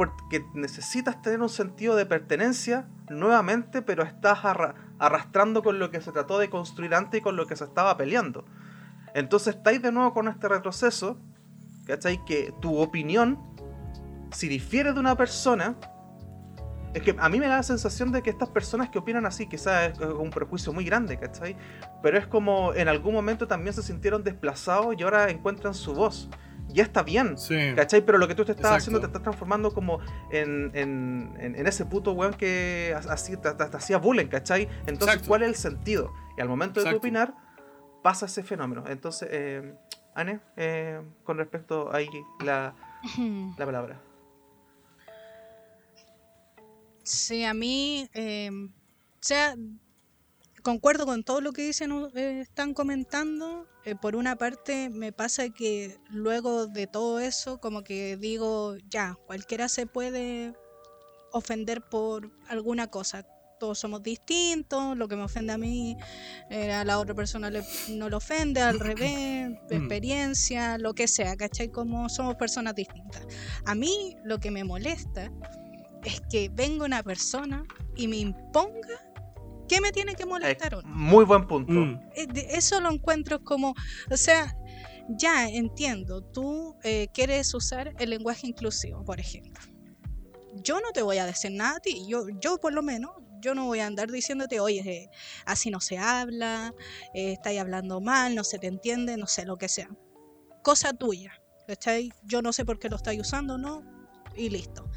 porque 0.00 0.46
necesitas 0.54 1.20
tener 1.20 1.42
un 1.42 1.50
sentido 1.50 1.94
de 1.94 2.06
pertenencia 2.06 2.88
nuevamente, 3.10 3.82
pero 3.82 4.02
estás 4.02 4.46
arra- 4.46 4.74
arrastrando 4.98 5.62
con 5.62 5.78
lo 5.78 5.90
que 5.90 6.00
se 6.00 6.10
trató 6.10 6.38
de 6.38 6.48
construir 6.48 6.94
antes 6.94 7.20
y 7.20 7.22
con 7.22 7.36
lo 7.36 7.46
que 7.46 7.54
se 7.54 7.64
estaba 7.64 7.98
peleando. 7.98 8.46
Entonces 9.12 9.56
estáis 9.56 9.82
de 9.82 9.92
nuevo 9.92 10.14
con 10.14 10.26
este 10.28 10.48
retroceso, 10.48 11.18
¿cachai? 11.86 12.24
Que 12.24 12.54
tu 12.62 12.78
opinión, 12.78 13.38
si 14.32 14.48
difiere 14.48 14.94
de 14.94 15.00
una 15.00 15.18
persona, 15.18 15.76
es 16.94 17.02
que 17.02 17.14
a 17.18 17.28
mí 17.28 17.38
me 17.38 17.48
da 17.48 17.56
la 17.56 17.62
sensación 17.62 18.10
de 18.10 18.22
que 18.22 18.30
estas 18.30 18.48
personas 18.48 18.88
que 18.88 18.98
opinan 18.98 19.26
así, 19.26 19.50
quizás 19.50 19.90
es 19.90 20.00
un 20.00 20.30
prejuicio 20.30 20.72
muy 20.72 20.86
grande, 20.86 21.18
¿cachai? 21.18 21.58
Pero 22.02 22.16
es 22.16 22.26
como 22.26 22.72
en 22.72 22.88
algún 22.88 23.12
momento 23.12 23.46
también 23.46 23.74
se 23.74 23.82
sintieron 23.82 24.24
desplazados 24.24 24.94
y 24.98 25.02
ahora 25.02 25.28
encuentran 25.28 25.74
su 25.74 25.92
voz. 25.92 26.30
Ya 26.72 26.82
está 26.84 27.02
bien, 27.02 27.36
Sí. 27.38 27.56
¿Cachai? 27.76 28.04
Pero 28.04 28.18
lo 28.18 28.26
que 28.28 28.34
tú 28.34 28.44
te 28.44 28.52
estás 28.52 28.64
Exacto. 28.66 28.78
haciendo 28.78 29.00
te 29.00 29.06
estás 29.06 29.22
transformando 29.22 29.72
como 29.72 30.00
en, 30.30 30.70
en, 30.74 31.34
en- 31.38 31.54
en 31.56 31.66
ese 31.66 31.84
puto 31.86 32.12
weón 32.12 32.34
que 32.34 32.94
así 33.08 33.36
te, 33.36 33.52
te- 33.52 33.64
te 33.66 33.76
hacía 33.76 33.98
bullying, 33.98 34.26
¿cachai? 34.28 34.62
Entonces, 34.86 35.08
Exacto. 35.08 35.28
¿cuál 35.28 35.42
es 35.42 35.48
el 35.48 35.54
sentido? 35.56 36.12
Y 36.36 36.40
al 36.40 36.48
momento 36.48 36.82
de 36.82 36.90
tu 36.90 36.96
opinar, 36.96 37.34
pasa 38.02 38.26
ese 38.26 38.42
fenómeno. 38.42 38.84
Entonces, 38.86 39.28
eh, 39.30 39.74
Anne, 40.14 40.40
eh, 40.56 41.00
con 41.24 41.38
respecto 41.38 41.92
ahí 41.94 42.08
la, 42.44 42.74
la 43.58 43.64
palabra. 43.66 44.00
Sí, 47.02 47.44
a 47.44 47.54
mí, 47.54 48.08
eh, 48.14 48.50
o 48.52 48.68
sea, 49.20 49.54
concuerdo 50.62 51.06
con 51.06 51.22
todo 51.24 51.40
lo 51.40 51.52
que 51.52 51.62
dicen, 51.62 51.92
eh, 52.14 52.40
están 52.40 52.74
comentando. 52.74 53.66
Eh, 53.84 53.94
por 53.94 54.16
una 54.16 54.36
parte, 54.36 54.90
me 54.90 55.12
pasa 55.12 55.48
que 55.50 55.96
luego 56.10 56.66
de 56.66 56.86
todo 56.86 57.20
eso, 57.20 57.58
como 57.60 57.82
que 57.82 58.16
digo, 58.16 58.76
ya, 58.90 59.16
cualquiera 59.26 59.68
se 59.68 59.86
puede 59.86 60.54
ofender 61.32 61.82
por 61.82 62.30
alguna 62.48 62.88
cosa. 62.88 63.24
Todos 63.58 63.78
somos 63.78 64.02
distintos, 64.02 64.96
lo 64.96 65.06
que 65.06 65.16
me 65.16 65.22
ofende 65.22 65.52
a 65.52 65.58
mí, 65.58 65.96
eh, 66.48 66.72
a 66.72 66.82
la 66.84 66.98
otra 66.98 67.14
persona 67.14 67.50
le- 67.50 67.62
no 67.90 68.08
le 68.08 68.16
ofende, 68.16 68.62
al 68.62 68.80
revés, 68.80 69.50
experiencia, 69.70 70.78
lo 70.78 70.94
que 70.94 71.06
sea, 71.06 71.36
¿cachai? 71.36 71.68
Como 71.68 72.08
somos 72.08 72.36
personas 72.36 72.74
distintas. 72.74 73.26
A 73.66 73.74
mí 73.74 74.16
lo 74.24 74.38
que 74.40 74.50
me 74.50 74.64
molesta 74.64 75.30
es 76.04 76.22
que 76.30 76.48
venga 76.50 76.86
una 76.86 77.02
persona 77.02 77.64
y 77.96 78.08
me 78.08 78.16
imponga 78.16 79.09
qué 79.70 79.80
me 79.80 79.92
tiene 79.92 80.16
que 80.16 80.24
Eh, 80.24 80.26
molestar 80.26 80.72
no. 80.72 80.82
muy 80.84 81.24
buen 81.24 81.46
punto. 81.46 81.72
Mm. 81.72 82.00
Eh, 82.16 82.26
Eso 82.50 82.80
lo 82.80 82.90
encuentro 82.90 83.42
como, 83.44 83.72
o 84.10 84.16
sea, 84.16 84.52
ya 85.10 85.48
entiendo, 85.48 86.22
tú 86.22 86.76
eh, 86.82 87.06
quieres 87.14 87.54
usar 87.54 87.94
el 88.00 88.10
lenguaje 88.10 88.48
inclusivo, 88.48 89.04
por 89.04 89.20
ejemplo. 89.20 89.62
Yo 90.64 90.80
no 90.80 90.90
te 90.92 91.02
voy 91.02 91.18
a 91.18 91.26
decir 91.26 91.52
nada 91.52 91.76
a 91.76 91.80
ti, 91.80 92.04
yo, 92.08 92.24
yo 92.40 92.58
por 92.58 92.72
lo 92.72 92.82
menos, 92.82 93.12
yo 93.40 93.54
no 93.54 93.66
voy 93.66 93.78
a 93.78 93.86
andar 93.86 94.10
diciéndote, 94.10 94.58
oye, 94.58 94.80
eh, 94.80 95.08
así 95.46 95.70
no 95.70 95.80
se 95.80 95.96
habla, 95.98 96.74
eh, 97.14 97.32
estáis 97.34 97.60
hablando 97.60 98.00
mal, 98.00 98.34
no 98.34 98.42
se 98.42 98.58
te 98.58 98.66
entiende, 98.66 99.16
no 99.16 99.28
sé, 99.28 99.44
lo 99.46 99.56
que 99.56 99.68
sea. 99.68 99.88
Cosa 100.64 100.92
tuya, 100.92 101.32
¿cachai? 101.68 102.10
Yo 102.24 102.42
no 102.42 102.52
sé 102.52 102.64
por 102.64 102.80
qué 102.80 102.88
lo 102.88 102.96
estáis 102.96 103.20
usando, 103.20 103.56
¿no? 103.56 103.82
Y 104.36 104.50
listo. 104.50 104.90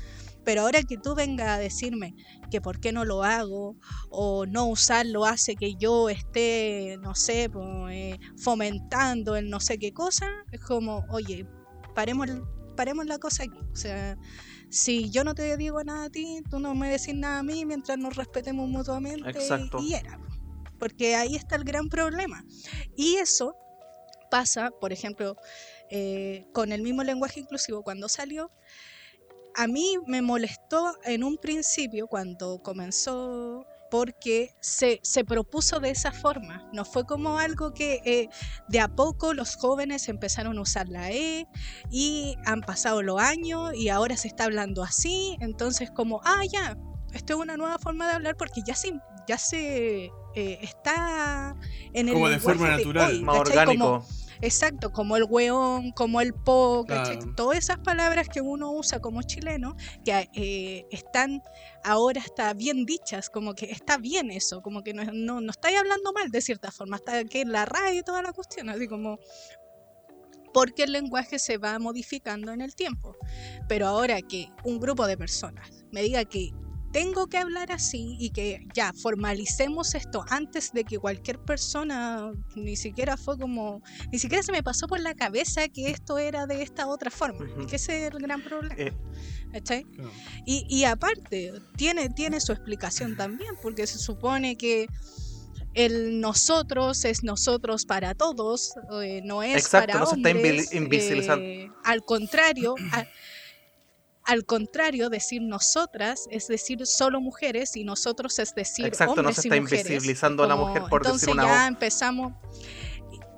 Pero 0.43 0.61
ahora 0.61 0.83
que 0.83 0.97
tú 0.97 1.15
vengas 1.15 1.49
a 1.49 1.57
decirme 1.57 2.15
que 2.51 2.61
por 2.61 2.79
qué 2.79 2.91
no 2.91 3.05
lo 3.05 3.23
hago 3.23 3.77
o 4.09 4.45
no 4.45 4.67
usarlo 4.67 5.25
hace 5.25 5.55
que 5.55 5.75
yo 5.75 6.09
esté, 6.09 6.97
no 7.01 7.15
sé, 7.15 7.49
po, 7.49 7.89
eh, 7.89 8.19
fomentando 8.37 9.35
el 9.35 9.49
no 9.49 9.59
sé 9.59 9.77
qué 9.77 9.93
cosa, 9.93 10.29
es 10.51 10.59
como, 10.59 11.05
oye, 11.09 11.47
paremos, 11.95 12.27
paremos 12.75 13.05
la 13.05 13.19
cosa 13.19 13.43
aquí. 13.43 13.59
O 13.71 13.75
sea, 13.75 14.17
si 14.69 15.09
yo 15.09 15.23
no 15.23 15.35
te 15.35 15.55
digo 15.57 15.83
nada 15.83 16.05
a 16.05 16.09
ti, 16.09 16.41
tú 16.49 16.59
no 16.59 16.73
me 16.75 16.89
decís 16.89 17.15
nada 17.15 17.39
a 17.39 17.43
mí 17.43 17.65
mientras 17.65 17.97
nos 17.97 18.15
respetemos 18.15 18.67
mutuamente. 18.67 19.29
Exacto. 19.29 19.79
Y 19.79 19.93
era. 19.93 20.19
Porque 20.79 21.15
ahí 21.15 21.35
está 21.35 21.55
el 21.55 21.63
gran 21.63 21.89
problema. 21.89 22.43
Y 22.95 23.15
eso 23.15 23.55
pasa, 24.29 24.71
por 24.81 24.91
ejemplo, 24.91 25.35
eh, 25.91 26.47
con 26.53 26.71
el 26.71 26.81
mismo 26.81 27.03
lenguaje 27.03 27.39
inclusivo 27.39 27.83
cuando 27.83 28.09
salió. 28.09 28.51
A 29.55 29.67
mí 29.67 29.97
me 30.07 30.21
molestó 30.21 30.95
en 31.05 31.23
un 31.23 31.37
principio 31.37 32.07
cuando 32.07 32.61
comenzó 32.63 33.65
porque 33.91 34.55
se, 34.59 34.99
se 35.03 35.23
propuso 35.23 35.79
de 35.79 35.91
esa 35.91 36.11
forma. 36.11 36.67
No 36.73 36.83
fue 36.83 37.05
como 37.05 37.37
algo 37.37 37.73
que 37.75 38.01
eh, 38.05 38.29
de 38.67 38.79
a 38.79 38.87
poco 38.87 39.35
los 39.35 39.55
jóvenes 39.55 40.09
empezaron 40.09 40.57
a 40.57 40.61
usar 40.61 40.89
la 40.89 41.11
E 41.11 41.47
y 41.91 42.35
han 42.45 42.61
pasado 42.61 43.03
los 43.03 43.19
años 43.21 43.75
y 43.75 43.89
ahora 43.89 44.17
se 44.17 44.27
está 44.27 44.45
hablando 44.45 44.81
así. 44.81 45.37
Entonces 45.41 45.91
como, 45.91 46.21
ah, 46.23 46.41
ya, 46.51 46.75
esto 47.13 47.33
es 47.33 47.39
una 47.39 47.55
nueva 47.55 47.77
forma 47.77 48.07
de 48.07 48.13
hablar 48.13 48.35
porque 48.35 48.61
ya 48.65 48.73
se, 48.73 48.93
ya 49.27 49.37
se 49.37 50.05
eh, 50.35 50.57
está 50.63 51.55
en 51.93 52.07
el 52.07 52.15
Como 52.15 52.29
de 52.29 52.39
forma 52.39 52.69
natural. 52.71 53.11
hoy, 53.11 53.21
Más 53.21 53.37
¿cachai? 53.43 53.65
Como- 53.67 53.85
orgánico. 53.85 54.22
Exacto, 54.43 54.91
como 54.91 55.15
el 55.15 55.23
weón, 55.23 55.93
como 55.93 56.19
el 56.19 56.33
po, 56.33 56.85
todas 57.37 57.57
esas 57.57 57.77
palabras 57.79 58.27
que 58.27 58.41
uno 58.41 58.73
usa 58.73 58.99
como 58.99 59.21
chileno, 59.21 59.77
que 60.03 60.29
eh, 60.33 60.85
están 60.91 61.41
ahora 61.81 62.19
está 62.19 62.53
bien 62.53 62.85
dichas, 62.85 63.29
como 63.29 63.55
que 63.55 63.71
está 63.71 63.97
bien 63.97 64.31
eso, 64.31 64.61
como 64.61 64.83
que 64.83 64.93
no, 64.93 65.05
no, 65.13 65.39
no 65.39 65.49
estáis 65.49 65.77
hablando 65.77 66.11
mal 66.11 66.29
de 66.29 66.41
cierta 66.41 66.71
forma, 66.71 66.97
está 66.97 67.19
aquí 67.19 67.39
en 67.39 67.53
la 67.53 67.63
radio 67.65 68.01
y 68.01 68.03
toda 68.03 68.21
la 68.21 68.33
cuestión, 68.33 68.67
así 68.67 68.85
como 68.85 69.17
porque 70.53 70.83
el 70.83 70.91
lenguaje 70.91 71.39
se 71.39 71.57
va 71.57 71.79
modificando 71.79 72.51
en 72.51 72.59
el 72.59 72.75
tiempo. 72.75 73.15
Pero 73.69 73.87
ahora 73.87 74.21
que 74.21 74.49
un 74.65 74.77
grupo 74.77 75.07
de 75.07 75.17
personas 75.17 75.85
me 75.93 76.01
diga 76.01 76.25
que 76.25 76.51
tengo 76.93 77.27
que 77.27 77.37
hablar 77.39 77.71
así 77.71 78.15
y 78.19 78.29
que 78.29 78.59
ya 78.73 78.93
formalicemos 78.93 79.95
esto 79.95 80.23
antes 80.29 80.71
de 80.71 80.85
que 80.85 80.97
cualquier 80.99 81.39
persona 81.39 82.31
ni 82.55 82.75
siquiera 82.77 83.17
fue 83.17 83.37
como 83.37 83.81
ni 84.11 84.19
siquiera 84.19 84.43
se 84.43 84.51
me 84.53 84.63
pasó 84.63 84.87
por 84.87 84.99
la 85.01 85.13
cabeza 85.15 85.67
que 85.67 85.89
esto 85.89 86.17
era 86.19 86.45
de 86.47 86.61
esta 86.61 86.87
otra 86.87 87.09
forma 87.11 87.43
Ujú. 87.45 87.65
que 87.67 87.75
ese 87.77 88.05
es 88.07 88.13
el 88.13 88.19
gran 88.19 88.41
problema 88.43 88.75
Eh, 88.77 88.93
¿cachai? 89.51 89.83
Claro. 89.83 90.11
y, 90.45 90.65
y 90.69 90.83
aparte 90.85 91.51
tiene, 91.75 92.09
tiene 92.09 92.39
su 92.39 92.51
explicación 92.53 93.15
también 93.17 93.51
porque 93.61 93.87
se 93.87 93.97
supone 93.97 94.55
que 94.55 94.87
el 95.73 96.19
nosotros 96.21 97.03
es 97.03 97.23
nosotros 97.23 97.85
para 97.85 98.13
todos, 98.13 98.73
eh, 99.01 99.21
no 99.23 99.41
es 99.41 99.55
Exacto, 99.57 99.87
para 99.87 99.99
no 100.01 100.05
se 100.05 100.15
está 100.17 100.29
hombres, 100.29 100.71
invisibilizando. 100.71 101.43
eh, 101.43 101.71
al 101.83 102.03
contrario, 102.05 102.75
a- 102.93 103.07
al 104.25 104.45
contrario, 104.45 105.09
decir 105.09 105.41
nosotras 105.41 106.27
es 106.31 106.47
decir 106.47 106.85
solo 106.85 107.19
mujeres 107.19 107.75
y 107.75 107.83
nosotros 107.83 108.39
es 108.39 108.55
decir 108.55 108.85
Exacto, 108.85 109.15
no 109.15 109.21
hombres 109.21 109.35
se 109.37 109.47
y 109.47 109.51
está 109.51 109.61
mujeres. 109.61 109.85
invisibilizando 109.85 110.43
a 110.43 110.47
la 110.47 110.55
Como- 110.55 110.67
mujer 110.67 110.83
por 110.89 111.01
entonces 111.01 111.27
decir 111.27 111.33
una 111.33 111.43
ya 111.47 111.59
voz. 111.59 111.67
empezamos 111.67 112.33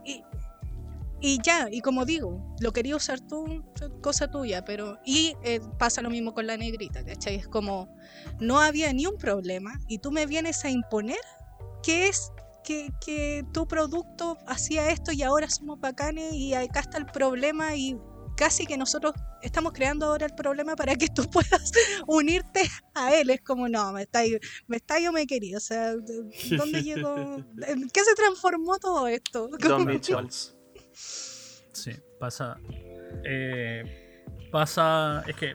y, 0.06 0.12
y- 0.12 0.24
y 1.22 1.40
ya, 1.42 1.68
y 1.72 1.82
como 1.82 2.06
digo, 2.06 2.56
lo 2.60 2.72
quería 2.72 2.96
usar 2.96 3.20
tú, 3.20 3.64
cosa 4.04 4.30
tuya, 4.30 4.64
pero 4.64 5.00
y 5.06 5.34
eh, 5.44 5.60
pasa 5.80 6.02
lo 6.04 6.10
mismo 6.12 6.34
con 6.36 6.46
la 6.46 6.56
negrita, 6.58 7.04
¿cachai? 7.04 7.36
Es 7.36 7.48
como 7.48 7.90
no 8.40 8.60
había 8.60 8.94
ni 8.94 9.08
un 9.08 9.18
problema 9.18 9.80
y 9.88 9.98
tú 10.00 10.12
me 10.12 10.26
vienes 10.28 10.64
a 10.66 10.70
imponer 10.70 11.18
que 11.82 12.08
es 12.10 12.32
que, 12.64 12.90
que 13.04 13.44
tu 13.54 13.68
producto 13.68 14.38
hacía 14.48 14.90
esto 14.90 15.12
y 15.12 15.22
ahora 15.24 15.50
somos 15.50 15.80
bacanes 15.80 16.34
y 16.34 16.54
acá 16.56 16.80
está 16.82 16.98
el 16.98 17.06
problema 17.06 17.76
y 17.76 17.96
casi 18.36 18.66
que 18.66 18.78
nosotros 18.78 19.14
estamos 19.42 19.74
creando 19.74 20.08
ahora 20.08 20.26
el 20.26 20.36
problema 20.36 20.76
para 20.76 20.96
que 20.96 21.08
tú 21.08 21.24
puedas 21.32 21.72
unirte 22.08 22.62
a 22.94 23.16
él. 23.16 23.30
Es 23.30 23.42
como, 23.42 23.68
no, 23.68 23.92
me 23.92 24.04
está, 24.04 24.22
me 24.68 24.78
está 24.78 25.00
yo 25.00 25.12
me 25.12 25.26
quería. 25.26 25.58
O 25.58 25.62
sea, 25.62 25.94
¿dónde 26.58 26.84
llegó? 26.84 27.38
¿En 27.68 27.90
qué 27.90 28.04
se 28.04 28.16
transformó 28.16 28.78
todo 28.80 29.08
esto? 29.08 29.48
Don. 29.60 30.30
Sí, 30.92 31.92
pasa. 32.20 32.58
eh, 33.24 34.24
pasa. 34.52 35.24
Es 35.28 35.36
que 35.36 35.54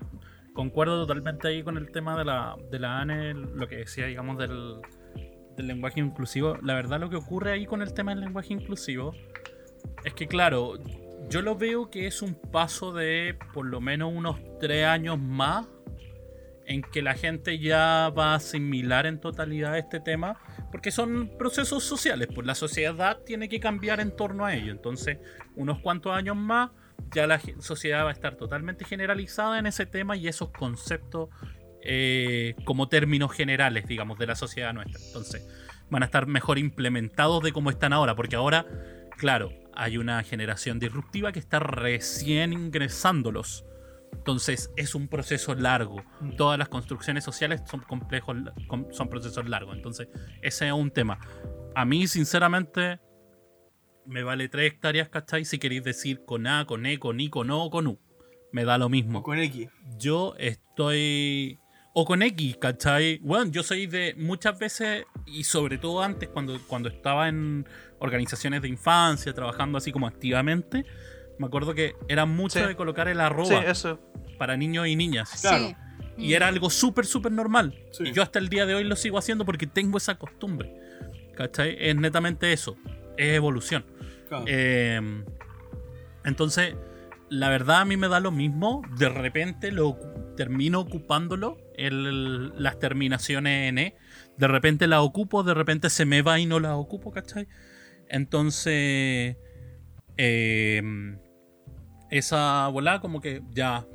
concuerdo 0.55 1.07
totalmente 1.07 1.49
ahí 1.49 1.63
con 1.63 1.77
el 1.77 1.91
tema 1.91 2.19
de 2.19 2.25
la, 2.25 2.57
de 2.71 2.79
la 2.79 3.01
ANE, 3.01 3.35
lo 3.35 3.67
que 3.69 3.77
decía, 3.77 4.07
digamos, 4.07 4.37
del, 4.39 4.81
del 5.57 5.67
lenguaje 5.67 6.01
inclusivo. 6.01 6.57
La 6.63 6.75
verdad, 6.75 7.01
lo 7.01 7.09
que 7.09 7.17
ocurre 7.17 7.53
ahí 7.53 7.67
con 7.67 7.81
el 7.81 7.95
tema 7.95 8.13
del 8.13 8.21
lenguaje 8.21 8.53
inclusivo 8.53 9.15
es 10.05 10.15
que, 10.15 10.27
claro, 10.27 10.75
yo 11.31 11.43
lo 11.43 11.57
veo 11.57 11.91
que 11.91 12.07
es 12.09 12.23
un 12.23 12.35
paso 12.35 12.93
de 12.93 13.39
por 13.55 13.65
lo 13.65 13.81
menos 13.81 14.13
unos 14.13 14.37
tres 14.59 14.85
años 14.85 15.19
más 15.19 15.67
en 16.67 16.83
que 16.83 17.03
la 17.03 17.15
gente 17.15 17.59
ya 17.59 18.11
va 18.11 18.33
a 18.33 18.35
asimilar 18.37 19.07
en 19.07 19.21
totalidad 19.21 19.79
este 19.79 19.99
tema, 19.99 20.39
porque 20.71 20.91
son 20.91 21.31
procesos 21.37 21.83
sociales, 21.83 22.29
pues 22.33 22.47
la 22.47 22.55
sociedad 22.55 23.19
tiene 23.25 23.49
que 23.49 23.59
cambiar 23.59 24.01
en 24.01 24.15
torno 24.15 24.45
a 24.45 24.55
ello. 24.55 24.71
Entonces, 24.71 25.19
unos 25.57 25.81
cuantos 25.81 26.13
años 26.13 26.37
más, 26.37 26.71
ya 27.13 27.27
la 27.27 27.41
sociedad 27.59 28.05
va 28.05 28.11
a 28.11 28.13
estar 28.13 28.37
totalmente 28.37 28.85
generalizada 28.85 29.59
en 29.59 29.67
ese 29.67 29.87
tema 29.87 30.17
y 30.17 30.29
esos 30.29 30.51
conceptos 30.51 31.29
eh, 31.83 32.55
como 32.65 32.89
términos 32.89 33.33
generales, 33.33 33.87
digamos, 33.87 34.19
de 34.19 34.27
la 34.27 34.37
sociedad 34.37 34.73
nuestra. 34.73 35.01
Entonces, 35.05 35.49
van 35.91 36.03
a 36.03 36.07
estar 36.07 36.27
mejor 36.27 36.59
implementados 36.59 37.43
de 37.43 37.53
cómo 37.53 37.71
están 37.71 37.93
ahora, 37.93 38.15
porque 38.15 38.37
ahora, 38.37 38.65
claro, 39.17 39.51
hay 39.83 39.97
una 39.99 40.23
generación 40.23 40.79
disruptiva 40.79 41.33
que 41.33 41.39
está 41.39 41.59
recién 41.59 42.53
ingresándolos. 42.53 43.65
Entonces 44.13 44.71
es 44.77 44.95
un 44.95 45.09
proceso 45.09 45.55
largo. 45.55 46.03
Mm. 46.21 46.37
Todas 46.37 46.59
las 46.59 46.69
construcciones 46.69 47.25
sociales 47.25 47.63
son 47.71 47.81
complejos, 47.81 48.37
com- 48.69 48.87
son 48.91 49.09
procesos 49.09 49.49
largos. 49.49 49.77
Entonces 49.77 50.09
ese 50.43 50.67
es 50.67 50.73
un 50.73 50.91
tema. 50.91 51.19
A 51.75 51.85
mí, 51.85 52.07
sinceramente, 52.09 53.01
me 54.05 54.23
vale 54.23 54.49
tres 54.49 54.73
hectáreas, 54.73 55.09
¿cachai? 55.09 55.45
Si 55.45 55.59
queréis 55.59 55.85
decir 55.85 56.25
con 56.27 56.47
A, 56.47 56.67
con 56.67 56.85
E, 56.87 56.99
con 56.99 57.21
I, 57.21 57.31
con 57.31 57.51
O 57.51 57.65
o 57.65 57.71
con 57.71 57.87
U. 57.87 57.99
Me 58.53 58.65
da 58.65 58.77
lo 58.79 58.89
mismo 58.89 59.21
O 59.21 59.23
con 59.23 59.39
X. 59.39 59.69
yo 59.99 60.35
estoy. 60.39 61.59
O 61.95 62.05
con 62.05 62.23
X, 62.23 62.57
¿cachai? 62.59 63.19
Bueno, 63.19 63.51
yo 63.51 63.63
soy 63.63 63.87
de 63.87 64.15
muchas 64.17 64.59
veces, 64.59 65.05
y 65.27 65.43
sobre 65.45 65.77
todo 65.79 66.03
antes, 66.03 66.29
cuando, 66.29 66.59
cuando 66.69 66.89
estaba 66.89 67.29
en 67.29 67.67
organizaciones 68.01 68.63
de 68.63 68.69
infancia, 68.69 69.33
trabajando 69.33 69.79
así 69.79 69.93
como 69.93 70.07
activamente, 70.07 70.85
me 71.39 71.47
acuerdo 71.47 71.75
que 71.75 71.95
era 72.09 72.27
mucho 72.27 72.59
Sí. 72.59 72.67
de 72.67 72.75
colocar 72.77 73.09
el 73.09 73.17
Sí, 73.19 73.23
arroba 73.23 73.61
eso. 73.65 73.99
para 74.39 74.57
niños 74.57 74.87
y 74.89 74.97
niñas. 74.97 75.31
Claro. 75.41 75.69
Sí. 75.69 75.77
Y 76.19 76.35
era 76.35 76.49
algo 76.49 76.69
súper, 76.69 77.07
súper 77.07 77.33
normal. 77.33 77.75
Sí. 77.93 78.05
Y 78.09 78.13
yo 78.13 78.23
hasta 78.23 78.39
el 78.39 78.49
día 78.49 78.67
de 78.67 78.75
hoy 78.75 78.85
lo 78.85 78.97
sigo 78.97 79.17
haciendo 79.17 79.45
porque 79.47 79.67
tengo 79.67 79.97
esa 79.97 80.17
costumbre. 80.19 80.75
¿Cachai? 81.35 81.77
Es 81.79 81.97
netamente 81.97 82.53
eso. 82.53 82.77
Es 83.17 83.35
evolución. 83.37 83.87
Claro. 84.29 84.45
Eh, 84.47 85.01
entonces, 86.25 86.75
la 87.31 87.49
verdad 87.49 87.81
a 87.81 87.85
mí 87.85 87.97
me 87.97 88.09
da 88.09 88.21
lo 88.21 88.31
mismo. 88.31 88.83
De 88.99 89.09
repente 89.09 89.73
lo 89.73 89.99
termino 90.37 90.81
ocupándolo. 90.81 91.59
el- 91.83 92.53
las 92.63 92.79
terminaciones 92.79 93.71
en 93.71 93.79
E. 93.79 93.97
De 94.37 94.47
repente 94.49 94.87
la 94.87 95.01
ocupo, 95.01 95.43
de 95.43 95.55
repente 95.55 95.89
se 95.89 96.05
me 96.05 96.21
va 96.21 96.39
y 96.39 96.45
no 96.45 96.61
la 96.61 96.77
ocupo, 96.77 97.11
¿cachai? 97.11 97.49
Entonces, 98.11 99.37
eh, 100.17 100.83
esa 102.11 102.69
volada 102.69 103.01
como 103.01 103.21
que 103.21 103.43
ya 103.51 103.87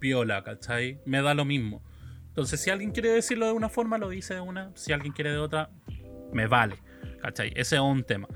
piola, 0.00 0.42
¿cachai? 0.42 1.00
Me 1.06 1.22
da 1.22 1.32
lo 1.32 1.44
mismo. 1.44 1.82
Entonces, 2.26 2.60
si 2.60 2.70
alguien 2.70 2.90
quiere 2.90 3.10
decirlo 3.10 3.46
de 3.46 3.52
una 3.52 3.68
forma, 3.68 3.98
lo 3.98 4.08
dice 4.08 4.34
de 4.34 4.40
una. 4.40 4.72
Si 4.74 4.92
alguien 4.92 5.12
quiere 5.12 5.30
de 5.30 5.38
otra, 5.38 5.70
me 6.32 6.46
vale, 6.46 6.76
¿cachai? 7.20 7.52
Ese 7.54 7.76
es 7.76 7.80
un 7.80 8.02
tema. 8.02 8.26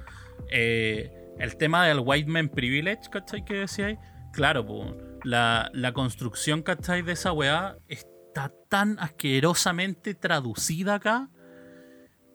Eh, 0.51 1.11
el 1.39 1.57
tema 1.57 1.87
del 1.87 2.01
white 2.05 2.31
man 2.31 2.49
privilege, 2.49 3.11
¿cachai? 3.11 3.45
Que 3.45 3.55
decíais. 3.55 3.99
Claro, 4.33 4.65
po, 4.65 4.97
la, 5.25 5.71
la 5.73 5.93
construcción, 5.93 6.63
¿cachai? 6.63 7.03
De 7.03 7.13
esa 7.13 7.33
weá 7.33 7.79
está 7.89 8.53
tan 8.69 8.99
asquerosamente 9.01 10.15
traducida 10.15 10.95
acá. 10.95 11.31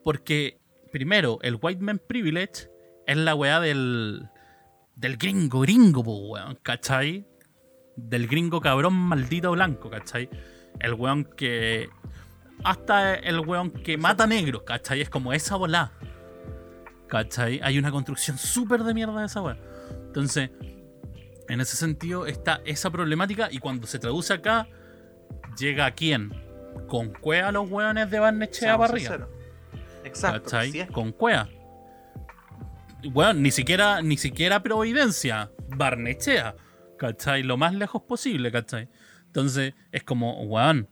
Porque, 0.04 0.60
primero, 0.92 1.40
el 1.44 1.58
white 1.62 1.82
man 1.82 2.02
privilege 2.06 2.71
es 3.08 3.18
la 3.18 3.36
weá 3.36 3.60
del, 3.60 4.30
del 4.96 5.18
gringo 5.18 5.62
gringo, 5.62 6.04
po, 6.04 6.18
weón, 6.30 6.58
¿cachai? 6.62 7.28
Del 7.96 8.28
gringo 8.28 8.62
cabrón 8.62 8.94
maldito 8.94 9.52
blanco, 9.52 9.90
¿cachai? 9.90 10.30
El 10.80 10.94
weón 10.94 11.26
que. 11.26 11.90
Hasta 12.64 13.16
el 13.16 13.40
weón 13.40 13.72
que 13.72 13.98
mata 13.98 14.28
negros, 14.28 14.64
¿cachai? 14.64 15.02
Es 15.02 15.10
como 15.10 15.34
esa 15.34 15.56
bola. 15.56 15.92
¿cachai? 17.12 17.60
Hay 17.62 17.78
una 17.78 17.92
construcción 17.92 18.38
súper 18.38 18.84
de 18.86 18.94
mierda 18.94 19.20
de 19.20 19.26
esa 19.26 19.42
weón. 19.42 19.60
Entonces, 20.08 20.50
en 21.50 21.60
ese 21.60 21.76
sentido 21.76 22.26
está 22.26 22.62
esa 22.64 22.90
problemática 22.90 23.50
y 23.52 23.60
cuando 23.60 23.86
se 23.86 24.00
traduce 24.00 24.34
acá, 24.34 24.68
llega 25.58 25.86
a 25.88 25.92
quién? 25.92 26.32
Con 26.88 27.10
cueva 27.10 27.52
los 27.52 27.70
weones 27.70 28.10
de 28.10 28.20
Barnechea 28.20 28.78
para 28.78 28.94
arriba. 28.94 29.28
Exacto. 30.06 30.50
¿Cachai? 30.50 30.88
Con 30.88 31.12
cueva. 31.12 31.50
Bueno, 33.10 33.34
ni 33.34 33.52
siquiera, 33.52 34.02
ni 34.02 34.18
siquiera 34.18 34.62
Providencia, 34.64 35.52
Barnechea. 35.70 36.56
¿Cachai? 36.98 37.42
Lo 37.44 37.58
más 37.58 37.74
lejos 37.74 38.04
posible, 38.04 38.52
¿cachai? 38.52 38.88
Entonces, 39.26 39.74
es 39.92 40.04
como, 40.04 40.44
weón, 40.44 40.88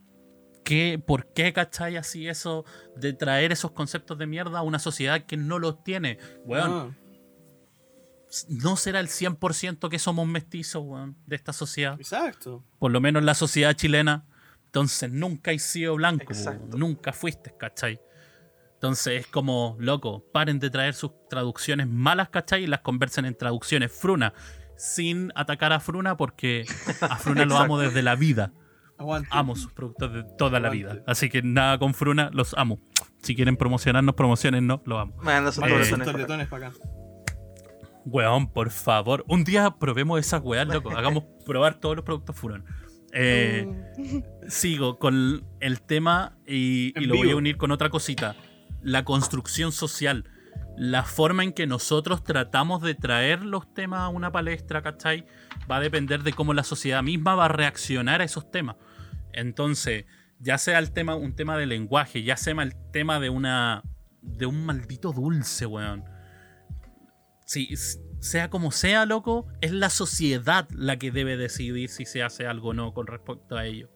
¿qué, 0.64 0.99
¿por 1.05 1.32
qué, 1.34 1.53
cachai, 1.53 1.97
así 1.97 2.28
eso 2.28 2.66
de 2.95 3.14
traer 3.14 3.51
esos 3.51 3.72
conceptos 3.72 4.18
de 4.18 4.26
mierda 4.26 4.60
a 4.60 4.62
una 4.64 4.80
sociedad 4.80 5.26
que 5.26 5.38
no 5.38 5.60
los 5.60 5.84
tiene? 5.84 6.18
Weón, 6.45 6.72
Ah, 6.72 6.95
no 8.47 8.76
será 8.76 8.99
el 8.99 9.07
100% 9.07 9.89
que 9.89 9.99
somos 9.99 10.28
mestizos, 10.28 10.84
weón, 10.84 11.16
de 11.28 11.36
esta 11.36 11.53
sociedad. 11.53 11.95
exacto. 11.99 12.64
Por 12.80 12.91
lo 12.91 13.01
menos 13.01 13.24
la 13.24 13.34
sociedad 13.36 13.74
chilena. 13.74 14.26
Entonces 14.66 15.12
nunca 15.12 15.49
has 15.51 15.64
sido 15.64 15.95
blanco, 15.95 16.32
Exacto. 16.32 16.66
weón, 16.70 16.80
nunca 16.80 17.12
fuiste, 17.14 17.53
¿cachai? 17.57 17.99
Entonces 18.80 19.19
es 19.19 19.27
como, 19.27 19.75
loco, 19.77 20.23
paren 20.32 20.57
de 20.57 20.69
traer 20.69 20.93
sus 20.93 21.11
traducciones 21.30 21.86
malas, 21.86 22.30
¿cachai? 22.30 22.63
Y 22.63 22.67
las 22.67 22.80
conversen 22.80 23.25
en 23.25 23.36
traducciones 23.36 23.91
fruna. 23.91 24.34
Sin 24.77 25.34
atacar 25.36 25.73
a 25.73 25.82
Fruna 25.82 26.15
porque 26.15 26.63
a 27.01 27.17
Fruna 27.17 27.43
lo 27.43 27.57
amo 27.57 27.77
desde 27.77 28.01
la 28.01 28.15
vida. 28.15 28.53
Aguante. 28.97 29.27
Amo 29.32 29.57
sus 29.57 29.73
productos 29.73 30.13
de 30.13 30.23
toda 30.38 30.61
la 30.61 30.69
vida. 30.69 31.03
Así 31.05 31.30
que 31.30 31.41
nada 31.41 31.77
con 31.77 31.93
Fruna, 31.93 32.30
los 32.32 32.53
amo. 32.53 32.80
Si 33.21 33.36
quieren 33.36 33.57
promocionarnos, 33.57 34.15
promocionennos, 34.15 34.80
lo 34.86 34.99
amo. 34.99 35.13
Manda 35.21 35.51
sus 35.51 35.61
Eh, 35.65 35.67
para 35.69 36.03
acá. 36.05 36.17
letones 36.17 36.47
para 36.47 36.67
acá. 36.67 36.77
Weón, 38.05 38.47
por 38.47 38.69
favor. 38.69 39.25
Un 39.27 39.43
día 39.43 39.71
probemos 39.71 40.21
esas 40.21 40.41
weas, 40.41 40.65
loco. 40.69 40.91
Hagamos 40.91 41.25
probar 41.45 41.82
todos 41.82 41.97
los 41.97 42.05
productos 42.05 42.38
Furon. 42.38 42.63
Eh, 43.11 43.67
sigo 44.47 44.99
con 44.99 45.43
el 45.59 45.82
tema 45.82 46.38
y, 46.47 46.93
lo 47.05 47.17
voy 47.17 47.32
a 47.32 47.36
unir 47.36 47.57
con 47.57 47.71
otra 47.71 47.89
cosita. 47.89 48.38
La 48.82 49.03
construcción 49.03 49.71
social. 49.71 50.25
La 50.77 51.03
forma 51.03 51.43
en 51.43 51.51
que 51.53 51.67
nosotros 51.67 52.23
tratamos 52.23 52.82
de 52.82 52.95
traer 52.95 53.43
los 53.43 53.73
temas 53.73 53.99
a 54.01 54.09
una 54.09 54.32
palestra, 54.32 54.82
¿cachai? 54.82 55.25
Va 55.69 55.77
a 55.77 55.82
depender 55.82 56.23
de 56.23 56.34
cómo 56.34 56.53
la 56.53 56.63
sociedad 56.63 57.03
misma 57.03 57.36
va 57.36 57.45
a 57.45 57.49
reaccionar 57.49 58.21
a 58.21 58.23
esos 58.23 58.49
temas. 58.49 58.77
Entonces, 59.34 60.05
ya 60.39 60.57
sea 60.57 60.80
el 60.80 60.91
tema, 60.91 61.15
un 61.15 61.36
tema 61.36 61.57
de 61.57 61.65
lenguaje, 61.65 62.23
ya 62.23 62.38
sea 62.38 62.53
el 62.63 62.73
tema 62.91 63.19
de 63.19 63.30
una. 63.30 63.84
de 64.21 64.45
un 64.45 64.65
maldito 64.65 65.11
dulce, 65.11 65.65
weón. 65.65 66.03
Sí, 67.45 67.67
s- 67.71 67.99
sea 68.19 68.49
como 68.49 68.71
sea, 68.71 69.05
loco, 69.05 69.47
es 69.61 69.71
la 69.71 69.89
sociedad 69.89 70.67
la 70.71 70.97
que 70.97 71.11
debe 71.11 71.36
decidir 71.38 71.89
si 71.89 72.05
se 72.05 72.21
hace 72.23 72.45
algo 72.47 72.69
o 72.69 72.73
no 72.73 72.93
con 72.93 73.07
respecto 73.07 73.57
a 73.57 73.65
ello. 73.65 73.89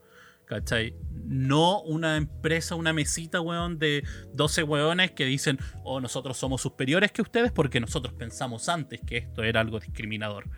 ¿Cachai? 0.45 0.95
No 1.25 1.81
una 1.81 2.17
empresa, 2.17 2.75
una 2.75 2.91
mesita, 2.93 3.39
weón, 3.41 3.79
de 3.79 4.03
12 4.33 4.63
weones 4.63 5.11
que 5.11 5.25
dicen, 5.25 5.57
oh, 5.83 6.01
nosotros 6.01 6.37
somos 6.37 6.61
superiores 6.61 7.11
que 7.11 7.21
ustedes 7.21 7.51
porque 7.51 7.79
nosotros 7.79 8.13
pensamos 8.13 8.67
antes 8.69 9.01
que 9.01 9.17
esto 9.17 9.43
era 9.43 9.61
algo 9.61 9.79
discriminador. 9.79 10.49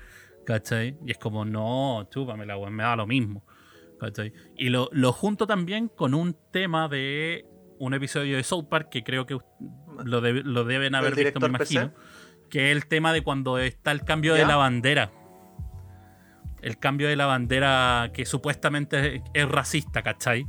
¿Cachai? 0.46 0.98
Y 1.06 1.12
es 1.12 1.18
como, 1.18 1.46
no, 1.46 2.08
chúpamela, 2.12 2.58
weón, 2.58 2.74
me 2.74 2.84
da 2.84 2.96
lo 2.96 3.08
mismo. 3.08 3.46
¿Cachai? 4.00 4.34
Y 4.58 4.70
lo, 4.70 4.90
lo 4.92 5.14
junto 5.14 5.48
también 5.48 5.88
con 5.88 6.14
un 6.14 6.36
tema 6.52 6.88
de 6.90 7.46
un 7.80 7.94
episodio 7.94 8.38
de 8.38 8.44
South 8.44 8.66
Park 8.70 8.90
que 8.90 9.04
creo 9.04 9.26
que 9.26 9.38
lo, 10.04 10.22
debe- 10.22 10.44
lo 10.44 10.64
deben 10.66 10.96
haber 10.96 11.16
visto, 11.16 11.40
me 11.40 11.58
PC? 11.60 11.74
imagino. 11.76 11.94
Que 12.50 12.72
es 12.72 12.76
el 12.78 12.88
tema 12.88 13.14
de 13.14 13.22
cuando 13.22 13.58
está 13.60 13.92
el 13.92 14.04
cambio 14.04 14.34
de 14.34 14.46
la 14.46 14.56
bandera. 14.56 15.12
El 16.66 16.80
cambio 16.80 17.08
de 17.08 17.16
la 17.16 17.28
bandera 17.28 18.10
que 18.12 18.26
supuestamente 18.26 19.22
es, 19.36 19.48
racista, 19.48 20.02
¿cachai? 20.02 20.48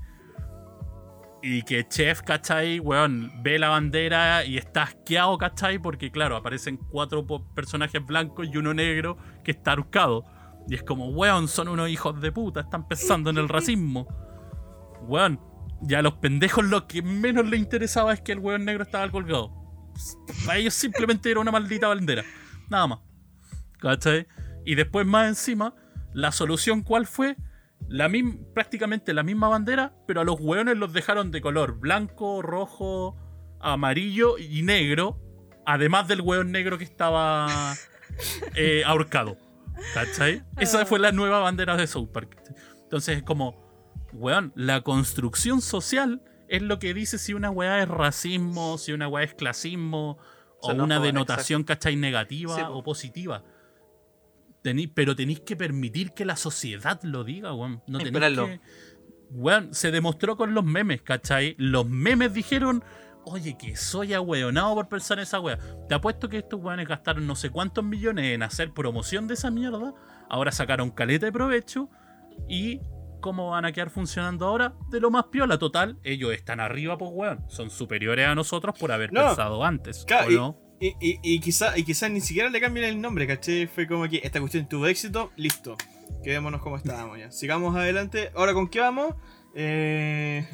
Y 1.42 1.60
que 1.60 1.86
Chef, 1.86 2.22
¿cachai? 2.22 2.80
Weón, 2.80 3.30
ve 3.42 3.58
la 3.58 3.68
bandera 3.68 4.42
y 4.42 4.56
está 4.56 4.84
asqueado, 4.84 5.36
¿cachai? 5.36 5.78
Porque, 5.78 6.10
claro, 6.10 6.34
aparecen 6.34 6.78
cuatro 6.78 7.26
personajes 7.54 8.02
blancos 8.02 8.48
y 8.50 8.56
uno 8.56 8.72
negro 8.72 9.18
que 9.44 9.50
está 9.50 9.72
ahorcado. 9.72 10.24
Y 10.66 10.76
es 10.76 10.82
como, 10.82 11.10
weón, 11.10 11.48
son 11.48 11.68
unos 11.68 11.90
hijos 11.90 12.18
de 12.18 12.32
puta, 12.32 12.60
están 12.60 12.88
pensando 12.88 13.28
en 13.28 13.36
el 13.36 13.50
racismo. 13.50 14.08
Weón, 15.02 15.38
ya 15.82 15.98
a 15.98 16.02
los 16.02 16.14
pendejos 16.14 16.64
lo 16.64 16.88
que 16.88 17.02
menos 17.02 17.46
les 17.46 17.60
interesaba 17.60 18.14
es 18.14 18.22
que 18.22 18.32
el 18.32 18.38
weón 18.38 18.64
negro 18.64 18.84
estaba 18.84 19.10
colgado. 19.10 19.52
Para 20.46 20.60
ellos 20.60 20.72
simplemente 20.72 21.30
era 21.30 21.40
una 21.40 21.50
maldita 21.50 21.88
bandera. 21.88 22.24
Nada 22.70 22.86
más. 22.86 23.00
¿Cachai? 23.80 24.26
Y 24.64 24.76
después 24.76 25.06
más 25.06 25.28
encima, 25.28 25.74
la 26.16 26.32
solución 26.32 26.82
cuál 26.82 27.06
fue? 27.06 27.36
La 27.88 28.08
mim- 28.08 28.46
prácticamente 28.54 29.12
la 29.12 29.22
misma 29.22 29.48
bandera, 29.48 29.92
pero 30.06 30.22
a 30.22 30.24
los 30.24 30.40
hueones 30.40 30.76
los 30.78 30.92
dejaron 30.94 31.30
de 31.30 31.42
color 31.42 31.78
blanco, 31.78 32.40
rojo, 32.40 33.16
amarillo 33.60 34.38
y 34.38 34.62
negro. 34.62 35.20
Además 35.66 36.08
del 36.08 36.22
hueón 36.22 36.52
negro 36.52 36.78
que 36.78 36.84
estaba 36.84 37.74
eh, 38.54 38.82
ahorcado. 38.86 39.36
¿Cachai? 39.92 40.42
Esa 40.58 40.86
fue 40.86 40.98
la 40.98 41.12
nueva 41.12 41.40
bandera 41.40 41.76
de 41.76 41.86
South 41.86 42.08
Park. 42.12 42.40
Entonces 42.84 43.18
es 43.18 43.22
como, 43.22 43.54
weón, 44.14 44.52
la 44.56 44.80
construcción 44.80 45.60
social 45.60 46.22
es 46.48 46.62
lo 46.62 46.78
que 46.78 46.94
dice 46.94 47.18
si 47.18 47.34
una 47.34 47.50
weá 47.50 47.82
es 47.82 47.88
racismo, 47.88 48.78
si 48.78 48.92
una 48.92 49.06
weá 49.06 49.24
es 49.24 49.34
clasismo, 49.34 50.18
o 50.62 50.72
una 50.72 50.98
denotación, 50.98 51.62
¿cachai? 51.64 51.96
Negativa 51.96 52.54
Sí, 52.56 52.62
o 52.66 52.82
positiva. 52.82 53.44
Tení- 54.66 54.90
pero 54.92 55.14
tenéis 55.14 55.40
que 55.40 55.54
permitir 55.56 56.12
que 56.12 56.24
la 56.24 56.34
sociedad 56.36 57.00
lo 57.04 57.22
diga, 57.24 57.54
weón. 57.54 57.82
No 57.86 57.98
tenéis 57.98 58.36
que. 58.36 58.60
Weón, 59.30 59.74
se 59.74 59.90
demostró 59.90 60.36
con 60.36 60.54
los 60.54 60.64
memes, 60.64 61.02
¿cachai? 61.02 61.54
Los 61.58 61.88
memes 61.88 62.32
dijeron, 62.32 62.82
oye, 63.24 63.56
que 63.58 63.76
soy 63.76 64.12
ahueonado 64.14 64.74
por 64.74 64.88
pensar 64.88 65.18
en 65.18 65.22
esa 65.22 65.40
wea. 65.40 65.58
Te 65.88 65.94
apuesto 65.94 66.28
que 66.28 66.38
estos 66.38 66.60
weones 66.60 66.86
gastaron 66.88 67.26
no 67.26 67.34
sé 67.36 67.50
cuántos 67.50 67.84
millones 67.84 68.26
en 68.34 68.42
hacer 68.42 68.72
promoción 68.72 69.26
de 69.26 69.34
esa 69.34 69.50
mierda. 69.50 69.94
Ahora 70.28 70.52
sacaron 70.52 70.90
caleta 70.90 71.26
de 71.26 71.32
provecho. 71.32 71.88
Y 72.48 72.80
cómo 73.20 73.50
van 73.50 73.64
a 73.64 73.72
quedar 73.72 73.90
funcionando 73.90 74.46
ahora, 74.46 74.74
de 74.90 75.00
lo 75.00 75.10
más 75.10 75.24
piola. 75.26 75.58
Total, 75.58 75.98
ellos 76.04 76.32
están 76.32 76.60
arriba, 76.60 76.96
pues 76.98 77.10
weón. 77.14 77.44
Son 77.48 77.70
superiores 77.70 78.26
a 78.28 78.34
nosotros 78.34 78.78
por 78.78 78.92
haber 78.92 79.12
No. 79.12 79.26
pensado 79.26 79.64
antes. 79.64 80.04
¿o 80.26 80.30
no? 80.30 80.65
Y, 80.80 80.88
y, 81.00 81.20
y 81.22 81.40
quizá, 81.40 81.76
y 81.76 81.84
quizás 81.84 82.10
ni 82.10 82.20
siquiera 82.20 82.50
le 82.50 82.60
cambien 82.60 82.86
el 82.86 83.00
nombre, 83.00 83.26
¿caché? 83.26 83.66
Fue 83.66 83.86
como 83.86 84.08
que 84.08 84.20
esta 84.22 84.40
cuestión 84.40 84.68
tuvo 84.68 84.86
éxito, 84.86 85.32
listo. 85.36 85.76
Quedémonos 86.22 86.60
como 86.60 86.76
estábamos 86.76 87.18
ya. 87.18 87.30
Sigamos 87.30 87.76
adelante. 87.76 88.30
Ahora, 88.34 88.52
¿con 88.52 88.68
qué 88.68 88.80
vamos? 88.80 89.14
Eh... 89.54 90.48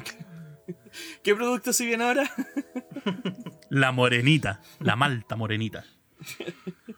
¿Qué 1.23 1.35
producto 1.35 1.73
se 1.73 1.85
viene 1.85 2.03
ahora? 2.03 2.29
La 3.69 3.91
morenita, 3.91 4.61
la 4.79 4.95
malta 4.95 5.35
morenita. 5.35 5.83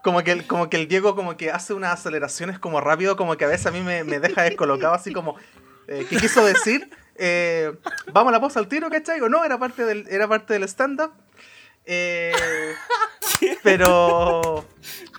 Como 0.03 0.23
que, 0.23 0.33
el, 0.33 0.45
como 0.45 0.69
que 0.69 0.75
el 0.75 0.89
Diego 0.89 1.15
como 1.15 1.37
que 1.37 1.49
hace 1.49 1.73
unas 1.73 1.93
aceleraciones 1.93 2.59
como 2.59 2.81
rápido, 2.81 3.15
como 3.15 3.37
que 3.37 3.45
a 3.45 3.47
veces 3.47 3.67
a 3.67 3.71
mí 3.71 3.79
me, 3.79 4.03
me 4.03 4.19
deja 4.19 4.43
descolocado, 4.43 4.93
así 4.93 5.13
como, 5.13 5.37
eh, 5.87 6.05
¿qué 6.09 6.17
quiso 6.17 6.43
decir? 6.45 6.89
Eh, 7.15 7.71
Vamos 8.11 8.31
a 8.31 8.33
la 8.33 8.41
pausa 8.41 8.59
al 8.59 8.67
tiro, 8.67 8.89
¿cachai? 8.89 9.21
O 9.21 9.29
no, 9.29 9.45
era 9.45 9.57
parte 9.57 9.85
del, 9.85 10.05
era 10.09 10.27
parte 10.27 10.53
del 10.53 10.63
stand-up. 10.63 11.13
Eh, 11.85 12.33
pero, 13.63 14.65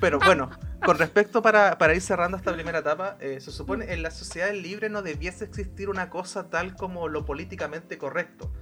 pero 0.00 0.18
bueno, 0.18 0.50
con 0.84 0.98
respecto 0.98 1.42
para, 1.42 1.78
para 1.78 1.94
ir 1.94 2.00
cerrando 2.00 2.36
esta 2.36 2.52
primera 2.52 2.78
etapa, 2.78 3.16
eh, 3.20 3.40
se 3.40 3.50
supone 3.50 3.92
en 3.92 4.02
la 4.02 4.10
sociedad 4.10 4.52
libre 4.52 4.88
no 4.88 5.02
debiese 5.02 5.44
existir 5.44 5.88
una 5.88 6.10
cosa 6.10 6.48
tal 6.48 6.76
como 6.76 7.08
lo 7.08 7.24
políticamente 7.24 7.98
correcto. 7.98 8.52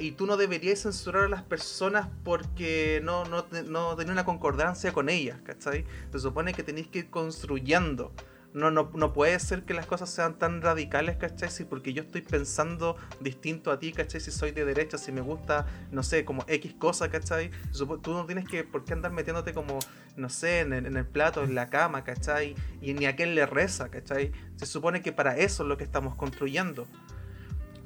Y 0.00 0.12
tú 0.12 0.26
no 0.26 0.36
deberías 0.36 0.82
censurar 0.82 1.24
a 1.24 1.28
las 1.28 1.44
personas 1.44 2.08
porque 2.24 3.00
no, 3.04 3.24
no, 3.26 3.46
no 3.66 3.94
tenés 3.94 4.10
una 4.10 4.24
concordancia 4.24 4.92
con 4.92 5.08
ellas, 5.08 5.38
¿cachai? 5.44 5.84
Se 6.10 6.18
supone 6.18 6.52
que 6.52 6.64
tenéis 6.64 6.88
que 6.88 7.00
ir 7.00 7.10
construyendo. 7.10 8.12
No, 8.58 8.72
no, 8.72 8.90
no 8.92 9.12
puede 9.12 9.38
ser 9.38 9.64
que 9.64 9.72
las 9.72 9.86
cosas 9.86 10.10
sean 10.10 10.34
tan 10.34 10.60
radicales, 10.62 11.16
¿cachai? 11.16 11.48
Si 11.48 11.64
porque 11.64 11.92
yo 11.92 12.02
estoy 12.02 12.22
pensando 12.22 12.96
distinto 13.20 13.70
a 13.70 13.78
ti, 13.78 13.92
¿cachai? 13.92 14.20
Si 14.20 14.32
soy 14.32 14.50
de 14.50 14.64
derecha, 14.64 14.98
si 14.98 15.12
me 15.12 15.20
gusta, 15.20 15.66
no 15.92 16.02
sé, 16.02 16.24
como 16.24 16.44
X 16.48 16.74
cosa, 16.74 17.08
¿cachai? 17.08 17.50
Tú 17.72 18.12
no 18.12 18.26
tienes 18.26 18.48
que, 18.48 18.64
por 18.64 18.84
qué 18.84 18.94
andar 18.94 19.12
metiéndote 19.12 19.54
como, 19.54 19.78
no 20.16 20.28
sé, 20.28 20.60
en 20.60 20.72
el, 20.72 21.06
plato, 21.06 21.44
en 21.44 21.54
la 21.54 21.70
cama, 21.70 22.02
¿cachai? 22.02 22.56
Y 22.82 22.94
ni 22.94 23.06
a 23.06 23.14
quién 23.14 23.36
le 23.36 23.46
reza, 23.46 23.90
¿cachai? 23.90 24.32
Se 24.56 24.66
supone 24.66 25.02
que 25.02 25.12
para 25.12 25.36
eso 25.36 25.62
es 25.62 25.68
lo 25.68 25.76
que 25.76 25.84
estamos 25.84 26.16
construyendo. 26.16 26.88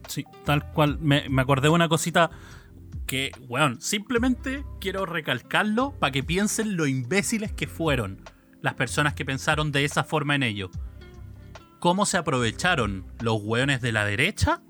Sí, 0.08 0.24
tal 0.46 0.72
cual. 0.72 0.98
Me, 1.00 1.28
me 1.28 1.42
acordé 1.42 1.68
de 1.68 1.74
una 1.74 1.90
cosita 1.90 2.30
que, 3.06 3.30
weón, 3.46 3.78
simplemente 3.82 4.64
quiero 4.80 5.04
recalcarlo 5.04 5.92
para 5.92 6.12
que 6.12 6.22
piensen 6.22 6.78
lo 6.78 6.86
imbéciles 6.86 7.52
que 7.52 7.66
fueron 7.66 8.22
las 8.62 8.74
personas 8.74 9.14
que 9.14 9.24
pensaron 9.24 9.72
de 9.72 9.84
esa 9.84 10.04
forma 10.04 10.34
en 10.34 10.44
ello. 10.44 10.70
¿Cómo 11.80 12.06
se 12.06 12.16
aprovecharon 12.16 13.04
los 13.20 13.42
hueones 13.42 13.82
de 13.82 13.92
la 13.92 14.04
derecha 14.04 14.62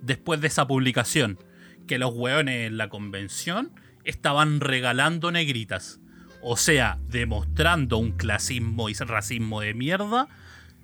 después 0.00 0.40
de 0.40 0.46
esa 0.46 0.66
publicación? 0.66 1.38
Que 1.86 1.98
los 1.98 2.14
hueones 2.14 2.68
en 2.68 2.78
la 2.78 2.88
convención 2.88 3.72
estaban 4.04 4.60
regalando 4.60 5.32
negritas. 5.32 6.00
O 6.42 6.56
sea, 6.56 6.98
demostrando 7.08 7.98
un 7.98 8.12
clasismo 8.12 8.88
y 8.88 8.94
racismo 8.94 9.60
de 9.60 9.74
mierda, 9.74 10.28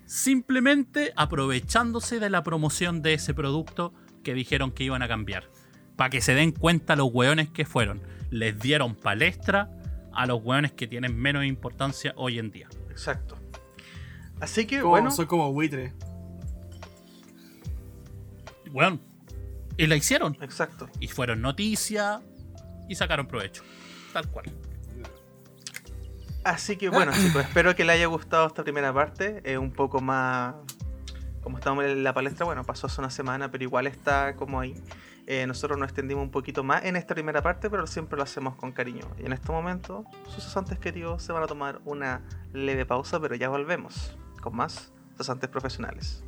simplemente 0.05 1.12
aprovechándose 1.17 2.19
de 2.19 2.31
la 2.31 2.43
promoción 2.43 3.01
de 3.01 3.14
ese 3.14 3.33
producto 3.33 3.95
que 4.25 4.35
dijeron 4.35 4.73
que 4.73 4.85
iban 4.85 5.03
a 5.03 5.09
cambiar. 5.09 5.45
Para 5.95 6.11
que 6.11 6.21
se 6.21 6.35
den 6.35 6.51
cuenta 6.51 6.97
los 6.97 7.11
hueones 7.12 7.49
que 7.49 7.64
fueron. 7.64 8.03
Les 8.31 8.59
dieron 8.59 8.97
palestra 8.97 9.71
a 10.17 10.27
los 10.27 10.43
hueones 10.43 10.73
que 10.73 10.87
tienen 10.87 11.17
menos 11.17 11.45
importancia 11.45 12.12
hoy 12.17 12.39
en 12.39 12.51
día. 12.51 12.69
Exacto. 12.91 13.37
Así 14.41 14.67
que, 14.67 14.79
Como- 14.81 14.91
bueno, 14.91 15.11
Soy 15.11 15.27
como 15.27 15.53
buitre. 15.53 15.93
Bueno, 18.71 18.99
y 19.77 19.87
la 19.87 19.97
hicieron. 19.97 20.37
exacto. 20.41 20.89
Y 21.01 21.09
fueron 21.09 21.41
noticia 21.41 22.21
y 22.89 22.95
sacaron 22.95 23.27
provecho. 23.27 23.62
Tal 24.12 24.29
cual. 24.29 24.47
Así 26.45 26.77
que 26.77 26.89
bueno, 26.89 27.11
chicos, 27.12 27.43
espero 27.43 27.75
que 27.75 27.85
les 27.85 27.97
haya 27.97 28.07
gustado 28.07 28.47
esta 28.47 28.62
primera 28.62 28.93
parte. 28.93 29.41
Es 29.45 29.59
un 29.59 29.73
poco 29.73 30.01
más. 30.01 30.55
Como 31.41 31.59
estamos 31.59 31.85
en 31.85 32.03
la 32.05 32.12
palestra, 32.14 32.45
bueno, 32.45 32.64
pasó 32.64 32.87
hace 32.87 33.01
una 33.01 33.11
semana, 33.11 33.51
pero 33.51 33.64
igual 33.64 33.87
está 33.87 34.37
como 34.37 34.61
ahí. 34.61 34.75
Eh, 35.29 35.45
nosotros 35.47 35.77
nos 35.77 35.89
extendimos 35.89 36.22
un 36.22 36.31
poquito 36.31 36.62
más 36.62 36.85
en 36.85 36.95
esta 36.95 37.14
primera 37.14 37.43
parte, 37.43 37.68
pero 37.68 37.87
siempre 37.89 38.16
lo 38.16 38.22
hacemos 38.22 38.55
con 38.55 38.70
cariño. 38.70 39.07
Y 39.18 39.27
en 39.27 39.33
este 39.33 39.51
momento, 39.51 40.05
sus 40.29 40.45
cesantes 40.45 40.79
queridos 40.79 41.22
se 41.22 41.33
van 41.33 41.43
a 41.43 41.49
tomar 41.49 41.81
una 41.85 42.22
leve 42.53 42.87
pausa, 42.87 43.18
pero 43.18 43.35
ya 43.35 43.49
volvemos 43.49 44.16
con 44.41 44.55
más 44.55 44.93
cesantes 45.16 45.51
profesionales. 45.51 46.22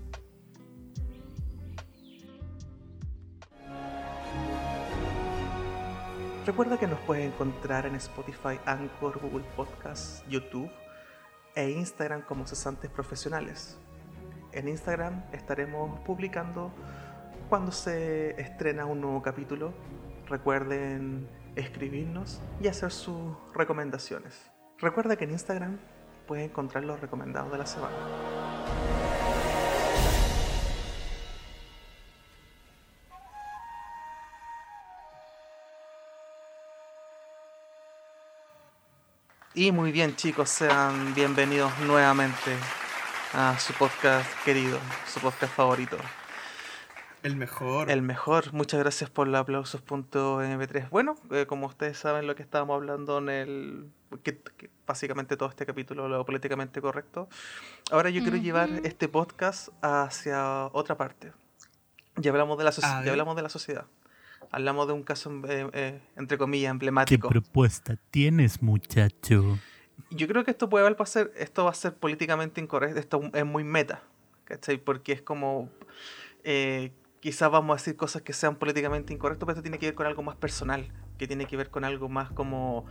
Recuerda 6.44 6.78
que 6.78 6.86
nos 6.88 6.98
puedes 7.00 7.26
encontrar 7.26 7.86
en 7.86 7.94
Spotify, 7.94 8.58
Anchor, 8.64 9.20
Google 9.20 9.44
Podcasts, 9.54 10.24
YouTube 10.28 10.70
e 11.54 11.70
Instagram 11.70 12.22
como 12.22 12.46
cesantes 12.46 12.90
profesionales. 12.90 13.78
En 14.52 14.66
Instagram 14.66 15.22
estaremos 15.32 16.00
publicando 16.00 16.72
cuando 17.48 17.72
se 17.72 18.40
estrena 18.40 18.84
un 18.84 19.00
nuevo 19.00 19.22
capítulo. 19.22 19.72
Recuerden 20.26 21.28
escribirnos 21.56 22.40
y 22.60 22.68
hacer 22.68 22.92
sus 22.92 23.36
recomendaciones. 23.54 24.50
Recuerda 24.78 25.16
que 25.16 25.24
en 25.24 25.30
Instagram 25.32 25.78
puedes 26.26 26.44
encontrar 26.44 26.84
los 26.84 27.00
recomendados 27.00 27.50
de 27.50 27.58
la 27.58 27.66
semana. 27.66 27.96
Y 39.54 39.72
muy 39.72 39.90
bien 39.90 40.14
chicos, 40.14 40.50
sean 40.50 41.14
bienvenidos 41.14 41.76
nuevamente 41.80 42.52
a 43.34 43.58
su 43.58 43.72
podcast 43.72 44.28
querido, 44.44 44.78
su 45.12 45.18
podcast 45.18 45.52
favorito. 45.52 45.96
El 47.22 47.36
mejor. 47.36 47.90
El 47.90 48.02
mejor, 48.02 48.52
muchas 48.52 48.80
gracias 48.80 49.10
por 49.10 49.26
los 49.26 49.40
aplausos.mp3. 49.40 50.90
Bueno, 50.90 51.16
eh, 51.30 51.46
como 51.46 51.66
ustedes 51.66 51.98
saben 51.98 52.26
lo 52.26 52.34
que 52.36 52.42
estábamos 52.42 52.76
hablando 52.76 53.18
en 53.18 53.28
el... 53.28 53.90
Que, 54.22 54.38
que 54.56 54.70
básicamente 54.86 55.36
todo 55.36 55.48
este 55.48 55.66
capítulo, 55.66 56.08
lo 56.08 56.24
políticamente 56.24 56.80
correcto. 56.80 57.28
Ahora 57.90 58.10
yo 58.10 58.22
quiero 58.22 58.38
llevar 58.38 58.70
este 58.84 59.08
podcast 59.08 59.68
hacia 59.82 60.66
otra 60.66 60.96
parte. 60.96 61.32
Ya 62.16 62.30
hablamos 62.30 62.58
de 62.58 62.64
la, 62.64 62.70
ya 62.70 63.10
hablamos 63.10 63.36
de 63.36 63.42
la 63.42 63.48
sociedad. 63.48 63.86
Hablamos 64.50 64.86
de 64.86 64.94
un 64.94 65.02
caso, 65.02 65.30
eh, 65.46 65.68
eh, 65.72 66.00
entre 66.16 66.38
comillas, 66.38 66.68
¿Qué 66.68 66.72
emblemático. 66.72 67.28
propuesta 67.28 67.96
tienes, 68.10 68.62
muchacho? 68.62 69.58
Yo 70.10 70.26
creo 70.26 70.44
que 70.44 70.50
esto 70.50 70.70
puede 70.70 70.86
haber 70.86 71.06
ser, 71.06 71.32
esto 71.36 71.64
va 71.64 71.70
a 71.70 71.74
ser 71.74 71.94
políticamente 71.94 72.60
incorrecto, 72.60 72.98
esto 72.98 73.20
es 73.34 73.44
muy 73.44 73.62
meta, 73.62 74.02
¿cachai? 74.44 74.78
Porque 74.78 75.12
es 75.12 75.22
como, 75.22 75.68
eh, 76.44 76.92
quizás 77.20 77.50
vamos 77.50 77.74
a 77.74 77.76
decir 77.78 77.96
cosas 77.96 78.22
que 78.22 78.32
sean 78.32 78.56
políticamente 78.56 79.12
incorrectas, 79.12 79.46
pero 79.46 79.52
esto 79.52 79.62
tiene 79.62 79.78
que 79.78 79.86
ver 79.86 79.94
con 79.94 80.06
algo 80.06 80.22
más 80.22 80.36
personal, 80.36 80.92
que 81.18 81.26
tiene 81.26 81.46
que 81.46 81.56
ver 81.56 81.70
con 81.70 81.84
algo 81.84 82.08
más 82.08 82.30
como, 82.30 82.86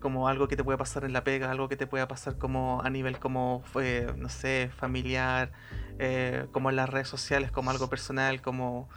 como 0.00 0.28
algo 0.28 0.48
que 0.48 0.56
te 0.56 0.64
puede 0.64 0.78
pasar 0.78 1.04
en 1.04 1.12
la 1.12 1.24
pega, 1.24 1.50
algo 1.50 1.68
que 1.68 1.76
te 1.76 1.86
pueda 1.86 2.06
pasar 2.08 2.38
como 2.38 2.82
a 2.82 2.90
nivel 2.90 3.18
como, 3.18 3.62
eh, 3.80 4.12
no 4.16 4.28
sé, 4.28 4.70
familiar, 4.76 5.52
eh, 5.98 6.46
como 6.52 6.70
en 6.70 6.76
las 6.76 6.88
redes 6.88 7.08
sociales, 7.08 7.50
como 7.50 7.70
algo 7.70 7.88
personal, 7.88 8.42
como, 8.42 8.88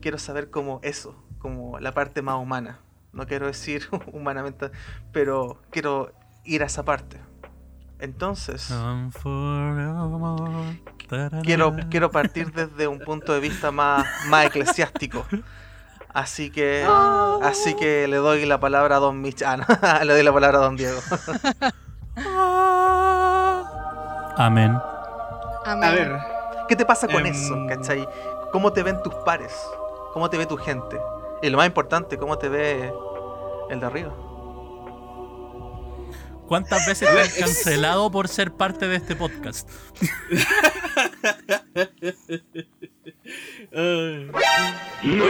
quiero 0.00 0.18
saber 0.18 0.50
como 0.50 0.80
eso, 0.82 1.16
como 1.38 1.78
la 1.80 1.92
parte 1.92 2.22
más 2.22 2.36
humana. 2.36 2.80
No 3.12 3.26
quiero 3.26 3.46
decir 3.46 3.88
humanamente, 4.12 4.70
pero 5.12 5.62
quiero 5.70 6.12
ir 6.44 6.62
a 6.62 6.66
esa 6.66 6.84
parte. 6.84 7.20
Entonces, 8.02 8.68
quiero, 11.44 11.76
quiero 11.88 12.10
partir 12.10 12.52
desde 12.52 12.88
un 12.88 12.98
punto 12.98 13.32
de 13.32 13.38
vista 13.38 13.70
más, 13.70 14.04
más 14.26 14.46
eclesiástico. 14.46 15.24
Así 16.12 16.50
que, 16.50 16.84
así 17.42 17.74
que 17.76 18.08
le 18.08 18.16
doy 18.16 18.44
la 18.44 18.58
palabra 18.58 18.96
a 18.96 18.98
Don 18.98 19.20
Mich. 19.20 19.42
Ah, 19.44 19.56
no, 19.56 19.64
le 20.04 20.14
doy 20.14 20.22
la 20.24 20.32
palabra 20.32 20.58
a 20.58 20.62
Don 20.62 20.74
Diego. 20.76 20.98
Amén. 24.36 24.76
Amén. 25.64 25.88
A 25.88 25.92
ver, 25.92 26.18
¿Qué 26.68 26.74
te 26.74 26.84
pasa 26.84 27.06
con 27.06 27.24
Em. 27.24 27.32
eso? 27.32 27.54
¿Cachai? 27.68 28.08
¿Cómo 28.50 28.72
te 28.72 28.82
ven 28.82 29.00
tus 29.04 29.14
pares? 29.14 29.54
¿Cómo 30.12 30.28
te 30.28 30.38
ve 30.38 30.46
tu 30.46 30.56
gente? 30.56 30.98
Y 31.40 31.50
lo 31.50 31.56
más 31.56 31.66
importante, 31.66 32.18
¿cómo 32.18 32.36
te 32.36 32.48
ve 32.48 32.92
el 33.70 33.78
de 33.78 33.86
arriba? 33.86 34.12
¿Cuántas 36.46 36.86
veces 36.86 37.08
te 37.10 37.20
han 37.20 37.28
cancelado 37.46 38.10
por 38.10 38.28
ser 38.28 38.52
parte 38.52 38.86
de 38.88 38.96
este 38.96 39.16
podcast? 39.16 39.68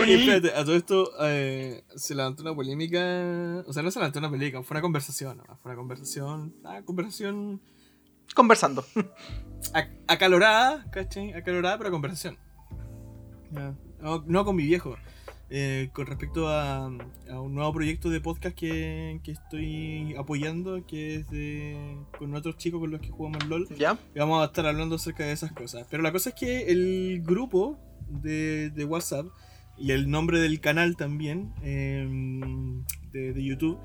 Oye, 0.02 0.14
espérate, 0.14 0.52
a 0.58 0.64
todo 0.64 0.76
esto 0.76 1.10
eh, 1.22 1.84
se 1.94 2.14
levantó 2.14 2.42
una 2.42 2.54
polémica. 2.54 3.62
O 3.66 3.72
sea, 3.72 3.82
no 3.82 3.90
se 3.90 3.98
levantó 3.98 4.18
una 4.18 4.30
polémica, 4.30 4.62
fue 4.62 4.74
una 4.76 4.82
conversación. 4.82 5.38
nomás, 5.38 5.58
Fue 5.60 5.70
una 5.70 5.76
conversación. 5.78 6.54
Una 6.60 6.82
conversación 6.84 7.60
Conversando. 8.34 8.84
ac- 9.74 9.90
acalorada, 10.06 10.86
¿cachai? 10.90 11.32
Acalorada, 11.34 11.76
pero 11.78 11.90
conversación. 11.90 12.38
No, 13.50 13.76
no 14.26 14.44
con 14.44 14.56
mi 14.56 14.64
viejo. 14.64 14.96
Eh, 15.54 15.90
con 15.92 16.06
respecto 16.06 16.48
a, 16.48 16.86
a 16.86 17.40
un 17.40 17.54
nuevo 17.54 17.70
proyecto 17.74 18.08
de 18.08 18.22
podcast 18.22 18.56
que, 18.56 19.20
que 19.22 19.32
estoy 19.32 20.14
apoyando, 20.16 20.86
que 20.86 21.16
es 21.16 21.28
de, 21.28 21.98
con 22.18 22.34
otros 22.34 22.56
chicos 22.56 22.80
con 22.80 22.90
los 22.90 23.02
que 23.02 23.10
jugamos 23.10 23.46
LOL. 23.46 23.68
¿Ya? 23.76 23.98
Y 24.14 24.18
vamos 24.18 24.42
a 24.42 24.46
estar 24.46 24.64
hablando 24.64 24.94
acerca 24.94 25.24
de 25.24 25.32
esas 25.32 25.52
cosas. 25.52 25.86
Pero 25.90 26.02
la 26.02 26.10
cosa 26.10 26.30
es 26.30 26.36
que 26.36 26.70
el 26.72 27.20
grupo 27.22 27.78
de, 28.08 28.70
de 28.70 28.84
WhatsApp 28.86 29.26
y 29.76 29.90
el 29.92 30.08
nombre 30.10 30.40
del 30.40 30.58
canal 30.60 30.96
también 30.96 31.52
eh, 31.62 32.08
de, 33.10 33.34
de 33.34 33.44
YouTube 33.44 33.78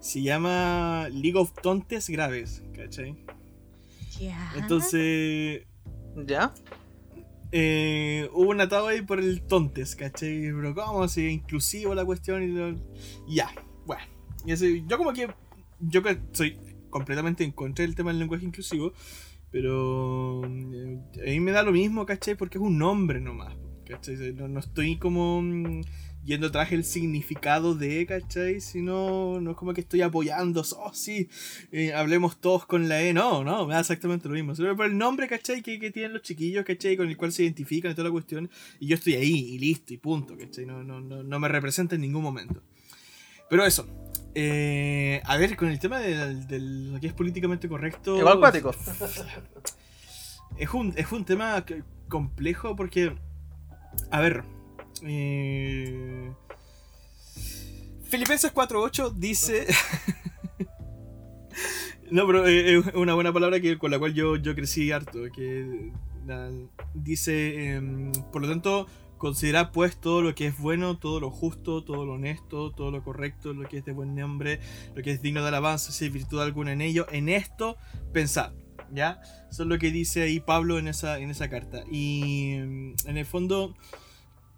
se 0.00 0.20
llama 0.20 1.08
League 1.10 1.38
of 1.38 1.54
Tontes 1.62 2.10
Graves, 2.10 2.62
¿cachai? 2.74 3.16
Ya. 4.20 4.52
Entonces 4.56 5.62
¿Ya? 6.26 6.52
Eh, 7.56 8.28
hubo 8.32 8.50
un 8.50 8.60
atado 8.60 8.88
ahí 8.88 9.02
por 9.02 9.20
el 9.20 9.42
Tontes, 9.42 9.94
¿cachai? 9.94 10.50
Pero 10.52 10.74
¿cómo? 10.74 11.06
Si 11.06 11.28
inclusivo 11.28 11.94
la 11.94 12.04
cuestión 12.04 12.42
y 12.42 12.52
todo. 12.52 12.74
Ya, 13.28 13.48
bueno. 13.86 14.02
Yo 14.44 14.98
como 14.98 15.12
que, 15.12 15.28
yo 15.78 16.02
que 16.02 16.18
soy 16.32 16.58
completamente 16.90 17.44
en 17.44 17.52
contra 17.52 17.84
del 17.84 17.94
tema 17.94 18.10
del 18.10 18.18
lenguaje 18.18 18.44
inclusivo, 18.44 18.92
pero 19.52 20.44
eh, 20.44 20.98
a 21.24 21.30
mí 21.30 21.38
me 21.38 21.52
da 21.52 21.62
lo 21.62 21.70
mismo, 21.70 22.04
¿cachai? 22.04 22.34
Porque 22.34 22.58
es 22.58 22.64
un 22.64 22.76
nombre 22.76 23.20
nomás, 23.20 23.54
¿cachai? 23.86 24.16
No, 24.32 24.48
no 24.48 24.58
estoy 24.58 24.98
como 24.98 25.40
mm, 25.40 25.82
yendo 26.24 26.50
tras 26.50 26.72
el 26.72 26.84
significado 26.84 27.74
de, 27.74 28.06
¿cachai? 28.06 28.60
Sino, 28.60 29.40
no 29.40 29.52
es 29.52 29.56
como 29.56 29.74
que 29.74 29.82
estoy 29.82 30.02
apoyando, 30.02 30.62
oh 30.78 30.92
sí, 30.94 31.28
eh, 31.70 31.92
hablemos 31.92 32.40
todos 32.40 32.66
con 32.66 32.88
la 32.88 33.02
E, 33.02 33.12
no, 33.12 33.44
no, 33.44 33.66
me 33.66 33.74
da 33.74 33.80
exactamente 33.80 34.28
lo 34.28 34.34
mismo. 34.34 34.54
Solo 34.54 34.76
por 34.76 34.86
el 34.86 34.96
nombre, 34.96 35.28
¿cachai? 35.28 35.62
Que, 35.62 35.78
que 35.78 35.90
tienen 35.90 36.12
los 36.12 36.22
chiquillos, 36.22 36.64
¿cachai? 36.64 36.96
Con 36.96 37.08
el 37.08 37.16
cual 37.16 37.32
se 37.32 37.42
identifican 37.42 37.92
y 37.92 37.94
toda 37.94 38.08
la 38.08 38.12
cuestión, 38.12 38.50
y 38.80 38.86
yo 38.88 38.96
estoy 38.96 39.14
ahí, 39.14 39.54
y 39.54 39.58
listo, 39.58 39.92
y 39.92 39.98
punto, 39.98 40.36
¿cachai? 40.36 40.66
No, 40.66 40.82
no, 40.82 41.00
no, 41.00 41.22
no 41.22 41.38
me 41.38 41.48
representa 41.48 41.94
en 41.94 42.00
ningún 42.00 42.22
momento. 42.22 42.62
Pero 43.48 43.64
eso. 43.64 43.86
eh, 44.34 45.20
a 45.24 45.36
ver, 45.36 45.56
con 45.56 45.68
el 45.68 45.78
tema 45.78 45.98
de, 46.00 46.58
lo 46.58 47.00
que 47.00 47.06
es 47.06 47.12
políticamente 47.12 47.68
correcto. 47.68 48.18
Igual 48.18 48.38
cuático. 48.38 48.74
Es 50.56 50.72
un, 50.72 50.94
es 50.96 51.10
un 51.10 51.24
tema 51.24 51.64
complejo 52.08 52.76
porque. 52.76 53.12
A 54.10 54.20
ver. 54.20 54.53
Eh, 55.04 56.32
Filipenses 58.04 58.52
4.8 58.52 59.12
dice. 59.14 59.66
No, 62.10 62.26
pero 62.26 62.46
eh, 62.46 62.78
es 62.78 62.94
una 62.94 63.14
buena 63.14 63.32
palabra 63.32 63.60
que, 63.60 63.78
con 63.78 63.90
la 63.90 63.98
cual 63.98 64.14
yo, 64.14 64.36
yo 64.36 64.54
crecí 64.54 64.92
harto. 64.92 65.18
Que 65.34 65.90
dice, 66.94 67.74
em, 67.74 68.12
por 68.32 68.42
lo 68.42 68.48
tanto, 68.48 68.86
considera 69.18 69.72
pues 69.72 69.96
todo 69.96 70.22
lo 70.22 70.34
que 70.34 70.46
es 70.46 70.58
bueno, 70.58 70.98
todo 70.98 71.18
lo 71.18 71.30
justo, 71.30 71.82
todo 71.82 72.04
lo 72.04 72.12
honesto, 72.12 72.70
todo 72.72 72.90
lo 72.90 73.02
correcto, 73.02 73.52
lo 73.52 73.68
que 73.68 73.78
es 73.78 73.84
de 73.84 73.92
buen 73.92 74.14
nombre, 74.14 74.60
lo 74.94 75.02
que 75.02 75.12
es 75.12 75.22
digno 75.22 75.42
de 75.42 75.48
alabanza, 75.48 75.92
si 75.92 76.04
hay 76.04 76.10
virtud 76.10 76.40
alguna 76.40 76.72
en 76.72 76.82
ello. 76.82 77.06
En 77.10 77.28
esto, 77.28 77.76
pensad. 78.12 78.52
¿Ya? 78.92 79.20
Eso 79.50 79.62
es 79.62 79.68
lo 79.68 79.78
que 79.78 79.90
dice 79.90 80.22
ahí 80.22 80.40
Pablo 80.40 80.78
en 80.78 80.88
esa, 80.88 81.18
en 81.18 81.30
esa 81.30 81.48
carta. 81.48 81.84
Y 81.90 82.52
em, 82.52 82.94
en 83.06 83.16
el 83.16 83.26
fondo. 83.26 83.74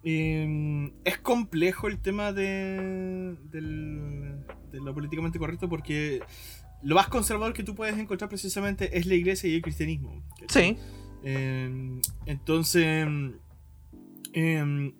Em, 0.09 0.92
es 1.04 1.18
complejo 1.18 1.88
el 1.88 1.98
tema 1.98 2.32
de, 2.32 3.34
del- 3.50 4.36
de 4.70 4.78
lo 4.80 4.94
políticamente 4.94 5.38
correcto 5.38 5.68
porque 5.68 6.20
lo 6.82 6.94
más 6.94 7.09
conservador 7.09 7.52
que 7.52 7.64
tú 7.64 7.74
puedes 7.74 7.98
encontrar 7.98 8.28
precisamente 8.28 8.96
es 8.96 9.07
la 9.07 9.14
iglesia 9.16 9.50
y 9.50 9.54
el 9.57 9.62
cristianismo. 9.62 10.22
Sí, 10.48 10.76
Eh, 11.24 12.00
entonces, 12.26 13.09
eh, 14.32 14.92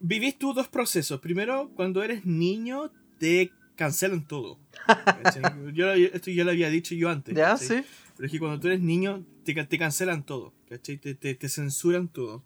vivís 0.00 0.38
tú 0.38 0.52
dos 0.54 0.68
procesos. 0.68 1.20
Primero, 1.20 1.70
cuando 1.74 2.02
eres 2.04 2.24
niño, 2.24 2.92
te 3.18 3.50
cancelan 3.74 4.28
todo. 4.28 4.60
yo, 5.74 5.92
esto 5.92 6.30
ya 6.30 6.44
lo 6.44 6.52
había 6.52 6.70
dicho 6.70 6.94
yo 6.94 7.08
antes. 7.10 7.34
ya, 7.34 7.52
¿cachai? 7.58 7.66
sí. 7.82 7.88
Pero 8.16 8.26
es 8.26 8.32
que 8.32 8.38
cuando 8.38 8.60
tú 8.60 8.68
eres 8.68 8.80
niño, 8.80 9.24
te, 9.44 9.54
te 9.64 9.76
cancelan 9.78 10.22
todo. 10.24 10.52
Te, 10.68 10.78
te, 10.98 11.34
te 11.34 11.48
censuran 11.48 12.06
todo, 12.08 12.44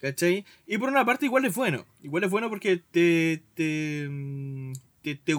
¿cachai? 0.00 0.44
Y 0.66 0.78
por 0.78 0.88
una 0.88 1.04
parte 1.04 1.26
igual 1.26 1.44
es 1.44 1.54
bueno, 1.54 1.86
igual 2.02 2.24
es 2.24 2.30
bueno 2.30 2.48
porque 2.48 2.76
te, 2.90 3.42
te, 3.54 4.06
mm, 4.08 4.72
te, 5.02 5.14
te, 5.16 5.34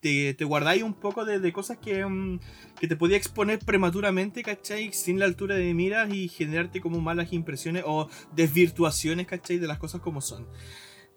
te, 0.00 0.34
te- 0.34 0.44
guardáis 0.44 0.82
un 0.82 0.94
poco 0.94 1.24
de, 1.24 1.38
de 1.40 1.52
cosas 1.52 1.78
que, 1.78 2.04
mm, 2.06 2.38
que 2.80 2.88
te 2.88 2.96
podía 2.96 3.16
exponer 3.16 3.58
prematuramente, 3.60 4.42
¿cachai? 4.42 4.92
Sin 4.92 5.18
la 5.18 5.26
altura 5.26 5.54
de 5.56 5.74
miras 5.74 6.12
y 6.12 6.28
generarte 6.28 6.80
como 6.80 7.00
malas 7.00 7.32
impresiones 7.32 7.84
o 7.86 8.08
desvirtuaciones, 8.34 9.26
¿cachai? 9.26 9.58
De 9.58 9.66
las 9.66 9.78
cosas 9.78 10.00
como 10.00 10.20
son. 10.20 10.46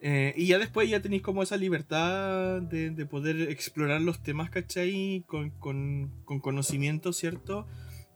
Eh, 0.05 0.34
y 0.36 0.47
ya 0.47 0.59
después 0.59 0.89
ya 0.89 1.01
tenéis 1.01 1.21
como 1.21 1.43
esa 1.43 1.55
libertad 1.55 2.61
de, 2.61 2.89
de 2.89 3.05
poder 3.05 3.49
explorar 3.49 4.01
los 4.01 4.21
temas, 4.21 4.49
¿cachai? 4.49 5.23
Con, 5.27 5.51
con, 5.51 6.11
con 6.25 6.39
conocimiento, 6.41 7.13
¿cierto? 7.13 7.65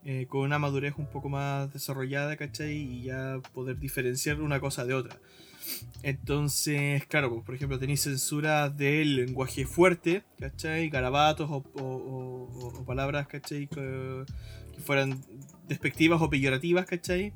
Eh, 0.10 0.26
con 0.30 0.40
una 0.40 0.58
madurez 0.58 0.94
un 0.98 1.06
poco 1.08 1.28
más 1.28 1.74
desarrollada, 1.74 2.38
¿cachai? 2.38 2.76
Y 2.78 3.02
ya 3.04 3.42
poder 3.54 3.78
diferenciar 3.78 4.40
una 4.42 4.62
cosa 4.62 4.86
de 4.86 4.94
otra. 4.94 5.20
Entonces, 6.02 7.06
claro, 7.08 7.30
pues, 7.30 7.44
por 7.44 7.56
ejemplo, 7.56 7.78
tenéis 7.78 8.04
censura 8.04 8.70
del 8.70 9.18
lenguaje 9.18 9.66
fuerte, 9.66 10.24
¿cachai? 10.40 10.90
Garabatos 10.90 11.50
o, 11.52 11.58
o- 11.76 12.86
palabras, 12.86 13.28
¿cachai? 13.28 13.68
Que, 13.68 14.24
fueran 14.86 15.22
despectivas 15.68 16.22
o 16.22 16.30
peyorativas, 16.30 16.86
¿cachai? 16.86 17.34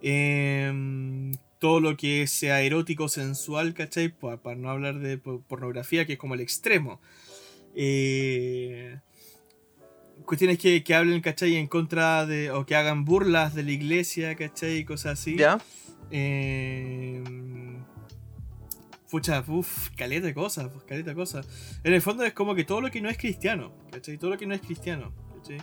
Em, 0.00 1.32
todo 1.58 1.80
lo 1.80 1.96
que 1.96 2.28
sea 2.28 2.60
erótico, 2.62 3.08
sensual, 3.08 3.74
¿cachai? 3.74 4.10
Pa- 4.10 4.36
Para, 4.36 4.56
no 4.56 4.70
hablar 4.70 5.00
de 5.00 5.18
po- 5.18 5.40
pornografía, 5.48 6.06
que 6.06 6.12
es 6.12 6.18
como 6.20 6.34
el 6.34 6.40
extremo. 6.40 7.00
Eh, 7.74 8.98
cuestiones 10.24 10.58
que, 10.58 10.82
que 10.82 10.94
hablen, 10.94 11.20
¿cachai? 11.20 11.56
En 11.56 11.66
contra 11.66 12.26
de. 12.26 12.50
o 12.50 12.66
que 12.66 12.74
hagan 12.76 13.04
burlas 13.04 13.54
de 13.54 13.62
la 13.62 13.72
iglesia, 13.72 14.34
¿cachai? 14.34 14.78
Y 14.78 14.84
cosas 14.84 15.20
así. 15.20 15.36
Ya. 15.36 15.58
Eh, 16.10 17.22
Pucha, 19.12 19.44
uff, 19.46 19.90
caleta 19.90 20.26
de 20.26 20.32
cosas, 20.32 20.70
pues, 20.72 20.84
caleta 20.84 21.10
de 21.10 21.14
cosas. 21.14 21.46
En 21.84 21.92
el 21.92 22.00
fondo 22.00 22.24
es 22.24 22.32
como 22.32 22.54
que 22.54 22.64
todo 22.64 22.80
lo 22.80 22.90
que 22.90 23.02
no 23.02 23.10
es 23.10 23.18
cristiano, 23.18 23.70
¿cachai? 23.90 24.16
Todo 24.16 24.30
lo 24.30 24.38
que 24.38 24.46
no 24.46 24.54
es 24.54 24.62
cristiano, 24.62 25.12
¿cachai? 25.36 25.58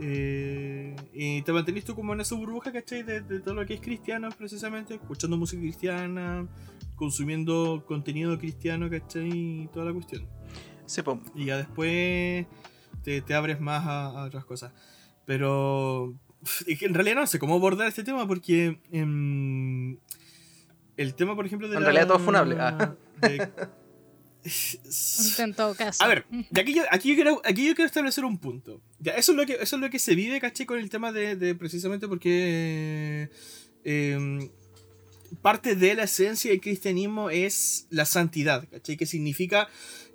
Eh, 0.00 0.94
y 1.14 1.40
te 1.40 1.52
mantenís 1.54 1.86
tú 1.86 1.94
como 1.94 2.12
en 2.12 2.20
esa 2.20 2.34
burbuja, 2.34 2.72
¿cachai? 2.72 3.02
De, 3.02 3.22
de 3.22 3.40
todo 3.40 3.54
lo 3.54 3.64
que 3.64 3.72
es 3.72 3.80
cristiano, 3.80 4.28
precisamente, 4.36 4.96
escuchando 4.96 5.38
música 5.38 5.62
cristiana, 5.62 6.46
consumiendo 6.94 7.84
contenido 7.86 8.38
cristiano, 8.38 8.90
¿cachai? 8.90 9.30
Y 9.32 9.68
toda 9.72 9.86
la 9.86 9.94
cuestión. 9.94 10.28
Sí, 10.84 11.00
po. 11.00 11.18
Y 11.34 11.46
ya 11.46 11.56
después 11.56 12.44
te, 13.04 13.20
te 13.20 13.34
abres 13.34 13.60
más 13.60 13.86
a, 13.86 14.06
a 14.06 14.24
otras 14.24 14.44
cosas. 14.44 14.72
Pero 15.26 16.14
en 16.68 16.94
realidad 16.94 17.16
no 17.16 17.26
sé 17.26 17.38
cómo 17.38 17.54
abordar 17.54 17.86
este 17.88 18.02
tema 18.04 18.26
porque 18.26 18.78
em, 18.92 19.96
el 20.96 21.14
tema, 21.14 21.34
por 21.36 21.46
ejemplo, 21.46 21.68
de 21.68 21.76
En 21.76 21.82
la- 21.82 21.86
realidad 21.90 22.06
todo 22.08 22.18
es 22.18 22.24
funable, 22.24 22.56
ah. 22.58 22.94
de- 23.22 23.48
En 25.38 25.54
todo 25.54 25.74
caso. 25.74 26.04
a 26.04 26.06
ver, 26.08 26.26
aquí, 26.54 26.74
yo, 26.74 26.82
aquí, 26.90 27.08
yo 27.08 27.14
quiero, 27.14 27.40
aquí 27.46 27.66
yo 27.66 27.74
quiero 27.74 27.86
establecer 27.86 28.24
un 28.26 28.36
punto. 28.38 28.82
Ya, 28.98 29.12
eso, 29.12 29.32
es 29.32 29.38
lo 29.38 29.46
que, 29.46 29.54
eso 29.54 29.76
es 29.76 29.82
lo 29.82 29.88
que 29.88 29.98
se 29.98 30.14
vive, 30.14 30.38
caché, 30.40 30.66
con 30.66 30.78
el 30.78 30.90
tema 30.90 31.12
de, 31.12 31.34
de 31.36 31.54
precisamente 31.54 32.06
porque 32.08 33.30
eh, 33.84 34.50
parte 35.40 35.76
de 35.76 35.94
la 35.94 36.02
esencia 36.04 36.50
del 36.50 36.60
cristianismo 36.60 37.30
es 37.30 37.86
la 37.88 38.04
santidad, 38.04 38.68
caché, 38.70 38.98
que 38.98 39.06
significa 39.06 39.68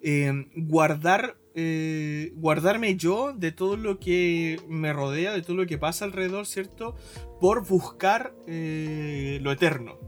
eh, 0.04 0.32
guardar, 0.56 1.36
eh, 1.62 2.32
guardarme 2.36 2.96
yo 2.96 3.34
de 3.34 3.52
todo 3.52 3.76
lo 3.76 4.00
que 4.00 4.62
me 4.70 4.94
rodea, 4.94 5.34
de 5.34 5.42
todo 5.42 5.58
lo 5.58 5.66
que 5.66 5.78
pasa 5.78 6.06
alrededor, 6.06 6.46
¿cierto? 6.46 6.96
Por 7.42 7.68
buscar 7.68 8.34
eh, 8.48 9.40
lo 9.42 9.52
eterno. 9.52 10.00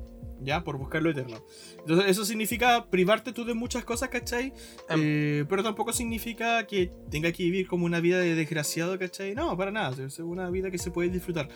¿Ya? 0.43 0.63
Por 0.63 0.77
buscar 0.77 1.03
lo 1.03 1.11
eterno. 1.11 1.37
Entonces, 1.79 2.09
eso 2.09 2.25
significa 2.25 2.87
privarte 2.89 3.31
tú 3.31 3.45
de 3.45 3.53
muchas 3.53 3.85
cosas, 3.85 4.09
¿cachai? 4.09 4.53
Em. 4.89 4.99
Eh, 5.03 5.45
pero 5.47 5.63
tampoco 5.63 5.93
significa 5.93 6.65
que 6.65 6.91
tenga 7.11 7.31
que 7.31 7.43
vivir 7.43 7.67
como 7.67 7.85
una 7.85 7.99
vida 7.99 8.19
de 8.19 8.33
desgraciado, 8.33 8.97
¿cachai? 8.97 9.35
No, 9.35 9.55
para 9.55 9.71
nada. 9.71 10.03
Es 10.03 10.17
una 10.19 10.49
vida 10.49 10.71
que 10.71 10.79
se 10.79 10.89
puede 10.89 11.09
disfrutar, 11.09 11.47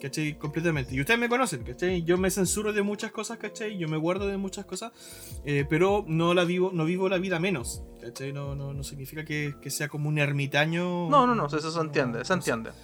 ¿cachai? 0.00 0.36
Completamente. 0.38 0.94
Y 0.94 1.00
ustedes 1.00 1.18
me 1.18 1.30
conocen, 1.30 1.64
¿cachai? 1.64 2.02
Yo 2.04 2.18
me 2.18 2.30
censuro 2.30 2.74
de 2.74 2.82
muchas 2.82 3.10
cosas, 3.10 3.38
¿cachai? 3.38 3.78
Yo 3.78 3.88
me 3.88 3.96
guardo 3.96 4.26
de 4.26 4.36
muchas 4.36 4.66
cosas, 4.66 4.92
eh, 5.46 5.64
pero 5.68 6.04
no 6.06 6.34
la 6.34 6.44
vivo, 6.44 6.70
no 6.74 6.84
vivo 6.84 7.08
la 7.08 7.16
vida 7.16 7.38
menos, 7.38 7.82
¿cachai? 8.02 8.34
No, 8.34 8.54
no, 8.54 8.74
no 8.74 8.84
significa 8.84 9.24
que, 9.24 9.54
que 9.62 9.70
sea 9.70 9.88
como 9.88 10.08
un 10.10 10.18
ermitaño. 10.18 11.08
No, 11.08 11.26
no, 11.26 11.34
no, 11.34 11.46
eso 11.46 11.70
se 11.70 11.80
entiende, 11.80 12.24
se 12.24 12.36
no 12.36 12.42
sé. 12.42 12.50
entiende. 12.50 12.78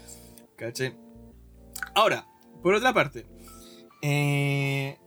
¿Cachai? 0.57 0.96
Ahora, 1.94 2.26
por 2.62 2.74
otra 2.74 2.94
parte, 2.94 3.26
eh, 4.03 4.98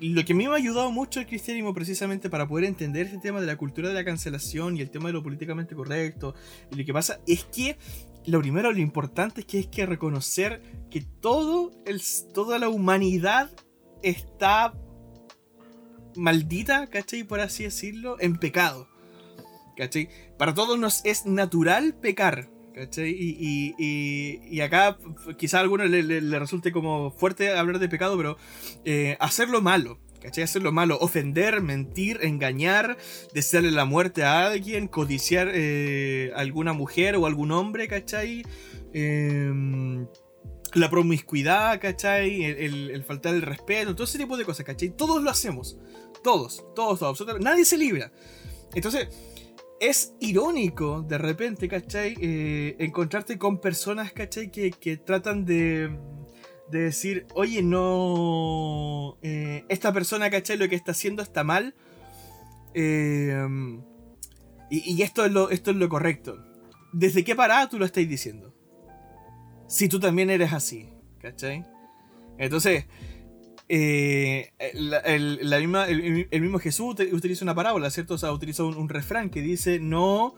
lo 0.00 0.24
que 0.24 0.32
a 0.32 0.36
mí 0.36 0.46
me 0.46 0.52
ha 0.52 0.56
ayudado 0.56 0.90
mucho 0.90 1.20
el 1.20 1.26
cristianismo 1.26 1.74
precisamente 1.74 2.30
para 2.30 2.46
poder 2.46 2.64
entender 2.64 3.06
este 3.06 3.18
tema 3.18 3.40
de 3.40 3.46
la 3.46 3.56
cultura 3.56 3.88
de 3.88 3.94
la 3.94 4.04
cancelación 4.04 4.76
y 4.76 4.80
el 4.80 4.90
tema 4.90 5.08
de 5.08 5.14
lo 5.14 5.22
políticamente 5.22 5.74
correcto 5.74 6.34
y 6.70 6.76
lo 6.76 6.84
que 6.84 6.92
pasa 6.92 7.20
es 7.26 7.44
que 7.44 7.76
lo 8.26 8.40
primero, 8.40 8.72
lo 8.72 8.78
importante 8.78 9.40
es 9.40 9.46
que 9.46 9.58
hay 9.58 9.66
que 9.66 9.86
reconocer 9.86 10.60
que 10.90 11.00
todo 11.00 11.70
el, 11.86 12.02
toda 12.34 12.58
la 12.58 12.68
humanidad 12.68 13.50
está 14.02 14.74
maldita, 16.14 16.88
¿cachai? 16.88 17.24
Por 17.24 17.40
así 17.40 17.64
decirlo, 17.64 18.20
en 18.20 18.36
pecado. 18.36 18.88
¿Cachai? 19.76 20.10
Para 20.36 20.52
todos 20.52 20.78
nos 20.78 21.04
es 21.04 21.24
natural 21.24 21.94
pecar. 21.94 22.50
¿Cachai? 22.78 23.10
Y, 23.10 24.60
acá 24.60 24.98
quizá 25.36 25.58
a 25.58 25.62
algunos 25.62 25.90
le, 25.90 26.38
resulte 26.38 26.70
como 26.70 27.10
fuerte 27.10 27.50
hablar 27.50 27.80
de 27.80 27.88
pecado, 27.88 28.16
pero 28.16 28.36
eh, 28.84 29.16
hacerlo 29.18 29.60
malo. 29.60 29.98
¿Cachai? 30.20 30.44
Hacerlo 30.44 30.70
malo. 30.70 30.96
Ofender, 31.00 31.60
mentir, 31.60 32.20
engañar, 32.22 32.96
desearle 33.34 33.72
la 33.72 33.84
muerte 33.84 34.22
a 34.22 34.46
alguien, 34.46 34.86
codiciar 34.86 35.50
eh, 35.52 36.30
a 36.36 36.40
alguna 36.40 36.72
mujer 36.72 37.16
o 37.16 37.26
algún 37.26 37.50
hombre, 37.50 37.88
¿cachai? 37.88 38.44
Em, 38.92 40.06
la 40.74 40.88
promiscuidad, 40.88 41.80
¿cachai? 41.80 42.44
El, 42.44 43.02
faltar 43.02 43.34
el 43.34 43.42
respeto, 43.42 43.94
todo 43.94 44.04
ese 44.04 44.18
tipo 44.18 44.36
de 44.36 44.44
cosas, 44.44 44.64
¿cachai? 44.64 44.90
Todos 44.90 45.20
lo 45.20 45.30
hacemos. 45.30 45.78
Todos, 46.22 46.64
todos, 46.76 47.00
todos. 47.00 47.40
Nadie 47.40 47.64
se 47.64 47.76
libra. 47.76 48.12
Entonces, 48.74 49.08
es 49.80 50.14
irónico 50.20 51.02
de 51.02 51.18
repente, 51.18 51.68
¿cachai? 51.68 52.16
Eh, 52.20 52.76
encontrarte 52.78 53.38
con 53.38 53.60
personas, 53.60 54.12
¿cachai? 54.12 54.50
Que, 54.50 54.70
que 54.70 54.96
tratan 54.96 55.44
de, 55.44 55.96
de 56.70 56.78
decir, 56.80 57.26
oye, 57.34 57.62
no. 57.62 59.18
eh, 59.22 59.64
esta 59.68 59.92
persona, 59.92 60.30
¿cachai? 60.30 60.56
Lo 60.56 60.68
que 60.68 60.76
está 60.76 60.92
haciendo 60.92 61.22
está 61.22 61.44
mal. 61.44 61.74
Eh, 62.74 63.46
y, 64.70 64.94
y 64.94 65.02
esto, 65.02 65.24
es 65.24 65.32
lo, 65.32 65.50
esto 65.50 65.70
es 65.70 65.76
lo 65.76 65.88
correcto. 65.88 66.44
¿Desde 66.92 67.24
qué 67.24 67.34
parada 67.34 67.68
tú 67.68 67.78
lo 67.78 67.84
estás 67.84 68.08
diciendo? 68.08 68.54
Si 69.66 69.88
tú 69.88 70.00
también 70.00 70.30
eres 70.30 70.52
así, 70.52 70.88
¿cachai? 71.20 71.64
Entonces, 72.38 72.86
eh, 73.68 74.52
la, 74.74 74.98
el, 74.98 75.38
misma, 75.60 75.86
el, 75.88 76.40
mismo 76.40 76.58
Jesús 76.58 76.96
ut- 76.96 77.12
utiliza 77.12 77.44
una 77.44 77.54
parábola, 77.54 77.90
¿cierto? 77.90 78.14
O 78.14 78.18
sea, 78.18 78.32
utiliza 78.32 78.64
un, 78.64 78.88
refrán 78.88 79.30
que 79.30 79.42
dice, 79.42 79.78
no 79.78 80.34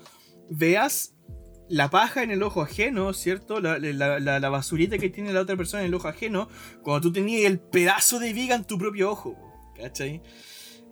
veas 0.50 1.14
la 1.68 1.88
paja 1.90 2.22
en 2.24 2.32
el 2.32 2.42
ojo 2.42 2.62
ajeno, 2.62 3.12
¿cierto? 3.12 3.60
La, 3.60 3.78
la- 3.78 4.18
la 4.40 4.48
basurita 4.48 4.98
que 4.98 5.08
tiene 5.10 5.32
la 5.32 5.42
otra 5.42 5.56
persona 5.56 5.82
en 5.82 5.88
el 5.88 5.94
ojo 5.94 6.08
ajeno, 6.08 6.48
cuando 6.82 7.02
tú 7.08 7.12
tenías 7.12 7.44
el 7.44 7.60
pedazo 7.60 8.18
de 8.18 8.32
viga 8.32 8.56
en 8.56 8.64
tu 8.64 8.76
propio 8.78 9.10
ojo, 9.10 9.36
¿cachai? 9.76 10.20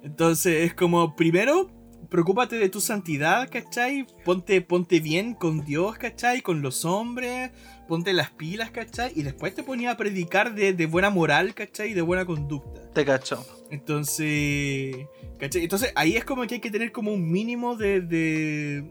Entonces 0.05 0.65
es 0.65 0.75
como, 0.75 1.17
primero, 1.17 1.73
preocúpate 2.09 2.57
de 2.57 2.69
tu 2.69 2.81
santidad, 2.81 3.49
¿cachai? 3.51 4.07
Ponte, 4.25 4.61
ponte 4.63 5.01
bien 5.01 5.35
con 5.35 5.65
Dios, 5.65 5.99
¿cachai? 5.99 6.41
Con 6.41 6.63
los 6.63 6.85
hombres, 6.85 7.51
ponte 7.87 8.13
las 8.13 8.31
pilas, 8.31 8.71
¿cachai? 8.71 9.13
Y 9.15 9.23
después 9.23 9.55
te 9.55 9.63
ponía 9.63 9.91
a 9.93 9.97
predicar 9.97 10.55
de, 10.55 10.73
de 10.73 10.87
buena 10.87 11.11
moral, 11.11 11.55
¿cachai? 11.55 11.91
Y 11.91 11.95
de 11.95 12.03
buena 12.03 12.25
conducta. 12.25 12.91
Te 12.93 13.05
cacho. 13.05 13.45
Entonces, 13.71 14.97
¿cachai? 15.39 15.63
Entonces 15.65 15.93
ahí 15.95 16.17
es 16.17 16.25
como 16.25 16.47
que 16.47 16.55
hay 16.55 16.61
que 16.61 16.71
tener 16.71 16.93
como 16.93 17.13
un 17.13 17.31
mínimo 17.31 17.77
de... 17.77 18.01
de... 18.01 18.91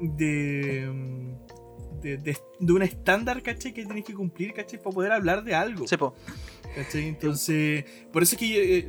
de 0.00 1.34
de, 2.02 2.18
de- 2.18 2.36
de 2.60 2.72
un 2.72 2.82
estándar, 2.82 3.42
¿cachai? 3.42 3.72
Que 3.72 3.84
tienes 3.86 4.04
que 4.04 4.12
cumplir, 4.12 4.52
¿cachai? 4.52 4.78
Para 4.78 4.94
poder 4.94 5.12
hablar 5.12 5.42
de 5.42 5.54
algo. 5.54 5.86
Sí, 5.88 5.96
po. 5.96 6.14
¿Cachai? 6.74 7.06
Entonces, 7.06 7.84
por 8.12 8.24
eso 8.24 8.34
es 8.34 8.38
que 8.40 8.78
eh, 8.78 8.86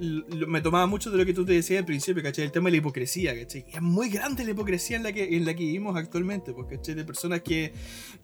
me 0.48 0.60
tomaba 0.62 0.88
mucho 0.88 1.12
de 1.12 1.20
lo 1.20 1.26
que 1.26 1.34
tú 1.36 1.46
te 1.46 1.54
decías 1.54 1.78
al 1.80 1.86
principio, 1.86 2.24
¿cachai? 2.24 2.46
El 2.46 2.52
tema 2.52 2.66
de 2.68 2.72
la 2.72 2.78
hipocresía, 2.78 3.38
¿cachai? 3.40 3.64
Y 3.72 3.76
es 3.76 3.82
muy 3.84 4.10
grande 4.10 4.44
la 4.44 4.52
hipocresía 4.52 4.98
en 4.98 5.04
la 5.04 5.14
que, 5.14 5.36
en 5.38 5.46
la 5.46 5.54
que 5.54 5.60
vivimos 5.66 5.96
actualmente, 5.96 6.52
pues, 6.52 6.66
¿cachai? 6.68 6.96
De 6.96 7.06
personas 7.06 7.42
que, 7.42 7.74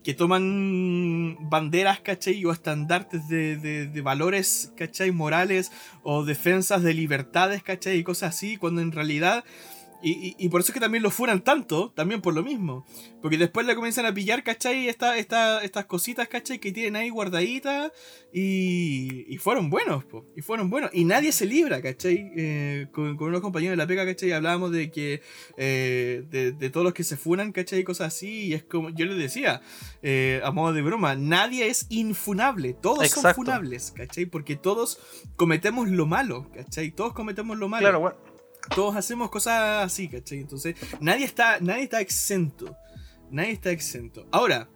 que 0.03 0.15
toman 0.15 1.37
banderas, 1.47 1.99
¿cachai? 1.99 2.43
O 2.45 2.51
estandartes 2.51 3.27
de, 3.27 3.55
de- 3.57 3.85
de 3.85 4.01
valores, 4.01 4.73
¿cachai? 4.75 5.11
Morales 5.11 5.71
o 6.01 6.25
defensas 6.25 6.81
de 6.81 6.95
libertades, 6.95 7.61
¿cachai? 7.61 7.97
Y 7.99 8.03
cosas 8.03 8.33
así, 8.35 8.57
cuando 8.57 8.81
en 8.81 8.91
realidad... 8.91 9.43
Y, 10.03 10.11
y- 10.11 10.35
y 10.39 10.49
por 10.49 10.61
eso 10.61 10.71
es 10.71 10.73
que 10.73 10.79
también 10.79 11.03
lo 11.03 11.11
fueran 11.11 11.43
tanto, 11.43 11.91
también 11.95 12.21
por 12.21 12.33
lo 12.33 12.43
mismo. 12.43 12.85
Porque 13.21 13.37
después 13.37 13.65
le 13.67 13.75
comienzan 13.75 14.05
a 14.05 14.13
pillar, 14.13 14.43
¿cachai? 14.43 14.87
Esta, 14.89 15.17
esta, 15.17 15.63
estas 15.63 15.85
cositas, 15.85 16.27
¿cachai? 16.27 16.59
Que 16.59 16.71
tienen 16.71 16.95
ahí 16.95 17.09
guardaditas. 17.09 17.91
Y, 18.33 19.25
y 19.33 19.37
fueron 19.37 19.69
buenos, 19.69 20.03
po, 20.05 20.25
y 20.35 20.41
fueron 20.41 20.69
buenos. 20.69 20.89
Y 20.93 21.03
nadie 21.05 21.31
se 21.31 21.45
libra, 21.45 21.81
¿cachai? 21.81 22.31
Eh, 22.35 22.87
con, 22.91 23.17
con 23.17 23.27
unos 23.29 23.41
compañeros 23.41 23.73
de 23.73 23.77
la 23.77 23.87
pega, 23.87 24.05
¿cachai? 24.05 24.31
Hablábamos 24.31 24.71
de 24.71 24.89
que, 24.89 25.21
eh, 25.57 26.23
de, 26.29 26.51
de 26.53 26.69
todos 26.69 26.83
los 26.83 26.93
que 26.93 27.03
se 27.03 27.17
funan, 27.17 27.51
¿cachai? 27.51 27.79
Y 27.79 27.83
cosas 27.83 28.07
así. 28.13 28.45
Y 28.47 28.53
es 28.53 28.63
como, 28.63 28.89
yo 28.89 29.05
les 29.05 29.17
decía, 29.17 29.61
eh, 30.01 30.41
a 30.43 30.51
modo 30.51 30.73
de 30.73 30.81
broma, 30.81 31.15
nadie 31.15 31.67
es 31.67 31.85
infunable. 31.89 32.73
Todos 32.73 33.03
son 33.09 33.21
funables, 33.35 33.91
¿cachai? 33.91 34.25
Porque 34.25 34.55
todos 34.55 34.99
cometemos 35.35 35.89
lo 35.89 36.05
malo, 36.05 36.49
¿cachai? 36.53 36.91
Todos 36.91 37.13
cometemos 37.13 37.57
lo 37.57 37.67
malo 37.69 37.81
Claro, 37.81 37.99
bueno. 37.99 38.17
Todos 38.75 38.95
hacemos 38.95 39.29
cosas 39.29 39.85
así, 39.85 40.07
¿cachai? 40.07 40.39
Entonces, 40.39 40.75
nadie 40.99 41.25
está, 41.25 41.59
nadie 41.59 41.83
está 41.83 42.01
exento. 42.01 42.75
Nadie 43.29 43.51
está 43.51 43.71
exento. 43.71 44.27
Ahora, 44.31 44.69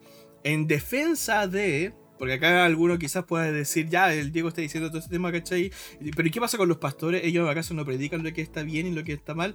en 0.43 0.67
defensa 0.67 1.47
de. 1.47 1.93
Porque 2.17 2.35
acá 2.35 2.63
alguno 2.63 2.97
quizás 2.97 3.25
pueda 3.25 3.51
decir, 3.51 3.89
ya, 3.89 4.13
el 4.13 4.31
Diego 4.31 4.47
está 4.47 4.61
diciendo 4.61 4.87
todo 4.87 4.99
este 4.99 5.11
tema, 5.11 5.33
¿cachai? 5.33 5.71
Pero 6.15 6.27
¿y 6.27 6.31
qué 6.31 6.39
pasa 6.39 6.57
con 6.57 6.69
los 6.69 6.77
pastores? 6.77 7.25
¿Ellos 7.25 7.49
acaso 7.49 7.73
no 7.73 7.83
predican 7.83 8.23
lo 8.23 8.31
que 8.31 8.41
está 8.41 8.63
bien 8.63 8.87
y 8.87 8.91
lo 8.91 9.03
que 9.03 9.11
está 9.11 9.35
mal? 9.35 9.53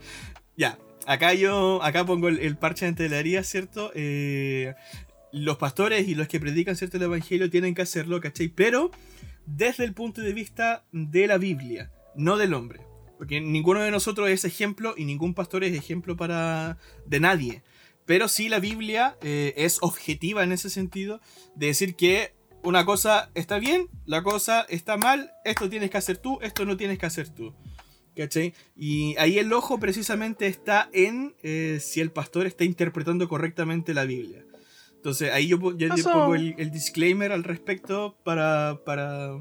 Ya, 0.59 0.79
acá 1.07 1.33
yo, 1.33 1.83
acá 1.83 2.05
pongo 2.05 2.29
el, 2.29 2.57
parche 2.59 2.87
ante 2.87 3.09
la 3.09 3.19
herida, 3.19 3.43
¿cierto? 3.45 3.91
Eh, 3.95 4.75
los 5.33 5.57
pastores 5.57 6.07
y 6.07 6.15
los 6.15 6.29
que 6.29 6.39
predican, 6.39 6.77
¿cierto? 6.77 6.99
El 6.99 7.05
Evangelio 7.05 7.49
tienen 7.49 7.75
que 7.75 7.81
hacerlo, 7.81 8.21
¿cachai? 8.21 8.49
Pero 8.49 8.91
desde 9.47 9.85
el 9.85 9.95
punto 9.95 10.21
de 10.21 10.35
vista 10.35 10.85
de 10.93 11.27
la 11.27 11.39
Biblia, 11.39 11.91
no 12.15 12.37
del 12.37 12.53
hombre. 12.53 12.90
Porque 13.21 13.39
ninguno 13.43 13.83
de 13.83 13.91
nosotros 13.91 14.31
es 14.31 14.47
ejemplo 14.47 14.95
y 14.97 15.05
ningún 15.05 15.35
pastor 15.35 15.63
es 15.63 15.77
ejemplo 15.77 16.17
para 16.17 16.79
de 17.05 17.21
nadie. 17.21 17.63
Pero 18.07 18.29
sí 18.29 18.49
la 18.49 18.61
Biblia 18.61 19.19
eh, 19.21 19.53
es 19.59 19.77
objetiva 19.83 20.43
en 20.43 20.53
ese 20.53 20.71
sentido 20.71 21.21
de 21.55 21.67
decir 21.67 21.97
que 21.97 22.33
una 22.63 22.87
cosa 22.87 23.31
está 23.35 23.59
bien, 23.59 23.89
la 24.07 24.23
cosa 24.23 24.63
está 24.71 24.97
mal, 24.97 25.33
esto 25.45 25.69
tienes 25.69 25.91
que 25.91 25.99
hacer 25.99 26.17
tú, 26.17 26.39
esto 26.41 26.65
no 26.65 26.79
tienes 26.79 26.99
que 26.99 27.05
hacer 27.05 27.29
tú. 27.29 27.55
¿Cachai? 28.17 28.55
Y 28.75 29.15
ahí 29.19 29.39
el 29.39 29.53
ojo 29.53 29.79
precisamente 29.79 30.47
está 30.47 30.89
en 30.95 31.35
eh, 31.43 31.77
si 31.83 32.01
el 32.01 32.13
pastor 32.13 32.47
está 32.47 32.65
interpretando 32.65 33.29
correctamente 33.29 33.93
la 33.93 34.05
Biblia. 34.07 34.47
Entonces 34.97 35.31
ahí 35.31 35.47
yo, 35.49 35.77
yo 35.77 35.93
Eso- 35.95 36.11
pongo 36.11 36.37
el, 36.37 36.55
el 36.57 36.71
disclaimer 36.71 37.33
al 37.33 37.45
respecto 37.45 38.17
para, 38.25 38.81
para, 38.87 39.37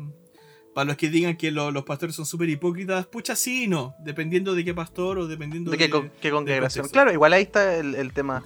para 0.80 0.88
los 0.88 0.96
que 0.96 1.10
digan 1.10 1.36
que 1.36 1.52
lo- 1.52 1.72
los 1.72 1.84
pastores 1.84 2.16
son 2.16 2.26
súper 2.26 2.48
hipócritas. 2.48 3.06
Pucha, 3.06 3.36
sí 3.36 3.66
y 3.66 3.68
no, 3.68 3.96
dependiendo 4.00 4.56
de 4.56 4.64
qué 4.64 4.74
pastor 4.74 5.18
o 5.20 5.28
dependiendo 5.28 5.72
¿De 5.72 5.76
de, 5.78 5.84
qué, 5.84 5.90
con- 5.90 6.10
qué 6.22 6.32
congregación? 6.32 6.88
Claro, 6.88 7.12
igual 7.12 7.34
ahí 7.34 7.42
está 7.44 7.76
el, 7.76 7.96
el 7.96 8.14
tema. 8.14 8.46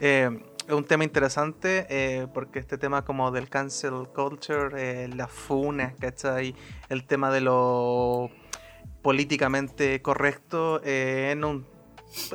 Eh, 0.00 0.30
es 0.68 0.72
un 0.72 0.84
tema 0.84 1.02
interesante 1.02 1.86
eh, 1.90 2.28
porque 2.32 2.60
este 2.60 2.78
tema 2.78 3.04
como 3.04 3.32
del 3.32 3.48
cancel 3.48 4.06
culture, 4.14 4.68
eh, 4.76 5.08
las 5.08 5.28
funas, 5.28 5.94
¿cachai? 5.98 6.54
El 6.88 7.02
tema 7.04 7.32
de 7.32 7.40
lo 7.40 8.30
políticamente 9.02 10.00
correcto 10.02 10.80
eh, 10.84 11.30
en, 11.32 11.42
un- 11.44 11.66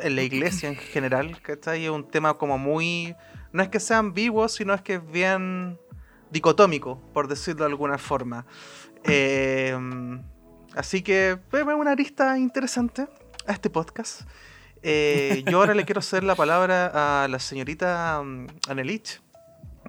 en 0.01 0.15
la 0.17 0.23
iglesia 0.23 0.67
en 0.67 0.75
general, 0.75 1.41
¿cachai? 1.41 1.85
Es 1.85 1.89
un 1.89 2.05
tema 2.05 2.33
como 2.33 2.57
muy... 2.57 3.15
No 3.53 3.63
es 3.63 3.69
que 3.69 3.79
sea 3.79 3.99
ambiguo, 3.99 4.49
sino 4.49 4.73
es 4.73 4.81
que 4.81 4.95
es 4.95 5.09
bien 5.11 5.79
dicotómico, 6.29 6.99
por 7.13 7.29
decirlo 7.29 7.63
de 7.63 7.71
alguna 7.71 7.97
forma. 7.97 8.45
Eh, 9.07 9.75
así 10.75 11.01
que 11.01 11.39
es 11.51 11.63
una 11.63 11.91
arista 11.91 12.37
interesante 12.37 13.07
a 13.45 13.53
este 13.53 13.69
podcast. 13.69 14.21
Eh, 14.83 15.43
yo 15.49 15.59
ahora 15.59 15.73
le 15.73 15.85
quiero 15.85 15.99
hacer 15.99 16.23
la 16.23 16.35
palabra 16.35 17.23
a 17.23 17.27
la 17.27 17.39
señorita 17.39 18.21
mm, 18.23 18.47
Anelich, 18.69 19.21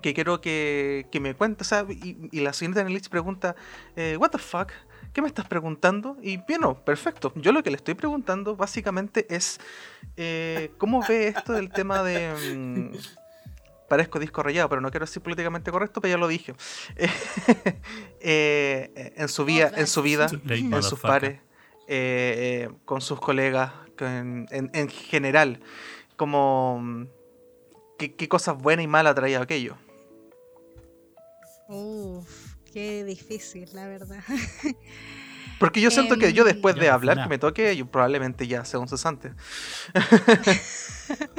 que 0.02 0.14
quiero 0.14 0.40
que, 0.40 1.06
me 1.20 1.34
cuente. 1.34 1.62
o 1.62 1.64
sea, 1.64 1.86
y, 1.88 2.40
la 2.40 2.52
señorita 2.52 2.80
Anelich 2.80 3.08
pregunta, 3.08 3.54
eh, 3.96 4.16
¿What 4.18 4.30
the 4.30 4.38
fuck? 4.38 4.72
¿Qué 5.12 5.22
me 5.22 5.28
estás 5.28 5.48
preguntando? 5.48 6.16
Y 6.22 6.36
bien, 6.36 6.60
no, 6.60 6.84
perfecto. 6.84 7.32
Yo 7.34 7.52
lo 7.52 7.62
que 7.62 7.70
le 7.70 7.76
estoy 7.76 7.94
preguntando 7.94 8.56
básicamente 8.56 9.26
es 9.34 9.58
eh, 10.16 10.72
¿cómo 10.78 11.02
ve 11.06 11.28
esto 11.28 11.52
del 11.52 11.70
tema 11.70 12.02
de... 12.02 12.92
parezco 13.88 14.18
disco 14.18 14.42
rayado, 14.42 14.68
pero 14.68 14.80
no 14.80 14.90
quiero 14.90 15.06
decir 15.06 15.22
políticamente 15.22 15.70
correcto, 15.70 16.00
pero 16.00 16.12
ya 16.12 16.18
lo 16.18 16.28
dije. 16.28 16.54
Eh, 16.96 17.08
eh, 18.20 19.12
en 19.16 19.28
su 19.28 19.44
vida, 19.44 19.72
en 19.74 19.86
su 19.86 20.02
vida, 20.02 20.28
en 20.30 20.82
sus 20.82 21.00
pares, 21.00 21.40
eh, 21.88 22.68
eh, 22.68 22.70
con 22.84 23.00
sus 23.00 23.18
colegas, 23.20 23.72
con- 23.96 24.46
en, 24.50 24.70
en 24.74 24.88
general, 24.88 25.60
como 26.16 27.06
qué, 27.98 28.14
qué 28.14 28.28
cosas 28.28 28.56
buenas 28.58 28.84
y 28.84 28.88
malas 28.88 29.14
traía 29.14 29.40
aquello. 29.40 29.76
Uf, 31.68 32.54
qué 32.72 33.04
difícil, 33.04 33.68
la 33.72 33.86
verdad. 33.86 34.22
Porque 35.58 35.80
yo 35.80 35.90
siento 35.90 36.18
que 36.18 36.32
yo 36.32 36.44
Em, 36.44 36.52
después 36.52 36.76
de 36.76 36.88
hablar 36.88 37.22
que 37.24 37.28
me 37.28 37.38
toque, 37.38 37.76
yo 37.76 37.84
probablemente 37.86 38.46
ya 38.46 38.64
sea 38.64 38.78
un 38.78 38.86
cesante. 38.88 39.32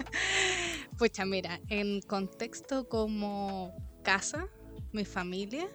Pucha, 1.00 1.24
mira, 1.24 1.62
en 1.70 2.02
contexto 2.02 2.90
como 2.90 3.74
casa, 4.04 4.50
mi 4.92 5.06
familia, 5.06 5.66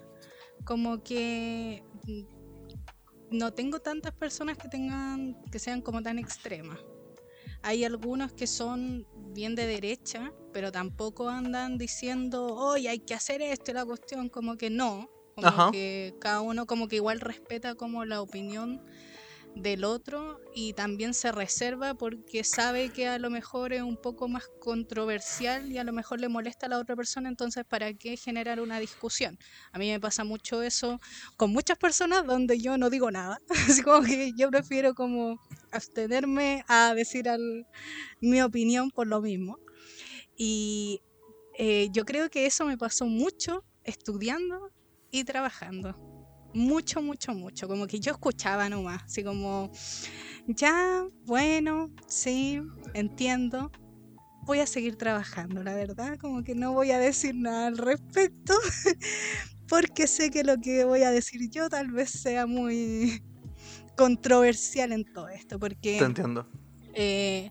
como 0.66 1.02
que 1.02 1.82
mm, 2.06 3.38
no 3.38 3.54
tengo 3.54 3.80
tantas 3.80 4.12
personas 4.12 4.58
que 4.58 4.68
tengan, 4.68 5.40
que 5.50 5.58
sean 5.58 5.80
como 5.80 6.02
tan 6.02 6.18
extremas. 6.18 6.78
Hay 7.62 7.84
algunos 7.84 8.34
que 8.34 8.46
son 8.46 9.06
bien 9.32 9.54
de 9.54 9.66
derecha, 9.66 10.30
pero 10.52 10.70
tampoco 10.70 11.30
andan 11.30 11.78
diciendo, 11.78 12.54
hoy 12.54 12.86
hay 12.86 12.98
que 12.98 13.14
hacer 13.14 13.40
esto 13.40 13.70
y 13.70 13.74
la 13.74 13.86
cuestión, 13.86 14.28
como 14.28 14.58
que 14.58 14.68
no. 14.68 15.08
Como 15.36 15.48
Ajá. 15.48 15.70
que 15.72 16.14
cada 16.20 16.42
uno 16.42 16.66
como 16.66 16.86
que 16.86 16.96
igual 16.96 17.20
respeta 17.20 17.74
como 17.76 18.04
la 18.04 18.20
opinión 18.20 18.84
del 19.54 19.84
otro 19.84 20.40
y 20.52 20.72
también 20.74 21.14
se 21.14 21.30
reserva 21.32 21.94
porque 21.94 22.42
sabe 22.44 22.90
que 22.90 23.06
a 23.08 23.18
lo 23.18 23.30
mejor 23.30 23.72
es 23.72 23.82
un 23.82 23.96
poco 23.96 24.28
más 24.28 24.44
controversial 24.58 25.70
y 25.70 25.78
a 25.78 25.84
lo 25.84 25.92
mejor 25.92 26.20
le 26.20 26.28
molesta 26.28 26.66
a 26.66 26.68
la 26.70 26.78
otra 26.78 26.96
persona, 26.96 27.28
entonces 27.28 27.64
¿para 27.68 27.94
qué 27.94 28.16
generar 28.16 28.60
una 28.60 28.80
discusión? 28.80 29.38
A 29.72 29.78
mí 29.78 29.90
me 29.90 30.00
pasa 30.00 30.24
mucho 30.24 30.62
eso 30.62 30.98
con 31.36 31.52
muchas 31.52 31.78
personas 31.78 32.26
donde 32.26 32.58
yo 32.60 32.76
no 32.78 32.90
digo 32.90 33.10
nada, 33.10 33.38
así 33.78 33.82
como 33.82 34.04
que 34.04 34.32
yo 34.36 34.50
prefiero 34.50 34.94
como 34.94 35.36
abstenerme 35.70 36.64
a 36.68 36.94
decir 36.94 37.28
al- 37.28 37.66
mi 38.20 38.42
opinión 38.42 38.90
por 38.90 39.06
lo 39.06 39.20
mismo. 39.20 39.58
Y 40.36 41.00
eh, 41.58 41.88
yo 41.92 42.04
creo 42.04 42.30
que 42.30 42.46
eso 42.46 42.64
me 42.66 42.78
pasó 42.78 43.06
mucho 43.06 43.64
estudiando 43.84 44.70
y 45.10 45.24
trabajando 45.24 45.96
mucho, 46.54 47.02
mucho, 47.02 47.34
mucho. 47.34 47.68
Como 47.68 47.86
que 47.86 48.00
yo 48.00 48.12
escuchaba 48.12 48.68
nomás, 48.68 49.02
así 49.04 49.22
como, 49.22 49.70
ya, 50.46 51.04
bueno, 51.24 51.90
sí, 52.06 52.60
entiendo. 52.94 53.70
Voy 54.42 54.60
a 54.60 54.66
seguir 54.66 54.96
trabajando, 54.96 55.62
la 55.62 55.74
verdad, 55.74 56.16
como 56.20 56.42
que 56.42 56.54
no 56.54 56.72
voy 56.72 56.90
a 56.90 56.98
decir 56.98 57.34
nada 57.34 57.66
al 57.66 57.78
respecto, 57.78 58.54
porque 59.68 60.06
sé 60.06 60.30
que 60.30 60.44
lo 60.44 60.58
que 60.58 60.84
voy 60.84 61.02
a 61.02 61.10
decir 61.10 61.48
yo 61.50 61.68
tal 61.68 61.90
vez 61.90 62.10
sea 62.10 62.46
muy 62.46 63.22
controversial 63.96 64.92
en 64.92 65.04
todo 65.04 65.28
esto, 65.28 65.58
porque 65.58 65.98
Te 65.98 66.04
entiendo. 66.04 66.46
eh, 66.92 67.50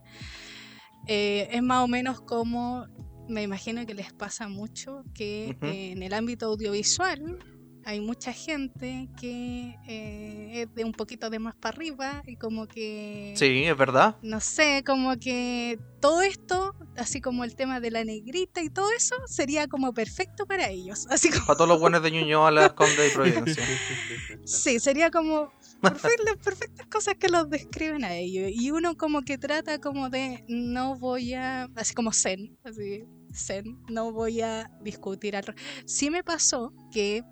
eh, 1.07 1.49
es 1.51 1.63
más 1.63 1.83
o 1.83 1.87
menos 1.87 2.21
como 2.21 2.85
me 3.27 3.41
imagino 3.41 3.85
que 3.85 3.93
les 3.93 4.13
pasa 4.13 4.47
mucho 4.47 5.03
que 5.13 5.57
eh, 5.61 5.91
en 5.91 6.03
el 6.03 6.13
ámbito 6.13 6.47
audiovisual 6.47 7.39
hay 7.85 7.99
mucha 7.99 8.31
gente 8.33 9.09
que 9.19 9.75
eh, 9.87 10.61
es 10.61 10.73
de 10.75 10.83
un 10.85 10.93
poquito 10.93 11.29
de 11.29 11.39
más 11.39 11.55
para 11.55 11.75
arriba 11.75 12.23
y 12.25 12.35
como 12.37 12.67
que... 12.67 13.33
Sí, 13.35 13.63
es 13.63 13.77
verdad. 13.77 14.17
No 14.21 14.39
sé, 14.39 14.83
como 14.85 15.17
que 15.17 15.77
todo 15.99 16.21
esto, 16.21 16.75
así 16.97 17.19
como 17.21 17.43
el 17.43 17.55
tema 17.55 17.79
de 17.79 17.91
la 17.91 18.03
negrita 18.03 18.61
y 18.61 18.69
todo 18.69 18.89
eso, 18.95 19.15
sería 19.27 19.67
como 19.67 19.93
perfecto 19.93 20.45
para 20.45 20.69
ellos. 20.69 21.05
Así 21.09 21.29
como... 21.29 21.45
Para 21.45 21.57
todos 21.57 21.69
los 21.69 21.79
buenos 21.79 22.01
de 22.03 22.11
Ñuñoa, 22.11 22.51
las 22.51 22.73
Conde 22.73 23.07
y 23.07 23.11
Providencia. 23.11 23.63
Sí, 24.45 24.79
sería 24.79 25.09
como 25.09 25.51
perfect- 25.81 26.23
las 26.25 26.37
perfectas 26.37 26.87
cosas 26.87 27.15
que 27.15 27.29
los 27.29 27.49
describen 27.49 28.03
a 28.03 28.13
ellos. 28.15 28.49
Y 28.53 28.71
uno 28.71 28.95
como 28.97 29.21
que 29.21 29.37
trata 29.37 29.79
como 29.79 30.09
de 30.09 30.43
no 30.47 30.95
voy 30.97 31.33
a, 31.33 31.69
así 31.75 31.93
como 31.93 32.11
zen, 32.11 32.57
así, 32.65 33.03
zen, 33.33 33.63
no 33.89 34.11
voy 34.11 34.41
a 34.41 34.69
discutir. 34.81 35.35
Al... 35.37 35.45
Sí 35.85 36.09
me 36.09 36.23
pasó 36.23 36.73
que 36.91 37.23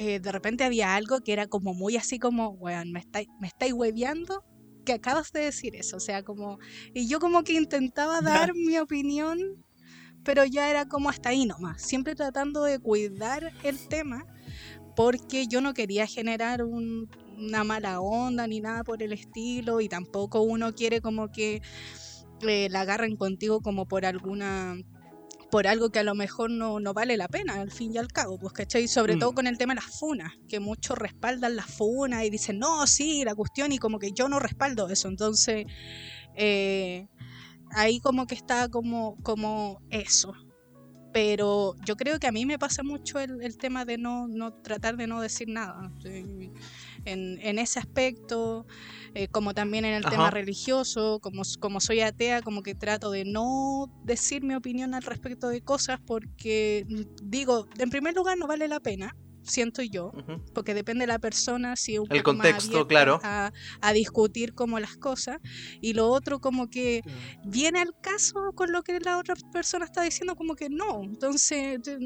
eh, 0.00 0.18
de 0.18 0.32
repente 0.32 0.64
había 0.64 0.94
algo 0.94 1.20
que 1.20 1.32
era 1.34 1.46
como 1.46 1.74
muy 1.74 1.96
así 1.96 2.18
como, 2.18 2.50
weón, 2.52 2.90
me 2.92 3.00
estáis 3.00 3.28
me 3.38 3.48
estáis 3.48 3.72
hueveando 3.74 4.42
que 4.86 4.94
acabas 4.94 5.30
de 5.32 5.40
decir 5.40 5.76
eso. 5.76 5.98
O 5.98 6.00
sea, 6.00 6.22
como, 6.22 6.58
y 6.94 7.06
yo 7.06 7.20
como 7.20 7.42
que 7.44 7.52
intentaba 7.52 8.22
dar 8.22 8.54
mi 8.54 8.78
opinión, 8.78 9.38
pero 10.24 10.44
ya 10.46 10.70
era 10.70 10.86
como 10.86 11.10
hasta 11.10 11.28
ahí 11.30 11.44
nomás, 11.46 11.82
siempre 11.82 12.14
tratando 12.14 12.62
de 12.64 12.78
cuidar 12.78 13.52
el 13.62 13.78
tema 13.88 14.24
porque 14.96 15.46
yo 15.46 15.60
no 15.60 15.74
quería 15.74 16.06
generar 16.06 16.64
un- 16.64 17.08
una 17.38 17.64
mala 17.64 18.00
onda 18.00 18.46
ni 18.46 18.60
nada 18.60 18.84
por 18.84 19.02
el 19.02 19.12
estilo 19.12 19.80
y 19.80 19.88
tampoco 19.88 20.42
uno 20.42 20.72
quiere 20.74 21.00
como 21.00 21.30
que 21.30 21.62
eh, 22.48 22.68
la 22.70 22.82
agarren 22.82 23.16
contigo 23.16 23.60
como 23.60 23.86
por 23.86 24.04
alguna 24.06 24.76
por 25.50 25.66
algo 25.66 25.90
que 25.90 25.98
a 25.98 26.04
lo 26.04 26.14
mejor 26.14 26.50
no, 26.50 26.80
no 26.80 26.92
vale 26.94 27.16
la 27.16 27.28
pena 27.28 27.54
al 27.60 27.70
fin 27.70 27.92
y 27.94 27.98
al 27.98 28.08
cabo, 28.08 28.38
pues 28.38 28.52
¿cachai? 28.52 28.86
Sobre 28.88 29.16
Mm. 29.16 29.18
todo 29.18 29.32
con 29.34 29.46
el 29.46 29.58
tema 29.58 29.74
de 29.74 29.80
las 29.80 29.98
funas, 29.98 30.32
que 30.48 30.60
muchos 30.60 30.96
respaldan 30.96 31.56
las 31.56 31.66
funas 31.66 32.24
y 32.24 32.30
dicen, 32.30 32.58
no, 32.58 32.86
sí, 32.86 33.24
la 33.24 33.34
cuestión 33.34 33.72
y 33.72 33.78
como 33.78 33.98
que 33.98 34.12
yo 34.12 34.28
no 34.28 34.38
respaldo 34.38 34.88
eso, 34.88 35.08
entonces 35.08 35.66
eh, 36.36 37.06
ahí 37.72 38.00
como 38.00 38.26
que 38.26 38.34
está 38.34 38.68
como, 38.68 39.16
como 39.22 39.80
eso. 39.90 40.32
Pero 41.12 41.74
yo 41.84 41.96
creo 41.96 42.20
que 42.20 42.28
a 42.28 42.32
mí 42.32 42.46
me 42.46 42.56
pasa 42.56 42.84
mucho 42.84 43.18
el, 43.18 43.42
el 43.42 43.56
tema 43.58 43.84
de 43.84 43.98
no, 43.98 44.28
no 44.28 44.52
tratar 44.52 44.96
de 44.96 45.08
no 45.08 45.20
decir 45.20 45.48
nada. 45.48 45.92
Sí, 46.00 46.52
En, 47.04 47.38
en 47.40 47.58
ese 47.58 47.78
aspecto, 47.78 48.64
eh, 49.14 49.28
como 49.28 49.54
también 49.54 49.84
en 49.84 49.94
el 49.94 50.04
tema 50.04 50.30
religioso, 50.30 51.18
como, 51.20 51.42
como 51.58 51.80
soy 51.80 52.00
atea, 52.00 52.42
como 52.42 52.62
que 52.62 52.74
trato 52.74 53.10
de 53.10 53.24
no 53.24 53.86
decir 54.04 54.42
mi 54.42 54.54
opinión 54.54 54.94
al 54.94 55.02
respecto 55.02 55.48
de 55.48 55.60
cosas 55.62 55.98
porque 56.06 56.84
mm, 56.88 57.02
digo, 57.30 57.66
en 57.78 57.90
primer 57.90 58.14
lugar 58.14 58.36
no 58.38 58.46
vale 58.46 58.68
la 58.68 58.80
pena, 58.80 59.10
siento 59.42 59.82
yo, 59.82 60.10
porque 60.52 60.74
depende 60.74 61.02
de 61.04 61.06
la 61.08 61.18
persona, 61.18 61.74
si 61.76 61.94
es 61.94 62.00
un 62.00 62.06
El 62.10 62.22
contexto, 62.22 62.86
claro. 62.86 63.18
A, 63.22 63.50
a 63.80 63.92
discutir 63.92 64.52
como 64.54 64.78
las 64.78 64.96
cosas. 64.96 65.36
Y 65.80 65.94
lo 65.94 66.08
otro 66.08 66.38
como 66.40 66.68
que 66.68 67.00
viene 67.44 67.80
al 67.80 67.90
caso 68.00 68.34
con 68.54 68.72
lo 68.72 68.82
que 68.82 68.98
la 69.00 69.18
otra 69.18 69.34
persona 69.52 69.84
está 69.84 70.02
diciendo, 70.02 70.34
como 70.34 70.54
que 70.54 70.68
no. 70.68 71.02
Entonces, 71.04 71.80
te- 71.82 71.98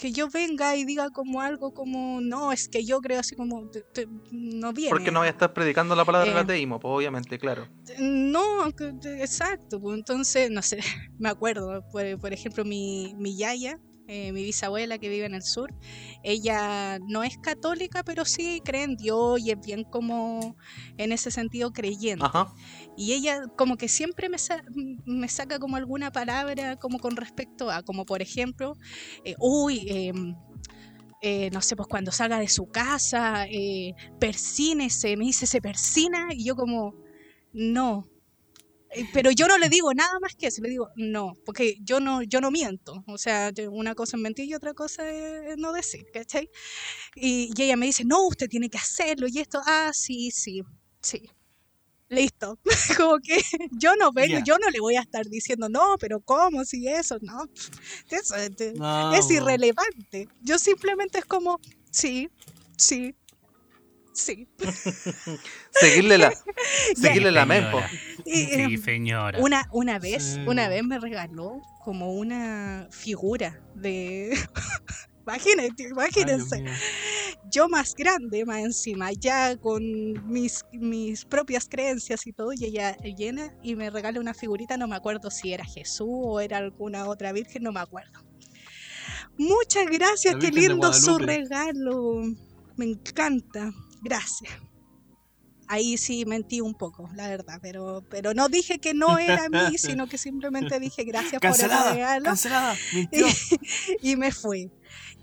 que 0.00 0.12
yo 0.12 0.28
venga 0.28 0.76
y 0.76 0.84
diga 0.84 1.08
como 1.10 1.40
algo 1.40 1.72
como, 1.72 2.20
no, 2.20 2.52
es 2.52 2.68
que 2.68 2.84
yo 2.84 3.00
creo 3.00 3.20
así 3.20 3.36
como, 3.36 3.68
te- 3.70 3.84
te- 3.92 4.06
no 4.32 4.72
viene. 4.72 4.90
Porque 4.90 5.10
no 5.10 5.20
voy 5.20 5.28
a 5.28 5.32
estar 5.32 5.52
predicando 5.52 5.94
la 5.94 6.04
palabra 6.04 6.28
del 6.30 6.38
Eh, 6.38 6.40
ateísmo, 6.40 6.80
pues 6.80 6.92
obviamente, 6.92 7.38
claro. 7.38 7.68
No, 7.98 8.68
exacto. 8.68 9.80
pues, 9.80 9.98
Entonces, 9.98 10.50
no 10.50 10.62
sé, 10.62 10.78
me 11.18 11.28
acuerdo, 11.28 11.82
por, 11.90 12.18
por 12.18 12.32
ejemplo, 12.32 12.64
mi, 12.64 13.14
mi 13.18 13.36
yaya, 13.36 13.76
eh, 14.10 14.32
mi 14.32 14.42
bisabuela 14.42 14.98
que 14.98 15.08
vive 15.08 15.24
en 15.26 15.34
el 15.34 15.42
sur, 15.42 15.72
ella 16.22 16.98
no 17.08 17.22
es 17.22 17.38
católica, 17.38 18.02
pero 18.02 18.24
sí 18.24 18.60
cree 18.64 18.82
en 18.84 18.96
Dios 18.96 19.40
y 19.40 19.52
es 19.52 19.60
bien 19.60 19.84
como, 19.84 20.56
en 20.98 21.12
ese 21.12 21.30
sentido, 21.30 21.72
creyente. 21.72 22.24
Ajá. 22.24 22.52
Y 22.96 23.12
ella 23.12 23.42
como 23.56 23.76
que 23.76 23.88
siempre 23.88 24.28
me, 24.28 24.38
sa- 24.38 24.62
me 25.06 25.28
saca 25.28 25.58
como 25.58 25.76
alguna 25.76 26.10
palabra 26.10 26.76
como 26.76 26.98
con 26.98 27.16
respecto 27.16 27.70
a, 27.70 27.82
como 27.82 28.04
por 28.04 28.20
ejemplo, 28.20 28.74
eh, 29.24 29.34
uy, 29.38 29.86
em, 29.88 30.34
eh, 31.22 31.50
no 31.52 31.60
sé, 31.60 31.76
pues 31.76 31.86
cuando 31.88 32.12
salga 32.12 32.38
de 32.40 32.48
su 32.48 32.66
casa, 32.66 33.46
persínese, 34.18 35.16
me 35.16 35.24
dice, 35.26 35.46
se 35.46 35.60
persina, 35.60 36.28
y 36.30 36.44
yo 36.44 36.56
como, 36.56 36.94
no. 37.52 38.06
Eh, 38.92 39.04
Pero 39.12 39.30
yo 39.30 39.46
no 39.46 39.56
le 39.58 39.68
digo 39.68 39.92
nada 39.94 40.18
más 40.20 40.34
que 40.34 40.48
eso, 40.48 40.62
le 40.62 40.68
digo 40.70 40.88
no, 40.96 41.34
porque 41.44 41.76
yo 41.82 42.00
no, 42.00 42.22
yo 42.22 42.40
no 42.40 42.50
miento. 42.50 43.04
O 43.06 43.18
sea, 43.18 43.52
una 43.70 43.94
cosa 43.94 44.16
es 44.16 44.22
mentir 44.22 44.46
y 44.46 44.54
otra 44.54 44.74
cosa 44.74 45.08
es 45.08 45.56
no 45.58 45.72
decir, 45.72 46.06
¿cachai? 46.12 46.50
Y, 47.14 47.50
y 47.56 47.62
ella 47.62 47.76
me 47.76 47.86
dice, 47.86 48.04
no, 48.04 48.26
usted 48.26 48.48
tiene 48.48 48.68
que 48.68 48.78
hacerlo 48.78 49.26
y 49.28 49.38
esto, 49.38 49.60
ah, 49.66 49.90
sí, 49.94 50.30
sí, 50.30 50.62
sí. 51.02 51.30
Listo. 52.08 52.58
Como 52.96 53.18
que 53.20 53.40
yo 53.78 53.94
no 53.96 54.10
vengo, 54.12 54.38
Ya. 54.38 54.44
yo 54.44 54.58
no 54.58 54.68
le 54.70 54.80
voy 54.80 54.96
a 54.96 55.00
estar 55.02 55.26
diciendo, 55.28 55.68
no, 55.68 55.96
pero 56.00 56.20
¿cómo? 56.20 56.64
Si 56.64 56.88
eso, 56.88 57.18
no. 57.22 57.44
Eso 58.10 58.34
es, 58.34 58.74
No, 58.74 59.14
es 59.14 59.30
irrelevante. 59.30 60.28
Yo 60.42 60.58
simplemente 60.58 61.20
es 61.20 61.24
como, 61.24 61.60
sí, 61.92 62.28
sí, 62.76 63.14
sí. 64.12 64.48
Seguirle 65.70 66.18
la, 66.18 66.32
seguirle 66.96 67.30
la 67.30 67.46
Sí, 68.24 68.48
em, 68.52 68.82
señora. 68.82 69.38
Una, 69.40 69.68
una 69.72 69.98
vez, 69.98 70.34
Sí. 70.34 70.40
una 70.46 70.68
vez 70.68 70.82
me 70.84 70.98
regaló 70.98 71.60
como 71.84 72.12
una 72.12 72.88
figura 72.90 73.60
de. 73.74 74.30
Imagínense. 75.26 76.60
mío. 76.60 76.72
yo 77.50 77.68
más 77.68 77.94
grande, 77.94 78.44
más 78.44 78.60
encima, 78.60 79.12
ya 79.12 79.56
con 79.56 79.82
mis, 80.28 80.64
mis 80.72 81.24
propias 81.24 81.68
creencias 81.68 82.26
y 82.26 82.32
todo, 82.32 82.52
y 82.52 82.64
ella 82.64 82.96
llena 82.96 83.54
y 83.62 83.76
me 83.76 83.90
regala 83.90 84.18
una 84.18 84.34
figurita, 84.34 84.76
no 84.76 84.88
me 84.88 84.96
acuerdo 84.96 85.30
si 85.30 85.52
era 85.52 85.64
Jesús 85.64 86.08
o 86.10 86.40
era 86.40 86.56
alguna 86.58 87.06
otra 87.06 87.32
virgen, 87.32 87.62
no 87.62 87.70
me 87.70 87.80
acuerdo. 87.80 88.24
Muchas 89.36 89.86
gracias, 89.86 90.36
qué 90.36 90.50
lindo 90.50 90.92
su 90.92 91.18
regalo. 91.18 92.22
Me 92.76 92.86
encanta. 92.86 93.72
Gracias. 94.02 94.52
Ahí 95.68 95.96
sí 95.98 96.24
mentí 96.26 96.60
un 96.60 96.74
poco, 96.74 97.08
la 97.14 97.28
verdad, 97.28 97.60
pero, 97.62 98.04
pero 98.10 98.34
no 98.34 98.48
dije 98.48 98.80
que 98.80 98.92
no 98.92 99.18
era 99.18 99.44
a 99.44 99.48
mí, 99.48 99.78
sino 99.78 100.08
que 100.08 100.18
simplemente 100.18 100.80
dije 100.80 101.04
gracias 101.04 101.40
por 101.40 101.50
el 101.50 101.94
regalo 101.94 102.24
cancelada, 102.24 102.76
mintió. 102.92 103.26
y 104.02 104.16
me 104.16 104.32
fui. 104.32 104.72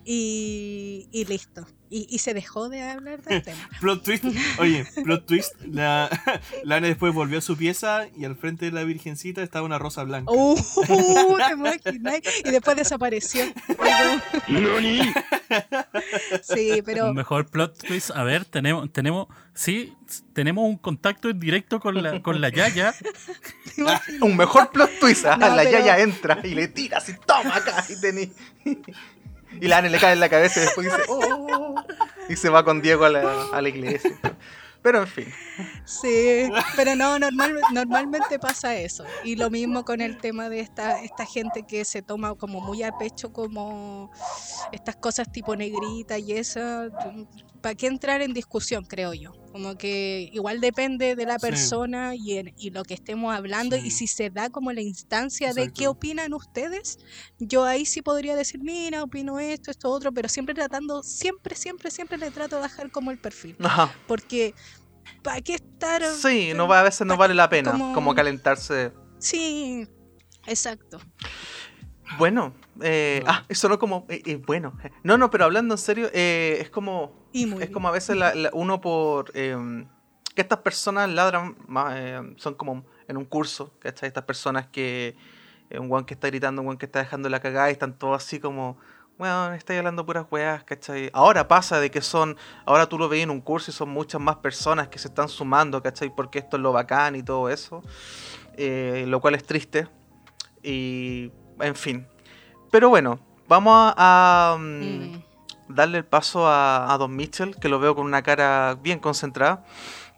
Y, 0.10 1.10
y 1.12 1.26
listo. 1.26 1.68
Y, 1.90 2.08
y 2.10 2.20
se 2.20 2.34
dejó 2.34 2.70
de 2.70 2.82
hablar 2.82 3.22
del 3.24 3.44
tema. 3.44 3.70
Plot 3.82 4.04
twist. 4.04 4.24
Oye, 4.58 4.86
plot 5.04 5.26
twist. 5.26 5.54
La, 5.66 6.10
la 6.64 6.78
Ana 6.78 6.88
después 6.88 7.14
volvió 7.14 7.40
a 7.40 7.42
su 7.42 7.58
pieza 7.58 8.08
y 8.16 8.24
al 8.24 8.38
frente 8.38 8.66
de 8.66 8.72
la 8.72 8.84
virgencita 8.86 9.44
estaba 9.44 9.66
una 9.66 9.78
rosa 9.80 10.04
blanca. 10.04 10.32
Uh, 10.32 10.56
¿te 11.48 11.54
imaginas? 11.54 12.22
Y 12.46 12.52
después 12.52 12.78
desapareció. 12.78 13.44
Sí, 16.42 16.82
pero 16.86 17.10
Un 17.10 17.16
mejor 17.16 17.48
plot 17.48 17.78
twist. 17.86 18.12
A 18.12 18.24
ver, 18.24 18.46
tenemos, 18.46 18.92
tenemos, 18.92 19.28
sí, 19.54 19.94
tenemos 20.34 20.66
un 20.66 20.78
contacto 20.78 21.30
en 21.30 21.40
directo 21.40 21.80
con 21.80 22.02
la, 22.02 22.22
con 22.22 22.40
la 22.42 22.50
Yaya. 22.50 22.94
¿te 23.76 23.82
imaginas? 23.82 24.22
Un 24.22 24.38
mejor 24.38 24.72
plot 24.72 24.90
twist. 25.00 25.26
ah, 25.26 25.38
No, 25.38 25.50
la 25.56 25.64
pero- 25.64 25.80
yaya 25.80 26.00
entra 26.00 26.40
y 26.44 26.54
le 26.56 26.68
tira 26.70 26.98
así, 27.00 27.14
toma 27.26 27.56
acá. 27.58 27.84
Y, 27.90 28.00
tení. 28.00 28.32
Y 29.60 29.68
la 29.68 29.78
Anne 29.78 29.90
le 29.90 30.00
cae 30.00 30.14
en 30.14 30.20
la 30.20 30.30
cabeza 30.30 30.60
y 30.60 30.64
después 30.64 30.88
dice, 30.88 31.02
oh. 31.10 31.76
Y 32.30 32.36
se 32.36 32.50
va 32.50 32.64
con 32.64 32.82
Diego 32.82 33.06
a 33.06 33.10
la, 33.10 33.46
a 33.54 33.62
la 33.62 33.70
iglesia. 33.70 34.12
Pero 34.82 35.00
en 35.02 35.08
fin. 35.08 35.28
Sí, 35.86 36.50
pero 36.76 36.96
no, 36.96 37.20
normal, 37.20 37.60
normalmente 37.74 38.40
pasa 38.40 38.76
eso. 38.76 39.04
Y 39.24 39.36
lo 39.36 39.50
mismo 39.50 39.84
con 39.84 40.02
el 40.02 40.18
tema 40.18 40.50
de 40.50 40.60
esta, 40.60 41.02
esta 41.02 41.26
gente 41.26 41.64
que 41.68 41.84
se 41.84 42.02
toma 42.02 42.36
como 42.36 42.62
muy 42.62 42.84
a 42.84 42.98
pecho 42.98 43.34
como 43.34 44.12
estas 44.72 44.96
cosas 44.96 45.32
tipo 45.32 45.56
negrita 45.56 46.18
y 46.18 46.34
eso. 46.34 46.90
¿Para 47.62 47.76
qué 47.76 47.88
entrar 47.88 48.22
en 48.22 48.34
discusión, 48.34 48.86
creo 48.86 49.14
yo? 49.14 49.34
Como 49.58 49.76
que 49.76 50.30
igual 50.34 50.62
depende 50.62 51.16
de 51.16 51.26
la 51.26 51.40
Sí. 51.40 51.48
persona 51.48 52.14
y, 52.14 52.38
en- 52.38 52.54
y 52.60 52.70
lo 52.70 52.84
que 52.84 52.94
estemos 52.94 53.36
hablando 53.36 53.76
y 53.76 53.90
si 53.90 54.06
se 54.06 54.30
da 54.30 54.52
como 54.52 54.72
la 54.72 54.82
instancia 54.82 55.52
de 55.52 55.74
qué 55.74 55.88
opinan 55.88 56.32
ustedes, 56.36 57.00
yo 57.40 57.66
ahí 57.66 57.84
sí 57.88 58.04
podría 58.04 58.36
decir, 58.36 58.62
mira, 58.62 59.02
opino 59.02 59.40
esto, 59.40 59.72
esto, 59.72 59.90
otro, 59.90 60.12
pero 60.12 60.30
siempre 60.30 60.54
tratando, 60.54 61.02
siempre, 61.02 61.56
siempre, 61.56 61.90
siempre 61.90 62.20
le 62.20 62.30
trato 62.30 62.58
de 62.58 62.62
bajar 62.62 62.92
como 62.92 63.10
el 63.10 63.18
perfil. 63.18 63.56
Ajá. 63.64 63.92
Porque, 64.08 64.54
¿para 65.24 65.42
qué 65.42 65.56
estar...? 65.56 66.04
Sí, 66.22 66.52
no 66.56 66.68
va, 66.68 66.82
a 66.82 66.84
veces 66.84 67.08
no 67.08 67.18
vale 67.18 67.34
la 67.34 67.50
pena 67.50 67.72
Como- 67.72 67.94
como 67.96 68.14
calentarse. 68.14 68.92
Sí, 69.18 69.88
exacto. 70.46 71.00
Bueno, 72.20 72.54
eh, 72.82 73.22
No. 73.26 73.32
ah, 73.32 73.44
eso 73.50 73.70
no 73.70 73.80
como, 73.80 74.06
eh, 74.10 74.22
eh, 74.26 74.36
bueno, 74.46 74.78
no, 75.04 75.18
no, 75.18 75.30
pero 75.30 75.46
hablando 75.46 75.74
en 75.74 75.78
serio, 75.78 76.10
eh, 76.14 76.58
es 76.62 76.70
como, 76.70 77.28
Y 77.32 77.46
muy 77.46 77.56
es 77.64 77.68
bien. 77.70 77.74
como 77.74 77.88
a 77.88 77.92
veces 77.92 78.16
la- 78.18 78.34
la- 78.36 78.50
uno 78.54 78.82
por, 78.82 79.32
eh, 79.34 79.86
que 80.36 80.42
estas 80.42 80.60
personas 80.60 81.10
ladran, 81.10 81.56
más, 81.68 81.94
eh, 81.98 82.22
son 82.38 82.54
como 82.56 82.86
en 83.08 83.18
un 83.18 83.26
curso, 83.26 83.74
¿cachai? 83.80 84.08
Estas 84.08 84.24
personas 84.26 84.68
que, 84.68 85.16
eh, 85.70 85.80
un 85.80 85.90
guan 85.90 86.06
que 86.06 86.14
está 86.14 86.28
gritando, 86.28 86.62
un 86.62 86.66
guan 86.68 86.78
que 86.78 86.86
está 86.86 87.00
dejando 87.00 87.28
la 87.30 87.40
cagada 87.40 87.70
y 87.70 87.74
están 87.74 87.98
todos 87.98 88.24
así 88.24 88.40
como, 88.40 88.78
bueno, 89.18 89.52
estáis 89.54 89.80
hablando 89.80 90.06
puras 90.06 90.28
weas, 90.30 90.64
¿cachai? 90.64 91.10
Ahora 91.12 91.48
pasa 91.48 91.80
de 91.80 91.90
que 91.90 92.02
son, 92.02 92.38
ahora 92.66 92.86
tú 92.88 93.00
lo 93.00 93.10
ves 93.10 93.24
en 93.24 93.32
un 93.32 93.42
curso 93.42 93.72
y 93.72 93.74
son 93.74 93.90
muchas 93.90 94.22
más 94.22 94.36
personas 94.36 94.90
que 94.90 95.00
se 95.00 95.08
están 95.08 95.28
sumando, 95.28 95.82
¿cachai? 95.82 96.14
Porque 96.16 96.38
esto 96.38 96.58
es 96.58 96.62
lo 96.62 96.72
bacán 96.72 97.16
y 97.16 97.24
todo 97.24 97.50
eso, 97.50 97.82
eh, 98.58 99.06
lo 99.08 99.20
cual 99.20 99.34
es 99.34 99.44
triste. 99.44 99.88
Y, 100.62 101.32
en 101.60 101.76
fin. 101.76 102.08
Pero 102.78 102.90
bueno, 102.90 103.20
vamos 103.48 103.74
a, 103.76 104.54
a, 104.54 104.58
mm, 104.60 105.24
darle 105.68 105.98
el 105.98 106.06
paso 106.06 106.46
a, 106.46 106.94
a 106.94 106.98
Don 107.00 107.16
Mitchell, 107.16 107.56
que 107.56 107.70
lo 107.70 107.80
veo 107.80 107.96
con 107.96 108.06
una 108.06 108.22
cara 108.22 108.78
bien 108.80 109.00
concentrada, 109.00 109.66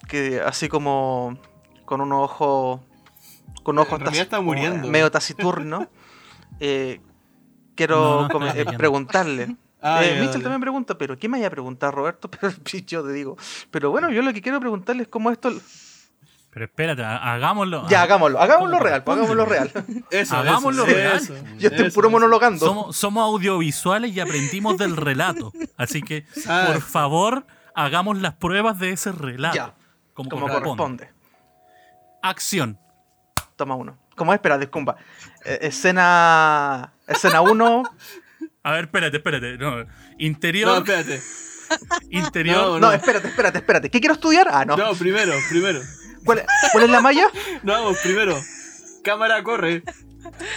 que 0.09 0.41
así 0.41 0.67
como 0.67 1.39
con 1.85 2.01
un 2.01 2.11
ojo, 2.11 2.83
con 3.63 3.77
un 3.77 3.83
ojo 3.83 3.95
En 3.95 4.01
realidad 4.01 4.23
está 4.23 4.41
muriendo. 4.41 4.89
medio 4.89 5.09
taciturno. 5.09 5.87
Eh, 6.61 6.99
quiero 7.75 8.27
no, 8.27 8.47
eh, 8.53 8.65
preguntarle. 8.77 9.55
Ah, 9.81 10.03
Eh, 10.03 10.19
Mitchell 10.19 10.41
también 10.43 10.59
pregunta, 10.59 10.97
pero 10.97 11.17
¿qué 11.17 11.29
me 11.29 11.37
vaya 11.37 11.47
a 11.47 11.51
preguntar, 11.51 11.95
Roberto? 11.95 12.29
Pero 12.41 12.51
yo 12.85 13.05
te 13.05 13.13
digo. 13.13 13.37
Pero 13.71 13.91
bueno, 13.91 14.11
yo 14.11 14.21
lo 14.21 14.33
que 14.33 14.41
quiero 14.41 14.59
preguntarle 14.59 15.03
es 15.03 15.07
cómo 15.07 15.31
esto. 15.31 15.49
Pero 16.59 16.65
espérate, 16.65 17.03
ha- 17.03 17.33
hagámoslo. 17.33 17.87
Ya, 17.87 18.01
hagámoslo, 18.01 18.39
hagámoslo 18.41 18.73
¿Cómo 18.77 18.83
real, 18.85 19.03
pues, 19.03 19.17
hagámoslo 19.17 19.45
real. 19.45 19.71
Eso, 20.11 20.35
Hagámoslo 20.35 20.83
eso, 20.85 20.93
real. 20.93 21.15
eso, 21.17 21.33
Yo 21.57 21.69
estoy 21.69 21.85
eso, 21.87 21.95
puro 21.95 22.09
monologando. 22.09 22.65
Somos, 22.65 22.97
somos 22.97 23.23
audiovisuales 23.23 24.11
y 24.13 24.19
aprendimos 24.19 24.77
del 24.77 24.97
relato. 24.97 25.53
Así 25.77 26.01
que, 26.01 26.25
por 26.67 26.81
favor, 26.81 27.45
hagamos 27.75 28.17
las 28.19 28.33
pruebas 28.33 28.77
de 28.77 28.91
ese 28.91 29.13
relato. 29.13 29.55
Ya, 29.55 29.73
como, 30.13 30.29
como 30.29 30.47
corresponde. 30.49 31.05
corresponde. 31.05 31.09
Acción. 32.21 32.77
Toma 33.55 33.75
uno. 33.75 33.97
¿Cómo 34.15 34.33
es? 34.33 34.37
Espera, 34.37 34.57
disculpa. 34.57 34.97
Eh, 35.45 35.59
escena. 35.61 36.91
Escena 37.07 37.39
1. 37.41 37.83
A 38.63 38.71
ver, 38.71 38.85
espérate, 38.85 39.15
espérate. 39.17 39.57
No. 39.57 39.77
No, 39.83 39.85
Interior. 40.17 40.77
espérate. 40.79 41.21
interior. 42.09 42.57
No, 42.57 42.79
No, 42.79 42.91
espérate, 42.91 43.27
espérate, 43.29 43.57
espérate. 43.59 43.89
¿Qué 43.89 43.99
quiero 43.99 44.15
estudiar? 44.15 44.47
Ah, 44.51 44.65
no. 44.65 44.75
No, 44.75 44.93
primero, 44.95 45.33
primero. 45.49 45.79
¿Cuál, 46.25 46.39
es- 46.39 46.45
cuál 46.71 46.83
es 46.85 46.89
la 46.89 47.01
malla? 47.01 47.27
No, 47.63 47.73
vamos, 47.73 47.97
primero. 48.03 48.35
Cámara, 49.03 49.43
corre. 49.43 49.83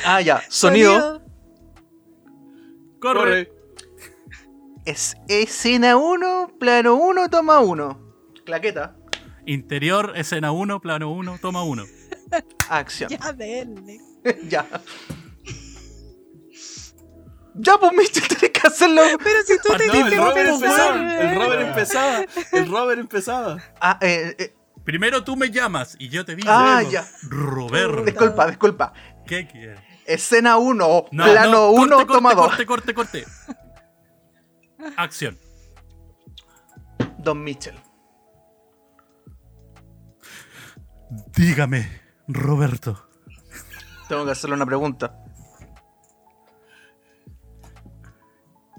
Ah, 0.05 0.21
ya. 0.21 0.43
Sonido. 0.49 1.23
corre. 3.01 3.49
Corre. 3.49 3.53
Es 4.85 5.15
escena 5.29 5.97
1, 5.97 6.55
plano 6.59 6.95
1, 6.97 7.29
toma 7.29 7.61
1. 7.61 8.15
Claqueta. 8.45 8.97
Interior, 9.47 10.13
escena 10.17 10.51
1, 10.53 10.81
plano 10.81 11.11
1, 11.13 11.39
toma 11.41 11.63
1. 11.63 11.85
Acción. 12.69 13.11
Ya, 13.11 13.33
denle. 13.33 13.99
ya. 14.49 14.67
Ya, 17.55 17.77
pues, 17.79 17.93
Mitchell, 17.93 18.27
tenés 18.29 18.51
que 18.51 18.67
hacerlo. 18.67 19.03
Pero 19.23 19.43
si 19.47 19.57
tú 19.59 19.77
te 19.77 19.87
No, 19.87 19.93
No, 19.95 20.07
el 20.07 20.17
Robert 20.17 20.49
empezaba. 20.49 21.21
El 21.21 21.35
Robert 21.37 21.63
empezaba. 21.69 22.25
El 22.53 22.69
Robert 22.71 23.01
empezaba. 23.01 23.57
Ah, 23.81 23.99
eh, 24.01 24.35
eh, 24.39 24.55
Primero 24.85 25.23
tú 25.25 25.37
me 25.37 25.51
llamas 25.51 25.97
y 25.99 26.09
yo 26.09 26.25
te 26.25 26.35
digo. 26.37 26.49
ah 26.51 26.79
Luego. 26.81 26.91
ya. 26.91 27.07
Roberto, 27.29 28.05
Disculpa, 28.05 28.47
disculpa. 28.49 28.93
¿qué 29.27 29.47
quieres? 29.47 29.81
Escena 30.07 30.57
1, 30.57 31.05
No, 31.13 31.25
plano 31.25 31.51
no, 31.53 31.71
1, 31.71 31.97
corte, 31.97 32.13
toma 32.13 32.35
2. 32.35 32.47
corte, 32.49 32.67
corte, 32.67 32.95
corte, 32.95 33.25
corte. 33.25 34.93
Acción. 34.97 35.39
Don 37.19 37.43
Mitchell. 37.45 37.77
Dígame, 41.37 42.01
Roberto. 42.27 43.09
Tengo 44.09 44.25
que 44.25 44.33
hacerle 44.33 44.57
una 44.57 44.67
pregunta. 44.67 45.17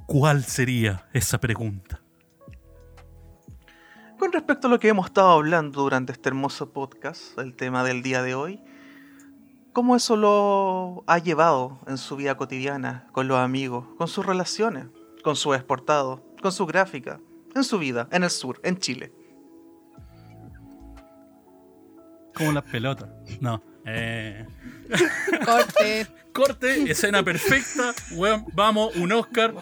¿Cuál 0.06 0.44
sería 0.44 1.08
esa 1.14 1.40
pregunta? 1.40 2.02
Con 4.24 4.32
respecto 4.32 4.68
a 4.68 4.70
lo 4.70 4.80
que 4.80 4.88
hemos 4.88 5.08
estado 5.08 5.32
hablando 5.32 5.82
durante 5.82 6.14
este 6.14 6.30
hermoso 6.30 6.72
podcast, 6.72 7.38
el 7.38 7.54
tema 7.58 7.84
del 7.84 8.02
día 8.02 8.24
de 8.24 8.36
hoy, 8.36 8.62
¿cómo 9.74 9.98
eso 9.98 10.16
lo 10.16 11.04
ha 11.08 11.18
llevado 11.18 11.82
en 11.88 11.98
su 11.98 12.16
vida 12.16 12.38
cotidiana, 12.38 13.06
con 13.12 13.28
los 13.28 13.38
amigos, 13.38 13.86
con 13.98 14.08
sus 14.08 14.26
relaciones, 14.26 14.86
con 15.26 15.36
su 15.36 15.54
exportado, 15.54 16.24
con 16.42 16.54
su 16.54 16.66
gráfica, 16.66 17.20
en 17.54 17.66
su 17.66 17.80
vida, 17.80 18.08
en 18.12 18.24
el 18.24 18.30
sur, 18.30 18.62
en 18.64 18.78
Chile? 18.78 19.14
Como 22.34 22.54
las 22.54 22.64
pelotas. 22.64 23.10
No. 23.42 23.62
Eh, 23.86 24.46
Corte. 25.46 26.08
corte, 26.34 26.92
escena 26.92 27.22
perfecta. 27.24 27.94
Weón, 28.14 28.46
vamos, 28.54 28.96
un 28.96 29.12
Oscar. 29.12 29.54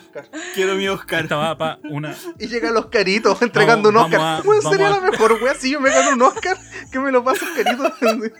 Quiero 0.55 0.75
mi 0.75 0.87
Oscar. 0.87 1.23
Esta 1.23 1.35
va 1.35 1.57
para 1.57 1.79
una. 1.89 2.15
Y 2.39 2.47
llegan 2.47 2.73
los 2.73 2.85
caritos 2.87 3.41
entregando 3.41 3.91
Vamos- 3.91 4.05
un 4.09 4.13
Oscar. 4.13 4.19
vamos 4.19 4.45
a- 4.45 4.47
Weón, 4.47 4.63
vamos 4.63 4.77
sería 4.77 4.87
a- 4.87 4.99
la 5.01 5.11
mejor, 5.11 5.33
weón. 5.43 5.55
Si 5.59 5.71
yo 5.71 5.81
me 5.81 5.89
gano 5.89 6.13
un 6.13 6.21
Oscar, 6.21 6.57
que 6.91 6.99
me 6.99 7.11
lo 7.11 7.23
pase 7.23 7.45
carito. 7.55 7.83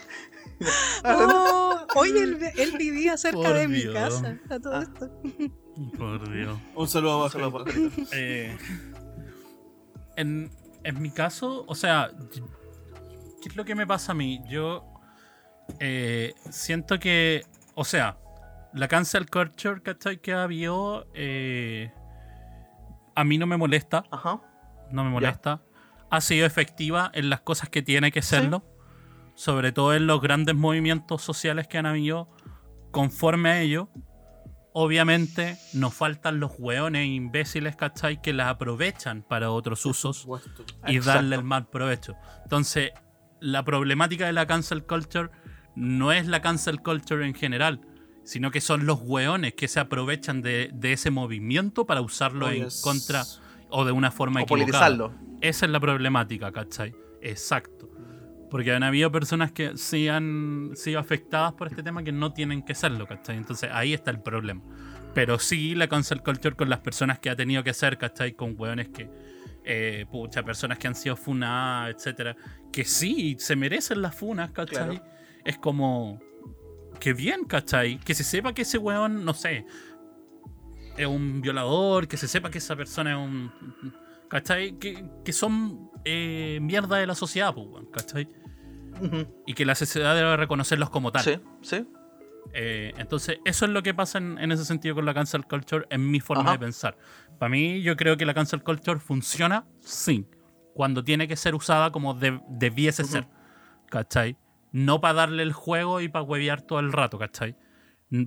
Oh, 1.03 1.88
oye, 1.95 2.21
él, 2.21 2.38
él 2.55 2.77
vivía 2.77 3.17
cerca 3.17 3.38
Por 3.39 3.53
de 3.53 3.67
mi 3.67 3.91
casa. 3.91 4.38
A 4.47 4.59
todo 4.59 4.75
Ah. 4.75 4.84
esto. 4.84 5.09
Por 5.97 6.32
Dios. 6.32 6.55
Un 6.75 6.88
saludo 6.88 7.23
abajo. 7.25 7.65
Eh, 8.11 8.55
en, 10.17 10.51
en 10.84 11.01
mi 11.01 11.09
caso, 11.11 11.65
o 11.67 11.73
sea, 11.73 12.11
¿qué 13.41 13.49
es 13.49 13.55
lo 13.55 13.65
que 13.65 13.73
me 13.73 13.88
pasa 13.88 14.11
a 14.11 14.15
mí? 14.15 14.39
Yo 14.49 14.86
eh, 15.80 16.34
siento 16.49 16.99
que, 16.99 17.43
o 17.76 17.84
sea, 17.84 18.17
la 18.74 18.88
cancel 18.88 19.30
culture, 19.30 19.82
¿cachai? 19.82 20.19
Que 20.22 20.34
ha 20.34 20.43
habido, 20.43 21.07
eh, 21.13 21.91
a 23.15 23.24
mí 23.24 23.38
no 23.38 23.47
me 23.47 23.57
molesta, 23.57 24.03
Ajá. 24.11 24.41
no 24.91 25.03
me 25.03 25.09
molesta. 25.09 25.61
Ha 26.09 26.22
sido 26.22 26.45
efectiva 26.45 27.09
en 27.13 27.30
las 27.30 27.41
cosas 27.41 27.69
que 27.69 27.82
tiene 27.82 28.11
que 28.11 28.22
serlo, 28.22 28.65
sobre 29.36 29.72
todo 29.72 29.93
en 29.93 30.07
los 30.07 30.22
grandes 30.22 30.55
movimientos 30.55 31.22
sociales 31.22 31.67
que 31.67 31.78
han 31.78 31.86
habido 31.86 32.30
conforme 32.91 33.49
a 33.49 33.61
ello. 33.61 33.89
Obviamente 34.74 35.57
nos 35.74 35.93
faltan 35.93 36.39
los 36.39 36.53
hueones 36.57 37.07
imbéciles, 37.07 37.76
¿cachai? 37.76 38.22
Que 38.22 38.32
las 38.34 38.47
aprovechan 38.47 39.22
para 39.22 39.51
otros 39.51 39.86
usos 39.86 40.28
y 40.88 40.99
darle 40.99 41.36
el 41.36 41.43
mal 41.43 41.67
provecho. 41.67 42.15
Entonces, 42.43 42.91
la 43.41 43.63
problemática 43.63 44.28
de 44.28 44.34
la 44.34 44.45
cancel 44.45 44.86
culture 44.86 45.30
no 45.76 46.11
es 46.11 46.28
la 46.28 46.41
cancel 46.41 46.82
culture 46.82 47.26
en 47.26 47.34
general, 47.34 47.82
sino 48.24 48.51
que 48.51 48.61
son 48.61 48.86
los 48.86 48.99
hueones 49.01 49.53
que 49.53 49.67
se 49.67 49.80
aprovechan 49.80 50.41
de, 50.41 50.69
de 50.74 50.93
ese 50.93 51.11
movimiento 51.11 51.86
para 51.86 52.01
usarlo 52.01 52.49
en 52.49 52.67
contra 52.84 53.24
o 53.69 53.86
de 53.86 53.91
una 53.91 54.11
forma 54.11 54.41
O 54.41 54.43
equivocada. 54.43 54.88
politizarlo. 54.89 55.13
Esa 55.41 55.65
es 55.65 55.72
la 55.72 55.80
problemática, 55.80 56.51
¿cachai? 56.51 56.93
Exacto. 57.22 57.89
Porque 58.49 58.74
han 58.74 58.84
habido 58.84 59.11
personas 59.11 59.51
que 59.53 59.78
sí 59.78 60.07
han 60.09 60.72
sido 60.76 60.99
afectadas 60.99 61.53
por 61.53 61.67
este 61.67 61.82
tema 61.84 62.03
que 62.03 62.11
no 62.11 62.34
tienen 62.34 62.63
que 62.63 62.76
serlo, 62.76 63.07
¿cachai? 63.07 63.38
Entonces 63.38 63.69
ahí 63.74 63.93
está 63.93 64.11
el 64.11 64.22
problema. 64.22 64.61
Pero 65.13 65.39
sí 65.39 65.74
la 65.74 65.88
cancel 65.88 66.22
culture 66.22 66.55
con 66.55 66.69
las 66.69 66.80
personas 66.80 67.19
que 67.19 67.30
ha 67.30 67.36
tenido 67.36 67.63
que 67.63 67.74
ser, 67.74 67.97
¿cachai? 67.97 68.34
Con 68.34 68.55
hueones 68.57 68.89
que, 68.89 69.09
eh, 69.63 70.05
pucha, 70.11 70.43
personas 70.43 70.78
que 70.78 70.88
han 70.88 70.95
sido 70.95 71.15
funadas, 71.15 71.95
etcétera, 71.95 72.36
que 72.72 72.84
sí 72.84 73.36
se 73.39 73.55
merecen 73.55 74.01
las 74.01 74.15
funas, 74.15 74.51
¿cachai? 74.51 74.97
Claro. 74.97 75.03
Es 75.46 75.58
como, 75.58 76.20
que 77.00 77.13
bien, 77.13 77.46
¿cachai? 77.46 77.97
Que 78.00 78.13
se 78.13 78.24
sepa 78.24 78.54
que 78.54 78.62
ese 78.63 78.78
hueón, 78.78 79.26
no 79.26 79.34
sé, 79.34 79.66
es 80.97 81.08
un 81.08 81.42
violador, 81.42 82.08
que 82.08 82.18
se 82.18 82.28
sepa 82.28 82.50
que 82.51 82.58
esa 82.59 82.76
persona 82.76 83.12
es 83.12 83.18
un. 83.18 83.51
¿cachai? 84.30 84.78
Que, 84.80 85.04
que 85.26 85.34
son 85.34 85.89
eh, 86.05 86.59
mierda 86.62 86.97
de 86.97 87.05
la 87.08 87.16
sociedad, 87.16 87.54
pues, 87.54 87.68
weón, 87.68 87.86
¿cachai? 87.88 88.30
Y 89.47 89.54
que 89.54 89.66
la 89.66 89.74
sociedad 89.76 90.16
debe 90.16 90.38
reconocerlos 90.38 90.89
como 90.89 91.12
tal. 91.12 91.24
Sí, 91.24 91.39
sí. 91.62 91.88
Eh, 92.54 92.93
entonces, 92.97 93.39
eso 93.46 93.66
es 93.66 93.72
lo 93.72 93.82
que 93.84 93.93
pasa 93.93 94.18
en, 94.20 94.38
en 94.38 94.51
ese 94.51 94.63
sentido 94.66 94.96
con 94.96 95.05
la 95.05 95.13
cancel 95.13 95.46
culture, 95.46 95.86
en 95.89 96.09
mi 96.12 96.20
forma 96.20 96.43
Ajá. 96.43 96.51
de 96.54 96.59
pensar. 96.59 96.97
Para 97.39 97.50
mí, 97.50 97.82
yo 97.82 97.96
creo 97.96 98.16
que 98.18 98.26
la 98.26 98.34
cancel 98.34 98.62
culture 98.63 99.00
funciona, 99.00 99.66
sí, 99.80 100.26
cuando 100.74 101.04
tiene 101.04 101.28
que 101.28 101.36
ser 101.36 101.55
usada 101.55 101.92
como 101.92 102.13
de- 102.13 102.39
debiese 102.50 103.04
ser, 103.05 103.28
¿cachai? 103.89 104.38
No 104.72 105.02
para 105.02 105.14
darle 105.14 105.43
el 105.43 105.54
juego 105.54 106.02
y 106.02 106.08
para 106.08 106.24
huevear 106.24 106.62
todo 106.62 106.80
el 106.80 106.92
rato, 106.92 107.20
¿cachai? 107.20 107.56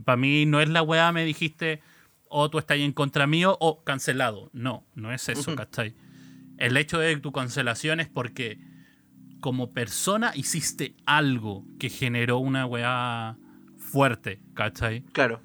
Para 0.05 0.17
mí 0.17 0.47
no 0.47 0.61
es 0.61 0.69
la 0.69 0.83
weá, 0.83 1.13
me 1.13 1.25
dijiste, 1.25 1.81
o 2.29 2.51
tú 2.51 2.59
estás 2.59 2.79
en 2.79 2.93
contra 2.93 3.27
mío 3.27 3.57
o 3.61 3.85
cancelado. 3.85 4.51
No, 4.53 4.87
no 4.95 5.13
es 5.13 5.29
eso. 5.29 5.55
¿cachai? 5.55 5.95
El 6.59 6.77
hecho 6.77 6.99
de 6.99 7.17
tu 7.17 7.33
cancelación 7.33 8.01
es 8.01 8.09
porque 8.09 8.59
como 9.41 9.73
persona 9.73 10.33
hiciste 10.35 10.97
algo 11.07 11.67
que 11.79 11.91
generó 11.91 12.39
una 12.39 12.67
weá 12.67 13.37
fuerte, 13.77 14.41
¿cachai? 14.55 15.03
Claro. 15.13 15.43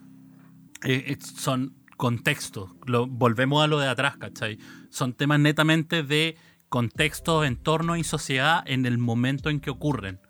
Eh, 0.83 1.03
eh, 1.07 1.17
son 1.19 1.75
contextos. 1.97 2.71
Lo, 2.85 3.07
volvemos 3.07 3.63
a 3.63 3.67
lo 3.67 3.77
de 3.79 3.87
atrás, 3.87 4.17
¿cachai? 4.17 4.57
Son 4.89 5.13
temas 5.13 5.39
netamente 5.39 6.01
de 6.01 6.37
contexto, 6.69 7.43
entorno 7.43 7.97
y 7.97 8.03
sociedad 8.03 8.63
en 8.65 8.85
el 8.85 8.97
momento 8.97 9.49
en 9.49 9.59
que 9.59 9.69
ocurren. 9.69 10.21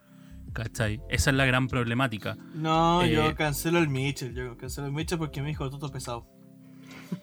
¿Cachai? 0.53 0.99
Esa 1.09 1.29
es 1.29 1.35
la 1.35 1.45
gran 1.45 1.67
problemática. 1.67 2.35
No, 2.55 3.01
Eh, 3.03 3.11
yo 3.11 3.35
cancelo 3.35 3.79
el 3.79 3.87
Mitchell. 3.89 4.33
Yo 4.33 4.57
cancelo 4.57 4.87
el 4.87 4.93
Mitchell 4.93 5.17
porque 5.17 5.41
me 5.41 5.49
dijo 5.49 5.69
todo 5.69 5.91
pesado. 5.91 6.27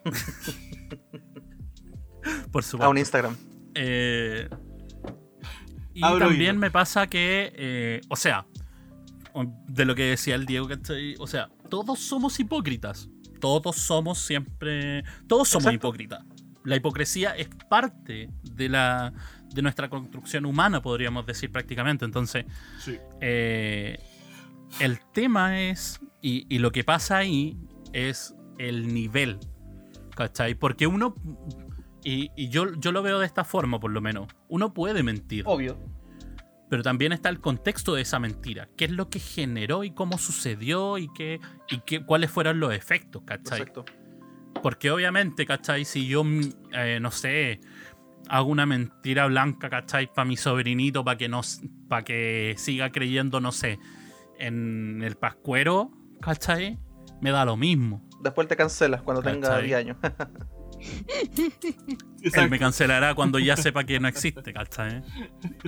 Por 2.52 2.62
A 2.62 2.66
supuesto. 2.66 2.90
un 2.90 2.98
Instagram. 2.98 3.36
Eh, 3.74 4.48
y 5.94 6.04
Abro 6.04 6.26
también 6.28 6.52
hilo. 6.56 6.60
me 6.60 6.70
pasa 6.70 7.06
que, 7.06 7.52
eh, 7.56 8.00
o 8.08 8.16
sea, 8.16 8.46
de 9.68 9.84
lo 9.84 9.94
que 9.94 10.04
decía 10.04 10.34
el 10.34 10.46
Diego, 10.46 10.66
¿cachai? 10.68 11.14
O 11.18 11.26
sea, 11.26 11.48
todos 11.68 11.98
somos 12.00 12.38
hipócritas. 12.40 13.08
Todos 13.40 13.76
somos 13.76 14.18
siempre. 14.18 15.04
Todos 15.28 15.48
somos 15.48 15.66
Exacto. 15.66 15.88
hipócritas. 15.88 16.24
La 16.64 16.76
hipocresía 16.76 17.36
es 17.36 17.48
parte 17.70 18.30
de 18.42 18.68
la 18.68 19.12
de 19.55 19.62
nuestra 19.62 19.89
construcción 19.89 20.44
humana, 20.47 20.82
podríamos 20.82 21.27
decir 21.27 21.51
prácticamente. 21.51 22.05
Entonces, 22.05 22.44
Sí. 22.78 22.97
eh, 23.20 23.98
el 24.81 24.98
tema 25.12 25.60
es, 25.62 26.01
y, 26.20 26.47
y 26.55 26.59
lo 26.59 26.73
que 26.73 26.85
pasa 26.85 27.18
ahí 27.18 27.56
es 27.93 28.35
el 28.59 28.93
nivel, 28.93 29.39
¿cachai? 30.14 30.55
Porque 30.55 30.86
uno, 30.86 31.14
y, 32.05 32.31
y 32.36 32.48
yo, 32.48 32.74
yo 32.74 32.93
lo 32.93 33.02
veo 33.02 33.18
de 33.18 33.27
esta 33.27 33.44
forma 33.44 33.78
por 33.81 33.90
lo 33.90 34.01
menos, 34.01 34.28
uno 34.48 34.73
puede 34.74 35.02
mentir, 35.02 35.44
Obvio. 35.47 35.78
pero 36.68 36.82
también 36.82 37.12
está 37.12 37.28
el 37.28 37.40
contexto 37.40 37.94
de 37.94 38.02
esa 38.02 38.18
mentira, 38.18 38.68
qué 38.77 38.86
es 38.86 38.90
lo 38.90 39.09
que 39.09 39.18
generó 39.20 39.85
y 39.85 39.93
cómo 39.93 40.18
sucedió 40.18 40.98
y, 40.98 41.09
qué, 41.14 41.40
y 41.70 41.81
qué, 41.86 42.05
cuáles 42.05 42.31
fueron 42.31 42.60
los 42.60 42.74
efectos, 42.74 43.23
¿cachai? 43.24 43.60
Exacto. 43.60 43.85
Porque 44.62 44.90
obviamente, 44.90 45.47
¿cachai? 45.47 45.85
Si 45.85 46.06
yo, 46.06 46.24
mm, 46.24 46.40
eh, 46.73 46.98
no 47.01 47.10
sé, 47.10 47.60
hago 48.28 48.50
una 48.50 48.66
mentira 48.66 49.26
blanca, 49.26 49.68
¿cachai? 49.70 50.12
Para 50.12 50.24
mi 50.24 50.36
sobrinito, 50.36 51.04
para 51.04 51.16
que, 51.16 51.28
no, 51.28 51.40
para 51.88 52.04
que 52.04 52.54
siga 52.58 52.90
creyendo, 52.90 53.40
no 53.40 53.52
sé, 53.52 53.78
en 54.38 55.02
el 55.02 55.16
pascuero, 55.16 55.90
¿cachai? 56.20 56.78
Me 57.20 57.30
da 57.30 57.44
lo 57.44 57.56
mismo. 57.56 58.06
Después 58.22 58.48
te 58.48 58.56
cancelas 58.56 59.02
cuando 59.02 59.22
tenga 59.22 59.48
¿Cachai? 59.48 59.66
10 59.66 59.78
años. 59.78 59.96
Él 62.22 62.50
me 62.50 62.58
cancelará 62.58 63.14
cuando 63.14 63.38
ya 63.38 63.56
sepa 63.56 63.84
que 63.84 63.98
no 64.00 64.08
existe, 64.08 64.52
¿cachai? 64.52 65.02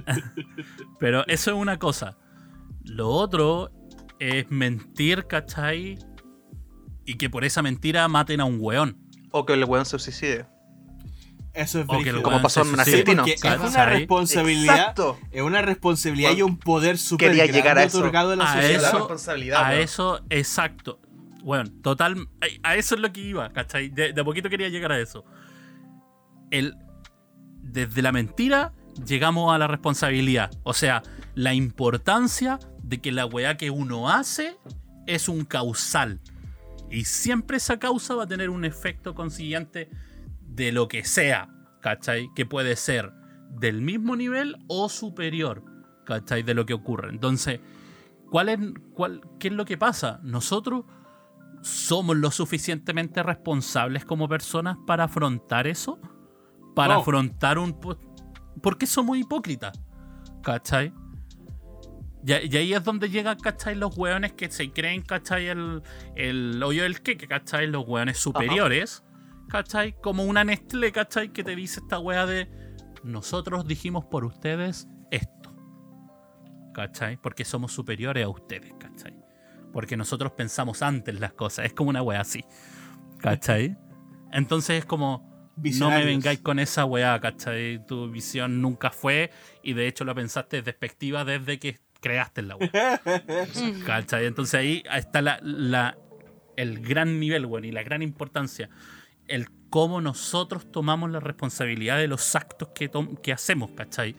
Pero 0.98 1.26
eso 1.26 1.51
es 1.52 1.56
una 1.56 1.78
cosa. 1.78 2.18
Lo 2.85 3.09
otro 3.09 3.70
es 4.18 4.51
mentir, 4.51 5.26
¿cachai? 5.26 5.98
Y 7.05 7.14
que 7.14 7.30
por 7.30 7.44
esa 7.44 7.62
mentira 7.62 8.06
maten 8.09 8.40
a 8.40 8.44
un 8.44 8.59
weón. 8.60 8.98
o 9.30 9.47
que 9.47 9.55
el 9.55 9.64
weón 9.64 9.86
se 9.86 9.98
suicide. 9.98 10.47
Eso 11.55 11.81
es 11.81 11.87
brígido. 11.87 12.23
Como 12.23 12.41
pasó 12.41 12.62
en. 12.62 12.79
Argentino. 12.79 13.23
Porque 13.23 13.33
es 13.35 13.41
¿cachai? 13.43 13.69
una 13.69 13.85
responsabilidad. 13.87 14.77
Exacto. 14.79 15.19
Es 15.33 15.43
una 15.43 15.62
responsabilidad 15.62 16.31
y 16.37 16.43
un 16.43 16.57
poder 16.59 16.99
súper 16.99 17.29
Quería 17.29 17.45
grande 17.45 17.59
llegar 17.61 17.79
a 17.79 17.85
eso. 17.85 17.99
otorgado 17.99 18.33
a 18.33 18.37
la 18.37 18.45
A 18.53 18.55
sociedad. 18.55 18.89
eso- 18.89 18.99
responsabilidad. 18.99 19.65
A 19.65 19.75
eso, 19.77 20.20
exacto. 20.31 21.01
Bueno, 21.43 21.65
total. 21.83 22.29
A 22.62 22.77
eso 22.77 22.95
es 22.95 23.01
lo 23.01 23.12
que 23.12 23.20
iba, 23.20 23.51
¿cachai? 23.53 23.89
De, 23.89 24.12
de 24.12 24.20
a 24.20 24.25
poquito 24.25 24.49
quería 24.51 24.69
llegar 24.69 24.93
a 24.93 25.01
eso. 25.01 25.25
El, 26.51 26.77
desde 27.62 28.03
la 28.03 28.12
mentira 28.12 28.73
llegamos 29.05 29.55
a 29.55 29.59
la 29.59 29.66
responsabilidad. 29.66 30.51
O 30.62 30.75
sea, 30.75 31.03
la 31.35 31.55
importancia 31.55 32.59
de 32.83 33.01
que 33.01 33.12
la 33.12 33.27
weá 33.27 33.57
que 33.57 33.70
uno 33.70 34.09
hace 34.11 34.57
es 35.07 35.29
un 35.29 35.45
causal. 35.45 36.20
Y 36.91 37.05
siempre 37.05 37.59
esa 37.59 37.79
causa 37.79 38.15
va 38.15 38.25
a 38.25 38.27
tener 38.27 38.49
un 38.51 38.65
efecto 38.65 39.15
consiguiente 39.15 39.91
de 40.59 40.72
lo 40.72 40.89
que 40.89 41.05
sea, 41.05 41.48
¿cachai? 41.80 42.28
Que 42.35 42.44
puede 42.44 42.76
ser 42.76 43.12
del 43.59 43.80
mismo 43.80 44.16
nivel 44.16 44.56
o 44.68 44.89
superior, 44.90 45.64
¿cachai? 46.05 46.43
De 46.43 46.52
lo 46.52 46.66
que 46.66 46.74
ocurre. 46.74 47.09
Entonces, 47.10 47.60
¿cuál 48.30 48.48
es, 48.51 48.59
cuál, 48.93 49.22
¿qué 49.39 49.48
es 49.48 49.55
lo 49.55 49.64
que 49.64 49.78
pasa? 49.78 50.20
Nosotros 50.22 50.85
somos 51.62 52.16
lo 52.16 52.30
suficientemente 52.30 53.22
responsables 53.22 54.05
como 54.05 54.28
personas 54.28 54.76
para 54.86 55.05
afrontar 55.05 55.66
eso, 55.66 55.98
para 56.74 56.94
No. 56.94 57.01
afrontar 57.01 57.59
un... 57.59 57.78
po- 57.80 57.98
¿Por 58.62 58.76
qué 58.76 58.86
somos 58.86 59.16
hipócritas? 59.16 59.78
¿Cachai? 60.43 60.93
Y, 62.26 62.32
ahí 62.32 62.74
es 62.74 62.82
donde 62.85 63.09
llegan, 63.09 63.39
¿cachai? 63.39 63.76
Los 63.76 63.97
hueones 63.97 64.32
que 64.32 64.51
se 64.51 64.70
creen, 64.72 65.02
¿cachai? 65.02 65.47
El, 65.47 65.82
el 66.16 66.60
hoyo 66.62 66.82
del 66.82 67.01
queque, 67.01 67.26
¿cachai? 67.28 67.68
Los 67.68 67.86
hueones 67.86 68.18
superiores, 68.18 69.05
¿cachai? 69.49 69.95
Como 70.01 70.25
una 70.25 70.45
Nestlé, 70.45 70.93
¿cachai? 70.93 71.33
Que 71.33 71.43
te 71.45 71.57
dice 71.57 71.81
esta 71.81 71.99
wea 71.99 72.27
de 72.27 72.49
nosotros 73.03 73.66
dijimos 73.66 74.05
por 74.07 74.25
ustedes 74.25 74.89
esto, 75.11 75.55
¿cachai? 76.75 77.16
Porque 77.16 77.45
somos 77.45 77.73
superiores 77.73 78.25
a 78.25 78.29
ustedes, 78.29 78.73
¿cachai? 78.79 79.16
Porque 79.73 79.97
nosotros 79.97 80.33
pensamos 80.33 80.83
antes 80.83 81.19
las 81.19 81.33
cosas, 81.33 81.66
es 81.66 81.73
como 81.75 81.91
una 81.91 82.03
wea 82.03 82.20
así, 82.20 82.45
¿cachai? 83.19 83.77
Entonces 84.33 84.79
es 84.81 84.85
como, 84.85 85.53
no 85.57 85.91
me 85.91 86.05
vengáis 86.07 86.41
con 86.41 86.59
esa 86.59 86.85
weá, 86.85 87.19
¿cachai? 87.20 87.85
Tu 87.87 88.11
visión 88.11 88.61
nunca 88.61 88.91
fue 88.91 89.31
y 89.62 89.73
de 89.73 89.87
hecho 89.89 90.05
lo 90.05 90.15
pensaste 90.15 90.62
despectiva 90.62 91.25
desde 91.25 91.59
que 91.59 91.79
creaste 92.01 92.43
la 92.43 92.57
weá. 92.57 93.01
¿Cachai? 93.87 94.27
Entonces 94.27 94.55
ahí 94.55 94.83
está 94.95 95.23
la, 95.23 95.39
la- 95.43 95.97
el 96.57 96.81
gran 96.81 97.20
nivel, 97.20 97.47
bueno, 97.47 97.66
y 97.69 97.70
la 97.73 97.83
gran 97.85 98.03
importancia. 98.03 98.69
El 99.29 99.49
cómo 99.71 100.01
nosotros 100.01 100.71
tomamos 100.73 101.11
la 101.11 101.21
responsabilidad 101.21 101.99
de 101.99 102.09
los 102.09 102.35
actos 102.35 102.71
que, 102.75 102.91
que 103.23 103.33
hacemos, 103.33 103.71
¿cachai? 103.73 104.17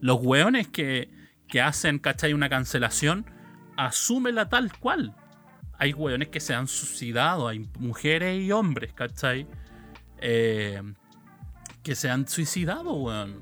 Los 0.00 0.18
weones 0.20 0.68
que, 0.68 1.10
que 1.48 1.60
hacen, 1.60 1.98
¿cachai? 1.98 2.32
Una 2.32 2.48
cancelación, 2.48 3.26
asúmela 3.76 4.48
tal 4.48 4.76
cual. 4.78 5.14
Hay 5.78 5.92
weones 5.92 6.28
que 6.28 6.40
se 6.40 6.54
han 6.54 6.66
suicidado, 6.66 7.48
hay 7.48 7.68
mujeres 7.78 8.42
y 8.42 8.50
hombres, 8.50 8.92
¿cachai? 8.92 9.46
Eh, 10.20 10.82
que 11.82 11.94
se 11.94 12.10
han 12.10 12.28
suicidado, 12.28 12.92
weón. 12.94 13.40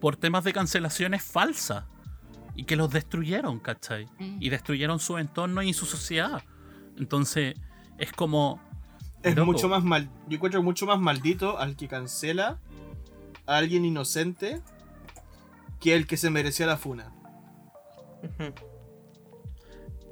Por 0.00 0.16
temas 0.16 0.44
de 0.44 0.52
cancelaciones 0.52 1.22
falsas. 1.22 1.84
Y 2.54 2.64
que 2.64 2.74
los 2.74 2.90
destruyeron, 2.90 3.60
¿cachai? 3.60 4.06
Mm. 4.18 4.38
Y 4.40 4.48
destruyeron 4.50 4.98
su 4.98 5.16
entorno 5.16 5.62
y 5.62 5.72
su 5.72 5.86
sociedad. 5.86 6.42
Entonces, 6.96 7.54
es 7.98 8.12
como. 8.12 8.60
Es 9.22 9.34
loco, 9.36 9.52
mucho 9.52 9.68
más 9.68 9.82
mal. 9.84 10.08
Yo 10.28 10.36
encuentro 10.36 10.62
mucho 10.62 10.86
más 10.86 10.98
maldito 11.00 11.58
al 11.58 11.76
que 11.76 11.88
cancela 11.88 12.58
a 13.46 13.56
alguien 13.56 13.84
inocente 13.84 14.60
que 15.80 15.94
el 15.94 16.06
que 16.06 16.16
se 16.16 16.30
merecía 16.30 16.66
la 16.66 16.76
funa. 16.76 17.12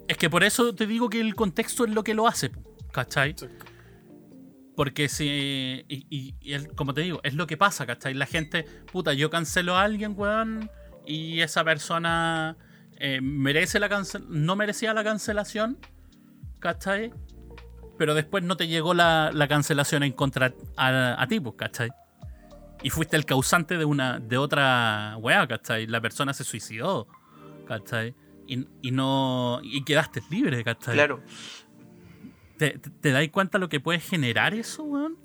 Es 0.08 0.16
que 0.16 0.30
por 0.30 0.44
eso 0.44 0.74
te 0.74 0.86
digo 0.86 1.08
que 1.10 1.20
el 1.20 1.34
contexto 1.34 1.84
es 1.84 1.90
lo 1.92 2.04
que 2.04 2.14
lo 2.14 2.26
hace, 2.28 2.50
¿cachai? 2.92 3.34
Porque 4.76 5.08
si. 5.08 5.24
Y, 5.88 6.06
y- 6.10 6.34
y 6.40 6.52
el- 6.52 6.68
como 6.74 6.94
te 6.94 7.00
digo, 7.00 7.20
es 7.24 7.34
lo 7.34 7.46
que 7.46 7.56
pasa, 7.56 7.86
¿cachai? 7.86 8.14
La 8.14 8.26
gente, 8.26 8.64
puta, 8.92 9.14
yo 9.14 9.30
cancelo 9.30 9.74
a 9.76 9.82
alguien, 9.82 10.14
weón, 10.16 10.70
y 11.06 11.40
esa 11.40 11.64
persona 11.64 12.56
eh, 12.98 13.20
merece 13.20 13.78
la 13.80 13.88
cancel 13.88 14.24
no 14.28 14.54
merecía 14.56 14.94
la 14.94 15.02
cancelación, 15.02 15.78
¿cachai? 16.60 17.12
Pero 17.98 18.14
después 18.14 18.44
no 18.44 18.56
te 18.56 18.68
llegó 18.68 18.94
la, 18.94 19.31
la 19.32 19.48
cancelación 19.48 20.02
en 20.02 20.12
contra 20.12 20.52
a, 20.77 21.20
a 21.20 21.27
ti, 21.27 21.40
pues, 21.40 21.55
¿cachai? 21.56 21.90
Y 22.82 22.90
fuiste 22.90 23.16
el 23.16 23.24
causante 23.24 23.78
de 23.78 23.85
una 23.85 24.20
de 24.20 24.36
otra 24.36 25.16
weá, 25.18 25.47
¿cachai? 25.47 25.86
La 25.86 26.01
persona 26.01 26.35
se 26.35 26.44
suicidó, 26.44 27.09
¿cachai? 27.66 28.14
Y, 28.47 28.66
y 28.82 28.90
no. 28.90 29.60
Y 29.62 29.82
quedaste 29.85 30.23
libre, 30.31 30.62
¿cachai? 30.62 30.94
Claro. 30.94 31.23
¿Te, 32.59 32.78
te, 32.78 32.90
te 32.90 33.10
dais 33.12 33.31
cuenta 33.31 33.59
lo 33.59 33.68
que 33.68 33.81
puede 33.81 33.98
generar 34.01 34.55
eso, 34.55 34.82
weón? 34.85 35.16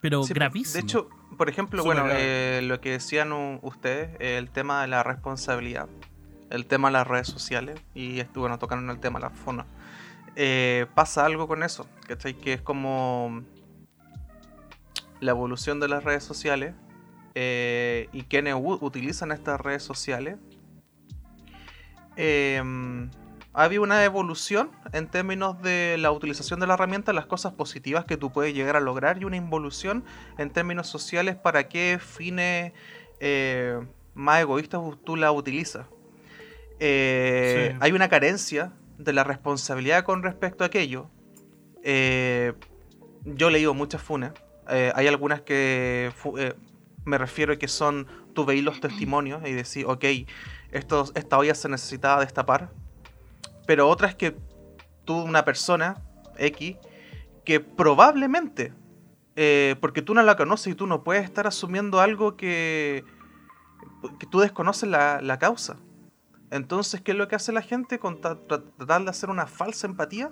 Pero 0.00 0.22
Sí, 0.22 0.32
gravísimo. 0.32 0.74
De 0.74 0.80
hecho, 0.80 1.08
por 1.36 1.48
ejemplo, 1.48 1.82
Súper 1.82 2.02
bueno, 2.02 2.14
eh, 2.16 2.60
lo 2.62 2.80
que 2.80 2.92
decían 2.92 3.32
ustedes, 3.62 4.10
eh, 4.20 4.38
el 4.38 4.50
tema 4.50 4.82
de 4.82 4.88
la 4.88 5.02
responsabilidad, 5.02 5.88
el 6.50 6.66
tema 6.66 6.88
de 6.88 6.92
las 6.92 7.06
redes 7.06 7.26
sociales, 7.26 7.80
y 7.94 8.22
bueno, 8.34 8.58
tocaron 8.58 8.88
el 8.90 9.00
tema 9.00 9.18
de 9.18 9.24
la 9.24 9.30
fona. 9.30 9.66
Eh, 10.36 10.86
pasa 10.94 11.24
algo 11.24 11.48
con 11.48 11.62
eso, 11.62 11.88
¿cachai? 12.06 12.34
Que 12.34 12.52
es 12.54 12.60
como 12.60 13.42
la 15.20 15.30
evolución 15.30 15.80
de 15.80 15.88
las 15.88 16.04
redes 16.04 16.24
sociales 16.24 16.74
eh, 17.34 18.08
y 18.12 18.22
quienes 18.24 18.54
utilizan 18.54 19.32
estas 19.32 19.60
redes 19.60 19.82
sociales. 19.82 20.36
Eh, 22.16 22.62
ha 23.56 23.64
habido 23.64 23.82
una 23.82 24.04
evolución 24.04 24.70
en 24.92 25.08
términos 25.08 25.62
de 25.62 25.96
la 25.98 26.12
utilización 26.12 26.60
de 26.60 26.66
la 26.66 26.74
herramienta, 26.74 27.14
las 27.14 27.24
cosas 27.24 27.54
positivas 27.54 28.04
que 28.04 28.18
tú 28.18 28.30
puedes 28.30 28.52
llegar 28.52 28.76
a 28.76 28.80
lograr 28.80 29.16
y 29.18 29.24
una 29.24 29.36
involución 29.36 30.04
en 30.36 30.50
términos 30.50 30.88
sociales 30.88 31.36
para 31.36 31.66
qué 31.66 31.98
fines 31.98 32.74
eh, 33.18 33.80
más 34.12 34.42
egoístas 34.42 34.82
tú 35.04 35.16
la 35.16 35.32
utilizas. 35.32 35.86
Eh, 36.80 37.70
Sí. 37.70 37.78
Hay 37.80 37.92
una 37.92 38.10
carencia 38.10 38.74
de 38.98 39.12
la 39.12 39.24
responsabilidad 39.24 40.04
con 40.04 40.22
respecto 40.22 40.64
a 40.64 40.68
aquello. 40.68 41.10
Eh, 41.82 42.54
yo 43.24 43.48
he 43.48 43.50
leído 43.50 43.74
muchas 43.74 44.02
funas. 44.02 44.32
Eh, 44.68 44.92
hay 44.94 45.06
algunas 45.06 45.42
que 45.42 46.12
eh, 46.38 46.54
me 47.04 47.18
refiero 47.18 47.58
que 47.58 47.68
son, 47.68 48.06
tú 48.34 48.44
veis 48.44 48.64
los 48.64 48.80
testimonios 48.80 49.42
y 49.46 49.52
decís, 49.52 49.84
ok, 49.86 50.04
esto, 50.72 51.04
esta 51.14 51.38
olla 51.38 51.54
se 51.54 51.68
necesitaba 51.68 52.20
destapar. 52.20 52.70
Pero 53.66 53.88
otras 53.88 54.14
que 54.14 54.36
tú, 55.04 55.22
una 55.22 55.44
persona 55.44 56.02
X, 56.38 56.76
que 57.44 57.60
probablemente 57.60 58.72
porque 59.80 60.00
tú 60.00 60.14
no 60.14 60.22
la 60.22 60.34
conoces 60.34 60.72
y 60.72 60.74
tú 60.74 60.86
no 60.86 61.04
puedes 61.04 61.22
estar 61.22 61.46
asumiendo 61.46 62.00
algo 62.00 62.38
que, 62.38 63.04
que 64.18 64.26
tú 64.26 64.40
desconoces 64.40 64.88
la, 64.88 65.20
la 65.20 65.38
causa. 65.38 65.76
Entonces, 66.50 67.00
¿qué 67.00 67.12
es 67.12 67.18
lo 67.18 67.28
que 67.28 67.36
hace 67.36 67.52
la 67.52 67.62
gente? 67.62 67.98
Con 67.98 68.20
tra- 68.20 68.38
tra- 68.46 68.64
tratar 68.76 69.04
de 69.04 69.10
hacer 69.10 69.30
una 69.30 69.46
falsa 69.46 69.86
empatía, 69.86 70.30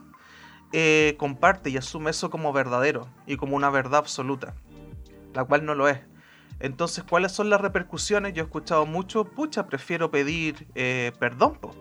eh, 0.72 1.14
comparte 1.18 1.70
y 1.70 1.76
asume 1.76 2.10
eso 2.10 2.30
como 2.30 2.52
verdadero 2.52 3.08
y 3.26 3.36
como 3.36 3.56
una 3.56 3.70
verdad 3.70 3.96
absoluta, 4.00 4.54
la 5.34 5.44
cual 5.44 5.64
no 5.64 5.74
lo 5.74 5.88
es. 5.88 6.00
Entonces, 6.60 7.02
¿cuáles 7.04 7.32
son 7.32 7.50
las 7.50 7.60
repercusiones? 7.60 8.32
Yo 8.32 8.42
he 8.42 8.46
escuchado 8.46 8.86
mucho, 8.86 9.24
pucha, 9.24 9.66
prefiero 9.66 10.10
pedir 10.10 10.68
eh, 10.74 11.12
perdón, 11.18 11.56
po. 11.60 11.74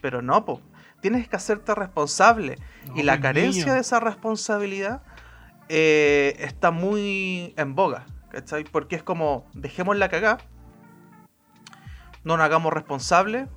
pero 0.00 0.20
no, 0.22 0.44
po. 0.44 0.60
Tienes 1.00 1.26
que 1.28 1.36
hacerte 1.36 1.74
responsable. 1.74 2.58
y 2.94 3.02
la 3.02 3.18
carencia 3.20 3.62
niño. 3.64 3.74
de 3.74 3.80
esa 3.80 4.00
responsabilidad 4.00 5.02
eh, 5.70 6.36
está 6.40 6.70
muy 6.70 7.54
en 7.56 7.74
boga, 7.74 8.04
¿cachai? 8.30 8.64
Porque 8.64 8.96
es 8.96 9.02
como, 9.02 9.46
dejemos 9.54 9.96
la 9.96 10.10
cagada, 10.10 10.38
no 12.24 12.36
nos 12.36 12.44
hagamos 12.44 12.72
responsables 12.74 13.48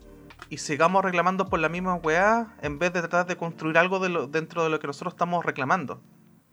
y 0.50 0.58
sigamos 0.58 1.04
reclamando 1.04 1.48
por 1.48 1.60
la 1.60 1.70
misma 1.70 1.96
weá 1.96 2.56
en 2.62 2.80
vez 2.80 2.94
de 2.94 3.02
tratar 3.02 3.26
de 3.26 3.38
construir 3.38 3.78
algo 3.78 4.00
de 4.00 4.10
lo- 4.10 4.28
dentro 4.28 4.64
de 4.64 4.70
lo 4.70 4.80
que 4.80 4.88
nosotros 4.88 5.14
estamos 5.14 5.46
reclamando. 5.46 6.02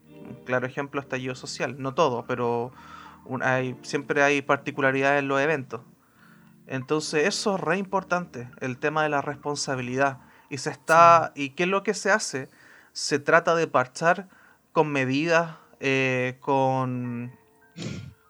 Un 0.08 0.44
claro 0.44 0.66
ejemplo, 0.66 1.00
estallido 1.00 1.34
social. 1.34 1.76
No 1.78 1.94
todo, 1.94 2.24
pero 2.26 2.72
un- 3.24 3.42
hay, 3.42 3.76
siempre 3.82 4.22
hay 4.22 4.42
particularidades 4.42 5.20
en 5.20 5.28
los 5.28 5.40
eventos. 5.40 5.82
Entonces 6.66 7.26
eso 7.26 7.56
es 7.56 7.60
re 7.60 7.78
importante, 7.78 8.48
el 8.60 8.78
tema 8.78 9.02
de 9.02 9.08
la 9.08 9.22
responsabilidad. 9.22 10.18
Y 10.48 10.58
se 10.58 10.70
está. 10.70 11.32
¿Y 11.34 11.50
qué 11.50 11.64
es 11.64 11.68
lo 11.68 11.82
que 11.82 11.94
se 11.94 12.10
hace? 12.10 12.48
Se 12.92 13.18
trata 13.18 13.54
de 13.54 13.66
parchar 13.66 14.28
con 14.72 14.88
medidas, 14.88 15.56
eh, 15.80 16.38
con 16.40 17.32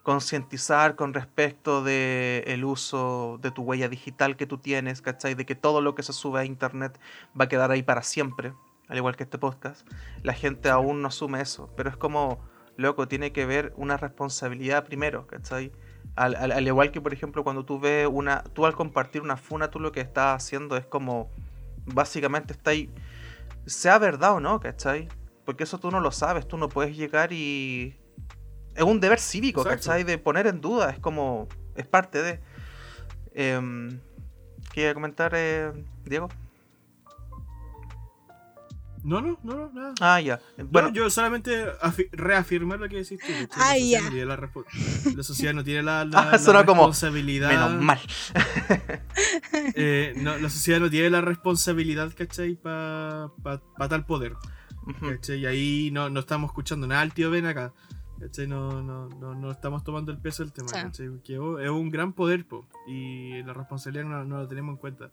concientizar 0.02 0.96
con 0.96 1.12
respecto 1.14 1.82
de 1.82 2.42
el 2.46 2.64
uso 2.64 3.38
de 3.42 3.50
tu 3.50 3.62
huella 3.62 3.88
digital 3.88 4.36
que 4.36 4.46
tú 4.46 4.58
tienes, 4.58 5.02
¿cachai? 5.02 5.34
De 5.34 5.44
que 5.44 5.54
todo 5.54 5.80
lo 5.80 5.94
que 5.94 6.02
se 6.02 6.12
sube 6.12 6.40
a 6.40 6.44
internet 6.44 6.98
va 7.38 7.44
a 7.44 7.48
quedar 7.48 7.70
ahí 7.70 7.82
para 7.82 8.02
siempre, 8.02 8.54
al 8.88 8.96
igual 8.96 9.16
que 9.16 9.24
este 9.24 9.38
podcast. 9.38 9.86
La 10.22 10.32
gente 10.32 10.70
aún 10.70 11.02
no 11.02 11.08
asume 11.08 11.40
eso, 11.42 11.70
pero 11.76 11.90
es 11.90 11.96
como, 11.96 12.40
loco, 12.76 13.08
tiene 13.08 13.32
que 13.32 13.44
ver 13.44 13.72
una 13.76 13.96
responsabilidad 13.98 14.84
primero, 14.84 15.26
¿cachai? 15.26 15.70
Al, 16.16 16.34
al- 16.34 16.52
al 16.52 16.66
igual 16.66 16.90
que, 16.92 17.00
por 17.00 17.12
ejemplo, 17.12 17.44
cuando 17.44 17.64
tú 17.64 17.78
ves 17.78 18.08
una, 18.10 18.42
tú 18.42 18.64
al 18.66 18.74
compartir 18.74 19.20
una 19.22 19.36
funa, 19.36 19.70
tú 19.70 19.80
lo 19.80 19.92
que 19.92 20.00
estás 20.00 20.42
haciendo 20.42 20.76
es 20.78 20.86
como, 20.86 21.30
básicamente 21.84 22.52
está 22.54 22.70
ahí, 22.70 22.90
sea 23.66 23.98
verdad 23.98 24.32
o 24.34 24.40
no, 24.40 24.58
¿cachai? 24.60 25.08
Porque 25.44 25.64
eso 25.64 25.78
tú 25.78 25.90
no 25.90 26.00
lo 26.00 26.10
sabes, 26.10 26.48
tú 26.48 26.56
no 26.56 26.68
puedes 26.70 26.96
llegar 26.96 27.32
y... 27.34 27.99
Es 28.74 28.82
un 28.84 29.00
deber 29.00 29.18
cívico, 29.20 29.62
Exacto. 29.62 29.86
¿cachai? 29.88 30.04
De 30.04 30.18
poner 30.18 30.46
en 30.46 30.60
duda, 30.60 30.90
es 30.90 30.98
como, 30.98 31.48
es 31.76 31.86
parte 31.86 32.22
de... 32.22 32.40
Em, 33.34 34.00
¿Qué 34.72 34.82
iba 34.82 34.90
a 34.90 34.94
comentar, 34.94 35.32
eh, 35.34 35.72
Diego? 36.04 36.28
No, 39.02 39.22
no, 39.22 39.38
no, 39.42 39.54
no, 39.54 39.72
nada. 39.72 39.94
Ah, 40.00 40.20
ya. 40.20 40.40
Bueno, 40.58 40.90
yo 40.90 41.08
solamente 41.08 41.64
afi- 41.80 42.10
reafirmar 42.12 42.78
lo 42.80 42.88
que 42.88 42.96
decís 42.96 43.18
tú. 43.18 43.32
Ah, 43.56 43.74
la, 43.74 43.78
sociedad 43.78 44.02
ya. 44.02 44.02
no 44.02 44.10
tiene 44.10 44.26
la, 44.26 45.22
sociedad 45.22 45.54
no 45.54 45.64
tiene 45.64 45.82
la, 45.82 46.04
la, 46.04 46.18
Ah, 46.20 46.28
la 46.32 46.38
sonó 46.38 46.66
como, 46.66 46.82
responsabilidad. 46.82 47.48
menos 47.48 47.82
mal. 47.82 47.98
eh, 49.74 50.12
no, 50.16 50.36
la 50.36 50.50
sociedad 50.50 50.80
no 50.80 50.90
tiene 50.90 51.08
la 51.08 51.22
responsabilidad, 51.22 52.12
¿cachai? 52.16 52.56
Para 52.56 53.30
tal 53.88 54.04
poder. 54.04 54.34
¿cachai? 55.00 55.38
Y 55.40 55.46
ahí 55.46 55.90
no, 55.92 56.10
no 56.10 56.20
estamos 56.20 56.50
escuchando 56.50 56.86
nada 56.86 57.00
al 57.00 57.14
tío 57.14 57.30
Ben 57.30 57.46
acá. 57.46 57.72
¿Cachai? 58.20 58.46
No, 58.46 58.82
no, 58.82 59.08
no, 59.08 59.34
no 59.34 59.50
estamos 59.50 59.82
tomando 59.82 60.12
el 60.12 60.18
peso 60.18 60.44
del 60.44 60.52
tema. 60.52 60.68
Sí. 60.68 60.74
¿cachai? 60.74 61.08
Que 61.24 61.34
es 61.34 61.70
un 61.70 61.90
gran 61.90 62.12
poder, 62.12 62.46
po, 62.46 62.68
y 62.86 63.42
la 63.42 63.54
responsabilidad 63.54 64.04
no, 64.04 64.24
no 64.24 64.42
la 64.42 64.48
tenemos 64.48 64.74
en 64.74 64.76
cuenta. 64.76 65.10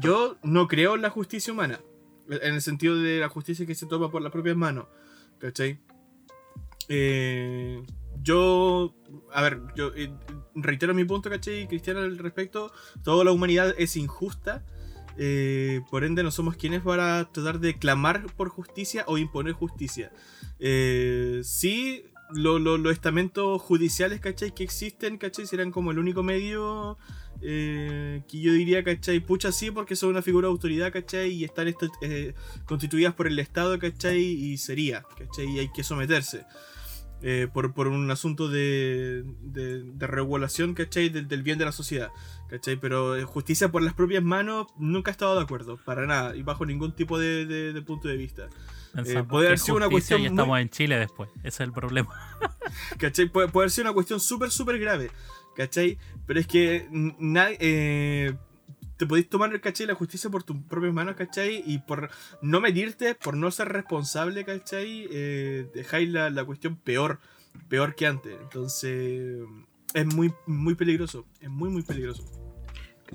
Yo 0.00 0.36
no 0.42 0.68
creo 0.68 0.94
en 0.94 1.02
la 1.02 1.10
justicia 1.10 1.52
humana, 1.52 1.80
en 2.28 2.54
el 2.54 2.62
sentido 2.62 2.96
de 2.96 3.20
la 3.20 3.28
justicia 3.28 3.64
que 3.66 3.74
se 3.74 3.86
toma 3.86 4.10
por 4.10 4.22
las 4.22 4.32
propias 4.32 4.56
manos. 4.56 4.86
¿cachai? 5.38 5.78
Eh, 6.88 7.82
yo, 8.22 8.94
a 9.32 9.42
ver, 9.42 9.60
yo 9.74 9.92
eh, 9.94 10.12
reitero 10.54 10.94
mi 10.94 11.04
punto, 11.04 11.30
¿cachai? 11.30 11.66
Cristiano, 11.68 12.00
al 12.00 12.18
respecto, 12.18 12.72
toda 13.02 13.24
la 13.24 13.32
humanidad 13.32 13.74
es 13.78 13.96
injusta. 13.96 14.64
Eh, 15.18 15.80
por 15.90 16.04
ende, 16.04 16.22
no 16.22 16.30
somos 16.30 16.56
quienes 16.56 16.80
para 16.82 17.30
tratar 17.32 17.58
de 17.60 17.76
clamar 17.78 18.26
por 18.36 18.48
justicia 18.48 19.04
o 19.06 19.18
imponer 19.18 19.52
justicia. 19.52 20.12
Eh, 20.60 21.40
sí, 21.44 22.04
lo- 22.30 22.58
lo- 22.58 22.78
los 22.78 22.92
estamentos 22.92 23.60
judiciales, 23.60 24.20
¿cachai? 24.20 24.54
Que 24.54 24.62
existen, 24.64 25.18
¿cachai? 25.18 25.46
Serán 25.46 25.70
como 25.70 25.90
el 25.90 25.98
único 25.98 26.22
medio 26.22 26.96
eh, 27.40 28.22
que 28.28 28.40
yo 28.40 28.52
diría, 28.52 28.82
¿cachai? 28.82 29.20
Pucha, 29.20 29.52
sí, 29.52 29.70
porque 29.70 29.94
son 29.94 30.10
una 30.10 30.22
figura 30.22 30.48
de 30.48 30.52
autoridad, 30.52 30.92
¿cachai? 30.92 31.30
Y 31.30 31.44
están 31.44 31.68
esto- 31.68 31.88
eh, 32.02 32.34
constituidas 32.66 33.14
por 33.14 33.26
el 33.28 33.38
Estado, 33.38 33.78
¿cachai? 33.78 34.20
Y 34.20 34.58
sería, 34.58 35.04
¿cachai? 35.16 35.46
Y 35.46 35.58
hay 35.60 35.68
que 35.72 35.84
someterse. 35.84 36.44
Eh, 37.22 37.48
por, 37.52 37.74
por 37.74 37.88
un 37.88 38.10
asunto 38.10 38.48
de, 38.48 39.24
de, 39.42 39.82
de 39.82 40.06
regulación, 40.06 40.74
¿cachai? 40.74 41.08
Del, 41.08 41.26
del 41.28 41.42
bien 41.42 41.58
de 41.58 41.64
la 41.64 41.72
sociedad, 41.72 42.10
¿cachai? 42.48 42.76
Pero 42.76 43.16
eh, 43.16 43.24
justicia 43.24 43.70
por 43.70 43.82
las 43.82 43.94
propias 43.94 44.22
manos 44.22 44.68
nunca 44.78 45.10
he 45.10 45.12
estado 45.12 45.34
de 45.36 45.42
acuerdo, 45.42 45.78
para 45.84 46.06
nada, 46.06 46.36
y 46.36 46.42
bajo 46.42 46.64
ningún 46.66 46.92
tipo 46.92 47.18
de, 47.18 47.44
de- 47.46 47.82
punto 47.82 48.08
de 48.08 48.16
vista. 48.16 48.48
Pensamos 48.94 49.28
puede 49.28 49.46
haber 49.48 49.58
sido 49.58 49.76
una 49.76 49.88
cuestión 49.88 50.20
y 50.20 50.22
muy- 50.24 50.30
estamos 50.30 50.60
en 50.60 50.68
Chile 50.70 50.98
después. 50.98 51.30
Ese 51.38 51.48
es 51.48 51.60
el 51.60 51.72
problema. 51.72 52.14
¿Cachai? 52.98 53.26
Puede, 53.28 53.48
puede 53.48 53.70
ser 53.70 53.84
una 53.84 53.92
cuestión 53.94 54.20
súper, 54.20 54.50
súper 54.50 54.78
grave. 54.78 55.10
¿Cachai? 55.56 55.98
Pero 56.26 56.38
es 56.40 56.46
que 56.46 56.86
n- 56.92 57.16
na- 57.18 57.48
eh, 57.58 58.34
te 58.98 59.06
podéis 59.06 59.28
tomar, 59.30 59.58
¿cachai? 59.60 59.86
La 59.86 59.94
justicia 59.94 60.28
por 60.28 60.42
tus 60.42 60.56
propias 60.64 60.92
manos, 60.92 61.14
¿cachai? 61.16 61.62
Y 61.64 61.78
por 61.78 62.10
no 62.42 62.60
medirte, 62.60 63.14
por 63.14 63.36
no 63.36 63.50
ser 63.50 63.68
responsable, 63.68 64.44
¿cachai? 64.44 65.08
Eh, 65.10 65.70
dejáis 65.72 66.10
la, 66.10 66.30
la 66.30 66.44
cuestión 66.44 66.76
peor, 66.76 67.20
peor 67.68 67.94
que 67.94 68.06
antes. 68.06 68.36
Entonces, 68.42 69.38
es 69.94 70.14
muy, 70.14 70.34
muy 70.46 70.74
peligroso. 70.74 71.24
Es 71.40 71.48
muy, 71.48 71.70
muy 71.70 71.82
peligroso. 71.82 72.24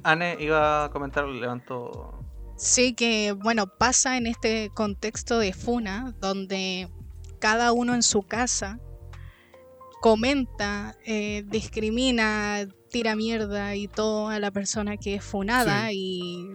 Anne 0.03 0.37
iba 0.39 0.85
a 0.85 0.89
comentar, 0.89 1.27
levantó. 1.27 2.23
Sí, 2.55 2.93
que 2.93 3.33
bueno, 3.33 3.67
pasa 3.67 4.17
en 4.17 4.25
este 4.25 4.71
contexto 4.73 5.37
de 5.37 5.51
Funa, 5.51 6.15
donde 6.19 6.87
cada 7.39 7.73
uno 7.73 7.93
en 7.93 8.03
su 8.03 8.23
casa 8.23 8.79
comenta, 10.03 10.97
eh, 11.05 11.45
discrimina, 11.47 12.67
tira 12.91 13.15
mierda 13.15 13.77
y 13.77 13.87
todo 13.87 14.27
a 14.27 14.37
la 14.37 14.51
persona 14.51 14.97
que 14.97 15.15
es 15.15 15.23
funada 15.23 15.93
y 15.93 16.45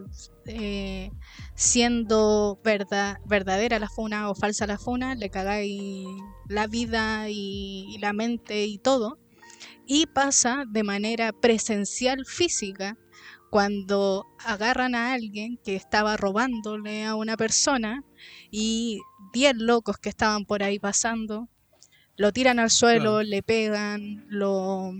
eh, 0.44 1.10
siendo 1.54 2.60
verdad, 2.62 3.16
verdadera 3.24 3.78
la 3.78 3.88
funa 3.88 4.28
o 4.28 4.34
falsa 4.34 4.66
la 4.66 4.76
funa, 4.76 5.14
le 5.14 5.30
cagáis 5.30 6.06
la 6.46 6.66
vida 6.66 7.30
y, 7.30 7.86
y 7.88 7.96
la 8.00 8.12
mente 8.12 8.66
y 8.66 8.76
todo. 8.76 9.18
Y 9.86 10.04
pasa 10.04 10.64
de 10.68 10.82
manera 10.82 11.32
presencial 11.32 12.26
física 12.26 12.98
cuando 13.50 14.26
agarran 14.44 14.94
a 14.94 15.14
alguien 15.14 15.58
que 15.64 15.74
estaba 15.74 16.18
robándole 16.18 17.06
a 17.06 17.14
una 17.14 17.38
persona 17.38 18.04
y 18.50 19.00
10 19.32 19.54
locos 19.56 19.96
que 19.96 20.10
estaban 20.10 20.44
por 20.44 20.62
ahí 20.62 20.78
pasando 20.78 21.48
lo 22.18 22.32
tiran 22.32 22.58
al 22.58 22.70
suelo, 22.70 23.12
Claro. 23.14 23.22
le 23.22 23.42
pegan, 23.42 24.26
lo 24.28 24.92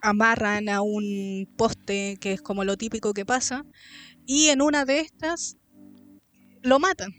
amarran 0.00 0.68
a 0.68 0.80
un 0.82 1.48
poste 1.56 2.16
que 2.20 2.32
es 2.34 2.40
como 2.42 2.64
lo 2.64 2.76
típico 2.76 3.12
que 3.12 3.26
pasa 3.26 3.64
y 4.26 4.48
en 4.48 4.62
una 4.62 4.84
de 4.84 5.00
estas 5.00 5.56
lo 6.62 6.78
matan. 6.78 7.12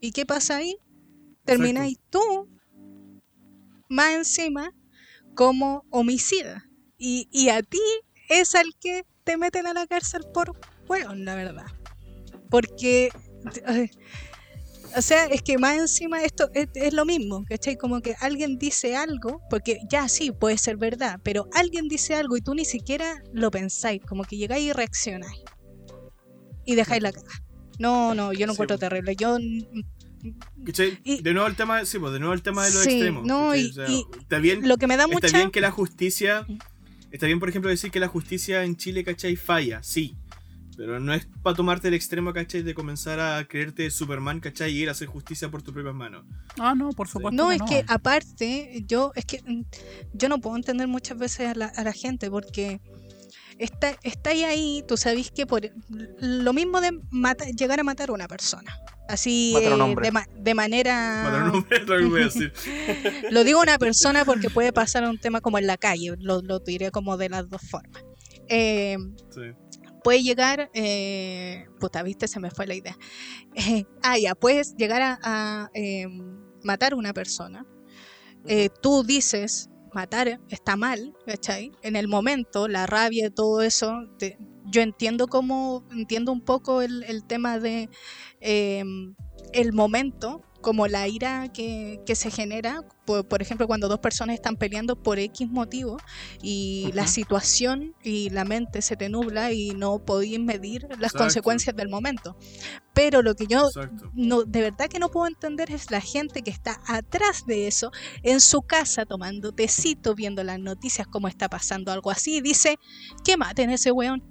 ¿Y 0.00 0.12
qué 0.12 0.24
pasa 0.26 0.56
ahí? 0.58 0.76
Termináis 1.44 1.98
tú 2.10 2.20
más 3.88 4.14
encima 4.14 4.72
como 5.34 5.84
homicida. 5.90 6.64
Y, 6.98 7.28
y 7.32 7.48
a 7.48 7.62
ti 7.62 7.80
es 8.28 8.54
al 8.54 8.66
que 8.80 9.04
te 9.24 9.36
meten 9.36 9.66
a 9.66 9.72
la 9.72 9.86
cárcel 9.86 10.22
por 10.32 10.52
hueón, 10.88 11.24
la 11.24 11.34
verdad. 11.34 11.66
Porque, 12.50 13.10
o 14.96 15.02
sea, 15.02 15.26
es 15.26 15.42
que 15.42 15.58
más 15.58 15.78
encima 15.78 16.22
esto 16.22 16.50
es, 16.54 16.68
es 16.74 16.92
lo 16.92 17.04
mismo, 17.04 17.44
¿cachai? 17.48 17.76
Como 17.76 18.00
que 18.00 18.14
alguien 18.20 18.58
dice 18.58 18.96
algo, 18.96 19.40
porque 19.50 19.78
ya 19.90 20.08
sí, 20.08 20.30
puede 20.32 20.58
ser 20.58 20.76
verdad, 20.76 21.20
pero 21.22 21.48
alguien 21.54 21.88
dice 21.88 22.14
algo 22.14 22.36
y 22.36 22.40
tú 22.40 22.54
ni 22.54 22.64
siquiera 22.64 23.22
lo 23.32 23.50
pensáis, 23.50 24.00
como 24.06 24.24
que 24.24 24.36
llegáis 24.36 24.64
y 24.66 24.72
reaccionáis. 24.72 25.40
Y 26.64 26.74
dejáis 26.74 27.02
la 27.02 27.12
caga. 27.12 27.42
No, 27.78 28.14
no, 28.14 28.32
yo 28.32 28.46
lo 28.46 28.52
Sí, 28.52 28.56
encuentro 28.56 28.78
terrible. 28.78 29.16
Yo 29.16 29.38
de 31.22 31.32
nuevo 31.32 31.46
el 31.48 31.56
tema, 31.56 31.84
sí, 31.84 31.98
pues, 31.98 32.12
de 32.12 32.18
nuevo 32.18 32.34
el 32.34 32.42
tema 32.42 32.64
de 32.66 32.72
los 32.72 32.82
Sí, 32.82 32.90
extremos. 32.90 33.24
no, 33.24 33.54
y- 33.56 33.70
O 33.70 33.72
sea, 33.72 33.88
y 33.88 34.04
está 34.20 34.38
bien 34.38 34.68
lo 34.68 34.76
que 34.76 34.86
me 34.86 34.96
da 34.96 35.06
mucha... 35.06 35.26
Está 35.26 35.38
bien 35.38 35.50
que 35.50 35.60
la 35.60 35.70
justicia. 35.70 36.46
Está 37.10 37.26
bien, 37.26 37.40
por 37.40 37.48
ejemplo, 37.48 37.70
decir 37.70 37.90
que 37.90 37.98
la 38.00 38.08
justicia 38.08 38.62
en 38.64 38.76
Chile, 38.76 39.02
¿cachai? 39.02 39.34
Falla, 39.36 39.82
sí. 39.82 40.16
Pero 40.80 40.98
no 40.98 41.12
es 41.12 41.26
para 41.42 41.54
tomarte 41.54 41.88
el 41.88 41.94
extremo, 41.94 42.32
¿cachai? 42.32 42.62
De 42.62 42.72
comenzar 42.72 43.20
a 43.20 43.44
creerte 43.46 43.90
Superman, 43.90 44.40
¿cachai? 44.40 44.72
Y 44.72 44.78
ir 44.82 44.88
a 44.88 44.92
hacer 44.92 45.08
justicia 45.08 45.50
por 45.50 45.60
tus 45.62 45.74
propias 45.74 45.94
manos. 45.94 46.24
Ah, 46.58 46.74
no, 46.74 46.88
por 46.92 47.06
supuesto. 47.06 47.36
No, 47.36 47.48
que 47.50 47.56
es 47.56 47.62
que 47.62 47.84
aparte, 47.92 48.82
yo, 48.86 49.12
es 49.14 49.26
que 49.26 49.42
mm, 49.46 49.62
yo 50.14 50.28
no 50.30 50.40
puedo 50.40 50.56
entender 50.56 50.88
muchas 50.88 51.18
veces 51.18 51.48
a 51.48 51.54
la, 51.54 51.66
a 51.66 51.84
la 51.84 51.92
gente 51.92 52.30
porque 52.30 52.80
está, 53.58 53.94
está 54.02 54.30
ahí, 54.30 54.44
ahí, 54.44 54.84
tú 54.88 54.96
sabes 54.96 55.30
que 55.30 55.44
por 55.46 55.60
lo 56.18 56.52
mismo 56.54 56.80
de 56.80 56.98
mata- 57.10 57.44
llegar 57.50 57.78
a 57.78 57.84
matar 57.84 58.08
a 58.08 58.12
una 58.14 58.26
persona. 58.26 58.74
Así 59.06 59.54
eh, 59.60 59.94
de, 60.02 60.12
ma- 60.12 60.26
de 60.34 60.54
manera. 60.54 61.22
Matar 61.24 61.42
un 61.42 61.56
hombre, 61.56 61.76
es 61.78 61.86
lo 61.86 61.98
que 61.98 62.04
voy 62.04 62.20
a 62.22 62.24
decir. 62.24 62.52
Lo 63.30 63.44
digo 63.44 63.58
a 63.58 63.62
una 63.64 63.76
persona 63.78 64.24
porque 64.24 64.48
puede 64.48 64.72
pasar 64.72 65.04
un 65.06 65.18
tema 65.18 65.40
como 65.42 65.58
en 65.58 65.66
la 65.66 65.76
calle, 65.76 66.14
lo, 66.20 66.40
lo 66.42 66.60
diré 66.60 66.90
como 66.90 67.16
de 67.18 67.28
las 67.28 67.48
dos 67.50 67.60
formas. 67.68 68.02
Eh, 68.48 68.96
Sí. 69.30 69.42
Puede 70.00 70.22
llegar, 70.22 70.70
eh, 70.74 71.66
puta, 71.80 72.02
viste, 72.02 72.28
se 72.28 72.40
me 72.40 72.50
fue 72.50 72.66
la 72.66 72.74
idea. 72.74 72.96
Eh, 73.54 73.84
ah, 74.02 74.18
ya, 74.18 74.34
puedes 74.34 74.74
llegar 74.76 75.02
a, 75.02 75.18
a, 75.22 75.70
eh, 75.74 76.06
matar 76.64 76.92
a 76.92 76.96
una 76.96 77.12
persona. 77.12 77.66
Eh, 78.46 78.68
tú 78.82 79.02
dices, 79.04 79.68
matar 79.92 80.40
está 80.48 80.76
mal, 80.76 81.14
¿cachai? 81.26 81.72
En 81.82 81.96
el 81.96 82.08
momento, 82.08 82.68
la 82.68 82.86
rabia 82.86 83.26
y 83.26 83.30
todo 83.30 83.62
eso, 83.62 83.92
te- 84.18 84.38
yo 84.66 84.82
entiendo 84.82 85.26
cómo, 85.26 85.84
entiendo 85.90 86.32
un 86.32 86.42
poco 86.42 86.80
el, 86.82 87.02
el 87.04 87.24
tema 87.26 87.58
de 87.58 87.88
eh, 88.40 88.84
el 89.52 89.72
momento, 89.72 90.42
como 90.60 90.86
la 90.86 91.08
ira 91.08 91.48
que, 91.52 92.00
que 92.06 92.14
se 92.14 92.30
genera, 92.30 92.82
por, 93.04 93.26
por 93.26 93.42
ejemplo, 93.42 93.66
cuando 93.66 93.88
dos 93.88 93.98
personas 94.00 94.34
están 94.34 94.56
peleando 94.56 94.96
por 94.96 95.18
X 95.18 95.48
motivo 95.48 95.96
y 96.42 96.90
la 96.94 97.02
Ujú. 97.02 97.10
situación 97.10 97.94
y 98.02 98.30
la 98.30 98.44
mente 98.44 98.82
se 98.82 98.96
te 98.96 99.08
nubla 99.08 99.52
y 99.52 99.70
no 99.70 99.98
podéis 99.98 100.40
medir 100.40 100.82
las 100.82 101.12
Exacto. 101.12 101.18
consecuencias 101.18 101.76
del 101.76 101.88
momento. 101.88 102.36
Pero 102.92 103.22
lo 103.22 103.34
que 103.34 103.46
yo 103.46 103.66
Exacto. 103.66 104.10
no, 104.12 104.42
de 104.44 104.60
verdad 104.62 104.88
que 104.88 104.98
no 104.98 105.08
puedo 105.08 105.26
entender 105.26 105.70
es 105.70 105.90
la 105.90 106.00
gente 106.00 106.42
que 106.42 106.50
está 106.50 106.80
atrás 106.86 107.44
de 107.46 107.66
eso, 107.66 107.90
en 108.22 108.40
su 108.40 108.62
casa 108.62 109.06
tomando 109.06 109.52
tecito, 109.52 110.14
viendo 110.14 110.42
las 110.44 110.58
noticias, 110.58 111.06
cómo 111.06 111.28
está 111.28 111.48
pasando 111.48 111.92
algo 111.92 112.10
así, 112.10 112.36
y 112.36 112.40
dice, 112.40 112.76
que 113.24 113.36
maten 113.36 113.70
a 113.70 113.74
ese 113.74 113.92
weón. 113.92 114.22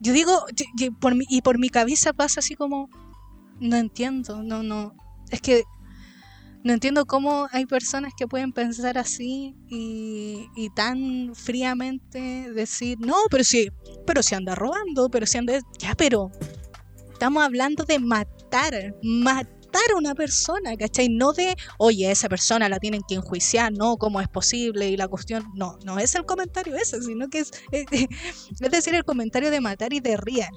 Yo 0.00 0.12
digo, 0.12 0.44
y 0.78 0.90
por 0.90 1.14
mi, 1.14 1.24
y 1.28 1.42
por 1.42 1.58
mi 1.58 1.68
cabeza 1.68 2.12
pasa 2.12 2.40
así 2.40 2.54
como, 2.54 2.88
no 3.60 3.76
entiendo, 3.76 4.42
no, 4.42 4.62
no, 4.62 4.94
es 5.30 5.40
que 5.40 5.64
no 6.64 6.72
entiendo 6.72 7.06
cómo 7.06 7.48
hay 7.52 7.66
personas 7.66 8.12
que 8.16 8.26
pueden 8.26 8.52
pensar 8.52 8.98
así 8.98 9.54
y, 9.68 10.68
tan 10.74 11.34
fríamente 11.34 12.52
decir, 12.52 12.98
no, 13.00 13.14
pero 13.30 13.44
si, 13.44 13.70
pero 14.06 14.22
si 14.22 14.34
anda 14.34 14.54
robando, 14.54 15.08
pero 15.08 15.26
si 15.26 15.38
anda, 15.38 15.58
ya, 15.78 15.94
pero 15.94 16.30
estamos 17.12 17.42
hablando 17.44 17.84
de 17.84 17.98
matar, 17.98 18.94
matar 19.02 19.82
a 19.94 19.96
una 19.96 20.14
persona, 20.14 20.76
¿cachai? 20.76 21.08
No 21.08 21.32
de, 21.32 21.54
oye, 21.78 22.10
esa 22.10 22.28
persona 22.28 22.68
la 22.68 22.78
tienen 22.78 23.02
que 23.08 23.14
enjuiciar, 23.14 23.72
no, 23.72 23.96
cómo 23.96 24.20
es 24.20 24.28
posible 24.28 24.88
y 24.88 24.96
la 24.96 25.08
cuestión, 25.08 25.44
no, 25.54 25.78
no 25.84 25.98
es 25.98 26.14
el 26.16 26.24
comentario 26.24 26.76
ese, 26.76 27.00
sino 27.02 27.28
que 27.28 27.40
es, 27.40 27.52
es 27.72 28.70
decir, 28.70 28.94
el 28.94 29.04
comentario 29.04 29.50
de 29.50 29.60
matar 29.60 29.92
y 29.92 30.00
de 30.00 30.16
real. 30.16 30.52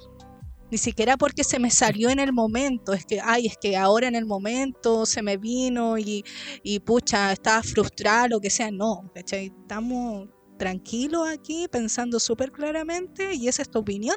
Ni 0.72 0.78
siquiera 0.78 1.18
porque 1.18 1.44
se 1.44 1.58
me 1.58 1.70
salió 1.70 2.08
en 2.08 2.18
el 2.18 2.32
momento, 2.32 2.94
es 2.94 3.04
que, 3.04 3.20
ay, 3.22 3.46
es 3.46 3.58
que 3.60 3.76
ahora 3.76 4.08
en 4.08 4.14
el 4.14 4.24
momento 4.24 5.04
se 5.04 5.20
me 5.20 5.36
vino 5.36 5.98
y, 5.98 6.24
y 6.62 6.80
pucha, 6.80 7.30
estaba 7.30 7.62
frustrada, 7.62 8.26
lo 8.28 8.40
que 8.40 8.48
sea, 8.48 8.70
no, 8.70 9.02
¿cachai? 9.14 9.52
Estamos 9.60 10.28
tranquilos 10.58 11.28
aquí, 11.28 11.66
pensando 11.70 12.18
súper 12.18 12.50
claramente 12.52 13.34
y 13.34 13.48
esa 13.48 13.60
es 13.60 13.70
tu 13.70 13.80
opinión. 13.80 14.16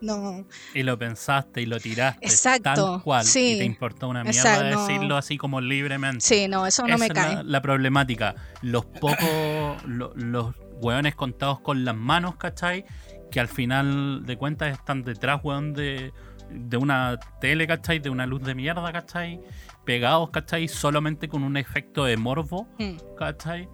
No, 0.00 0.46
Y 0.72 0.84
lo 0.84 0.96
pensaste 0.96 1.62
y 1.62 1.66
lo 1.66 1.80
tiraste 1.80 2.24
Exacto, 2.24 2.62
tal 2.92 3.02
cual. 3.02 3.24
sí. 3.24 3.54
Y 3.54 3.58
te 3.58 3.64
importó 3.64 4.06
una 4.08 4.22
mierda 4.22 4.38
Exacto, 4.54 4.70
no. 4.76 4.86
decirlo 4.86 5.16
así 5.16 5.36
como 5.36 5.60
libremente. 5.60 6.20
sí, 6.24 6.46
no, 6.46 6.64
eso 6.68 6.82
no 6.86 6.90
Esa 6.94 6.98
me 6.98 7.06
es 7.06 7.12
cae. 7.12 7.34
La, 7.34 7.42
la 7.42 7.60
problemática. 7.60 8.36
Los 8.62 8.86
pocos, 8.86 9.82
lo- 9.84 10.12
los 10.14 10.54
hueones 10.80 11.16
contados 11.16 11.58
con 11.58 11.84
las 11.84 11.96
manos, 11.96 12.36
¿cachai? 12.36 12.84
Que 13.30 13.40
al 13.40 13.48
final 13.48 14.24
de 14.24 14.36
cuentas 14.36 14.72
están 14.72 15.02
detrás, 15.02 15.40
weón, 15.42 15.72
de, 15.74 16.12
de 16.50 16.76
una 16.76 17.18
tele, 17.40 17.66
¿cachai? 17.66 17.98
De 17.98 18.08
una 18.10 18.26
luz 18.26 18.42
de 18.42 18.54
mierda, 18.54 18.90
¿cachai? 18.92 19.40
Pegados, 19.84 20.30
¿cachai? 20.30 20.66
Solamente 20.68 21.28
con 21.28 21.42
un 21.44 21.56
efecto 21.56 22.04
de 22.04 22.16
morbo, 22.16 22.66
Mm, 22.78 22.96
¿cachai? 23.16 23.68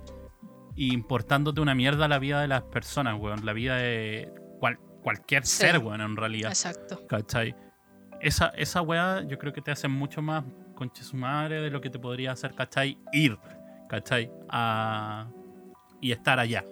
Y 0.76 0.92
importándote 0.92 1.60
una 1.60 1.74
mierda 1.74 2.08
la 2.08 2.18
vida 2.18 2.40
de 2.40 2.48
las 2.48 2.62
personas, 2.62 3.16
weón. 3.20 3.44
La 3.46 3.52
vida 3.52 3.76
de 3.76 4.32
cual- 4.58 4.78
cualquier 5.02 5.44
Sí. 5.46 5.58
ser, 5.58 5.78
weón, 5.78 6.00
en 6.00 6.16
realidad. 6.16 6.50
exacto. 6.50 7.06
¿Cachai? 7.06 7.54
Esa, 8.20 8.48
esa 8.56 8.80
weá 8.82 9.22
yo 9.28 9.38
creo 9.38 9.52
que 9.52 9.60
te 9.60 9.70
hace 9.70 9.86
mucho 9.86 10.20
más 10.22 10.44
conche 10.74 11.04
su 11.04 11.16
madre 11.16 11.60
de 11.60 11.70
lo 11.70 11.80
que 11.80 11.90
te 11.90 11.98
podría 12.00 12.32
hacer, 12.32 12.54
¿cachai? 12.54 12.98
Ir, 13.12 13.38
¿cachai? 13.88 14.30
A... 14.48 15.28
Y 16.00 16.10
estar 16.12 16.38
allá, 16.40 16.64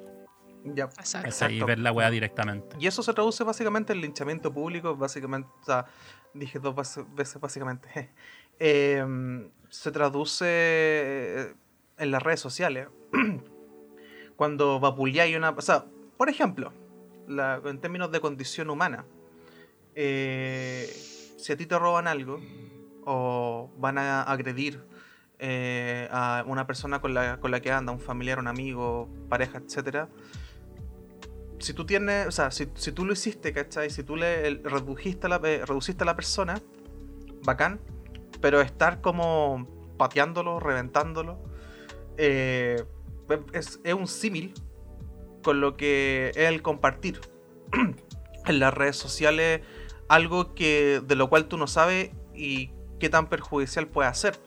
Ya. 0.64 0.84
Exacto. 0.84 1.50
Y 1.50 1.62
ver 1.62 1.78
la 1.78 1.92
weá 1.92 2.10
directamente. 2.10 2.76
Y 2.78 2.86
eso 2.86 3.02
se 3.02 3.12
traduce 3.12 3.42
básicamente 3.44 3.92
en 3.92 4.00
linchamiento 4.00 4.52
público, 4.52 4.94
básicamente, 4.96 5.48
o 5.60 5.64
sea, 5.64 5.86
dije 6.34 6.58
dos 6.58 6.74
base- 6.74 7.04
veces 7.14 7.40
básicamente. 7.40 8.10
Em, 8.58 9.50
se 9.70 9.90
traduce 9.90 10.44
eh, 10.46 11.54
en 11.98 12.10
las 12.12 12.22
redes 12.22 12.38
sociales. 12.40 12.88
Cuando 14.36 14.78
vapuleáis 14.78 15.36
una... 15.36 15.50
O 15.50 15.60
sea, 15.62 15.84
por 16.16 16.28
ejemplo, 16.28 16.72
la- 17.26 17.60
en 17.64 17.80
términos 17.80 18.12
de 18.12 18.20
condición 18.20 18.70
humana, 18.70 19.04
eh, 19.94 20.86
si 21.38 21.52
a 21.52 21.56
ti 21.56 21.66
te 21.66 21.78
roban 21.78 22.06
algo 22.06 22.40
o 23.04 23.70
van 23.78 23.98
a 23.98 24.22
agredir 24.22 24.84
eh, 25.38 26.08
a 26.12 26.44
una 26.46 26.66
persona 26.66 27.00
con 27.00 27.14
la, 27.14 27.40
con 27.40 27.50
la 27.50 27.60
que 27.60 27.72
anda, 27.72 27.90
un 27.92 28.00
familiar, 28.00 28.38
un 28.38 28.46
amigo, 28.46 29.08
pareja, 29.28 29.58
etcétera, 29.58 30.08
si 31.62 31.72
tú 31.74 31.86
tienes, 31.86 32.26
o 32.26 32.30
sea, 32.30 32.50
si, 32.50 32.68
si 32.74 32.92
tú 32.92 33.04
lo 33.04 33.12
hiciste, 33.12 33.52
¿cachai? 33.52 33.90
Si 33.90 34.02
tú 34.02 34.16
le 34.16 34.46
el- 34.46 34.62
redujiste 34.64 35.28
la, 35.28 35.40
eh, 35.44 35.64
reduciste 35.64 36.04
a 36.04 36.06
la 36.06 36.16
persona, 36.16 36.60
bacán, 37.44 37.80
pero 38.40 38.60
estar 38.60 39.00
como 39.00 39.66
pateándolo, 39.96 40.60
reventándolo, 40.60 41.38
eh, 42.16 42.84
es, 43.52 43.80
es 43.84 43.94
un 43.94 44.06
símil 44.06 44.52
con 45.42 45.60
lo 45.60 45.76
que 45.76 46.30
es 46.34 46.48
el 46.48 46.62
compartir 46.62 47.20
en 48.46 48.58
las 48.58 48.74
redes 48.74 48.96
sociales 48.96 49.62
algo 50.08 50.54
que 50.54 51.00
de 51.06 51.16
lo 51.16 51.28
cual 51.30 51.46
tú 51.46 51.56
no 51.56 51.66
sabes 51.66 52.10
y 52.34 52.70
qué 53.00 53.08
tan 53.08 53.28
perjudicial 53.28 53.86
puede 53.88 54.12
ser. 54.14 54.38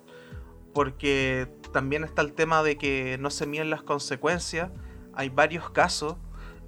Porque 0.74 1.48
también 1.74 2.04
está 2.04 2.22
el 2.22 2.34
tema 2.34 2.62
de 2.62 2.78
que 2.78 3.18
no 3.20 3.30
se 3.30 3.48
miden 3.48 3.70
las 3.70 3.82
consecuencias. 3.82 4.70
Hay 5.14 5.30
varios 5.30 5.70
casos 5.72 6.18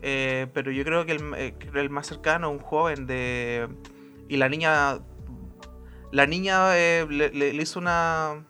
eh, 0.02 0.48
pero 0.54 0.72
yo 0.72 0.84
creo 0.84 1.06
que 1.06 1.14
el, 1.14 1.34
eh, 1.36 1.90
más 1.90 2.08
cercano, 2.08 2.50
un 2.50 2.60
joven 2.60 3.08
de... 3.08 3.68
Y 4.28 4.38
la 4.38 4.50
niña... 4.50 5.00
La 6.12 6.26
niña 6.26 6.78
eh, 6.78 7.06
le, 7.10 7.56
hizo 7.56 7.80
una... 7.80 8.46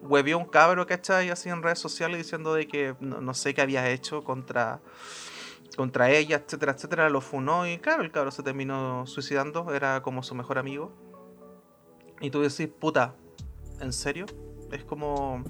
Huevió 0.00 0.38
un 0.38 0.46
cabro, 0.46 0.86
¿cachai? 0.86 1.30
Así 1.30 1.48
en 1.48 1.62
redes 1.62 1.78
sociales 1.78 2.16
diciendo 2.16 2.54
de 2.54 2.66
que 2.66 2.94
no, 3.00 3.20
no 3.20 3.34
sé 3.34 3.54
qué 3.54 3.62
había 3.62 3.88
hecho 3.90 4.24
contra... 4.24 4.80
Contra 5.76 6.08
ella, 6.10 6.36
etcétera, 6.36 6.72
etcétera. 6.72 7.10
Lo 7.10 7.20
funó 7.20 7.66
y 7.66 7.78
claro, 7.78 8.02
el 8.02 8.12
cabro 8.12 8.30
se 8.30 8.42
terminó 8.42 9.06
suicidando. 9.06 9.74
Era 9.74 10.02
como 10.02 10.22
su 10.22 10.34
mejor 10.34 10.58
amigo. 10.58 10.94
Y 12.20 12.30
tú 12.30 12.40
decís, 12.42 12.68
puta, 12.68 13.16
¿en 13.80 13.92
serio? 13.92 14.26
Es 14.70 14.84
como... 14.84 15.42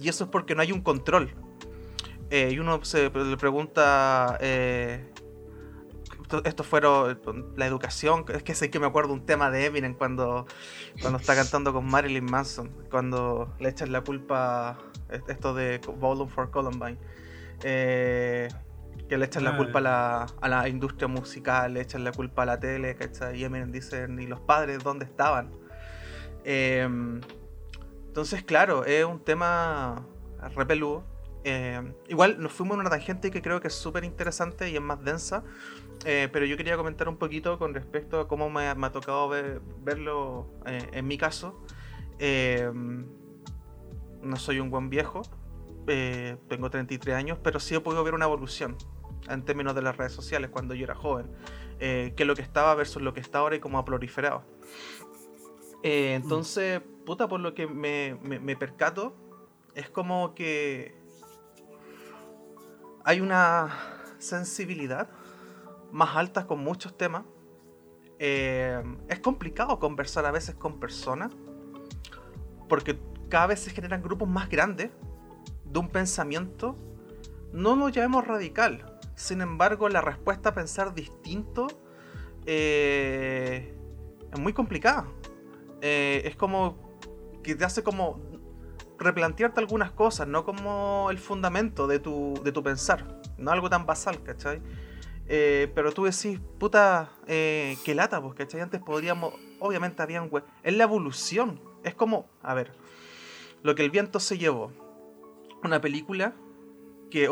Y 0.00 0.08
eso 0.08 0.24
es 0.24 0.30
porque 0.30 0.54
no 0.54 0.62
hay 0.62 0.72
un 0.72 0.80
control. 0.80 1.34
Eh, 2.34 2.50
y 2.52 2.58
uno 2.58 2.82
se 2.82 3.10
le 3.10 3.36
pregunta, 3.36 4.38
eh, 4.40 5.04
esto, 6.44 6.64
fueron 6.64 7.18
la 7.56 7.66
educación, 7.66 8.24
es 8.32 8.42
que 8.42 8.54
sé 8.54 8.70
que 8.70 8.78
me 8.80 8.86
acuerdo 8.86 9.12
un 9.12 9.26
tema 9.26 9.50
de 9.50 9.66
Eminem 9.66 9.92
cuando, 9.94 10.46
cuando 10.98 11.18
está 11.18 11.34
cantando 11.34 11.74
con 11.74 11.84
Marilyn 11.84 12.24
Manson, 12.24 12.70
cuando 12.90 13.52
le 13.58 13.68
echan 13.68 13.92
la 13.92 14.00
culpa, 14.00 14.78
est- 15.10 15.28
esto 15.28 15.52
de 15.52 15.78
Bowling 15.98 16.28
for 16.28 16.50
Columbine, 16.50 16.96
eh, 17.64 18.48
que 19.10 19.18
le 19.18 19.26
echan 19.26 19.44
la 19.44 19.50
culpa 19.58 19.78
a 19.80 19.82
la, 19.82 20.26
a 20.40 20.48
la 20.48 20.68
industria 20.70 21.08
musical, 21.08 21.74
le 21.74 21.82
echan 21.82 22.02
la 22.02 22.12
culpa 22.12 22.44
a 22.44 22.46
la 22.46 22.58
tele, 22.58 22.96
¿cachai? 22.96 23.38
Y 23.40 23.44
Eminem 23.44 23.70
dice, 23.72 24.06
¿y 24.08 24.26
los 24.26 24.40
padres 24.40 24.82
dónde 24.82 25.04
estaban? 25.04 25.50
Em, 26.44 27.20
entonces, 28.06 28.42
claro, 28.42 28.86
es 28.86 29.04
un 29.04 29.20
tema 29.20 30.06
repeludo. 30.56 31.04
Eh, 31.44 31.80
igual 32.08 32.40
nos 32.40 32.52
fuimos 32.52 32.74
en 32.76 32.80
una 32.82 32.90
tangente 32.90 33.30
que 33.30 33.42
creo 33.42 33.60
que 33.60 33.68
es 33.68 33.74
súper 33.74 34.04
interesante 34.04 34.70
y 34.70 34.76
es 34.76 34.80
más 34.82 35.02
densa, 35.04 35.42
eh, 36.04 36.28
pero 36.32 36.44
yo 36.46 36.56
quería 36.56 36.76
comentar 36.76 37.08
un 37.08 37.16
poquito 37.16 37.58
con 37.58 37.74
respecto 37.74 38.20
a 38.20 38.28
cómo 38.28 38.48
me, 38.48 38.68
ha- 38.68 38.74
me 38.76 38.86
ha 38.86 38.92
tocado 38.92 39.28
ver- 39.28 39.60
verlo 39.82 40.46
eh, 40.66 40.88
en 40.92 41.06
mi 41.06 41.18
caso. 41.18 41.60
No 44.22 44.36
soy 44.36 44.60
un 44.60 44.70
buen 44.70 44.88
viejo, 44.88 45.22
tengo 46.48 46.70
33 46.70 47.14
años, 47.16 47.38
pero 47.42 47.58
sí 47.58 47.74
he 47.74 47.80
podido 47.80 48.04
ver 48.04 48.14
una 48.14 48.26
evolución 48.26 48.76
en 49.28 49.42
términos 49.44 49.74
de 49.74 49.82
las 49.82 49.96
redes 49.96 50.12
sociales 50.12 50.50
cuando 50.50 50.74
yo 50.74 50.84
era 50.84 50.94
joven. 50.94 51.26
que 51.80 52.24
lo 52.24 52.36
que 52.36 52.42
estaba 52.42 52.72
versus 52.76 53.02
lo 53.02 53.12
que 53.12 53.18
está 53.18 53.38
ahora 53.38 53.56
y 53.56 53.58
cómo 53.60 53.76
ha 53.78 53.84
proliferado. 53.84 54.44
Eh, 55.82 56.14
entonces, 56.14 56.80
puta, 57.04 57.26
por 57.26 57.40
lo 57.40 57.54
que 57.54 57.66
me, 57.66 58.16
me- 58.22 58.38
me 58.38 58.54
percato, 58.54 59.16
es 59.74 59.90
como 59.90 60.32
que 60.36 60.94
hay 63.04 63.20
una 63.20 63.68
sensibilidad 64.18 65.08
más 65.90 66.16
alta 66.16 66.46
con 66.46 66.60
muchos 66.60 66.96
temas. 66.96 67.24
Eh, 68.18 68.82
es 69.08 69.18
complicado 69.20 69.78
conversar 69.78 70.26
a 70.26 70.30
veces 70.30 70.54
con 70.54 70.78
personas 70.78 71.32
porque 72.68 72.98
cada 73.28 73.48
vez 73.48 73.60
se 73.60 73.70
generan 73.70 74.02
grupos 74.02 74.28
más 74.28 74.48
grandes 74.48 74.90
de 75.64 75.78
un 75.78 75.88
pensamiento. 75.88 76.76
No 77.52 77.76
lo 77.76 77.88
llamemos 77.88 78.26
radical. 78.26 78.98
Sin 79.14 79.40
embargo, 79.40 79.88
la 79.88 80.00
respuesta 80.00 80.50
a 80.50 80.54
pensar 80.54 80.94
distinto 80.94 81.66
eh, 82.46 83.74
es 84.32 84.40
muy 84.40 84.52
complicada. 84.52 85.06
Eh, 85.80 86.22
es 86.24 86.36
como 86.36 86.78
que 87.42 87.54
te 87.54 87.64
hace 87.64 87.82
como 87.82 88.20
replantearte 89.02 89.60
algunas 89.60 89.90
cosas, 89.92 90.26
no 90.28 90.44
como 90.44 91.08
el 91.10 91.18
fundamento 91.18 91.86
de 91.86 91.98
tu, 91.98 92.34
de 92.44 92.52
tu 92.52 92.62
pensar, 92.62 93.20
no 93.38 93.50
algo 93.50 93.68
tan 93.70 93.86
basal, 93.86 94.22
¿cachai? 94.22 94.60
Eh, 95.28 95.70
pero 95.74 95.92
tú 95.92 96.04
decís, 96.04 96.40
puta, 96.58 97.10
eh, 97.26 97.76
qué 97.84 97.94
lata, 97.94 98.20
pues, 98.20 98.34
¿cachai? 98.34 98.60
Antes 98.60 98.80
podríamos, 98.82 99.34
obviamente 99.60 100.02
habían 100.02 100.28
we- 100.30 100.42
Es 100.62 100.74
la 100.74 100.84
evolución, 100.84 101.60
es 101.84 101.94
como, 101.94 102.26
a 102.42 102.54
ver, 102.54 102.72
lo 103.62 103.74
que 103.74 103.84
el 103.84 103.90
viento 103.90 104.20
se 104.20 104.38
llevó, 104.38 104.72
una 105.62 105.80
película 105.80 106.34
que 107.10 107.28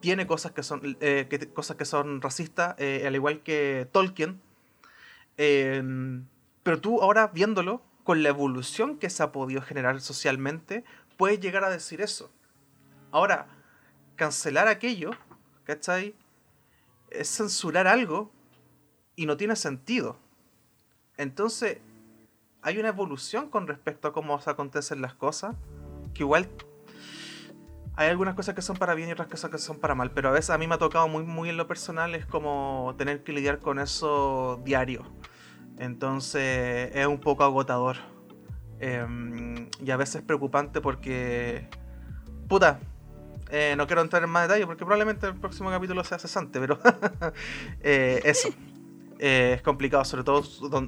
tiene 0.00 0.26
cosas 0.26 0.52
que 0.52 0.62
son, 0.62 0.96
eh, 1.00 1.28
cosas 1.54 1.76
que 1.76 1.84
son 1.84 2.20
racistas, 2.20 2.74
eh, 2.78 3.04
al 3.06 3.14
igual 3.14 3.40
que 3.42 3.88
Tolkien, 3.90 4.40
eh, 5.38 5.82
pero 6.62 6.80
tú 6.80 7.00
ahora 7.00 7.28
viéndolo, 7.28 7.82
con 8.08 8.22
la 8.22 8.30
evolución 8.30 8.96
que 8.96 9.10
se 9.10 9.22
ha 9.22 9.32
podido 9.32 9.60
generar 9.60 10.00
socialmente, 10.00 10.82
puedes 11.18 11.40
llegar 11.40 11.62
a 11.62 11.68
decir 11.68 12.00
eso. 12.00 12.32
Ahora, 13.10 13.48
cancelar 14.16 14.66
aquello, 14.66 15.10
¿cachai? 15.64 16.14
Es 17.10 17.28
censurar 17.28 17.86
algo 17.86 18.32
y 19.14 19.26
no 19.26 19.36
tiene 19.36 19.56
sentido. 19.56 20.18
Entonces, 21.18 21.80
hay 22.62 22.78
una 22.78 22.88
evolución 22.88 23.50
con 23.50 23.66
respecto 23.66 24.08
a 24.08 24.14
cómo 24.14 24.40
se 24.40 24.48
acontecen 24.48 25.02
las 25.02 25.12
cosas, 25.12 25.54
que 26.14 26.22
igual 26.22 26.48
hay 27.94 28.08
algunas 28.08 28.34
cosas 28.34 28.54
que 28.54 28.62
son 28.62 28.78
para 28.78 28.94
bien 28.94 29.10
y 29.10 29.12
otras 29.12 29.28
cosas 29.28 29.50
que 29.50 29.58
son 29.58 29.80
para 29.80 29.94
mal, 29.94 30.12
pero 30.12 30.30
a 30.30 30.32
veces 30.32 30.48
a 30.48 30.56
mí 30.56 30.66
me 30.66 30.76
ha 30.76 30.78
tocado 30.78 31.08
muy, 31.08 31.24
muy 31.24 31.50
en 31.50 31.58
lo 31.58 31.66
personal, 31.66 32.14
es 32.14 32.24
como 32.24 32.94
tener 32.96 33.22
que 33.22 33.34
lidiar 33.34 33.58
con 33.58 33.78
eso 33.78 34.62
diario. 34.64 35.04
Entonces 35.78 36.90
es 36.94 37.06
un 37.06 37.18
poco 37.18 37.44
agotador. 37.44 37.96
Em, 38.80 39.68
y 39.84 39.90
a 39.90 39.96
veces 39.96 40.22
preocupante 40.22 40.80
porque... 40.80 41.68
Puta, 42.48 42.80
eh, 43.50 43.74
no 43.76 43.86
quiero 43.86 44.02
entrar 44.02 44.22
en 44.22 44.30
más 44.30 44.48
detalle 44.48 44.66
porque 44.66 44.84
probablemente 44.84 45.26
el 45.26 45.34
próximo 45.34 45.70
capítulo 45.70 46.02
sea 46.04 46.18
cesante, 46.18 46.60
pero 46.60 46.78
eh, 47.80 48.20
eso. 48.24 48.48
Eh, 49.18 49.54
es 49.56 49.62
complicado, 49.62 50.04
sobre 50.04 50.24
todo 50.24 50.42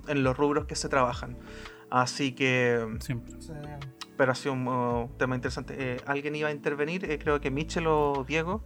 en 0.09 0.23
los 0.23 0.37
rubros 0.37 0.67
que 0.67 0.77
se 0.77 0.89
trabajan. 0.89 1.37
Así 1.91 2.33
que... 2.33 2.97
Siempre. 3.01 3.35
Pero 4.17 4.33
ha 4.33 4.35
sido 4.35 4.53
un 4.53 4.69
uh, 4.69 5.09
tema 5.19 5.35
interesante. 5.35 5.75
Eh, 5.79 5.97
¿Alguien 6.07 6.37
iba 6.37 6.49
a 6.49 6.53
intervenir? 6.53 7.11
Eh, 7.11 7.19
creo 7.19 7.41
que 7.41 7.51
Michel 7.51 7.87
o 7.87 8.25
Diego. 8.29 8.65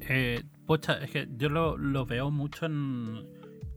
Eh, 0.00 0.42
pocha, 0.66 0.94
es 0.94 1.10
que 1.10 1.28
yo 1.36 1.48
lo, 1.48 1.76
lo 1.76 2.06
veo 2.06 2.30
mucho 2.30 2.66
en. 2.66 3.24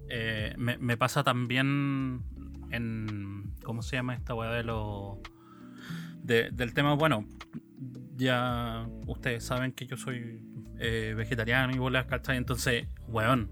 Eh, 0.10 0.56
me, 0.58 0.98
pasa 0.98 1.24
también 1.24 2.24
en. 2.72 3.54
¿Cómo 3.64 3.82
se 3.82 3.96
llama 3.96 4.16
esta 4.16 4.34
weá 4.34 4.52
de 4.52 4.64
lo. 4.64 5.22
de- 6.24 6.50
del 6.52 6.74
tema, 6.74 6.94
bueno, 6.96 7.26
ya 8.16 8.88
ustedes 9.08 9.46
saben 9.46 9.72
que 9.72 9.86
yo 9.86 9.98
soy 9.98 10.42
eh, 10.80 11.14
vegetariano 11.16 11.74
y 11.74 11.78
bolas, 11.78 12.06
¿cachai? 12.06 12.38
Entonces, 12.38 12.88
weón, 13.08 13.50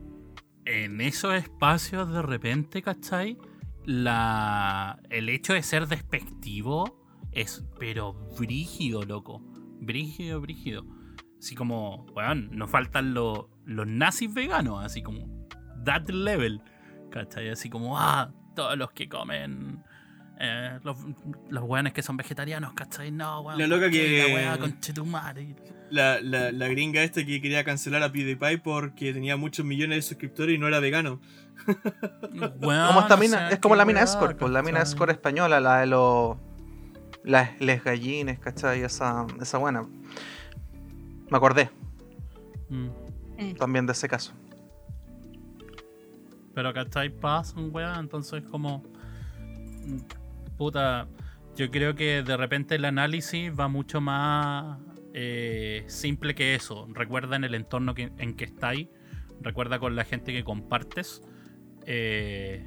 en 0.66 1.02
esos 1.02 1.34
espacios 1.34 2.12
de 2.12 2.22
repente, 2.22 2.82
¿cachai? 2.82 3.38
La, 3.86 5.00
el 5.10 5.30
hecho 5.30 5.54
de 5.54 5.64
ser 5.64 5.88
despectivo 5.88 7.06
es, 7.32 7.66
pero 7.80 8.14
brígido, 8.38 9.04
loco. 9.04 9.42
Brígido, 9.80 10.42
brígido. 10.42 10.86
Así 11.40 11.56
como, 11.56 12.06
weón, 12.16 12.50
nos 12.52 12.70
faltan 12.70 13.14
los 13.14 13.48
nazis 13.66 14.34
veganos, 14.34 14.84
así 14.84 15.02
como, 15.02 15.37
that 15.88 16.08
level. 16.10 16.62
¿Cachai? 17.10 17.50
Así 17.50 17.70
como, 17.70 17.98
ah, 18.00 18.30
todos 18.56 18.78
los 18.78 18.92
que 18.92 19.10
comen. 19.10 19.84
eh, 20.40 20.78
los, 20.84 20.98
los 21.50 21.64
weones 21.64 21.94
que 21.94 22.04
son 22.04 22.16
vegetarianos, 22.16 22.74
¿cachai? 22.74 23.10
No, 23.12 23.42
weón. 23.42 23.58
La 23.60 23.66
loca 23.66 23.90
que- 23.90 24.22
La. 24.60 24.70
La, 25.90 26.20
la, 26.22 26.52
la 26.52 26.68
gringa 26.68 27.02
esta 27.02 27.26
que 27.26 27.42
quería 27.42 27.64
cancelar 27.64 28.04
a 28.04 28.12
PewDiePie 28.12 28.58
porque 28.60 29.14
tenía 29.14 29.36
muchos 29.38 29.66
millones 29.66 29.98
de 29.98 30.02
suscriptores 30.04 30.54
y 30.56 30.60
no 30.60 30.68
era 30.68 30.80
vegano. 30.80 31.20
Weón, 31.72 32.60
Como 32.88 33.00
esta 33.00 33.16
o 33.16 33.18
mina, 33.18 33.38
sea, 33.38 33.50
es 33.50 33.60
como 33.60 33.76
la 33.76 33.86
mina 33.86 34.00
weá, 34.02 34.04
Escort, 34.04 34.38
pues 34.38 34.52
la 34.52 34.62
mina. 34.62 34.82
Escort 34.82 35.12
española, 35.12 35.60
la 35.60 35.80
de 35.80 35.88
los. 35.88 36.38
Las 37.24 37.60
les 37.60 37.84
gallines, 37.84 38.38
¿cachai? 38.40 38.84
Esa, 38.84 39.26
esa 39.42 39.58
buena. 39.58 39.82
Me 41.30 41.38
acordé 41.38 41.70
Mm. 42.70 43.54
también 43.58 43.86
de 43.86 43.94
ese 43.94 44.08
caso. 44.08 44.34
Pero 46.58 46.74
¿cachai? 46.74 47.10
Pasan, 47.12 47.70
weá. 47.72 48.00
Entonces, 48.00 48.42
como. 48.50 48.82
Puta. 50.58 51.08
Yo 51.56 51.70
creo 51.70 51.94
que 51.94 52.24
de 52.24 52.36
repente 52.36 52.74
el 52.76 52.86
análisis 52.86 53.52
va 53.58 53.68
mucho 53.68 54.02
más 54.02 54.80
eh, 55.14 55.84
simple 55.86 56.34
que 56.34 56.56
eso. 56.56 56.88
Recuerda 56.94 57.36
en 57.36 57.44
el 57.44 57.54
entorno 57.54 57.94
que- 57.94 58.12
en 58.18 58.34
que 58.36 58.46
estáis. 58.46 58.88
Recuerda 59.40 59.78
con 59.78 59.96
la 59.96 60.04
gente 60.04 60.34
que 60.34 60.44
compartes. 60.44 61.22
eh, 61.86 62.66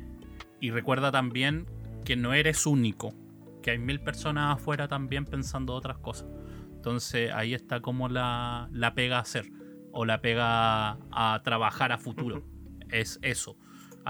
y 0.60 0.70
recuerda 0.70 1.10
también 1.10 1.66
que 2.04 2.14
no 2.14 2.32
eres 2.32 2.66
único. 2.66 3.12
Que 3.60 3.72
hay 3.72 3.78
mil 3.78 3.98
personas 4.00 4.54
afuera 4.54 4.86
también 4.86 5.24
pensando 5.24 5.74
otras 5.74 5.98
cosas. 5.98 6.28
Entonces 6.76 7.32
ahí 7.34 7.54
está 7.54 7.80
como 7.80 8.08
la, 8.08 8.68
la 8.72 8.94
pega 8.94 9.16
a 9.18 9.22
hacer. 9.22 9.46
O 9.90 10.04
la 10.04 10.20
pega 10.22 10.92
a 11.10 11.40
trabajar 11.42 11.90
a 11.90 11.98
futuro. 11.98 12.44
Es 12.90 13.18
eso. 13.22 13.56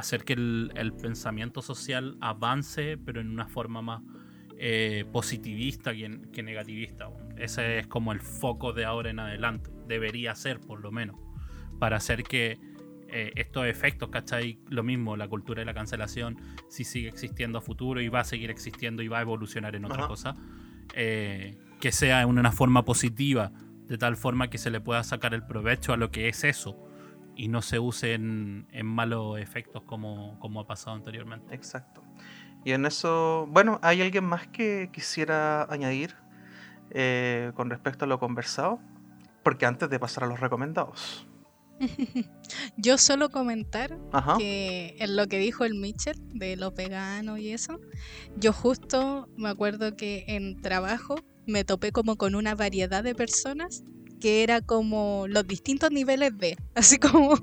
Hacer 0.01 0.25
que 0.25 0.33
el, 0.33 0.73
el 0.77 0.95
pensamiento 0.95 1.61
social 1.61 2.17
avance, 2.23 2.97
pero 2.97 3.21
en 3.21 3.29
una 3.29 3.47
forma 3.47 3.83
más 3.83 4.03
eh, 4.59 5.05
positivista 5.13 5.95
que, 5.95 6.21
que 6.33 6.43
negativista. 6.43 7.11
Ese 7.37 7.79
es 7.79 7.87
como 7.87 8.13
el 8.13 8.21
foco 8.21 8.73
de 8.73 8.87
ahora 8.87 9.11
en 9.11 9.19
adelante. 9.19 9.71
Debería 9.87 10.35
ser, 10.35 10.59
por 10.61 10.81
lo 10.81 10.91
menos. 10.91 11.17
Para 11.79 11.99
hacer 11.99 12.23
que 12.23 12.59
eh, 13.09 13.33
estos 13.37 13.67
efectos, 13.67 14.09
¿cachai? 14.09 14.59
Lo 14.69 14.83
mismo, 14.83 15.17
la 15.17 15.29
cultura 15.29 15.61
de 15.61 15.67
la 15.67 15.75
cancelación, 15.75 16.39
si 16.69 16.85
sigue 16.85 17.09
existiendo 17.09 17.59
a 17.59 17.61
futuro 17.61 18.01
y 18.01 18.09
va 18.09 18.21
a 18.21 18.25
seguir 18.25 18.51
existiendo 18.51 19.03
y 19.03 19.09
va 19.09 19.19
a 19.19 19.23
evolucionar 19.23 19.77
en 19.77 19.85
otra 19.85 20.01
Ajá. 20.01 20.09
cosa, 20.09 20.35
eh, 20.95 21.59
que 21.81 21.93
sea 21.93 22.23
en 22.23 22.29
una 22.29 22.53
forma 22.53 22.85
positiva, 22.85 23.53
de 23.87 23.99
tal 23.99 24.17
forma 24.17 24.49
que 24.49 24.59
se 24.59 24.71
le 24.71 24.81
pueda 24.81 25.03
sacar 25.05 25.35
el 25.35 25.45
provecho 25.45 25.93
a 25.93 25.97
lo 25.97 26.11
que 26.11 26.29
es 26.29 26.45
eso 26.45 26.90
y 27.41 27.49
no 27.49 27.62
se 27.62 27.79
use 27.79 28.12
en, 28.12 28.67
en 28.71 28.85
malos 28.85 29.41
efectos 29.41 29.83
como, 29.85 30.39
como 30.41 30.61
ha 30.61 30.67
pasado 30.67 30.95
anteriormente. 30.95 31.55
Exacto. 31.55 32.03
Y 32.67 32.73
en 32.73 32.85
eso, 32.85 33.47
bueno, 33.49 33.81
¿hay 33.83 34.03
alguien 34.03 34.25
más 34.25 34.47
que 34.49 34.91
quisiera 34.93 35.62
añadir 35.73 36.15
eh, 36.91 37.53
con 37.55 37.71
respecto 37.71 38.05
a 38.05 38.09
lo 38.09 38.19
conversado? 38.19 38.79
Porque 39.43 39.65
antes 39.65 39.89
de 39.89 39.99
pasar 39.99 40.25
a 40.25 40.27
los 40.27 40.39
recomendados. 40.39 41.27
Yo 42.77 42.99
solo 42.99 43.31
comentar 43.31 43.97
Ajá. 44.12 44.37
que 44.37 44.97
en 44.99 45.17
lo 45.17 45.27
que 45.27 45.39
dijo 45.39 45.65
el 45.65 45.75
Mitchell 45.77 46.21
de 46.35 46.57
los 46.57 46.75
veganos 46.75 47.39
y 47.39 47.53
eso, 47.53 47.81
yo 48.37 48.53
justo 48.53 49.31
me 49.39 49.49
acuerdo 49.49 49.97
que 49.97 50.27
en 50.29 50.61
trabajo 50.61 51.15
me 51.47 51.65
topé 51.65 51.91
como 51.91 52.17
con 52.17 52.35
una 52.35 52.55
variedad 52.55 53.03
de 53.03 53.15
personas 53.15 53.83
que 54.21 54.43
era 54.43 54.61
como 54.61 55.27
los 55.29 55.47
distintos 55.47 55.91
niveles 55.91 56.37
de, 56.39 56.57
así 56.75 56.99
como 56.99 57.35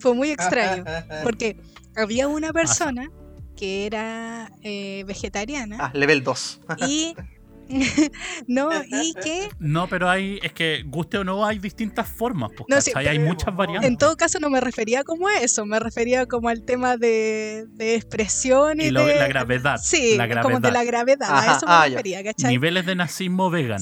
fue 0.00 0.14
muy 0.14 0.30
extraño, 0.30 0.84
porque 1.22 1.56
había 1.96 2.28
una 2.28 2.52
persona 2.52 3.08
que 3.56 3.86
era 3.86 4.50
eh, 4.62 5.04
vegetariana 5.06 5.76
Ah, 5.80 5.90
level 5.94 6.24
2. 6.24 6.60
y 6.78 7.14
no, 8.46 8.70
y 8.84 9.14
que 9.14 9.48
No, 9.58 9.88
pero 9.88 10.08
hay, 10.08 10.38
es 10.42 10.52
que 10.52 10.82
guste 10.86 11.18
o 11.18 11.24
no, 11.24 11.44
hay 11.44 11.58
distintas 11.58 12.08
formas, 12.08 12.50
pues, 12.56 12.66
No, 12.68 12.98
hay 12.98 13.18
muchas 13.18 13.54
variantes. 13.54 13.90
en 13.90 13.96
todo 13.96 14.16
caso 14.16 14.38
no 14.40 14.50
me 14.50 14.60
refería 14.60 15.04
como 15.04 15.28
a 15.28 15.38
eso, 15.40 15.64
me 15.66 15.78
refería 15.80 16.26
como 16.26 16.48
al 16.48 16.62
tema 16.64 16.96
de, 16.96 17.66
de 17.70 17.94
expresión 17.94 18.80
y, 18.80 18.84
y 18.86 18.90
lo- 18.90 19.06
de... 19.06 19.16
la 19.16 19.28
gravedad. 19.28 19.78
Sí, 19.82 20.16
la 20.16 20.42
como 20.42 20.60
de 20.60 20.70
la 20.70 20.84
gravedad, 20.84 21.28
Ajá, 21.30 21.52
a 21.52 21.56
eso 21.56 21.66
me 21.66 21.72
ah, 21.72 21.88
ya. 21.88 21.90
refería, 21.96 22.24
¿cachai? 22.24 22.50
Niveles 22.52 22.86
de 22.86 22.94
nazismo 22.94 23.50
vegan. 23.50 23.80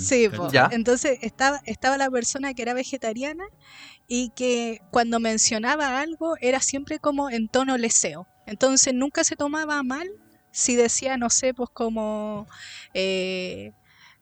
Entonces 0.71 1.19
estaba, 1.23 1.61
estaba 1.67 1.99
la 1.99 2.11
persona 2.11 2.55
que 2.55 2.63
era 2.63 2.75
vegetariana 2.75 3.45
y 4.09 4.31
que 4.37 4.81
cuando 4.91 5.21
mencionaba 5.21 6.01
algo 6.01 6.35
era 6.41 6.61
siempre 6.61 6.99
como 6.99 7.31
en 7.31 7.49
tono 7.49 7.79
leseo. 7.79 8.27
Entonces 8.47 8.93
nunca 8.95 9.25
se 9.25 9.37
tomaba 9.37 9.83
mal 9.83 10.09
si 10.53 10.77
decía, 10.77 11.16
no 11.16 11.31
sé, 11.31 11.55
pues 11.55 11.70
como... 11.73 12.47
eh, 12.95 13.73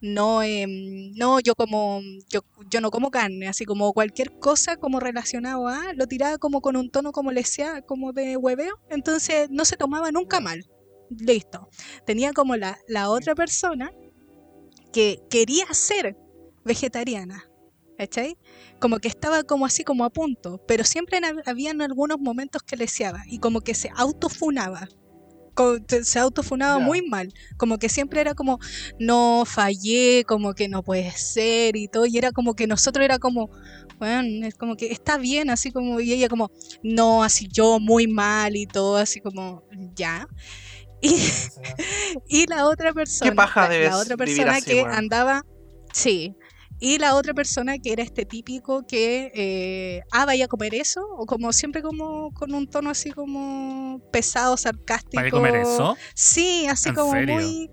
no, 0.02 0.42
em, 0.42 1.12
no, 1.16 1.40
yo 1.40 1.54
como, 1.54 2.00
yo, 2.30 2.40
yo 2.70 2.80
no 2.80 2.90
como 2.90 3.10
carne, 3.10 3.48
así 3.48 3.66
como 3.66 3.92
cualquier 3.92 4.38
cosa 4.38 4.76
como 4.76 4.98
relacionado 5.00 5.68
a, 5.68 5.92
lo 5.94 6.06
tiraba 6.06 6.38
como 6.38 6.62
con 6.62 6.76
un 6.76 6.90
tono 6.90 7.12
como 7.12 7.32
lesea, 7.32 7.82
como 7.82 8.12
de 8.12 8.36
hueveo, 8.38 8.74
entonces 8.88 9.48
no 9.50 9.64
se 9.66 9.76
tomaba 9.76 10.10
nunca 10.10 10.40
mal. 10.40 10.64
Listo. 11.10 11.68
Tenía 12.06 12.32
como 12.32 12.56
la, 12.56 12.78
la 12.88 13.10
otra 13.10 13.34
persona 13.34 13.90
que 14.92 15.20
quería 15.30 15.66
ser 15.72 16.16
vegetariana, 16.64 17.44
¿cachai? 17.98 18.36
Como 18.80 18.98
que 18.98 19.08
estaba 19.08 19.42
como 19.44 19.66
así 19.66 19.84
como 19.84 20.04
a 20.04 20.10
punto, 20.10 20.60
pero 20.66 20.84
siempre 20.84 21.18
en- 21.18 21.42
habían 21.46 21.80
algunos 21.82 22.18
momentos 22.20 22.62
que 22.62 22.76
leseaba 22.76 23.22
y 23.28 23.38
como 23.38 23.60
que 23.60 23.74
se 23.74 23.90
autofunaba. 23.96 24.88
Se 26.04 26.18
autofunaba 26.18 26.78
Ya. 26.78 26.84
muy 26.84 27.02
mal, 27.08 27.32
como 27.56 27.78
que 27.78 27.88
siempre 27.88 28.20
era 28.20 28.34
como, 28.34 28.58
no 28.98 29.44
fallé, 29.46 30.24
como 30.26 30.54
que 30.54 30.68
no 30.68 30.82
puede 30.82 31.10
ser 31.12 31.76
y 31.76 31.88
todo, 31.88 32.06
y 32.06 32.16
era 32.18 32.32
como 32.32 32.54
que 32.54 32.66
nosotros 32.66 33.04
era 33.04 33.18
como, 33.18 33.50
bueno, 33.98 34.46
es 34.46 34.54
como 34.54 34.76
que 34.76 34.90
está 34.92 35.18
bien, 35.18 35.50
así 35.50 35.70
como, 35.72 36.00
y 36.00 36.12
ella 36.12 36.28
como, 36.28 36.50
no, 36.82 37.22
así 37.22 37.48
yo 37.52 37.78
muy 37.80 38.06
mal 38.06 38.56
y 38.56 38.66
todo, 38.66 38.96
así 38.96 39.20
como, 39.20 39.62
ya. 39.94 40.26
Y, 41.02 42.42
y 42.42 42.46
la 42.46 42.66
otra 42.66 42.92
persona, 42.92 43.34
paja 43.34 43.68
la- 43.68 43.78
la 43.90 43.96
otra 43.96 44.16
persona 44.18 44.56
así, 44.56 44.66
que 44.66 44.82
weón. 44.82 44.90
andaba, 44.92 45.42
sí. 45.94 46.34
Y 46.80 46.98
la 46.98 47.14
otra 47.14 47.34
persona 47.34 47.78
que 47.78 47.92
era 47.92 48.02
este 48.02 48.24
típico 48.24 48.86
que, 48.86 49.30
eh, 49.34 50.00
ah, 50.12 50.24
vaya 50.24 50.46
a 50.46 50.48
comer 50.48 50.74
eso, 50.74 51.02
o 51.18 51.26
como 51.26 51.52
siempre 51.52 51.82
como 51.82 52.32
con 52.32 52.54
un 52.54 52.66
tono 52.66 52.88
así 52.88 53.10
como 53.10 54.00
pesado, 54.10 54.56
sarcástico. 54.56 55.16
¿Para 55.16 55.26
qué 55.26 55.30
comer 55.30 55.56
eso? 55.56 55.96
Sí, 56.14 56.66
así 56.68 56.88
¿En 56.88 56.94
como 56.94 57.12
serio? 57.12 57.34
muy... 57.34 57.70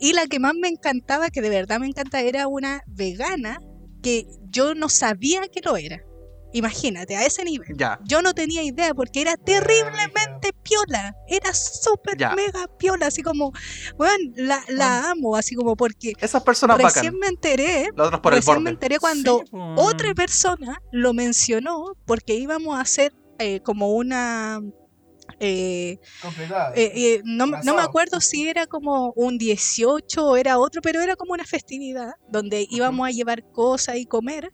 Y 0.00 0.14
la 0.14 0.26
que 0.26 0.38
más 0.38 0.54
me 0.54 0.68
encantaba, 0.68 1.28
que 1.28 1.42
de 1.42 1.50
verdad 1.50 1.78
me 1.78 1.86
encanta, 1.86 2.22
era 2.22 2.48
una 2.48 2.82
vegana 2.86 3.60
que 4.02 4.26
yo 4.50 4.74
no 4.74 4.88
sabía 4.88 5.42
que 5.48 5.60
lo 5.60 5.76
era. 5.76 6.02
Imagínate, 6.52 7.16
a 7.16 7.24
ese 7.26 7.44
nivel. 7.44 7.68
Ya. 7.76 7.98
Yo 8.04 8.22
no 8.22 8.32
tenía 8.32 8.62
idea 8.62 8.94
porque 8.94 9.20
era 9.20 9.36
terriblemente 9.36 10.52
piola. 10.62 11.14
Era 11.28 11.52
súper 11.52 12.16
mega 12.34 12.66
piola, 12.78 13.06
así 13.08 13.22
como, 13.22 13.52
bueno, 13.98 14.32
la, 14.36 14.62
la 14.68 15.10
amo, 15.10 15.36
así 15.36 15.54
como 15.54 15.76
porque 15.76 16.12
Esas 16.20 16.42
personas 16.42 16.78
bacán. 16.78 16.94
recién 16.94 17.18
me 17.18 17.26
enteré, 17.26 17.88
por 18.22 18.32
recién 18.32 18.62
me 18.62 18.70
enteré 18.70 18.98
cuando 18.98 19.40
Sí, 19.44 19.50
otra 19.76 20.14
persona 20.14 20.80
lo 20.92 21.12
mencionó 21.12 21.94
porque 22.06 22.34
íbamos 22.34 22.76
a 22.78 22.80
hacer 22.80 23.12
eh, 23.38 23.60
como 23.60 23.90
una... 23.92 24.60
eh, 25.40 25.98
eh, 26.74 26.92
eh, 26.94 27.22
no, 27.24 27.46
me- 27.46 27.58
no 27.64 27.74
me 27.74 27.82
acuerdo 27.82 28.20
si 28.20 28.48
era 28.48 28.66
como 28.66 29.12
un 29.16 29.36
18 29.36 30.24
o 30.26 30.36
era 30.36 30.58
otro, 30.58 30.80
pero 30.80 31.02
era 31.02 31.16
como 31.16 31.34
una 31.34 31.44
festividad 31.44 32.12
donde 32.28 32.66
íbamos 32.70 33.06
a 33.06 33.10
llevar 33.10 33.42
cosas 33.52 33.96
y 33.96 34.06
comer. 34.06 34.50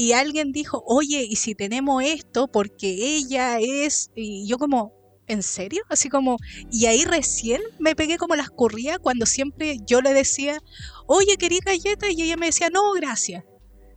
Y 0.00 0.12
alguien 0.12 0.52
dijo, 0.52 0.84
oye, 0.86 1.26
¿y 1.28 1.34
si 1.34 1.56
tenemos 1.56 2.04
esto? 2.04 2.46
Porque 2.46 2.86
ella 2.86 3.58
es... 3.58 4.12
Y 4.14 4.46
yo 4.46 4.56
como, 4.56 4.92
¿en 5.26 5.42
serio? 5.42 5.82
Así 5.88 6.08
como... 6.08 6.36
Y 6.70 6.86
ahí 6.86 7.02
recién 7.04 7.60
me 7.80 7.96
pegué 7.96 8.16
como 8.16 8.36
las 8.36 8.48
corridas 8.48 9.00
cuando 9.00 9.26
siempre 9.26 9.78
yo 9.84 10.00
le 10.00 10.14
decía, 10.14 10.62
oye, 11.08 11.36
quería 11.36 11.58
galleta? 11.64 12.08
Y 12.12 12.22
ella 12.22 12.36
me 12.36 12.46
decía, 12.46 12.70
no, 12.70 12.92
gracias. 12.92 13.42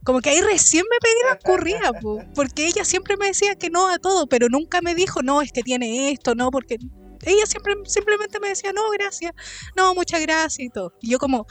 Como 0.03 0.21
que 0.21 0.31
ahí 0.31 0.41
recién 0.41 0.85
me 0.89 0.97
pegué 0.99 1.35
las 1.35 1.43
corridas, 1.43 1.91
po, 2.01 2.17
porque 2.33 2.65
ella 2.65 2.83
siempre 2.83 3.15
me 3.15 3.27
decía 3.27 3.53
que 3.53 3.69
no 3.69 3.87
a 3.87 3.99
todo, 3.99 4.25
pero 4.25 4.47
nunca 4.49 4.81
me 4.81 4.95
dijo, 4.95 5.21
no, 5.21 5.43
es 5.43 5.51
que 5.51 5.61
tiene 5.61 6.09
esto, 6.09 6.33
no, 6.33 6.49
porque 6.49 6.77
ella 7.23 7.45
siempre 7.45 7.75
simplemente 7.85 8.39
me 8.39 8.49
decía, 8.49 8.73
no, 8.73 8.89
gracias, 8.89 9.33
no, 9.77 9.93
muchas 9.93 10.19
gracias 10.21 10.65
y 10.65 10.69
todo. 10.71 10.93
Y 10.99 11.11
yo 11.11 11.19
como, 11.19 11.45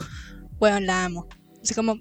bueno, 0.59 0.81
la 0.81 1.05
amo. 1.05 1.29
Así 1.61 1.75
como, 1.75 1.99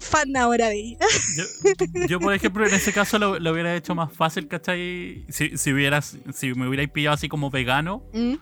fan 0.00 0.34
ahora 0.36 0.68
de 0.68 0.76
ella. 0.76 0.98
Yo, 1.36 2.06
yo, 2.06 2.20
por 2.20 2.32
ejemplo, 2.32 2.66
en 2.66 2.72
ese 2.72 2.92
caso 2.92 3.18
lo, 3.18 3.38
lo 3.38 3.52
hubiera 3.52 3.74
hecho 3.76 3.94
más 3.94 4.12
fácil, 4.12 4.48
¿cachai? 4.48 5.26
Si, 5.28 5.58
si, 5.58 5.72
hubieras, 5.72 6.16
si 6.32 6.54
me 6.54 6.66
hubierais 6.66 6.90
pillado 6.90 7.14
así 7.14 7.28
como 7.28 7.50
vegano 7.50 8.04
Mm, 8.14 8.34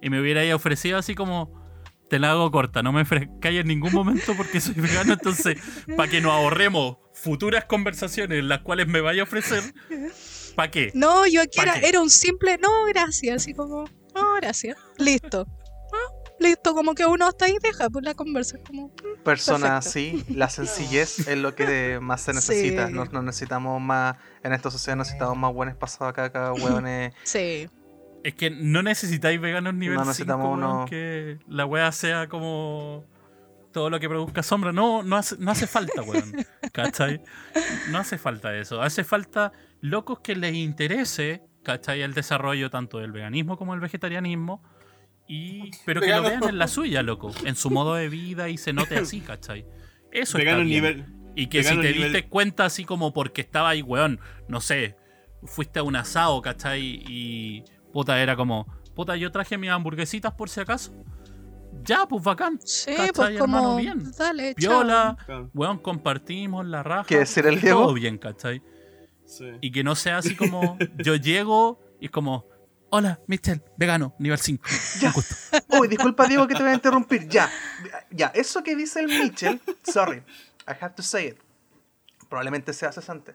y 0.00 0.10
me 0.10 0.20
hubierais 0.20 0.54
ofrecido 0.54 0.98
así 0.98 1.14
como, 1.14 1.52
te 2.08 2.18
la 2.18 2.30
hago 2.30 2.50
corta, 2.50 2.82
no 2.82 2.92
me 2.92 3.02
ofrezcáis 3.02 3.60
en 3.60 3.66
ningún 3.66 3.92
momento 3.92 4.34
porque 4.36 4.60
soy 4.60 4.74
vegano, 4.74 5.14
entonces, 5.14 5.58
para 5.96 6.10
que 6.10 6.20
nos 6.20 6.32
ahorremos 6.32 6.96
futuras 7.12 7.64
conversaciones 7.64 8.38
en 8.38 8.48
las 8.48 8.60
cuales 8.60 8.86
me 8.86 9.00
vaya 9.00 9.22
a 9.22 9.24
ofrecer, 9.24 9.62
¿para 10.54 10.70
qué? 10.70 10.92
No, 10.94 11.26
yo 11.26 11.42
aquí 11.42 11.56
¿Pa' 11.56 11.64
era, 11.64 11.80
qué? 11.80 11.88
era 11.88 12.00
un 12.00 12.10
simple, 12.10 12.58
no, 12.58 12.84
gracias, 12.88 13.36
así 13.42 13.52
como, 13.54 13.84
no, 14.14 14.34
gracias, 14.36 14.76
listo. 14.98 15.46
Listo, 16.38 16.74
como 16.74 16.94
que 16.94 17.06
uno 17.06 17.26
hasta 17.26 17.46
ahí 17.46 17.56
deja 17.62 17.88
pues 17.88 18.04
la 18.04 18.14
conversa, 18.14 18.58
como, 18.66 18.90
Personas 19.24 19.84
Perfecto. 19.86 20.20
así, 20.28 20.34
la 20.34 20.50
sencillez 20.50 21.18
es 21.28 21.38
lo 21.38 21.54
que 21.54 21.98
más 22.00 22.20
se 22.20 22.32
necesita. 22.34 22.88
Sí. 22.88 22.92
No, 22.92 23.04
no 23.06 23.22
necesitamos 23.22 23.80
más, 23.80 24.16
en 24.42 24.52
esta 24.52 24.70
sociedad 24.70 24.96
necesitamos 24.96 25.36
más 25.38 25.52
buenos 25.54 25.76
pasados 25.76 26.10
acá, 26.10 26.24
acá, 26.26 26.52
hueones. 26.52 27.14
sí. 27.24 27.68
Es 28.24 28.34
que 28.34 28.50
no 28.50 28.82
necesitáis 28.82 29.40
veganos 29.40 29.72
nivel 29.74 29.94
No 29.96 30.00
5, 30.02 30.08
necesitamos 30.10 30.52
uno- 30.58 30.84
que 30.88 31.38
la 31.48 31.64
wea 31.64 31.90
sea 31.92 32.26
como 32.28 33.04
todo 33.72 33.88
lo 33.88 34.00
que 34.00 34.08
produzca 34.08 34.42
sombra. 34.42 34.72
No, 34.72 35.02
no 35.04 35.16
hace, 35.16 35.36
no 35.38 35.52
hace 35.52 35.66
falta, 35.68 36.02
weón. 36.02 36.32
¿Cachai? 36.72 37.22
No 37.90 37.98
hace 37.98 38.18
falta 38.18 38.56
eso. 38.56 38.82
Hace 38.82 39.04
falta 39.04 39.52
locos 39.80 40.18
que 40.20 40.34
les 40.34 40.54
interese, 40.54 41.42
¿cachai? 41.62 42.02
El 42.02 42.14
desarrollo 42.14 42.68
tanto 42.68 42.98
del 42.98 43.12
veganismo 43.12 43.56
como 43.56 43.72
del 43.72 43.80
vegetarianismo. 43.80 44.60
Y, 45.28 45.70
pero 45.84 46.00
que 46.00 46.08
lo 46.08 46.22
vean 46.22 46.44
en 46.48 46.58
la 46.58 46.68
suya, 46.68 47.02
loco. 47.02 47.32
En 47.44 47.56
su 47.56 47.70
modo 47.70 47.94
de 47.94 48.08
vida 48.08 48.48
y 48.48 48.58
se 48.58 48.72
note 48.72 48.96
así, 48.96 49.20
¿cachai? 49.20 49.66
Eso 50.12 50.38
Vegano 50.38 50.58
está 50.62 50.64
bien. 50.68 50.82
nivel. 50.82 51.04
Y 51.34 51.48
que 51.48 51.62
si 51.64 51.70
te 51.70 51.92
nivel- 51.92 52.04
diste 52.12 52.28
cuenta 52.28 52.64
así 52.64 52.84
como 52.84 53.12
porque 53.12 53.40
estaba 53.42 53.70
ahí, 53.70 53.82
weón, 53.82 54.20
no 54.48 54.60
sé, 54.60 54.96
fuiste 55.44 55.80
a 55.80 55.82
un 55.82 55.96
asado, 55.96 56.40
¿cachai? 56.42 57.02
Y 57.08 57.64
puta, 57.92 58.20
era 58.22 58.36
como, 58.36 58.66
puta, 58.94 59.16
yo 59.16 59.30
traje 59.32 59.58
mis 59.58 59.70
hamburguesitas 59.70 60.32
por 60.32 60.48
si 60.48 60.60
acaso. 60.60 60.92
Ya, 61.84 62.06
pues 62.08 62.22
bacán. 62.22 62.58
Sí, 62.64 62.90
¿Cachai, 62.96 63.12
pues 63.12 63.30
hermano? 63.40 63.62
como, 63.64 63.76
Bien. 63.76 64.02
dale. 64.18 64.54
Viola, 64.56 65.16
weón, 65.52 65.78
compartimos 65.78 66.64
la 66.66 66.82
raja. 66.82 67.04
¿Qué 67.06 67.18
decir 67.18 67.46
el 67.46 67.60
Diego? 67.60 67.82
Todo 67.82 67.94
bien, 67.94 68.16
¿cachai? 68.18 68.62
sí. 69.24 69.44
Y 69.60 69.70
que 69.72 69.84
no 69.84 69.94
sea 69.96 70.18
así 70.18 70.34
como, 70.36 70.78
yo 70.98 71.16
llego 71.16 71.80
y 72.00 72.06
es 72.06 72.10
como, 72.10 72.46
hola, 72.90 73.20
Michel, 73.26 73.62
vegano, 73.76 74.14
nivel 74.18 74.38
5. 74.38 74.64
Ya. 75.00 75.12
Uy, 75.78 75.88
disculpa 75.88 76.26
Diego 76.26 76.46
que 76.46 76.54
te 76.54 76.62
voy 76.62 76.72
a 76.72 76.74
interrumpir. 76.74 77.28
Ya, 77.28 77.50
ya, 78.10 78.28
eso 78.28 78.62
que 78.62 78.74
dice 78.74 79.00
el 79.00 79.06
Mitchell, 79.06 79.60
sorry, 79.82 80.22
I 80.66 80.72
have 80.80 80.94
to 80.94 81.02
say 81.02 81.28
it. 81.28 81.38
Probablemente 82.28 82.72
sea 82.72 82.92
cesante. 82.92 83.34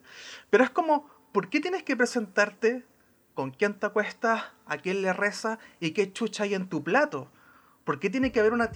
Pero 0.50 0.64
es 0.64 0.70
como, 0.70 1.08
¿por 1.32 1.50
qué 1.50 1.60
tienes 1.60 1.84
que 1.84 1.96
presentarte 1.96 2.86
con 3.34 3.52
quién 3.52 3.80
te 3.80 3.86
acuestas, 3.86 4.44
a 4.66 4.78
quién 4.78 5.02
le 5.02 5.14
reza 5.14 5.60
y 5.80 5.92
qué 5.92 6.12
chucha 6.12 6.44
hay 6.44 6.56
en 6.56 6.68
tu 6.68 6.84
plato? 6.84 7.32
¿Por 7.84 8.00
qué 8.00 8.10
tiene 8.10 8.32
que 8.32 8.40
haber 8.40 8.54
una... 8.54 8.70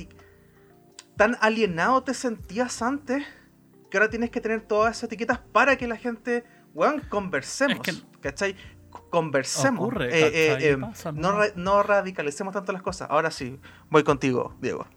¿Tan 1.18 1.38
alienado 1.42 2.04
te 2.04 2.14
sentías 2.14 2.82
antes 2.82 3.26
que 3.90 3.98
ahora 3.98 4.10
tienes 4.10 4.30
que 4.30 4.42
tener 4.42 4.62
todas 4.62 4.98
esas 4.98 5.06
etiquetas 5.06 5.40
para 5.40 5.78
que 5.78 5.88
la 5.88 5.98
gente, 5.98 6.44
weón, 6.74 7.02
conversemos? 7.10 7.86
Es 7.88 8.04
¿Cachai? 8.22 8.56
Conversemos. 9.16 9.80
Ocurre, 9.82 10.08
Eh, 10.08 10.28
eh, 10.28 10.58
eh, 10.72 10.78
Pasa, 10.78 11.14
no, 11.14 11.32
¿no? 11.32 11.38
ra- 11.40 11.52
no 11.56 11.84
radicalicemos 11.84 12.54
tanto 12.54 12.74
las 12.74 12.82
cosas. 12.82 13.08
Ahora 13.10 13.32
sí, 13.32 13.58
voy 13.90 14.04
contigo, 14.04 14.54
Diego. 14.62 14.86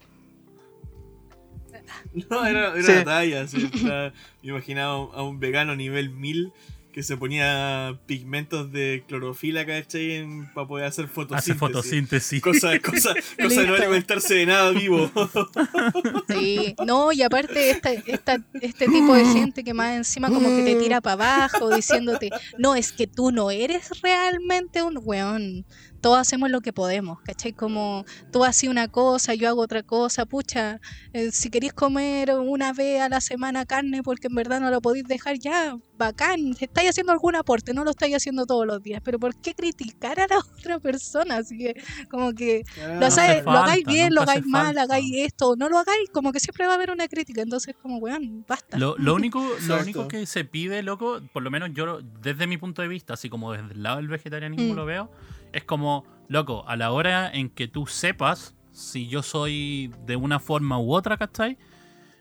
No, 2.30 2.44
era, 2.44 2.72
era 2.74 2.82
Sí. 2.82 2.92
una 2.92 3.04
talla. 3.04 3.40
está- 3.42 4.12
me 4.42 4.48
imaginaba 4.50 4.94
a 5.14 5.22
un 5.22 5.38
vegano 5.38 5.76
nivel 5.76 6.10
1000 6.10 6.52
que 6.98 7.04
se 7.04 7.16
ponía 7.16 7.96
pigmentos 8.06 8.72
de 8.72 9.04
clorofila, 9.06 9.64
¿cachai? 9.64 10.26
Para 10.52 10.66
poder 10.66 10.86
hacer 10.86 11.04
Hace 11.04 11.14
fotosíntesis. 11.14 11.56
fotosíntesis. 11.56 12.42
Cosa, 12.42 12.76
cosa, 12.80 13.14
cosa 13.40 13.60
de 13.60 13.66
no 13.68 13.74
alimentarse 13.76 14.34
de 14.34 14.46
nada 14.46 14.72
vivo. 14.72 15.08
Sí, 16.28 16.74
no, 16.84 17.12
y 17.12 17.22
aparte 17.22 17.70
esta, 17.70 17.92
esta, 17.92 18.44
este 18.60 18.86
tipo 18.86 19.14
de 19.14 19.24
gente 19.26 19.62
que 19.62 19.74
más 19.74 19.96
encima 19.96 20.28
como 20.28 20.48
que 20.48 20.64
te 20.64 20.74
tira 20.74 21.00
para 21.00 21.12
abajo 21.12 21.70
diciéndote, 21.70 22.30
no, 22.58 22.74
es 22.74 22.90
que 22.90 23.06
tú 23.06 23.30
no 23.30 23.52
eres 23.52 23.90
realmente 24.02 24.82
un 24.82 24.98
weón. 25.00 25.64
Todos 26.00 26.18
hacemos 26.18 26.50
lo 26.50 26.60
que 26.60 26.72
podemos, 26.72 27.20
¿cachai? 27.22 27.52
Como 27.52 28.04
tú 28.32 28.44
haces 28.44 28.68
una 28.68 28.88
cosa, 28.88 29.34
yo 29.34 29.48
hago 29.48 29.60
otra 29.62 29.82
cosa, 29.82 30.26
pucha, 30.26 30.80
eh, 31.12 31.30
si 31.32 31.50
queréis 31.50 31.72
comer 31.72 32.32
una 32.38 32.72
vez 32.72 33.00
a 33.02 33.08
la 33.08 33.20
semana 33.20 33.66
carne 33.66 34.02
porque 34.02 34.28
en 34.28 34.34
verdad 34.34 34.60
no 34.60 34.70
lo 34.70 34.80
podéis 34.80 35.04
dejar 35.06 35.38
ya, 35.38 35.76
bacán, 35.96 36.54
estáis 36.60 36.90
haciendo 36.90 37.12
algún 37.12 37.34
aporte, 37.34 37.74
no 37.74 37.82
lo 37.84 37.90
estáis 37.90 38.14
haciendo 38.14 38.46
todos 38.46 38.66
los 38.66 38.80
días, 38.82 39.00
pero 39.04 39.18
¿por 39.18 39.34
qué 39.40 39.54
criticar 39.54 40.20
a 40.20 40.26
la 40.28 40.38
otra 40.58 40.78
persona? 40.78 41.38
Así 41.38 41.58
que 41.58 41.74
como 42.10 42.32
que 42.32 42.62
lo, 42.76 43.06
Ah, 43.06 43.42
lo 43.44 43.50
hagáis 43.58 43.84
bien, 43.84 44.14
lo 44.14 44.22
hagáis 44.22 44.46
mal, 44.46 44.66
falta. 44.76 44.82
hagáis 44.82 45.10
esto, 45.16 45.56
no 45.56 45.68
lo 45.68 45.78
hagáis, 45.78 46.08
como 46.12 46.32
que 46.32 46.40
siempre 46.40 46.66
va 46.66 46.72
a 46.72 46.76
haber 46.76 46.90
una 46.90 47.08
crítica, 47.08 47.42
entonces 47.42 47.74
como, 47.82 47.98
weón, 47.98 48.44
basta. 48.46 48.78
Lo, 48.78 48.96
lo 48.98 49.14
único, 49.14 49.40
lo 49.66 49.80
único 49.80 50.06
que 50.08 50.26
se 50.26 50.44
pide, 50.44 50.82
loco, 50.82 51.20
por 51.32 51.42
lo 51.42 51.50
menos 51.50 51.70
yo 51.72 51.86
lo- 51.86 52.00
desde 52.02 52.46
mi 52.46 52.56
punto 52.58 52.82
de 52.82 52.88
vista, 52.88 53.14
así 53.14 53.28
como 53.28 53.52
desde 53.52 53.72
el 53.74 53.82
lado 53.82 53.96
del 53.96 54.08
vegetarianismo 54.08 54.72
Mm. 54.72 54.76
lo 54.76 54.86
veo, 54.86 55.10
es 55.52 55.64
como, 55.64 56.04
loco, 56.28 56.64
a 56.66 56.76
la 56.76 56.92
hora 56.92 57.30
en 57.30 57.50
que 57.50 57.68
tú 57.68 57.86
sepas 57.86 58.54
si 58.70 59.08
yo 59.08 59.22
soy 59.22 59.92
de 60.06 60.16
una 60.16 60.38
forma 60.38 60.78
u 60.78 60.92
otra, 60.92 61.16
¿cachai? 61.16 61.58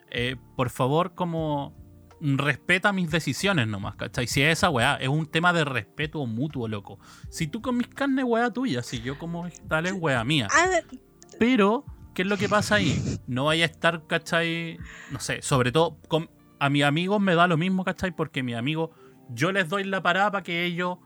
Eh, 0.09 0.35
por 0.55 0.69
favor, 0.69 1.13
como 1.13 1.75
respeta 2.19 2.91
mis 2.93 3.11
decisiones 3.11 3.67
nomás, 3.67 3.95
¿cachai? 3.95 4.27
Si 4.27 4.41
es 4.41 4.57
esa 4.57 4.69
weá, 4.69 4.95
es 4.95 5.07
un 5.07 5.27
tema 5.27 5.53
de 5.53 5.65
respeto 5.65 6.25
mutuo, 6.25 6.67
loco. 6.67 6.99
Si 7.29 7.47
tú 7.47 7.61
comes 7.61 7.87
carne, 7.87 8.23
weá 8.23 8.49
tuya, 8.51 8.81
si 8.81 9.01
yo 9.01 9.19
como 9.19 9.43
vegetales, 9.43 9.93
weá 9.93 10.23
mía. 10.23 10.47
Pero, 11.39 11.85
¿qué 12.15 12.23
es 12.23 12.27
lo 12.27 12.37
que 12.37 12.49
pasa 12.49 12.75
ahí? 12.75 13.19
No 13.27 13.45
vaya 13.45 13.65
a 13.65 13.67
estar, 13.67 14.07
¿cachai? 14.07 14.79
No 15.11 15.19
sé, 15.19 15.41
sobre 15.41 15.71
todo 15.71 15.99
con, 16.07 16.29
a 16.59 16.69
mis 16.69 16.83
amigos 16.83 17.21
me 17.21 17.35
da 17.35 17.47
lo 17.47 17.57
mismo, 17.57 17.83
¿cachai? 17.83 18.15
Porque 18.15 18.41
mis 18.41 18.55
amigos, 18.55 18.89
yo 19.29 19.51
les 19.51 19.69
doy 19.69 19.83
la 19.83 20.01
parada 20.01 20.31
para 20.31 20.43
que 20.43 20.65
ellos, 20.65 20.97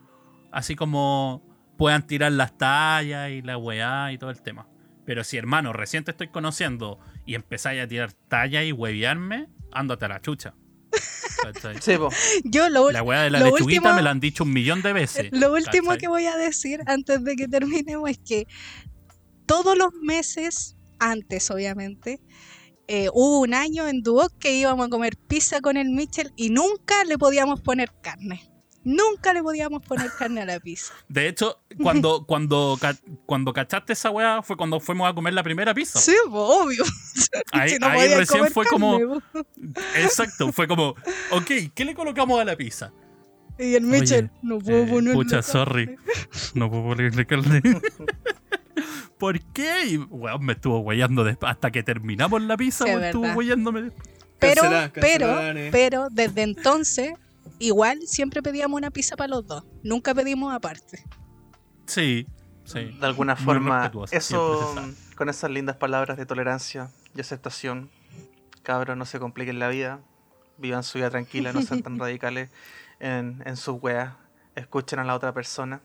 así 0.51 0.75
como 0.75 1.43
puedan 1.81 2.05
tirar 2.05 2.31
las 2.31 2.55
tallas 2.59 3.31
y 3.31 3.41
la 3.41 3.57
weá 3.57 4.11
y 4.11 4.19
todo 4.19 4.29
el 4.29 4.39
tema. 4.43 4.67
Pero 5.03 5.23
si, 5.23 5.37
hermano, 5.37 5.73
recién 5.73 6.03
te 6.03 6.11
estoy 6.11 6.27
conociendo 6.27 6.99
y 7.25 7.33
empezáis 7.33 7.81
a 7.81 7.87
tirar 7.87 8.13
tallas 8.13 8.65
y 8.65 8.71
huevearme, 8.71 9.49
ándate 9.71 10.05
a 10.05 10.09
la 10.09 10.21
chucha. 10.21 10.53
Sí, 11.79 11.93
yo 12.43 12.69
lo, 12.69 12.91
La 12.91 13.01
weá 13.01 13.23
de 13.23 13.31
la 13.31 13.39
lo 13.39 13.45
lechuguita 13.45 13.79
último- 13.81 13.95
me 13.95 14.03
la 14.03 14.11
han 14.11 14.19
dicho 14.19 14.43
un 14.43 14.53
millón 14.53 14.83
de 14.83 14.93
veces. 14.93 15.29
Lo 15.31 15.53
último 15.53 15.87
¿cachai? 15.87 15.97
que 16.01 16.07
voy 16.07 16.25
a 16.27 16.37
decir 16.37 16.81
antes 16.85 17.23
de 17.23 17.35
que 17.35 17.47
terminemos 17.47 18.11
es 18.11 18.19
que 18.19 18.45
todos 19.47 19.75
los 19.75 19.91
meses, 20.03 20.77
antes 20.99 21.49
obviamente, 21.49 22.21
eh, 22.87 23.07
hubo 23.11 23.39
un 23.39 23.55
año 23.55 23.87
en 23.87 24.03
Duoc 24.03 24.37
que 24.37 24.53
íbamos 24.53 24.85
a 24.85 24.89
comer 24.91 25.17
pizza 25.17 25.61
con 25.61 25.77
el 25.77 25.89
Mitchell 25.89 26.31
y 26.35 26.51
nunca 26.51 27.03
le 27.05 27.17
podíamos 27.17 27.59
poner 27.61 27.91
carne. 28.03 28.50
Nunca 28.83 29.31
le 29.33 29.43
podíamos 29.43 29.83
poner 29.85 30.09
carne 30.17 30.41
a 30.41 30.45
la 30.45 30.59
pizza. 30.59 30.93
De 31.07 31.27
hecho, 31.27 31.59
cuando, 31.81 32.25
cuando, 32.25 32.79
cuando 33.25 33.53
cachaste 33.53 33.93
esa 33.93 34.09
weá 34.09 34.41
fue 34.41 34.57
cuando 34.57 34.79
fuimos 34.79 35.09
a 35.09 35.13
comer 35.13 35.33
la 35.33 35.43
primera 35.43 35.73
pizza. 35.73 35.99
Sí, 35.99 36.15
pues, 36.23 36.33
obvio. 36.33 36.83
Ahí, 37.51 37.69
Si 37.71 37.77
no 37.79 37.87
ahí 37.87 37.99
podías 37.99 38.17
recién 38.17 38.47
fue 38.47 38.65
carne, 38.65 38.69
como. 38.69 39.19
po. 39.19 39.45
Exacto, 39.95 40.51
fue 40.51 40.67
como. 40.67 40.95
Ok, 41.31 41.51
¿qué 41.75 41.85
le 41.85 41.93
colocamos 41.93 42.39
a 42.41 42.45
la 42.45 42.55
pizza? 42.55 42.91
Y 43.59 43.75
el 43.75 43.83
Mitchell, 43.83 44.25
Oye, 44.31 44.39
no 44.41 44.57
puedo 44.59 44.83
Eh, 44.83 44.87
ponerle 44.87 45.13
pucha, 45.13 45.41
carne". 45.41 45.43
sorry. 45.51 45.95
No 46.55 46.69
puedo 46.71 46.83
ponerle 46.83 47.25
carne. 47.27 47.61
¿Por 49.19 49.39
qué? 49.53 49.85
Y, 49.87 49.97
weón, 49.97 50.43
me 50.43 50.53
estuvo 50.53 50.79
huellando 50.79 51.23
después. 51.23 51.51
Hasta 51.51 51.69
que 51.69 51.83
terminamos 51.83 52.41
la 52.41 52.57
pizza, 52.57 52.85
Sí, 52.85 52.89
weón, 52.91 53.03
estuvo 53.03 53.25
después. 53.27 53.93
Pero, 54.39 54.63
pero, 54.93 55.27
Dani. 55.27 55.69
pero 55.71 56.07
desde 56.09 56.41
entonces, 56.41 57.13
igual 57.61 57.99
siempre 58.05 58.41
pedíamos 58.41 58.77
una 58.77 58.91
pizza 58.91 59.15
para 59.15 59.29
los 59.29 59.45
dos. 59.45 59.63
Nunca 59.83 60.13
pedimos 60.13 60.53
aparte. 60.53 61.05
Sí, 61.85 62.27
sí. 62.63 62.97
De 62.99 63.05
alguna 63.05 63.35
Muy 63.35 63.43
forma, 63.43 63.91
eso 64.11 64.75
con 65.15 65.29
esas 65.29 65.51
lindas 65.51 65.75
palabras 65.75 66.17
de 66.17 66.25
tolerancia 66.25 66.89
y 67.15 67.21
aceptación, 67.21 67.91
cabros, 68.63 68.97
no 68.97 69.05
se 69.05 69.19
compliquen 69.19 69.59
la 69.59 69.69
vida, 69.69 69.99
vivan 70.57 70.83
su 70.83 70.97
vida 70.97 71.09
tranquila, 71.09 71.53
no 71.53 71.61
sean 71.61 71.83
tan 71.83 71.99
radicales 71.99 72.49
en, 72.99 73.41
en 73.45 73.55
sus 73.57 73.81
weas, 73.81 74.15
escuchen 74.55 74.99
a 74.99 75.03
la 75.03 75.15
otra 75.15 75.33
persona. 75.33 75.81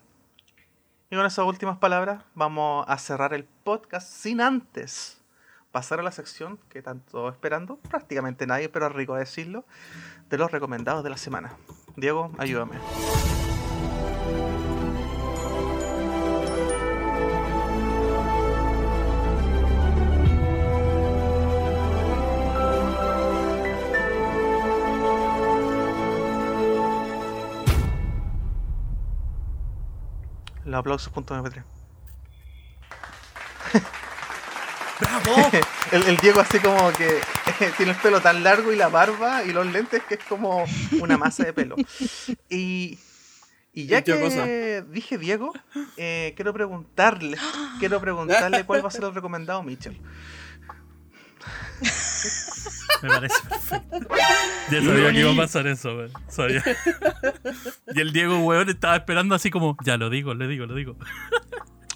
Y 1.11 1.17
con 1.17 1.27
esas 1.27 1.45
últimas 1.45 1.79
palabras 1.79 2.23
vamos 2.35 2.85
a 2.89 2.99
cerrar 2.99 3.35
el 3.35 3.45
podcast 3.45 4.09
sin 4.09 4.41
antes 4.41 5.21
pasar 5.77 6.01
a 6.01 6.03
la 6.03 6.11
sección 6.11 6.59
que 6.71 6.81
tanto 6.81 7.29
esperando, 7.29 7.77
prácticamente 7.77 8.47
nadie, 8.47 8.71
pero 8.71 8.89
rico 8.89 9.15
decirlo, 9.15 9.67
de 10.31 10.39
los 10.39 10.51
recomendados 10.51 11.05
de 11.05 11.11
la 11.11 11.19
semana. 11.19 11.53
Diego, 11.97 12.33
ayúdame. 12.39 12.79
Los 30.65 30.79
aplausos.mp3. 30.79 31.65
¡Bravo! 35.01 35.51
El, 35.93 36.03
el 36.05 36.17
Diego 36.19 36.41
así 36.41 36.59
como 36.59 36.91
que 36.93 37.21
tiene 37.77 37.93
el 37.93 37.99
pelo 37.99 38.21
tan 38.21 38.43
largo 38.43 38.73
y 38.73 38.77
la 38.77 38.89
barba 38.89 39.45
y 39.45 39.53
los 39.53 39.67
lentes 39.67 40.03
que 40.09 40.15
es 40.15 40.25
como 40.25 40.65
una 41.01 41.17
masa 41.17 41.45
de 41.45 41.53
pelo. 41.53 41.77
Y, 42.51 42.99
y 43.73 43.87
ya 43.87 43.99
¿Y 43.99 44.03
qué 44.03 44.13
que 44.15 44.21
cosa? 44.21 44.47
dije 44.91 45.17
Diego, 45.19 45.53
eh, 45.97 46.33
quiero 46.35 46.53
preguntarle, 46.53 47.37
quiero 47.79 48.01
preguntarle 48.01 48.65
cuál 48.65 48.83
va 48.85 48.89
a 48.89 48.91
ser 48.91 49.05
el 49.05 49.15
recomendado 49.15 49.63
Mitchell. 49.63 50.01
Me 53.03 53.09
parece 53.09 53.35
perfecto. 53.49 53.99
Ya 54.71 54.83
sabía 54.83 55.13
que 55.13 55.21
iba 55.21 55.33
a 55.33 55.37
pasar 55.37 55.67
eso. 55.67 56.07
Sabía. 56.29 56.65
Y 57.95 58.01
el 58.01 58.13
Diego, 58.13 58.39
weón, 58.41 58.69
estaba 58.71 58.97
esperando 58.97 59.35
así 59.35 59.51
como, 59.51 59.77
ya 59.85 59.97
lo 59.97 60.11
digo, 60.11 60.35
le 60.35 60.49
digo, 60.49 60.67
lo 60.67 60.75
digo. 60.75 60.97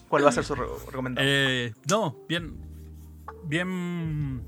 ¿Cuál 0.08 0.24
va 0.24 0.28
a 0.28 0.32
ser 0.32 0.44
su 0.44 0.54
re- 0.54 0.66
recomendado? 0.86 1.26
Eh, 1.28 1.72
no, 1.88 2.16
bien. 2.28 2.69
Bien 3.44 4.42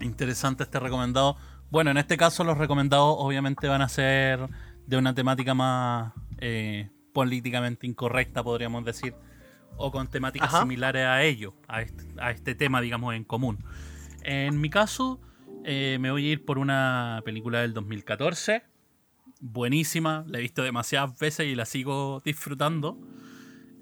interesante 0.00 0.64
este 0.64 0.80
recomendado. 0.80 1.36
Bueno, 1.70 1.90
en 1.90 1.98
este 1.98 2.16
caso 2.16 2.44
los 2.44 2.58
recomendados 2.58 3.16
obviamente 3.18 3.68
van 3.68 3.82
a 3.82 3.88
ser 3.88 4.48
de 4.86 4.96
una 4.96 5.14
temática 5.14 5.54
más 5.54 6.12
eh, 6.38 6.90
políticamente 7.12 7.86
incorrecta, 7.86 8.42
podríamos 8.42 8.84
decir, 8.84 9.14
o 9.76 9.90
con 9.90 10.08
temáticas 10.08 10.48
Ajá. 10.48 10.60
similares 10.60 11.06
a 11.06 11.22
ello, 11.22 11.54
a 11.68 11.82
este, 11.82 12.04
a 12.20 12.30
este 12.30 12.54
tema, 12.54 12.80
digamos, 12.80 13.14
en 13.14 13.24
común. 13.24 13.58
En 14.22 14.60
mi 14.60 14.70
caso, 14.70 15.20
eh, 15.64 15.98
me 16.00 16.10
voy 16.10 16.28
a 16.28 16.32
ir 16.32 16.44
por 16.44 16.58
una 16.58 17.22
película 17.24 17.60
del 17.60 17.72
2014, 17.72 18.64
buenísima, 19.40 20.24
la 20.26 20.38
he 20.38 20.42
visto 20.42 20.62
demasiadas 20.62 21.18
veces 21.18 21.46
y 21.46 21.54
la 21.54 21.66
sigo 21.66 22.20
disfrutando. 22.24 22.98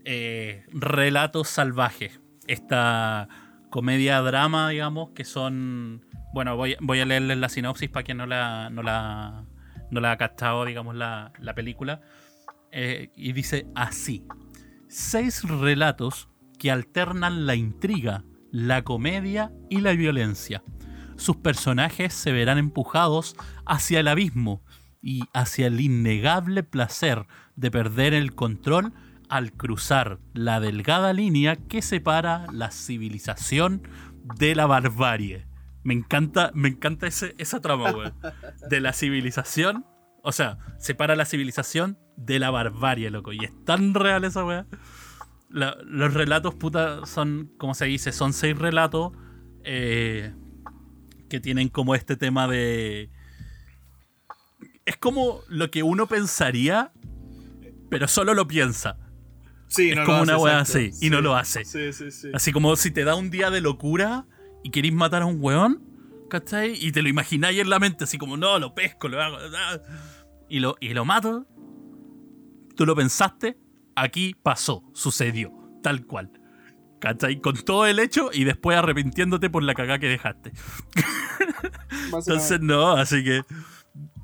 Eh, 0.05 0.65
Relatos 0.73 1.49
salvajes. 1.49 2.21
Esta 2.49 3.29
comedia-drama, 3.73 4.69
digamos, 4.69 5.11
que 5.15 5.25
son... 5.25 6.07
Bueno, 6.35 6.57
voy, 6.57 6.77
voy 6.81 7.01
a 7.01 7.07
leerles 7.07 7.39
la 7.39 7.49
sinopsis 7.49 7.89
para 7.89 8.05
quien 8.05 8.19
no 8.19 8.27
la, 8.27 8.69
no 8.71 8.83
la, 8.83 9.47
no 9.91 10.01
la 10.01 10.13
ha 10.13 10.17
captado, 10.19 10.65
digamos, 10.67 10.95
la, 10.95 11.33
la 11.41 11.55
película. 11.55 12.03
Eh, 12.71 13.11
y 13.17 13.33
dice 13.33 13.67
así. 13.75 14.25
Seis 14.89 15.43
relatos 15.43 16.29
que 16.59 16.71
alternan 16.71 17.47
la 17.47 17.55
intriga, 17.55 18.25
la 18.51 18.83
comedia 18.83 19.53
y 19.71 19.81
la 19.81 19.93
violencia. 19.93 20.63
Sus 21.17 21.37
personajes 21.37 22.13
se 22.13 22.31
verán 22.31 22.59
empujados 22.59 23.37
hacia 23.65 24.01
el 24.01 24.09
abismo 24.09 24.63
y 25.01 25.23
hacia 25.33 25.69
el 25.69 25.81
innegable 25.81 26.63
placer 26.63 27.27
de 27.57 27.71
perder 27.71 28.13
el 28.13 28.35
control 28.35 28.93
al 29.33 29.53
cruzar 29.53 30.19
la 30.35 30.61
delgada 30.61 31.15
línea 31.15 31.57
que 31.57 31.81
separa 31.81 32.47
la 32.53 32.71
civilización 32.71 33.83
de 34.37 34.55
la 34.55 34.67
barbarie. 34.67 35.47
Me 35.85 35.95
encanta, 35.95 36.51
me 36.53 36.69
encanta 36.69 37.07
ese- 37.07 37.35
esa 37.39 37.61
trama, 37.61 37.91
weón. 37.93 38.13
De 38.69 38.81
la 38.81 38.93
civilización. 38.93 39.87
O 40.23 40.33
sea, 40.33 40.59
separa 40.79 41.17
la 41.17 41.25
civilización 41.25 41.99
de 42.17 42.39
la 42.39 42.51
barbarie, 42.51 43.09
loco. 43.11 43.33
Y 43.33 43.39
es 43.43 43.53
tan 43.65 43.95
real 43.95 44.25
esa 44.25 44.45
weá. 44.45 44.67
Los 45.49 46.13
relatos, 46.13 46.55
puta, 46.55 47.07
son, 47.07 47.51
como 47.57 47.73
se 47.75 47.87
dice, 47.87 48.13
son 48.13 48.35
seis 48.35 48.57
relatos 48.59 49.13
eh, 49.65 50.35
que 51.31 51.41
tienen 51.41 51.71
como 51.71 51.95
este 51.95 52.17
tema 52.17 52.49
de... 52.49 53.11
Es 54.85 54.99
como 54.99 55.41
lo 55.49 55.71
que 55.71 55.83
uno 55.83 56.07
pensaría, 56.07 56.93
pero 57.89 58.09
solo 58.09 58.35
lo 58.35 58.47
piensa. 58.47 58.99
Sí, 59.75 59.91
Es 59.91 59.97
no 59.97 60.03
lo 60.03 60.07
como 60.07 60.23
hace, 60.23 60.35
una 60.35 60.61
exacto. 60.61 60.79
así, 60.79 61.07
y 61.07 61.11
no 61.11 61.21
lo 61.21 61.35
hace. 61.37 61.65
Sí, 61.65 61.93
sí, 61.93 62.11
sí. 62.11 62.29
Así 62.35 62.53
como 62.53 62.77
si 62.77 62.91
te 62.91 63.05
da 63.05 63.15
un 63.15 63.31
día 63.31 63.51
de 63.51 63.61
locura 63.61 64.27
y 64.63 64.71
querís 64.71 64.93
matar 64.93 65.23
a 65.23 65.27
un 65.27 65.39
weón, 65.41 65.83
¿cachai? 66.31 66.73
Y 66.79 66.93
te 66.93 67.03
lo 67.03 67.09
imagináis 67.09 67.59
en 67.59 67.71
la 67.71 67.79
mente, 67.79 68.05
así 68.05 68.19
como, 68.19 68.37
no, 68.37 68.59
lo 68.59 68.75
pesco, 68.75 69.09
lo 69.09 69.21
hago. 69.23 69.37
ah, 69.57 69.79
Y 70.49 70.61
lo, 70.61 70.77
y 70.81 70.91
lo 70.95 71.05
mato. 71.05 71.47
Tú 72.77 72.87
lo 72.87 72.95
pensaste, 72.95 73.59
aquí 73.97 74.35
pasó, 74.43 74.83
sucedió. 74.95 75.53
Tal 75.83 76.07
cual. 76.07 76.31
¿Cachai? 77.01 77.41
Con 77.41 77.57
todo 77.57 77.87
el 77.87 77.99
hecho 77.99 78.31
y 78.33 78.45
después 78.45 78.79
arrepintiéndote 78.79 79.51
por 79.51 79.63
la 79.65 79.75
cagada 79.75 79.99
que 79.99 80.09
dejaste. 80.09 80.53
Entonces, 82.13 82.61
no, 82.61 82.93
así 82.93 83.25
que. 83.25 83.43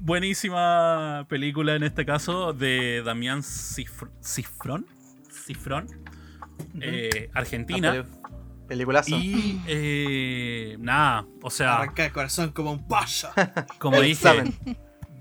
Buenísima 0.00 1.26
película 1.28 1.74
en 1.74 1.82
este 1.82 2.06
caso 2.06 2.52
de 2.54 3.02
Damián 3.04 3.42
Cifr 3.42 4.10
Cifrón. 4.22 4.86
Cifrón. 5.48 5.86
eh, 6.80 7.30
Argentina. 7.32 8.04
Peliculazo. 8.68 9.16
Y 9.16 9.62
eh, 9.66 10.76
nada, 10.78 11.26
o 11.42 11.50
sea, 11.50 11.76
Arranca 11.76 12.04
el 12.04 12.12
corazón 12.12 12.52
como 12.52 12.72
un 12.72 12.86
pollo. 12.86 13.30
como 13.78 13.96
dije, 14.00 14.12
examen. 14.12 14.54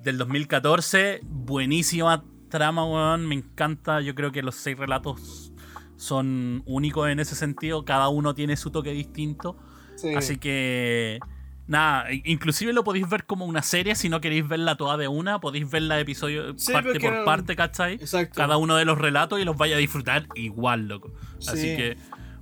del 0.03 0.17
2014, 0.17 1.21
buenísima 1.23 2.25
trama, 2.49 2.85
weón. 2.85 3.25
Me 3.25 3.35
encanta. 3.35 4.01
Yo 4.01 4.15
creo 4.15 4.33
que 4.33 4.43
los 4.43 4.55
seis 4.55 4.77
relatos 4.77 5.53
son 5.95 6.61
únicos 6.65 7.09
en 7.09 7.21
ese 7.21 7.35
sentido. 7.35 7.85
Cada 7.85 8.09
uno 8.09 8.35
tiene 8.35 8.57
su 8.57 8.69
toque 8.69 8.91
distinto. 8.91 9.57
Sí. 9.95 10.13
Así 10.13 10.37
que. 10.37 11.19
Nada, 11.67 12.05
inclusive 12.23 12.71
lo 12.71 12.83
podéis 12.85 13.09
ver 13.09 13.25
como 13.25 13.45
una 13.45 13.61
serie, 13.61 13.95
si 13.95 14.07
no 14.07 14.21
queréis 14.21 14.47
verla 14.47 14.77
toda 14.77 14.95
de 14.95 15.09
una, 15.09 15.39
podéis 15.39 15.69
verla 15.69 15.99
episodio 15.99 16.57
Sí, 16.57 16.71
parte 16.71 16.97
por 16.99 17.25
parte, 17.25 17.55
¿cachai? 17.57 17.95
Exacto. 17.95 18.35
Cada 18.35 18.55
uno 18.57 18.77
de 18.77 18.85
los 18.85 18.97
relatos 18.97 19.39
y 19.41 19.43
los 19.43 19.57
vaya 19.57 19.75
a 19.75 19.79
disfrutar 19.79 20.27
igual, 20.35 20.87
loco. 20.87 21.11
Así 21.45 21.57
Sí. 21.71 21.75
que, 21.75 21.97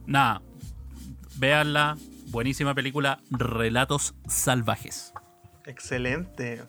nada, 0.06 0.44
véanla, 1.38 1.98
buenísima 2.28 2.76
película, 2.76 3.20
Relatos 3.32 4.14
Salvajes. 4.28 5.12
Excelente. 5.66 6.62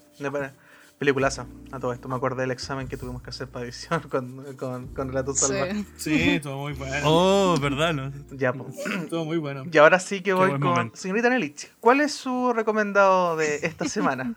Peliculaza. 0.99 1.47
A 1.73 1.79
todo 1.79 1.93
esto 1.93 2.09
me 2.09 2.15
acordé 2.17 2.43
del 2.43 2.51
examen 2.53 2.89
que 2.89 2.97
tuvimos 2.97 3.23
que 3.23 3.29
hacer 3.31 3.49
para 3.49 3.67
edición 3.67 4.01
con, 4.11 4.57
con, 4.57 4.87
con 4.95 5.09
Relatos 5.09 5.39
Sí. 5.39 5.47
Salvajes. 5.47 5.87
Sí, 5.99 6.15
estuvo 6.31 6.57
muy 6.63 6.73
bueno. 6.73 6.97
Oh, 7.05 7.57
¿verdad? 7.61 7.93
no? 7.93 8.13
Ya. 8.37 8.55
Estuvo 9.03 9.25
muy 9.27 9.37
bueno. 9.37 9.65
Y 9.71 9.77
ahora 9.79 10.01
sí 10.01 10.23
que 10.23 10.33
voy 10.33 10.53
con. 10.53 10.61
momento. 10.63 10.97
Señorita 10.97 11.29
Nelich, 11.29 11.71
¿cuál 11.81 12.01
es 12.01 12.13
su 12.13 12.53
recomendado 12.55 13.37
de 13.37 13.57
esta 13.57 13.85
semana? 13.89 14.35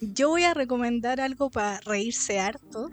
Yo 0.00 0.28
voy 0.28 0.42
a 0.44 0.54
recomendar 0.54 1.20
algo 1.20 1.50
para 1.50 1.80
reírse 1.80 2.38
harto 2.38 2.90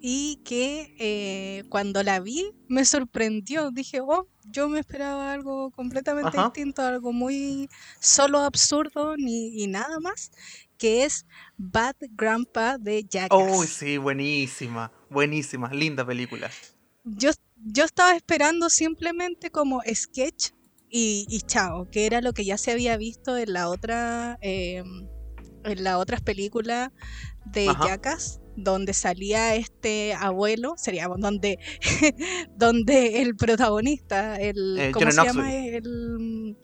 y 0.00 0.40
que 0.44 0.94
eh, 0.98 1.64
cuando 1.68 2.02
la 2.02 2.20
vi 2.20 2.52
me 2.68 2.84
sorprendió. 2.84 3.70
Dije, 3.72 4.00
oh, 4.00 4.28
yo 4.44 4.68
me 4.68 4.78
esperaba 4.78 5.32
algo 5.32 5.70
completamente 5.72 6.38
Ajá. 6.38 6.44
distinto, 6.44 6.82
algo 6.82 7.12
muy 7.12 7.68
solo 7.98 8.38
absurdo 8.40 9.16
ni 9.16 9.60
y 9.60 9.66
nada 9.66 9.98
más, 9.98 10.30
que 10.78 11.04
es 11.04 11.26
Bad 11.56 11.96
Grandpa 12.12 12.78
de 12.78 13.04
Jackass. 13.08 13.58
Uy, 13.58 13.66
sí, 13.66 13.98
buenísima. 13.98 14.92
Buenísima. 15.10 15.72
Linda 15.72 16.06
película. 16.06 16.50
yo, 17.04 17.30
yo 17.56 17.84
estaba 17.84 18.14
esperando 18.16 18.68
simplemente 18.70 19.50
como 19.50 19.80
sketch 19.92 20.50
y, 20.88 21.26
y 21.28 21.40
chao, 21.40 21.88
que 21.90 22.06
era 22.06 22.20
lo 22.20 22.32
que 22.32 22.44
ya 22.44 22.58
se 22.58 22.72
había 22.72 22.96
visto 22.96 23.36
en 23.36 23.52
la 23.52 23.68
otra, 23.68 24.38
eh, 24.40 24.82
en 25.64 25.84
las 25.84 25.96
otras 25.96 26.20
películas 26.20 26.90
de 27.44 27.68
Ajá. 27.68 27.86
Jackass, 27.86 28.40
donde 28.56 28.94
salía 28.94 29.54
este 29.56 30.14
abuelo, 30.14 30.74
sería 30.76 31.08
donde, 31.08 31.58
donde 32.56 33.22
el 33.22 33.36
protagonista, 33.36 34.36
el 34.36 34.78
Eh, 34.78 34.92
¿cómo 34.92 35.10
se 35.10 35.24
llama? 35.24 35.54
El, 35.54 36.56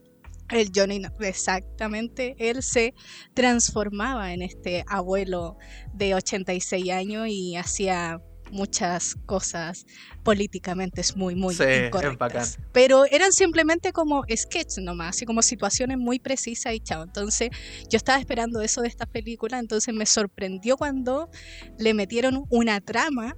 el 0.50 0.70
Johnny, 0.74 1.02
exactamente, 1.20 2.34
él 2.38 2.62
se 2.62 2.94
transformaba 3.34 4.32
en 4.32 4.42
este 4.42 4.84
abuelo 4.88 5.56
de 5.94 6.14
86 6.14 6.90
años 6.90 7.28
y 7.28 7.56
hacía 7.56 8.20
muchas 8.52 9.16
cosas 9.26 9.86
políticamente 10.22 11.00
es 11.00 11.16
muy, 11.16 11.34
muy 11.34 11.54
Sí, 11.54 11.64
incorrectas. 11.86 12.58
Pero 12.72 13.04
eran 13.06 13.32
simplemente 13.32 13.92
como 13.92 14.24
sketches 14.34 14.78
nomás, 14.78 15.16
así 15.16 15.24
como 15.24 15.42
situaciones 15.42 15.98
muy 15.98 16.18
precisas 16.18 16.74
y 16.74 16.80
chao. 16.80 17.02
Entonces, 17.02 17.48
yo 17.88 17.96
estaba 17.96 18.18
esperando 18.18 18.60
eso 18.60 18.82
de 18.82 18.88
esta 18.88 19.06
película, 19.06 19.58
entonces 19.58 19.92
me 19.94 20.06
sorprendió 20.06 20.76
cuando 20.76 21.30
le 21.78 21.94
metieron 21.94 22.44
una 22.50 22.80
trama 22.80 23.34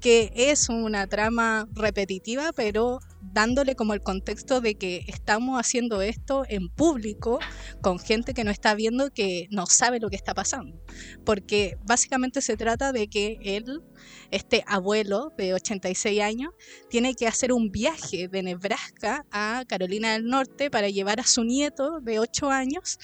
que 0.00 0.32
es 0.34 0.68
una 0.68 1.06
trama 1.06 1.66
repetitiva, 1.72 2.52
pero 2.54 2.98
dándole 3.34 3.74
como 3.74 3.92
el 3.92 4.00
contexto 4.00 4.60
de 4.60 4.76
que 4.76 5.04
estamos 5.08 5.60
haciendo 5.60 6.00
esto 6.00 6.44
en 6.48 6.68
público 6.68 7.40
con 7.82 7.98
gente 7.98 8.32
que 8.32 8.44
no 8.44 8.50
está 8.52 8.74
viendo, 8.74 9.10
que 9.10 9.48
no 9.50 9.66
sabe 9.66 9.98
lo 10.00 10.08
que 10.08 10.16
está 10.16 10.32
pasando. 10.34 10.80
Porque 11.24 11.76
básicamente 11.84 12.40
se 12.40 12.56
trata 12.56 12.92
de 12.92 13.08
que 13.08 13.38
él, 13.42 13.82
este 14.30 14.62
abuelo 14.66 15.32
de 15.36 15.52
86 15.52 16.22
años, 16.22 16.52
tiene 16.88 17.14
que 17.14 17.26
hacer 17.26 17.52
un 17.52 17.70
viaje 17.70 18.28
de 18.28 18.42
Nebraska 18.42 19.26
a 19.32 19.64
Carolina 19.68 20.12
del 20.12 20.26
Norte 20.26 20.70
para 20.70 20.88
llevar 20.88 21.18
a 21.20 21.24
su 21.26 21.42
nieto 21.44 22.00
de 22.00 22.20
8 22.20 22.50
años 22.50 22.98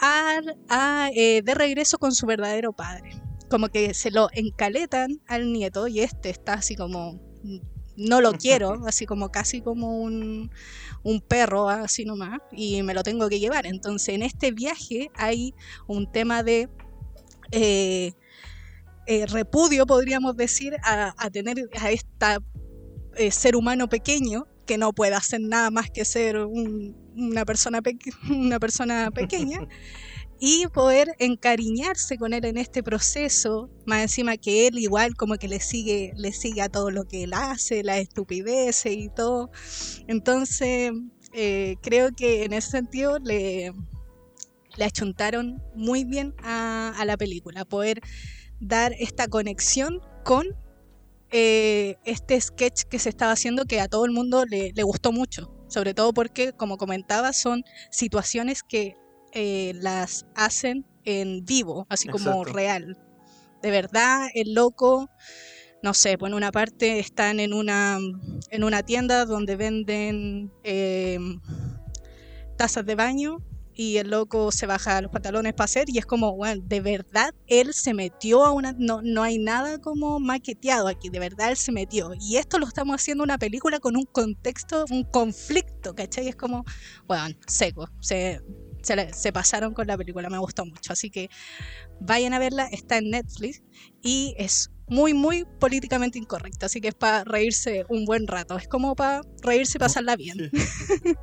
al- 0.00 0.56
a, 0.68 1.10
eh, 1.14 1.42
de 1.42 1.54
regreso 1.54 1.98
con 1.98 2.14
su 2.14 2.26
verdadero 2.26 2.72
padre. 2.72 3.10
Como 3.50 3.68
que 3.68 3.94
se 3.94 4.10
lo 4.10 4.28
encaletan 4.32 5.20
al 5.26 5.52
nieto 5.52 5.88
y 5.88 6.00
este 6.00 6.30
está 6.30 6.54
así 6.54 6.76
como, 6.76 7.14
"Mm, 7.42 7.58
no 7.96 8.20
lo 8.20 8.32
quiero, 8.38 8.80
así 8.86 9.06
como 9.06 9.30
casi 9.30 9.60
como 9.62 9.98
un, 10.00 10.50
un 11.02 11.20
perro, 11.20 11.68
así 11.68 12.04
nomás, 12.04 12.38
y 12.52 12.82
me 12.82 12.94
lo 12.94 13.02
tengo 13.02 13.28
que 13.28 13.38
llevar. 13.40 13.66
Entonces 13.66 14.14
en 14.14 14.22
este 14.22 14.52
viaje 14.52 15.10
hay 15.14 15.54
un 15.86 16.10
tema 16.10 16.42
de... 16.42 16.68
eh, 17.52 18.12
eh, 19.08 19.24
repudio, 19.26 19.86
podríamos 19.86 20.36
decir, 20.36 20.76
a, 20.82 21.14
a 21.16 21.30
tener 21.30 21.68
a 21.80 21.90
esta 21.92 22.40
eh, 23.16 23.30
ser 23.30 23.54
humano 23.54 23.88
pequeño 23.88 24.46
que 24.66 24.78
no 24.78 24.92
puede 24.92 25.14
hacer 25.14 25.40
nada 25.40 25.70
más 25.70 25.90
que 25.92 26.04
ser 26.04 26.38
un- 26.38 26.96
una, 27.16 27.44
persona 27.44 27.80
una 28.28 28.58
persona 28.58 29.10
pequeña 29.12 29.60
y 30.38 30.66
poder 30.66 31.14
encariñarse 31.18 32.18
con 32.18 32.34
él 32.34 32.44
en 32.44 32.58
este 32.58 32.82
proceso, 32.82 33.70
más 33.86 34.02
encima 34.02 34.36
que 34.36 34.66
él 34.66 34.78
igual 34.78 35.14
como 35.16 35.36
que 35.36 35.48
le 35.48 35.60
sigue, 35.60 36.12
le 36.16 36.32
sigue 36.32 36.60
a 36.62 36.68
todo 36.68 36.90
lo 36.90 37.04
que 37.04 37.24
él 37.24 37.32
hace, 37.32 37.82
las 37.82 37.98
estupideces 37.98 38.92
y 38.92 39.08
todo. 39.08 39.50
Entonces, 40.06 40.92
eh, 41.32 41.76
creo 41.82 42.10
que 42.14 42.44
en 42.44 42.52
ese 42.52 42.70
sentido 42.70 43.18
le, 43.18 43.72
le 44.76 44.84
achuntaron 44.84 45.62
muy 45.74 46.04
bien 46.04 46.34
a, 46.42 47.02
la 47.06 47.16
película, 47.16 47.64
poder 47.64 48.00
dar 48.60 48.92
esta 48.98 49.28
conexión 49.28 50.00
con 50.24 50.46
eh, 51.30 51.96
este 52.04 52.40
sketch 52.40 52.82
que 52.84 52.98
se 52.98 53.08
estaba 53.08 53.32
haciendo 53.32 53.64
que 53.64 53.80
a 53.80 53.88
todo 53.88 54.04
el 54.04 54.12
mundo 54.12 54.44
le, 54.44 54.72
le 54.74 54.82
gustó 54.82 55.12
mucho, 55.12 55.50
sobre 55.68 55.94
todo 55.94 56.12
porque, 56.12 56.52
como 56.52 56.76
comentaba, 56.76 57.32
son 57.32 57.64
situaciones 57.90 58.62
que 58.62 58.96
eh, 59.38 59.74
las 59.74 60.24
hacen 60.34 60.86
en 61.04 61.44
vivo, 61.44 61.86
así 61.90 62.08
como 62.08 62.30
Exacto. 62.30 62.52
real. 62.54 62.96
De 63.62 63.70
verdad, 63.70 64.28
el 64.34 64.54
loco, 64.54 65.10
no 65.82 65.92
sé, 65.92 66.16
en 66.18 66.32
una 66.32 66.50
parte 66.50 66.98
están 66.98 67.38
en 67.38 67.52
una, 67.52 67.98
en 68.50 68.64
una 68.64 68.82
tienda 68.82 69.26
donde 69.26 69.56
venden 69.56 70.50
eh, 70.64 71.18
tazas 72.56 72.86
de 72.86 72.94
baño 72.94 73.42
y 73.74 73.98
el 73.98 74.08
loco 74.08 74.50
se 74.52 74.64
baja 74.64 75.02
los 75.02 75.10
pantalones 75.10 75.52
para 75.52 75.66
hacer 75.66 75.84
y 75.88 75.98
es 75.98 76.06
como, 76.06 76.34
bueno, 76.34 76.62
de 76.64 76.80
verdad 76.80 77.34
él 77.46 77.74
se 77.74 77.92
metió 77.92 78.42
a 78.42 78.52
una, 78.52 78.74
no, 78.78 79.02
no 79.02 79.22
hay 79.22 79.36
nada 79.36 79.78
como 79.78 80.18
maqueteado 80.18 80.88
aquí, 80.88 81.10
de 81.10 81.18
verdad 81.18 81.50
él 81.50 81.58
se 81.58 81.72
metió. 81.72 82.12
Y 82.18 82.36
esto 82.38 82.58
lo 82.58 82.66
estamos 82.66 82.94
haciendo 82.94 83.22
una 83.22 83.36
película 83.36 83.80
con 83.80 83.96
un 83.96 84.06
contexto, 84.06 84.86
un 84.90 85.04
conflicto, 85.04 85.94
¿cachai? 85.94 86.28
Es 86.28 86.36
como, 86.36 86.64
bueno, 87.06 87.36
seco, 87.46 87.90
se, 88.00 88.40
se, 88.86 88.96
le- 88.96 89.12
se 89.12 89.32
pasaron 89.32 89.74
con 89.74 89.86
la 89.86 89.96
película, 89.96 90.28
me 90.30 90.38
gustó 90.38 90.64
mucho. 90.64 90.92
Así 90.92 91.10
que 91.10 91.28
vayan 92.00 92.32
a 92.34 92.38
verla, 92.38 92.66
está 92.66 92.98
en 92.98 93.10
Netflix 93.10 93.62
y 94.02 94.34
es 94.38 94.70
muy, 94.88 95.14
muy 95.14 95.44
políticamente 95.58 96.18
incorrecta, 96.18 96.66
así 96.66 96.80
que 96.80 96.88
es 96.88 96.94
para 96.94 97.24
reírse 97.24 97.84
un 97.88 98.04
buen 98.04 98.28
rato, 98.28 98.56
es 98.56 98.68
como 98.68 98.94
para 98.94 99.22
reírse 99.42 99.78
y 99.78 99.80
pasarla 99.80 100.14
bien. 100.16 100.50
Sí. 100.52 101.14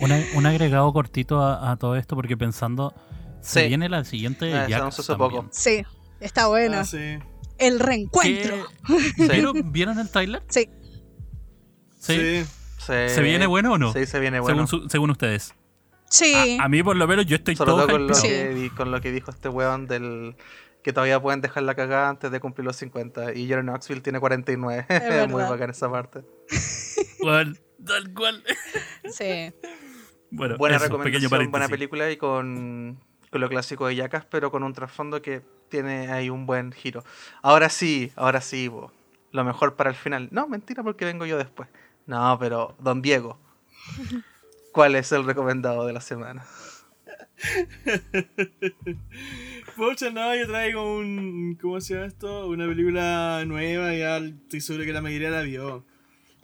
Un 0.34 0.46
agregado 0.46 0.92
cortito 0.92 1.40
a, 1.40 1.70
a 1.70 1.76
todo 1.76 1.94
esto, 1.94 2.16
porque 2.16 2.36
pensando, 2.36 2.92
se 3.40 3.62
Sí. 3.62 3.68
viene 3.68 3.88
la 3.88 4.04
siguiente 4.04 4.52
Ah, 4.52 4.64
estamos 4.68 4.98
hace 4.98 5.14
poco. 5.14 5.48
Sí, 5.52 5.84
está 6.18 6.48
bueno. 6.48 6.78
Ah, 6.78 6.84
sí. 6.84 7.18
El 7.58 7.78
reencuentro. 7.78 8.66
¿Qué- 9.16 9.28
¿Vieron, 9.32 9.70
vieron 9.70 10.00
el 10.00 10.08
trailer? 10.10 10.42
Sí. 10.48 10.68
¿Sí? 12.00 12.14
Sí. 12.40 12.44
Se, 12.78 13.08
¿Se 13.10 13.22
viene 13.22 13.46
bueno 13.46 13.74
o 13.74 13.78
no? 13.78 13.92
Sí, 13.92 14.06
se 14.06 14.18
viene 14.18 14.40
bueno. 14.40 14.66
según, 14.66 14.82
su- 14.82 14.88
según 14.88 15.10
ustedes. 15.10 15.54
Sí. 16.12 16.58
A, 16.60 16.64
a 16.64 16.68
mí, 16.68 16.82
por 16.82 16.94
lo 16.94 17.08
menos, 17.08 17.24
yo 17.24 17.36
estoy 17.36 17.56
Sobre 17.56 17.70
todo 17.70 17.86
todo 17.86 17.90
con 17.90 18.06
lo. 18.06 18.14
Sí. 18.14 18.28
que, 18.28 18.70
con 18.76 18.90
lo 18.90 19.00
que 19.00 19.10
dijo 19.10 19.30
este 19.30 19.48
weón 19.48 19.86
del 19.86 20.36
que 20.82 20.92
todavía 20.92 21.20
pueden 21.20 21.40
dejar 21.40 21.62
la 21.62 21.74
cagada 21.74 22.10
antes 22.10 22.30
de 22.30 22.38
cumplir 22.38 22.66
los 22.66 22.76
50. 22.76 23.34
Y 23.34 23.46
Jerry 23.46 23.62
Knoxville 23.62 24.02
tiene 24.02 24.20
49. 24.20 24.86
Es 24.88 25.28
muy 25.28 25.42
bacán 25.42 25.70
esa 25.70 25.90
parte. 25.90 26.22
Tal 27.86 28.14
cual. 28.14 28.44
Sí. 29.10 29.52
Bueno, 30.30 30.56
Buena 30.56 30.76
eso, 30.76 30.84
recomendación, 30.86 31.30
pequeño 31.30 31.50
buena 31.50 31.68
película 31.68 32.10
y 32.10 32.16
con, 32.16 32.98
con 33.30 33.40
lo 33.40 33.48
clásico 33.48 33.86
de 33.86 33.96
Yacas, 33.96 34.24
pero 34.24 34.50
con 34.50 34.62
un 34.62 34.72
trasfondo 34.72 35.20
que 35.20 35.42
tiene 35.68 36.10
ahí 36.10 36.30
un 36.30 36.46
buen 36.46 36.72
giro. 36.72 37.04
Ahora 37.42 37.68
sí, 37.68 38.12
ahora 38.16 38.40
sí, 38.40 38.68
bo. 38.68 38.92
lo 39.30 39.44
mejor 39.44 39.76
para 39.76 39.90
el 39.90 39.96
final. 39.96 40.28
No, 40.30 40.46
mentira, 40.46 40.82
porque 40.82 41.04
vengo 41.04 41.26
yo 41.26 41.38
después. 41.38 41.68
No, 42.06 42.38
pero, 42.38 42.74
don 42.78 43.02
Diego, 43.02 43.38
¿cuál 44.72 44.96
es 44.96 45.12
el 45.12 45.24
recomendado 45.24 45.86
de 45.86 45.92
la 45.92 46.00
semana? 46.00 46.44
Pucha, 49.76 50.10
no, 50.10 50.34
yo 50.36 50.46
traigo 50.46 50.98
un. 50.98 51.56
¿Cómo 51.60 51.80
se 51.80 51.94
llama 51.94 52.06
esto? 52.06 52.48
Una 52.48 52.66
película 52.66 53.44
nueva, 53.46 53.94
ya 53.94 54.18
estoy 54.18 54.60
seguro 54.60 54.84
que 54.84 54.92
la 54.92 55.00
mayoría 55.00 55.30
la 55.30 55.42
vio. 55.42 55.84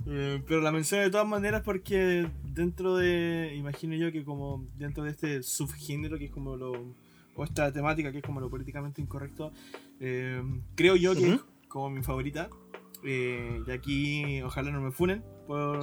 Eh, 0.07 0.41
pero 0.47 0.61
la 0.61 0.71
menciono 0.71 1.03
de 1.05 1.11
todas 1.11 1.27
maneras 1.27 1.63
porque 1.65 2.29
dentro 2.45 2.97
de. 2.97 3.55
Imagino 3.57 3.97
yo 3.97 4.13
que, 4.13 4.25
como 4.25 4.65
dentro 4.77 5.03
de 5.05 5.11
este 5.11 5.43
subgénero 5.43 6.19
que 6.19 6.27
es 6.27 6.31
como 6.31 6.57
lo. 6.57 6.95
o 7.35 7.45
esta 7.45 7.73
temática 7.73 8.13
que 8.13 8.19
es 8.19 8.25
como 8.25 8.41
lo 8.41 8.51
políticamente 8.51 9.03
incorrecto, 9.03 9.53
eh, 10.01 10.43
creo 10.75 10.97
yo 10.97 11.15
que 11.15 11.35
es 11.35 11.41
como 11.69 11.91
mi 11.91 12.03
favorita. 12.03 12.49
Eh, 13.05 13.63
y 13.67 13.71
aquí, 13.71 14.43
ojalá 14.43 14.73
no 14.73 14.81
me 14.81 14.91
funen 14.91 15.23
por, 15.49 15.81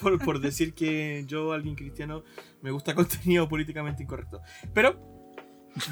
por, 0.00 0.18
por 0.18 0.40
decir 0.40 0.74
que 0.74 1.24
yo, 1.28 1.52
alguien 1.52 1.76
cristiano, 1.76 2.24
me 2.62 2.70
gusta 2.72 2.94
contenido 2.96 3.48
políticamente 3.48 4.02
incorrecto. 4.02 4.40
Pero 4.74 4.98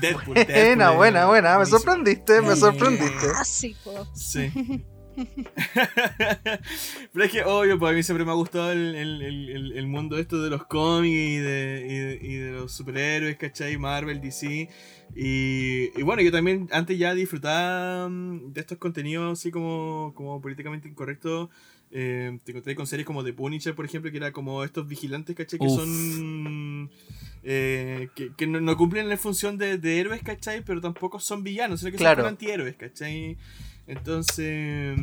Deadpool, 0.01 0.35
buena, 0.47 0.91
buena, 0.93 1.27
buena. 1.27 1.59
Me 1.59 1.67
sorprendiste, 1.67 2.41
me 2.41 2.57
sorprendiste. 2.57 3.27
Ah, 3.37 3.45
sí. 3.45 3.77
Pero 7.13 7.25
es 7.25 7.31
que, 7.31 7.43
obvio, 7.45 7.79
pues 7.79 7.93
a 7.93 7.95
mí 7.95 8.03
siempre 8.03 8.25
me 8.25 8.31
ha 8.31 8.35
gustado 8.35 8.73
el, 8.73 8.95
el, 8.95 9.23
el, 9.23 9.73
el 9.73 9.87
mundo 9.87 10.19
esto 10.19 10.43
de 10.43 10.51
los 10.51 10.65
cómics 10.65 11.15
y 11.15 11.37
de, 11.37 11.87
y 11.89 11.99
de, 11.99 12.19
y 12.23 12.35
de 12.37 12.53
los 12.53 12.73
superhéroes, 12.73 13.37
¿cachai? 13.37 13.77
Marvel, 13.77 14.21
DC. 14.21 14.69
Y, 15.15 15.99
y, 15.99 16.03
bueno, 16.03 16.23
yo 16.23 16.31
también 16.31 16.69
antes 16.73 16.99
ya 16.99 17.15
disfrutaba 17.15 18.09
mm, 18.09 18.53
de 18.53 18.61
estos 18.61 18.79
contenidos 18.79 19.39
así 19.39 19.51
como, 19.51 20.13
como 20.15 20.41
políticamente 20.41 20.89
incorrectos. 20.89 21.51
Eh, 21.93 22.39
te 22.45 22.53
encontré 22.53 22.75
con 22.77 22.87
series 22.87 23.05
como 23.07 23.25
The 23.25 23.33
Punisher, 23.33 23.75
por 23.75 23.85
ejemplo, 23.85 24.11
que 24.11 24.17
era 24.19 24.31
como 24.33 24.63
estos 24.65 24.87
vigilantes, 24.87 25.35
¿cachai? 25.35 25.59
Que 25.59 25.67
Uf. 25.67 25.75
son. 25.81 26.91
eh, 27.43 28.09
que, 28.15 28.33
que 28.37 28.47
no, 28.47 28.61
no 28.61 28.77
cumplen 28.77 29.09
la 29.09 29.17
función 29.17 29.59
de, 29.59 29.77
de 29.79 29.99
héroes, 29.99 30.23
¿cachai? 30.23 30.63
Pero 30.65 30.81
tampoco 30.81 31.19
son 31.19 31.43
villanos, 31.43 31.81
sino 31.81 31.91
que 31.93 31.97
Claro. 31.99 32.23
son 32.23 32.29
antihéroes, 32.31 32.77
¿cachai? 32.77 33.37
Entonces. 33.87 34.99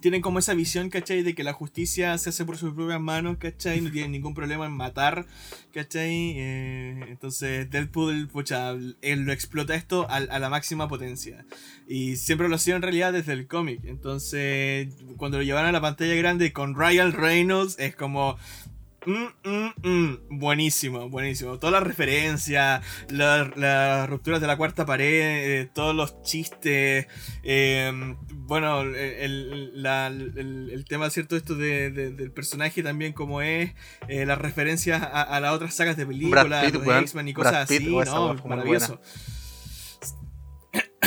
Tienen 0.00 0.20
como 0.20 0.38
esa 0.38 0.54
visión, 0.54 0.90
¿cachai? 0.90 1.22
De 1.22 1.34
que 1.34 1.44
la 1.44 1.52
justicia 1.52 2.16
se 2.18 2.30
hace 2.30 2.44
por 2.44 2.56
sus 2.56 2.74
propias 2.74 3.00
manos, 3.00 3.38
¿cachai? 3.38 3.80
No 3.80 3.90
tienen 3.90 4.12
ningún 4.12 4.34
problema 4.34 4.66
en 4.66 4.72
matar, 4.72 5.26
¿cachai? 5.72 6.34
Eh, 6.36 7.04
entonces 7.08 7.70
Deadpool, 7.70 8.28
pucha, 8.28 8.70
él 8.70 9.20
lo 9.24 9.32
explota 9.32 9.74
esto 9.74 10.06
a, 10.10 10.16
a 10.16 10.38
la 10.38 10.48
máxima 10.48 10.88
potencia. 10.88 11.44
Y 11.88 12.16
siempre 12.16 12.48
lo 12.48 12.56
ha 12.56 12.58
sido 12.58 12.76
en 12.76 12.82
realidad 12.82 13.12
desde 13.12 13.32
el 13.32 13.46
cómic. 13.46 13.80
Entonces, 13.84 14.88
cuando 15.16 15.38
lo 15.38 15.44
llevaron 15.44 15.68
a 15.68 15.72
la 15.72 15.80
pantalla 15.80 16.14
grande 16.14 16.52
con 16.52 16.74
Ryan 16.74 17.12
Reynolds, 17.12 17.76
es 17.78 17.94
como. 17.94 18.36
Mm, 19.06 19.48
mm, 19.48 19.88
mm, 19.88 20.38
buenísimo, 20.38 21.08
buenísimo. 21.08 21.58
Todas 21.58 21.72
las 21.72 21.82
referencias, 21.82 22.82
la- 23.08 23.50
las 23.56 24.08
rupturas 24.10 24.40
de 24.40 24.46
la 24.46 24.56
cuarta 24.56 24.84
pared, 24.84 25.06
eh, 25.62 25.70
todos 25.72 25.94
los 25.94 26.22
chistes. 26.22 27.06
eh, 27.42 28.14
bueno, 28.32 28.82
el, 28.82 28.94
el- 28.96 29.82
la- 29.82 30.08
el- 30.08 30.70
el 30.72 30.84
tema, 30.84 31.08
¿cierto? 31.10 31.36
Esto 31.36 31.54
de- 31.54 31.90
de- 31.90 32.10
del 32.10 32.30
personaje 32.32 32.82
también, 32.82 33.12
como 33.12 33.40
es. 33.42 33.72
eh, 34.08 34.26
las 34.26 34.38
referencias 34.38 35.02
a, 35.02 35.22
a 35.22 35.40
las 35.40 35.52
otras 35.52 35.74
sagas 35.74 35.96
de 35.96 36.06
películas, 36.06 36.44
Brad 36.46 36.64
Pitt, 36.66 36.74
los 36.74 36.86
weón. 36.86 37.02
X-Men 37.02 37.28
y 37.28 37.32
Brad 37.32 37.44
cosas 37.44 37.68
Pitt, 37.68 37.80
así, 37.80 37.90
¿no? 37.90 38.34
Maravilloso. 38.48 39.00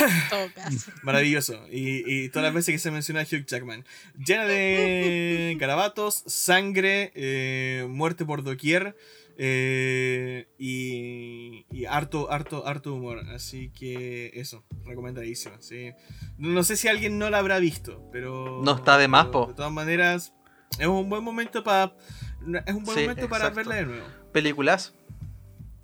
Maravilloso. 1.02 1.60
Y, 1.70 2.02
y 2.24 2.28
todas 2.28 2.44
las 2.44 2.54
veces 2.54 2.74
que 2.74 2.78
se 2.78 2.90
menciona 2.90 3.20
a 3.20 3.24
Hugh 3.24 3.44
Jackman. 3.46 3.84
Llena 4.18 4.44
de 4.46 5.56
garabatos, 5.60 6.22
sangre, 6.26 7.12
eh, 7.14 7.86
muerte 7.88 8.24
por 8.24 8.42
doquier. 8.42 8.96
eh, 9.38 10.48
y, 10.58 11.66
y 11.70 11.84
harto, 11.86 12.30
harto, 12.30 12.66
harto 12.66 12.94
humor. 12.94 13.20
Así 13.34 13.70
que 13.70 14.30
eso, 14.34 14.64
recomendadísimo. 14.84 15.56
Sí. 15.60 15.92
No 16.38 16.62
sé 16.62 16.76
si 16.76 16.88
alguien 16.88 17.18
no 17.18 17.30
la 17.30 17.38
habrá 17.38 17.58
visto, 17.58 18.08
pero. 18.12 18.60
No 18.64 18.76
está 18.76 18.98
de 18.98 19.08
más, 19.08 19.26
po. 19.26 19.46
De 19.46 19.54
todas 19.54 19.72
maneras, 19.72 20.32
es 20.78 20.86
un 20.86 21.08
buen 21.08 21.24
momento 21.24 21.62
para. 21.64 21.94
Es 22.66 22.74
un 22.74 22.84
buen 22.84 22.96
Sí, 22.98 23.02
momento 23.04 23.28
para 23.28 23.50
verla 23.50 23.76
de 23.76 23.86
nuevo. 23.86 24.06
Películas. 24.32 24.94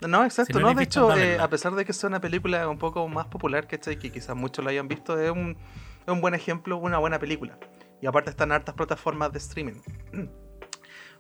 No, 0.01 0.25
exacto, 0.25 0.59
Si 0.59 0.63
no 0.65 0.75
de 0.75 0.83
hecho, 0.85 1.17
eh, 1.17 1.39
a 1.39 1.49
pesar 1.49 1.75
de 1.75 1.85
que 1.85 1.93
sea 1.93 2.09
una 2.09 2.21
película 2.21 2.69
un 2.69 2.79
poco 2.79 3.09
más 3.09 3.27
popular, 3.27 3.67
¿cachai? 3.67 3.99
Que 3.99 4.13
quizás 4.13 4.37
muchos 4.37 4.65
la 4.65 4.71
hayan 4.71 4.89
visto, 4.89 5.19
es 5.19 5.31
un, 5.31 5.57
es 6.07 6.09
un 6.13 6.21
buen 6.21 6.35
ejemplo, 6.35 6.77
una 6.77 6.99
buena 6.99 7.19
película. 7.19 7.59
Y 8.03 8.07
aparte 8.07 8.29
están 8.31 8.53
hartas 8.53 8.75
plataformas 8.75 9.33
de 9.33 9.39
streaming. 9.39 9.81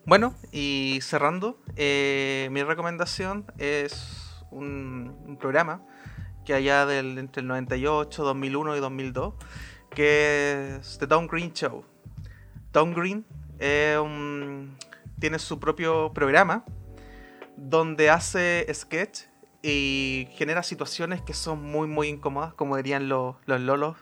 Bueno, 0.08 0.36
y 0.52 1.00
cerrando, 1.02 1.58
eh, 1.74 2.48
mi 2.52 2.62
recomendación 2.62 3.44
es 3.58 4.44
un, 4.52 5.16
un 5.26 5.36
programa 5.36 5.82
que 6.44 6.54
allá 6.54 6.86
del, 6.86 7.18
entre 7.18 7.40
el 7.40 7.48
98, 7.48 8.22
2001 8.22 8.76
y 8.76 8.78
2002, 8.80 9.34
que 9.90 10.76
es 10.80 10.98
The 11.00 11.08
Tom 11.08 11.26
Green 11.26 11.52
Show. 11.52 11.84
Tom 12.70 12.94
Green 12.94 13.26
eh, 13.58 13.98
un- 14.00 14.76
tiene 15.18 15.40
su 15.40 15.58
propio 15.58 16.12
programa 16.12 16.64
donde 17.56 18.10
hace 18.10 18.66
sketch 18.72 19.22
y 19.62 20.28
genera 20.32 20.62
situaciones 20.62 21.22
que 21.22 21.34
son 21.34 21.62
muy 21.62 21.88
muy 21.88 22.08
incómodas, 22.08 22.54
como 22.54 22.76
dirían 22.76 23.08
los, 23.08 23.36
los 23.46 23.60
lolos, 23.60 23.96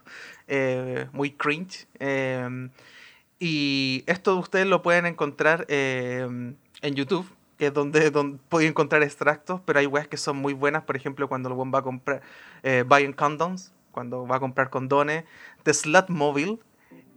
eh, 0.49 1.09
muy 1.13 1.31
cringe. 1.31 1.87
eh, 2.01 2.69
y 3.39 4.05
esto 4.07 4.37
ustedes 4.37 4.67
lo 4.67 4.81
pueden 4.81 5.07
encontrar 5.07 5.67
eh, 5.69 6.27
en 6.81 6.95
YouTube, 6.95 7.29
que 7.59 7.67
es 7.67 7.75
donde, 7.75 8.11
donde 8.11 8.39
pueden 8.49 8.71
encontrar 8.71 9.03
extractos, 9.03 9.61
pero 9.67 9.81
hay 9.81 9.87
weas 9.87 10.09
que 10.09 10.17
son 10.17 10.37
muy 10.37 10.55
buenas, 10.55 10.85
por 10.85 10.97
ejemplo, 10.97 11.29
cuando 11.29 11.51
el 11.51 11.75
va 11.75 11.81
a 11.81 11.83
comprar, 11.83 12.23
eh, 12.63 12.85
cuando 13.91 14.27
va 14.27 14.37
a 14.37 14.41
comprar 14.41 14.71
condones, 14.71 15.25
The 15.63 15.75
Slut 15.75 16.09
Mobile, 16.09 16.59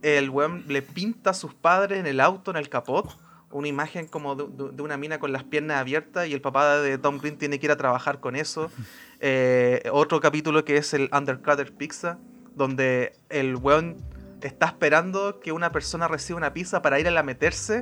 el 0.02 0.30
weón 0.30 0.66
le 0.68 0.82
pinta 0.82 1.30
a 1.30 1.34
sus 1.34 1.54
padres 1.54 2.00
en 2.00 2.08
el 2.08 2.20
auto, 2.20 2.52
en 2.52 2.58
el 2.58 2.68
capot, 2.68 3.18
una 3.52 3.68
imagen 3.68 4.08
como 4.08 4.36
de, 4.36 4.46
de- 4.50 4.72
de 4.72 4.82
una 4.84 4.98
mina 4.98 5.20
con 5.20 5.32
las 5.32 5.44
piernas 5.44 5.78
abiertas 5.78 6.28
y 6.28 6.34
el 6.34 6.42
papá 6.42 6.80
de 6.80 6.98
Tom 6.98 7.18
Green 7.20 7.38
tiene 7.38 7.60
que 7.60 7.68
ir 7.68 7.72
a 7.72 7.78
trabajar 7.78 8.20
con 8.20 8.36
eso. 8.36 8.70
Eh, 9.20 9.82
otro 9.92 10.20
capítulo 10.20 10.64
que 10.64 10.78
es 10.78 10.94
el 10.94 11.10
Undercutter 11.12 11.74
Pizza, 11.74 12.20
donde 12.54 13.14
el 13.30 13.56
weón 13.56 13.98
está 14.44 14.68
esperando 14.68 15.40
que 15.40 15.52
una 15.52 15.72
persona 15.72 16.08
reciba 16.08 16.38
una 16.38 16.54
pizza 16.54 16.84
para 16.84 17.00
ir 17.00 17.08
a 17.08 17.12
la 17.12 17.24
meterse 17.24 17.82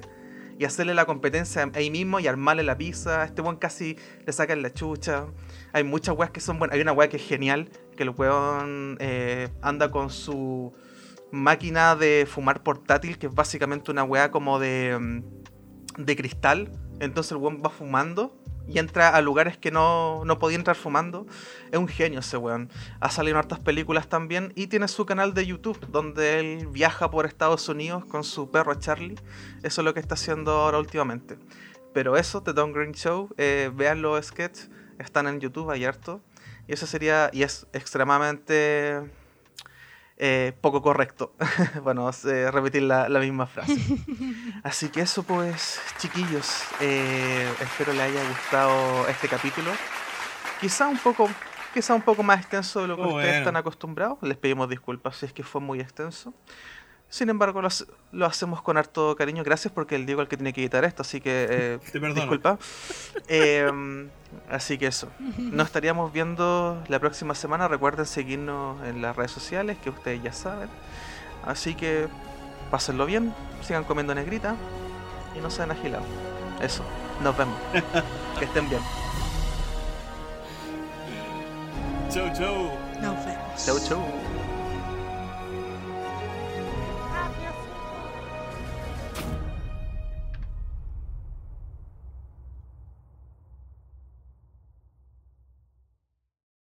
y 0.58 0.64
hacerle 0.64 0.94
la 0.94 1.04
competencia 1.06 1.70
ahí 1.74 1.92
mismo 1.92 2.22
y 2.22 2.28
armarle 2.28 2.64
la 2.64 2.78
pizza. 2.78 3.26
Este 3.26 3.42
weón 3.42 3.58
casi 3.58 3.98
le 4.26 4.32
sacan 4.32 4.62
la 4.62 4.72
chucha. 4.72 5.26
Hay 5.74 5.84
muchas 5.84 6.16
weas 6.16 6.32
que 6.32 6.40
son 6.40 6.58
buenas. 6.58 6.76
Hay 6.76 6.82
una 6.82 6.94
wea 6.94 7.10
que 7.10 7.18
es 7.18 7.28
genial, 7.28 7.70
que 7.98 8.04
el 8.04 8.12
weón 8.12 8.96
eh, 9.02 9.50
anda 9.62 9.92
con 9.92 10.10
su 10.12 10.72
máquina 11.34 11.98
de 11.98 12.26
fumar 12.30 12.64
portátil, 12.64 13.18
que 13.18 13.28
es 13.28 13.34
básicamente 13.36 13.92
una 13.92 14.06
wea 14.06 14.32
como 14.32 14.58
de, 14.58 14.98
mm, 14.98 15.24
de 15.98 16.16
cristal. 16.16 16.72
Entonces 17.00 17.32
el 17.32 17.38
weón 17.38 17.62
va 17.64 17.70
fumando 17.70 18.36
y 18.68 18.80
entra 18.80 19.10
a 19.10 19.22
lugares 19.22 19.58
que 19.58 19.72
no, 19.72 20.24
no 20.26 20.40
podía 20.40 20.58
entrar 20.58 20.76
fumando. 20.76 21.26
Es 21.72 21.80
un 21.80 21.88
genio 21.88 22.20
ese 22.20 22.38
weón. 22.38 22.70
Ha 23.00 23.10
salido 23.10 23.36
en 23.36 23.40
hartas 23.40 23.60
películas 23.60 24.08
también 24.08 24.54
y 24.56 24.68
tiene 24.68 24.88
su 24.88 25.06
canal 25.06 25.34
de 25.34 25.46
YouTube 25.46 25.80
donde 25.88 26.40
él 26.40 26.68
viaja 26.68 27.10
por 27.12 27.26
Estados 27.26 27.68
Unidos 27.70 28.06
con 28.06 28.24
su 28.24 28.50
perro 28.50 28.76
Charlie. 28.76 29.16
Eso 29.64 29.82
es 29.82 29.86
lo 29.86 29.94
que 29.94 30.00
está 30.00 30.16
haciendo 30.16 30.52
ahora 30.52 30.80
últimamente. 30.80 31.38
Pero 31.94 32.18
eso, 32.18 32.44
The 32.44 32.54
Don 32.54 32.74
Green 32.74 32.94
Show, 32.94 33.30
eh, 33.38 33.72
vean 33.74 34.02
los 34.02 34.26
sketches, 34.26 34.70
están 35.00 35.28
en 35.28 35.40
YouTube, 35.40 35.70
hay 35.72 35.86
harto. 35.86 36.22
Y 36.68 36.74
eso 36.74 36.88
sería, 36.88 37.30
y 37.32 37.44
es 37.44 37.68
extremadamente 37.74 39.02
eh, 40.18 40.54
poco 40.62 40.82
correcto. 40.82 41.34
bueno, 41.84 42.10
eh, 42.26 42.50
repetir 42.52 42.84
la, 42.84 43.10
la 43.10 43.20
misma 43.20 43.46
frase. 43.48 43.76
Así 44.64 44.90
que 44.90 45.02
eso 45.02 45.24
pues, 45.24 45.80
chiquillos, 45.98 46.64
eh, 46.82 47.48
espero 47.60 47.94
les 47.94 48.02
haya 48.04 48.28
gustado 48.30 49.08
este 49.08 49.28
capítulo. 49.28 49.72
Quizá 50.62 50.88
un 50.88 50.98
poco, 50.98 51.30
quizá 51.74 51.94
un 51.94 52.02
poco 52.02 52.24
más 52.24 52.40
extenso 52.40 52.82
de 52.82 52.88
lo 52.88 52.96
que 52.96 53.02
Oh, 53.04 53.08
ustedes 53.08 53.26
bueno. 53.26 53.38
están 53.40 53.56
acostumbrados. 53.58 54.18
Les 54.22 54.38
pedimos 54.38 54.70
disculpas 54.70 55.18
si 55.18 55.26
es 55.26 55.34
que 55.34 55.44
fue 55.44 55.60
muy 55.62 55.80
extenso. 55.82 56.34
Sin 57.10 57.30
embargo, 57.30 57.62
lo, 57.62 57.68
hace- 57.68 57.86
lo 58.12 58.26
hacemos 58.26 58.62
con 58.62 58.78
harto 58.78 59.16
cariño. 59.16 59.44
Gracias 59.44 59.72
porque 59.74 59.96
el 59.96 60.06
Diego 60.06 60.22
es 60.22 60.26
el 60.26 60.30
que 60.30 60.38
tiene 60.38 60.52
que 60.54 60.62
editar 60.62 60.84
esto, 60.84 61.02
así 61.04 61.22
que 61.22 61.48
eh, 61.50 61.80
Te 61.92 62.00
disculpa. 62.00 62.58
Eh, 63.28 64.10
así 64.50 64.78
que 64.78 64.88
eso. 64.88 65.10
Nos 65.38 65.68
estaríamos 65.68 66.12
viendo 66.12 66.84
la 66.88 67.00
próxima 67.00 67.34
semana. 67.36 67.68
Recuerden 67.68 68.06
seguirnos 68.06 68.84
en 68.86 69.02
las 69.02 69.16
redes 69.16 69.32
sociales, 69.32 69.78
que 69.82 69.90
ustedes 69.92 70.22
ya 70.24 70.34
saben. 70.34 70.68
Así 71.46 71.76
que 71.76 72.08
pásenlo 72.72 73.06
bien, 73.06 73.34
sigan 73.62 73.84
comiendo 73.86 74.14
negrita 74.16 74.56
y 75.38 75.40
no 75.40 75.50
sean 75.50 75.72
agilados. 75.72 76.08
Eso, 76.62 76.84
nos 77.24 77.38
vemos. 77.38 77.56
que 78.40 78.46
estén 78.46 78.68
bien. 78.68 78.82
Chau, 82.10 82.28
chau. 82.34 82.72
Nos 83.02 83.26
vemos. 83.26 83.66
Chau, 83.66 83.80
chau. 83.88 84.04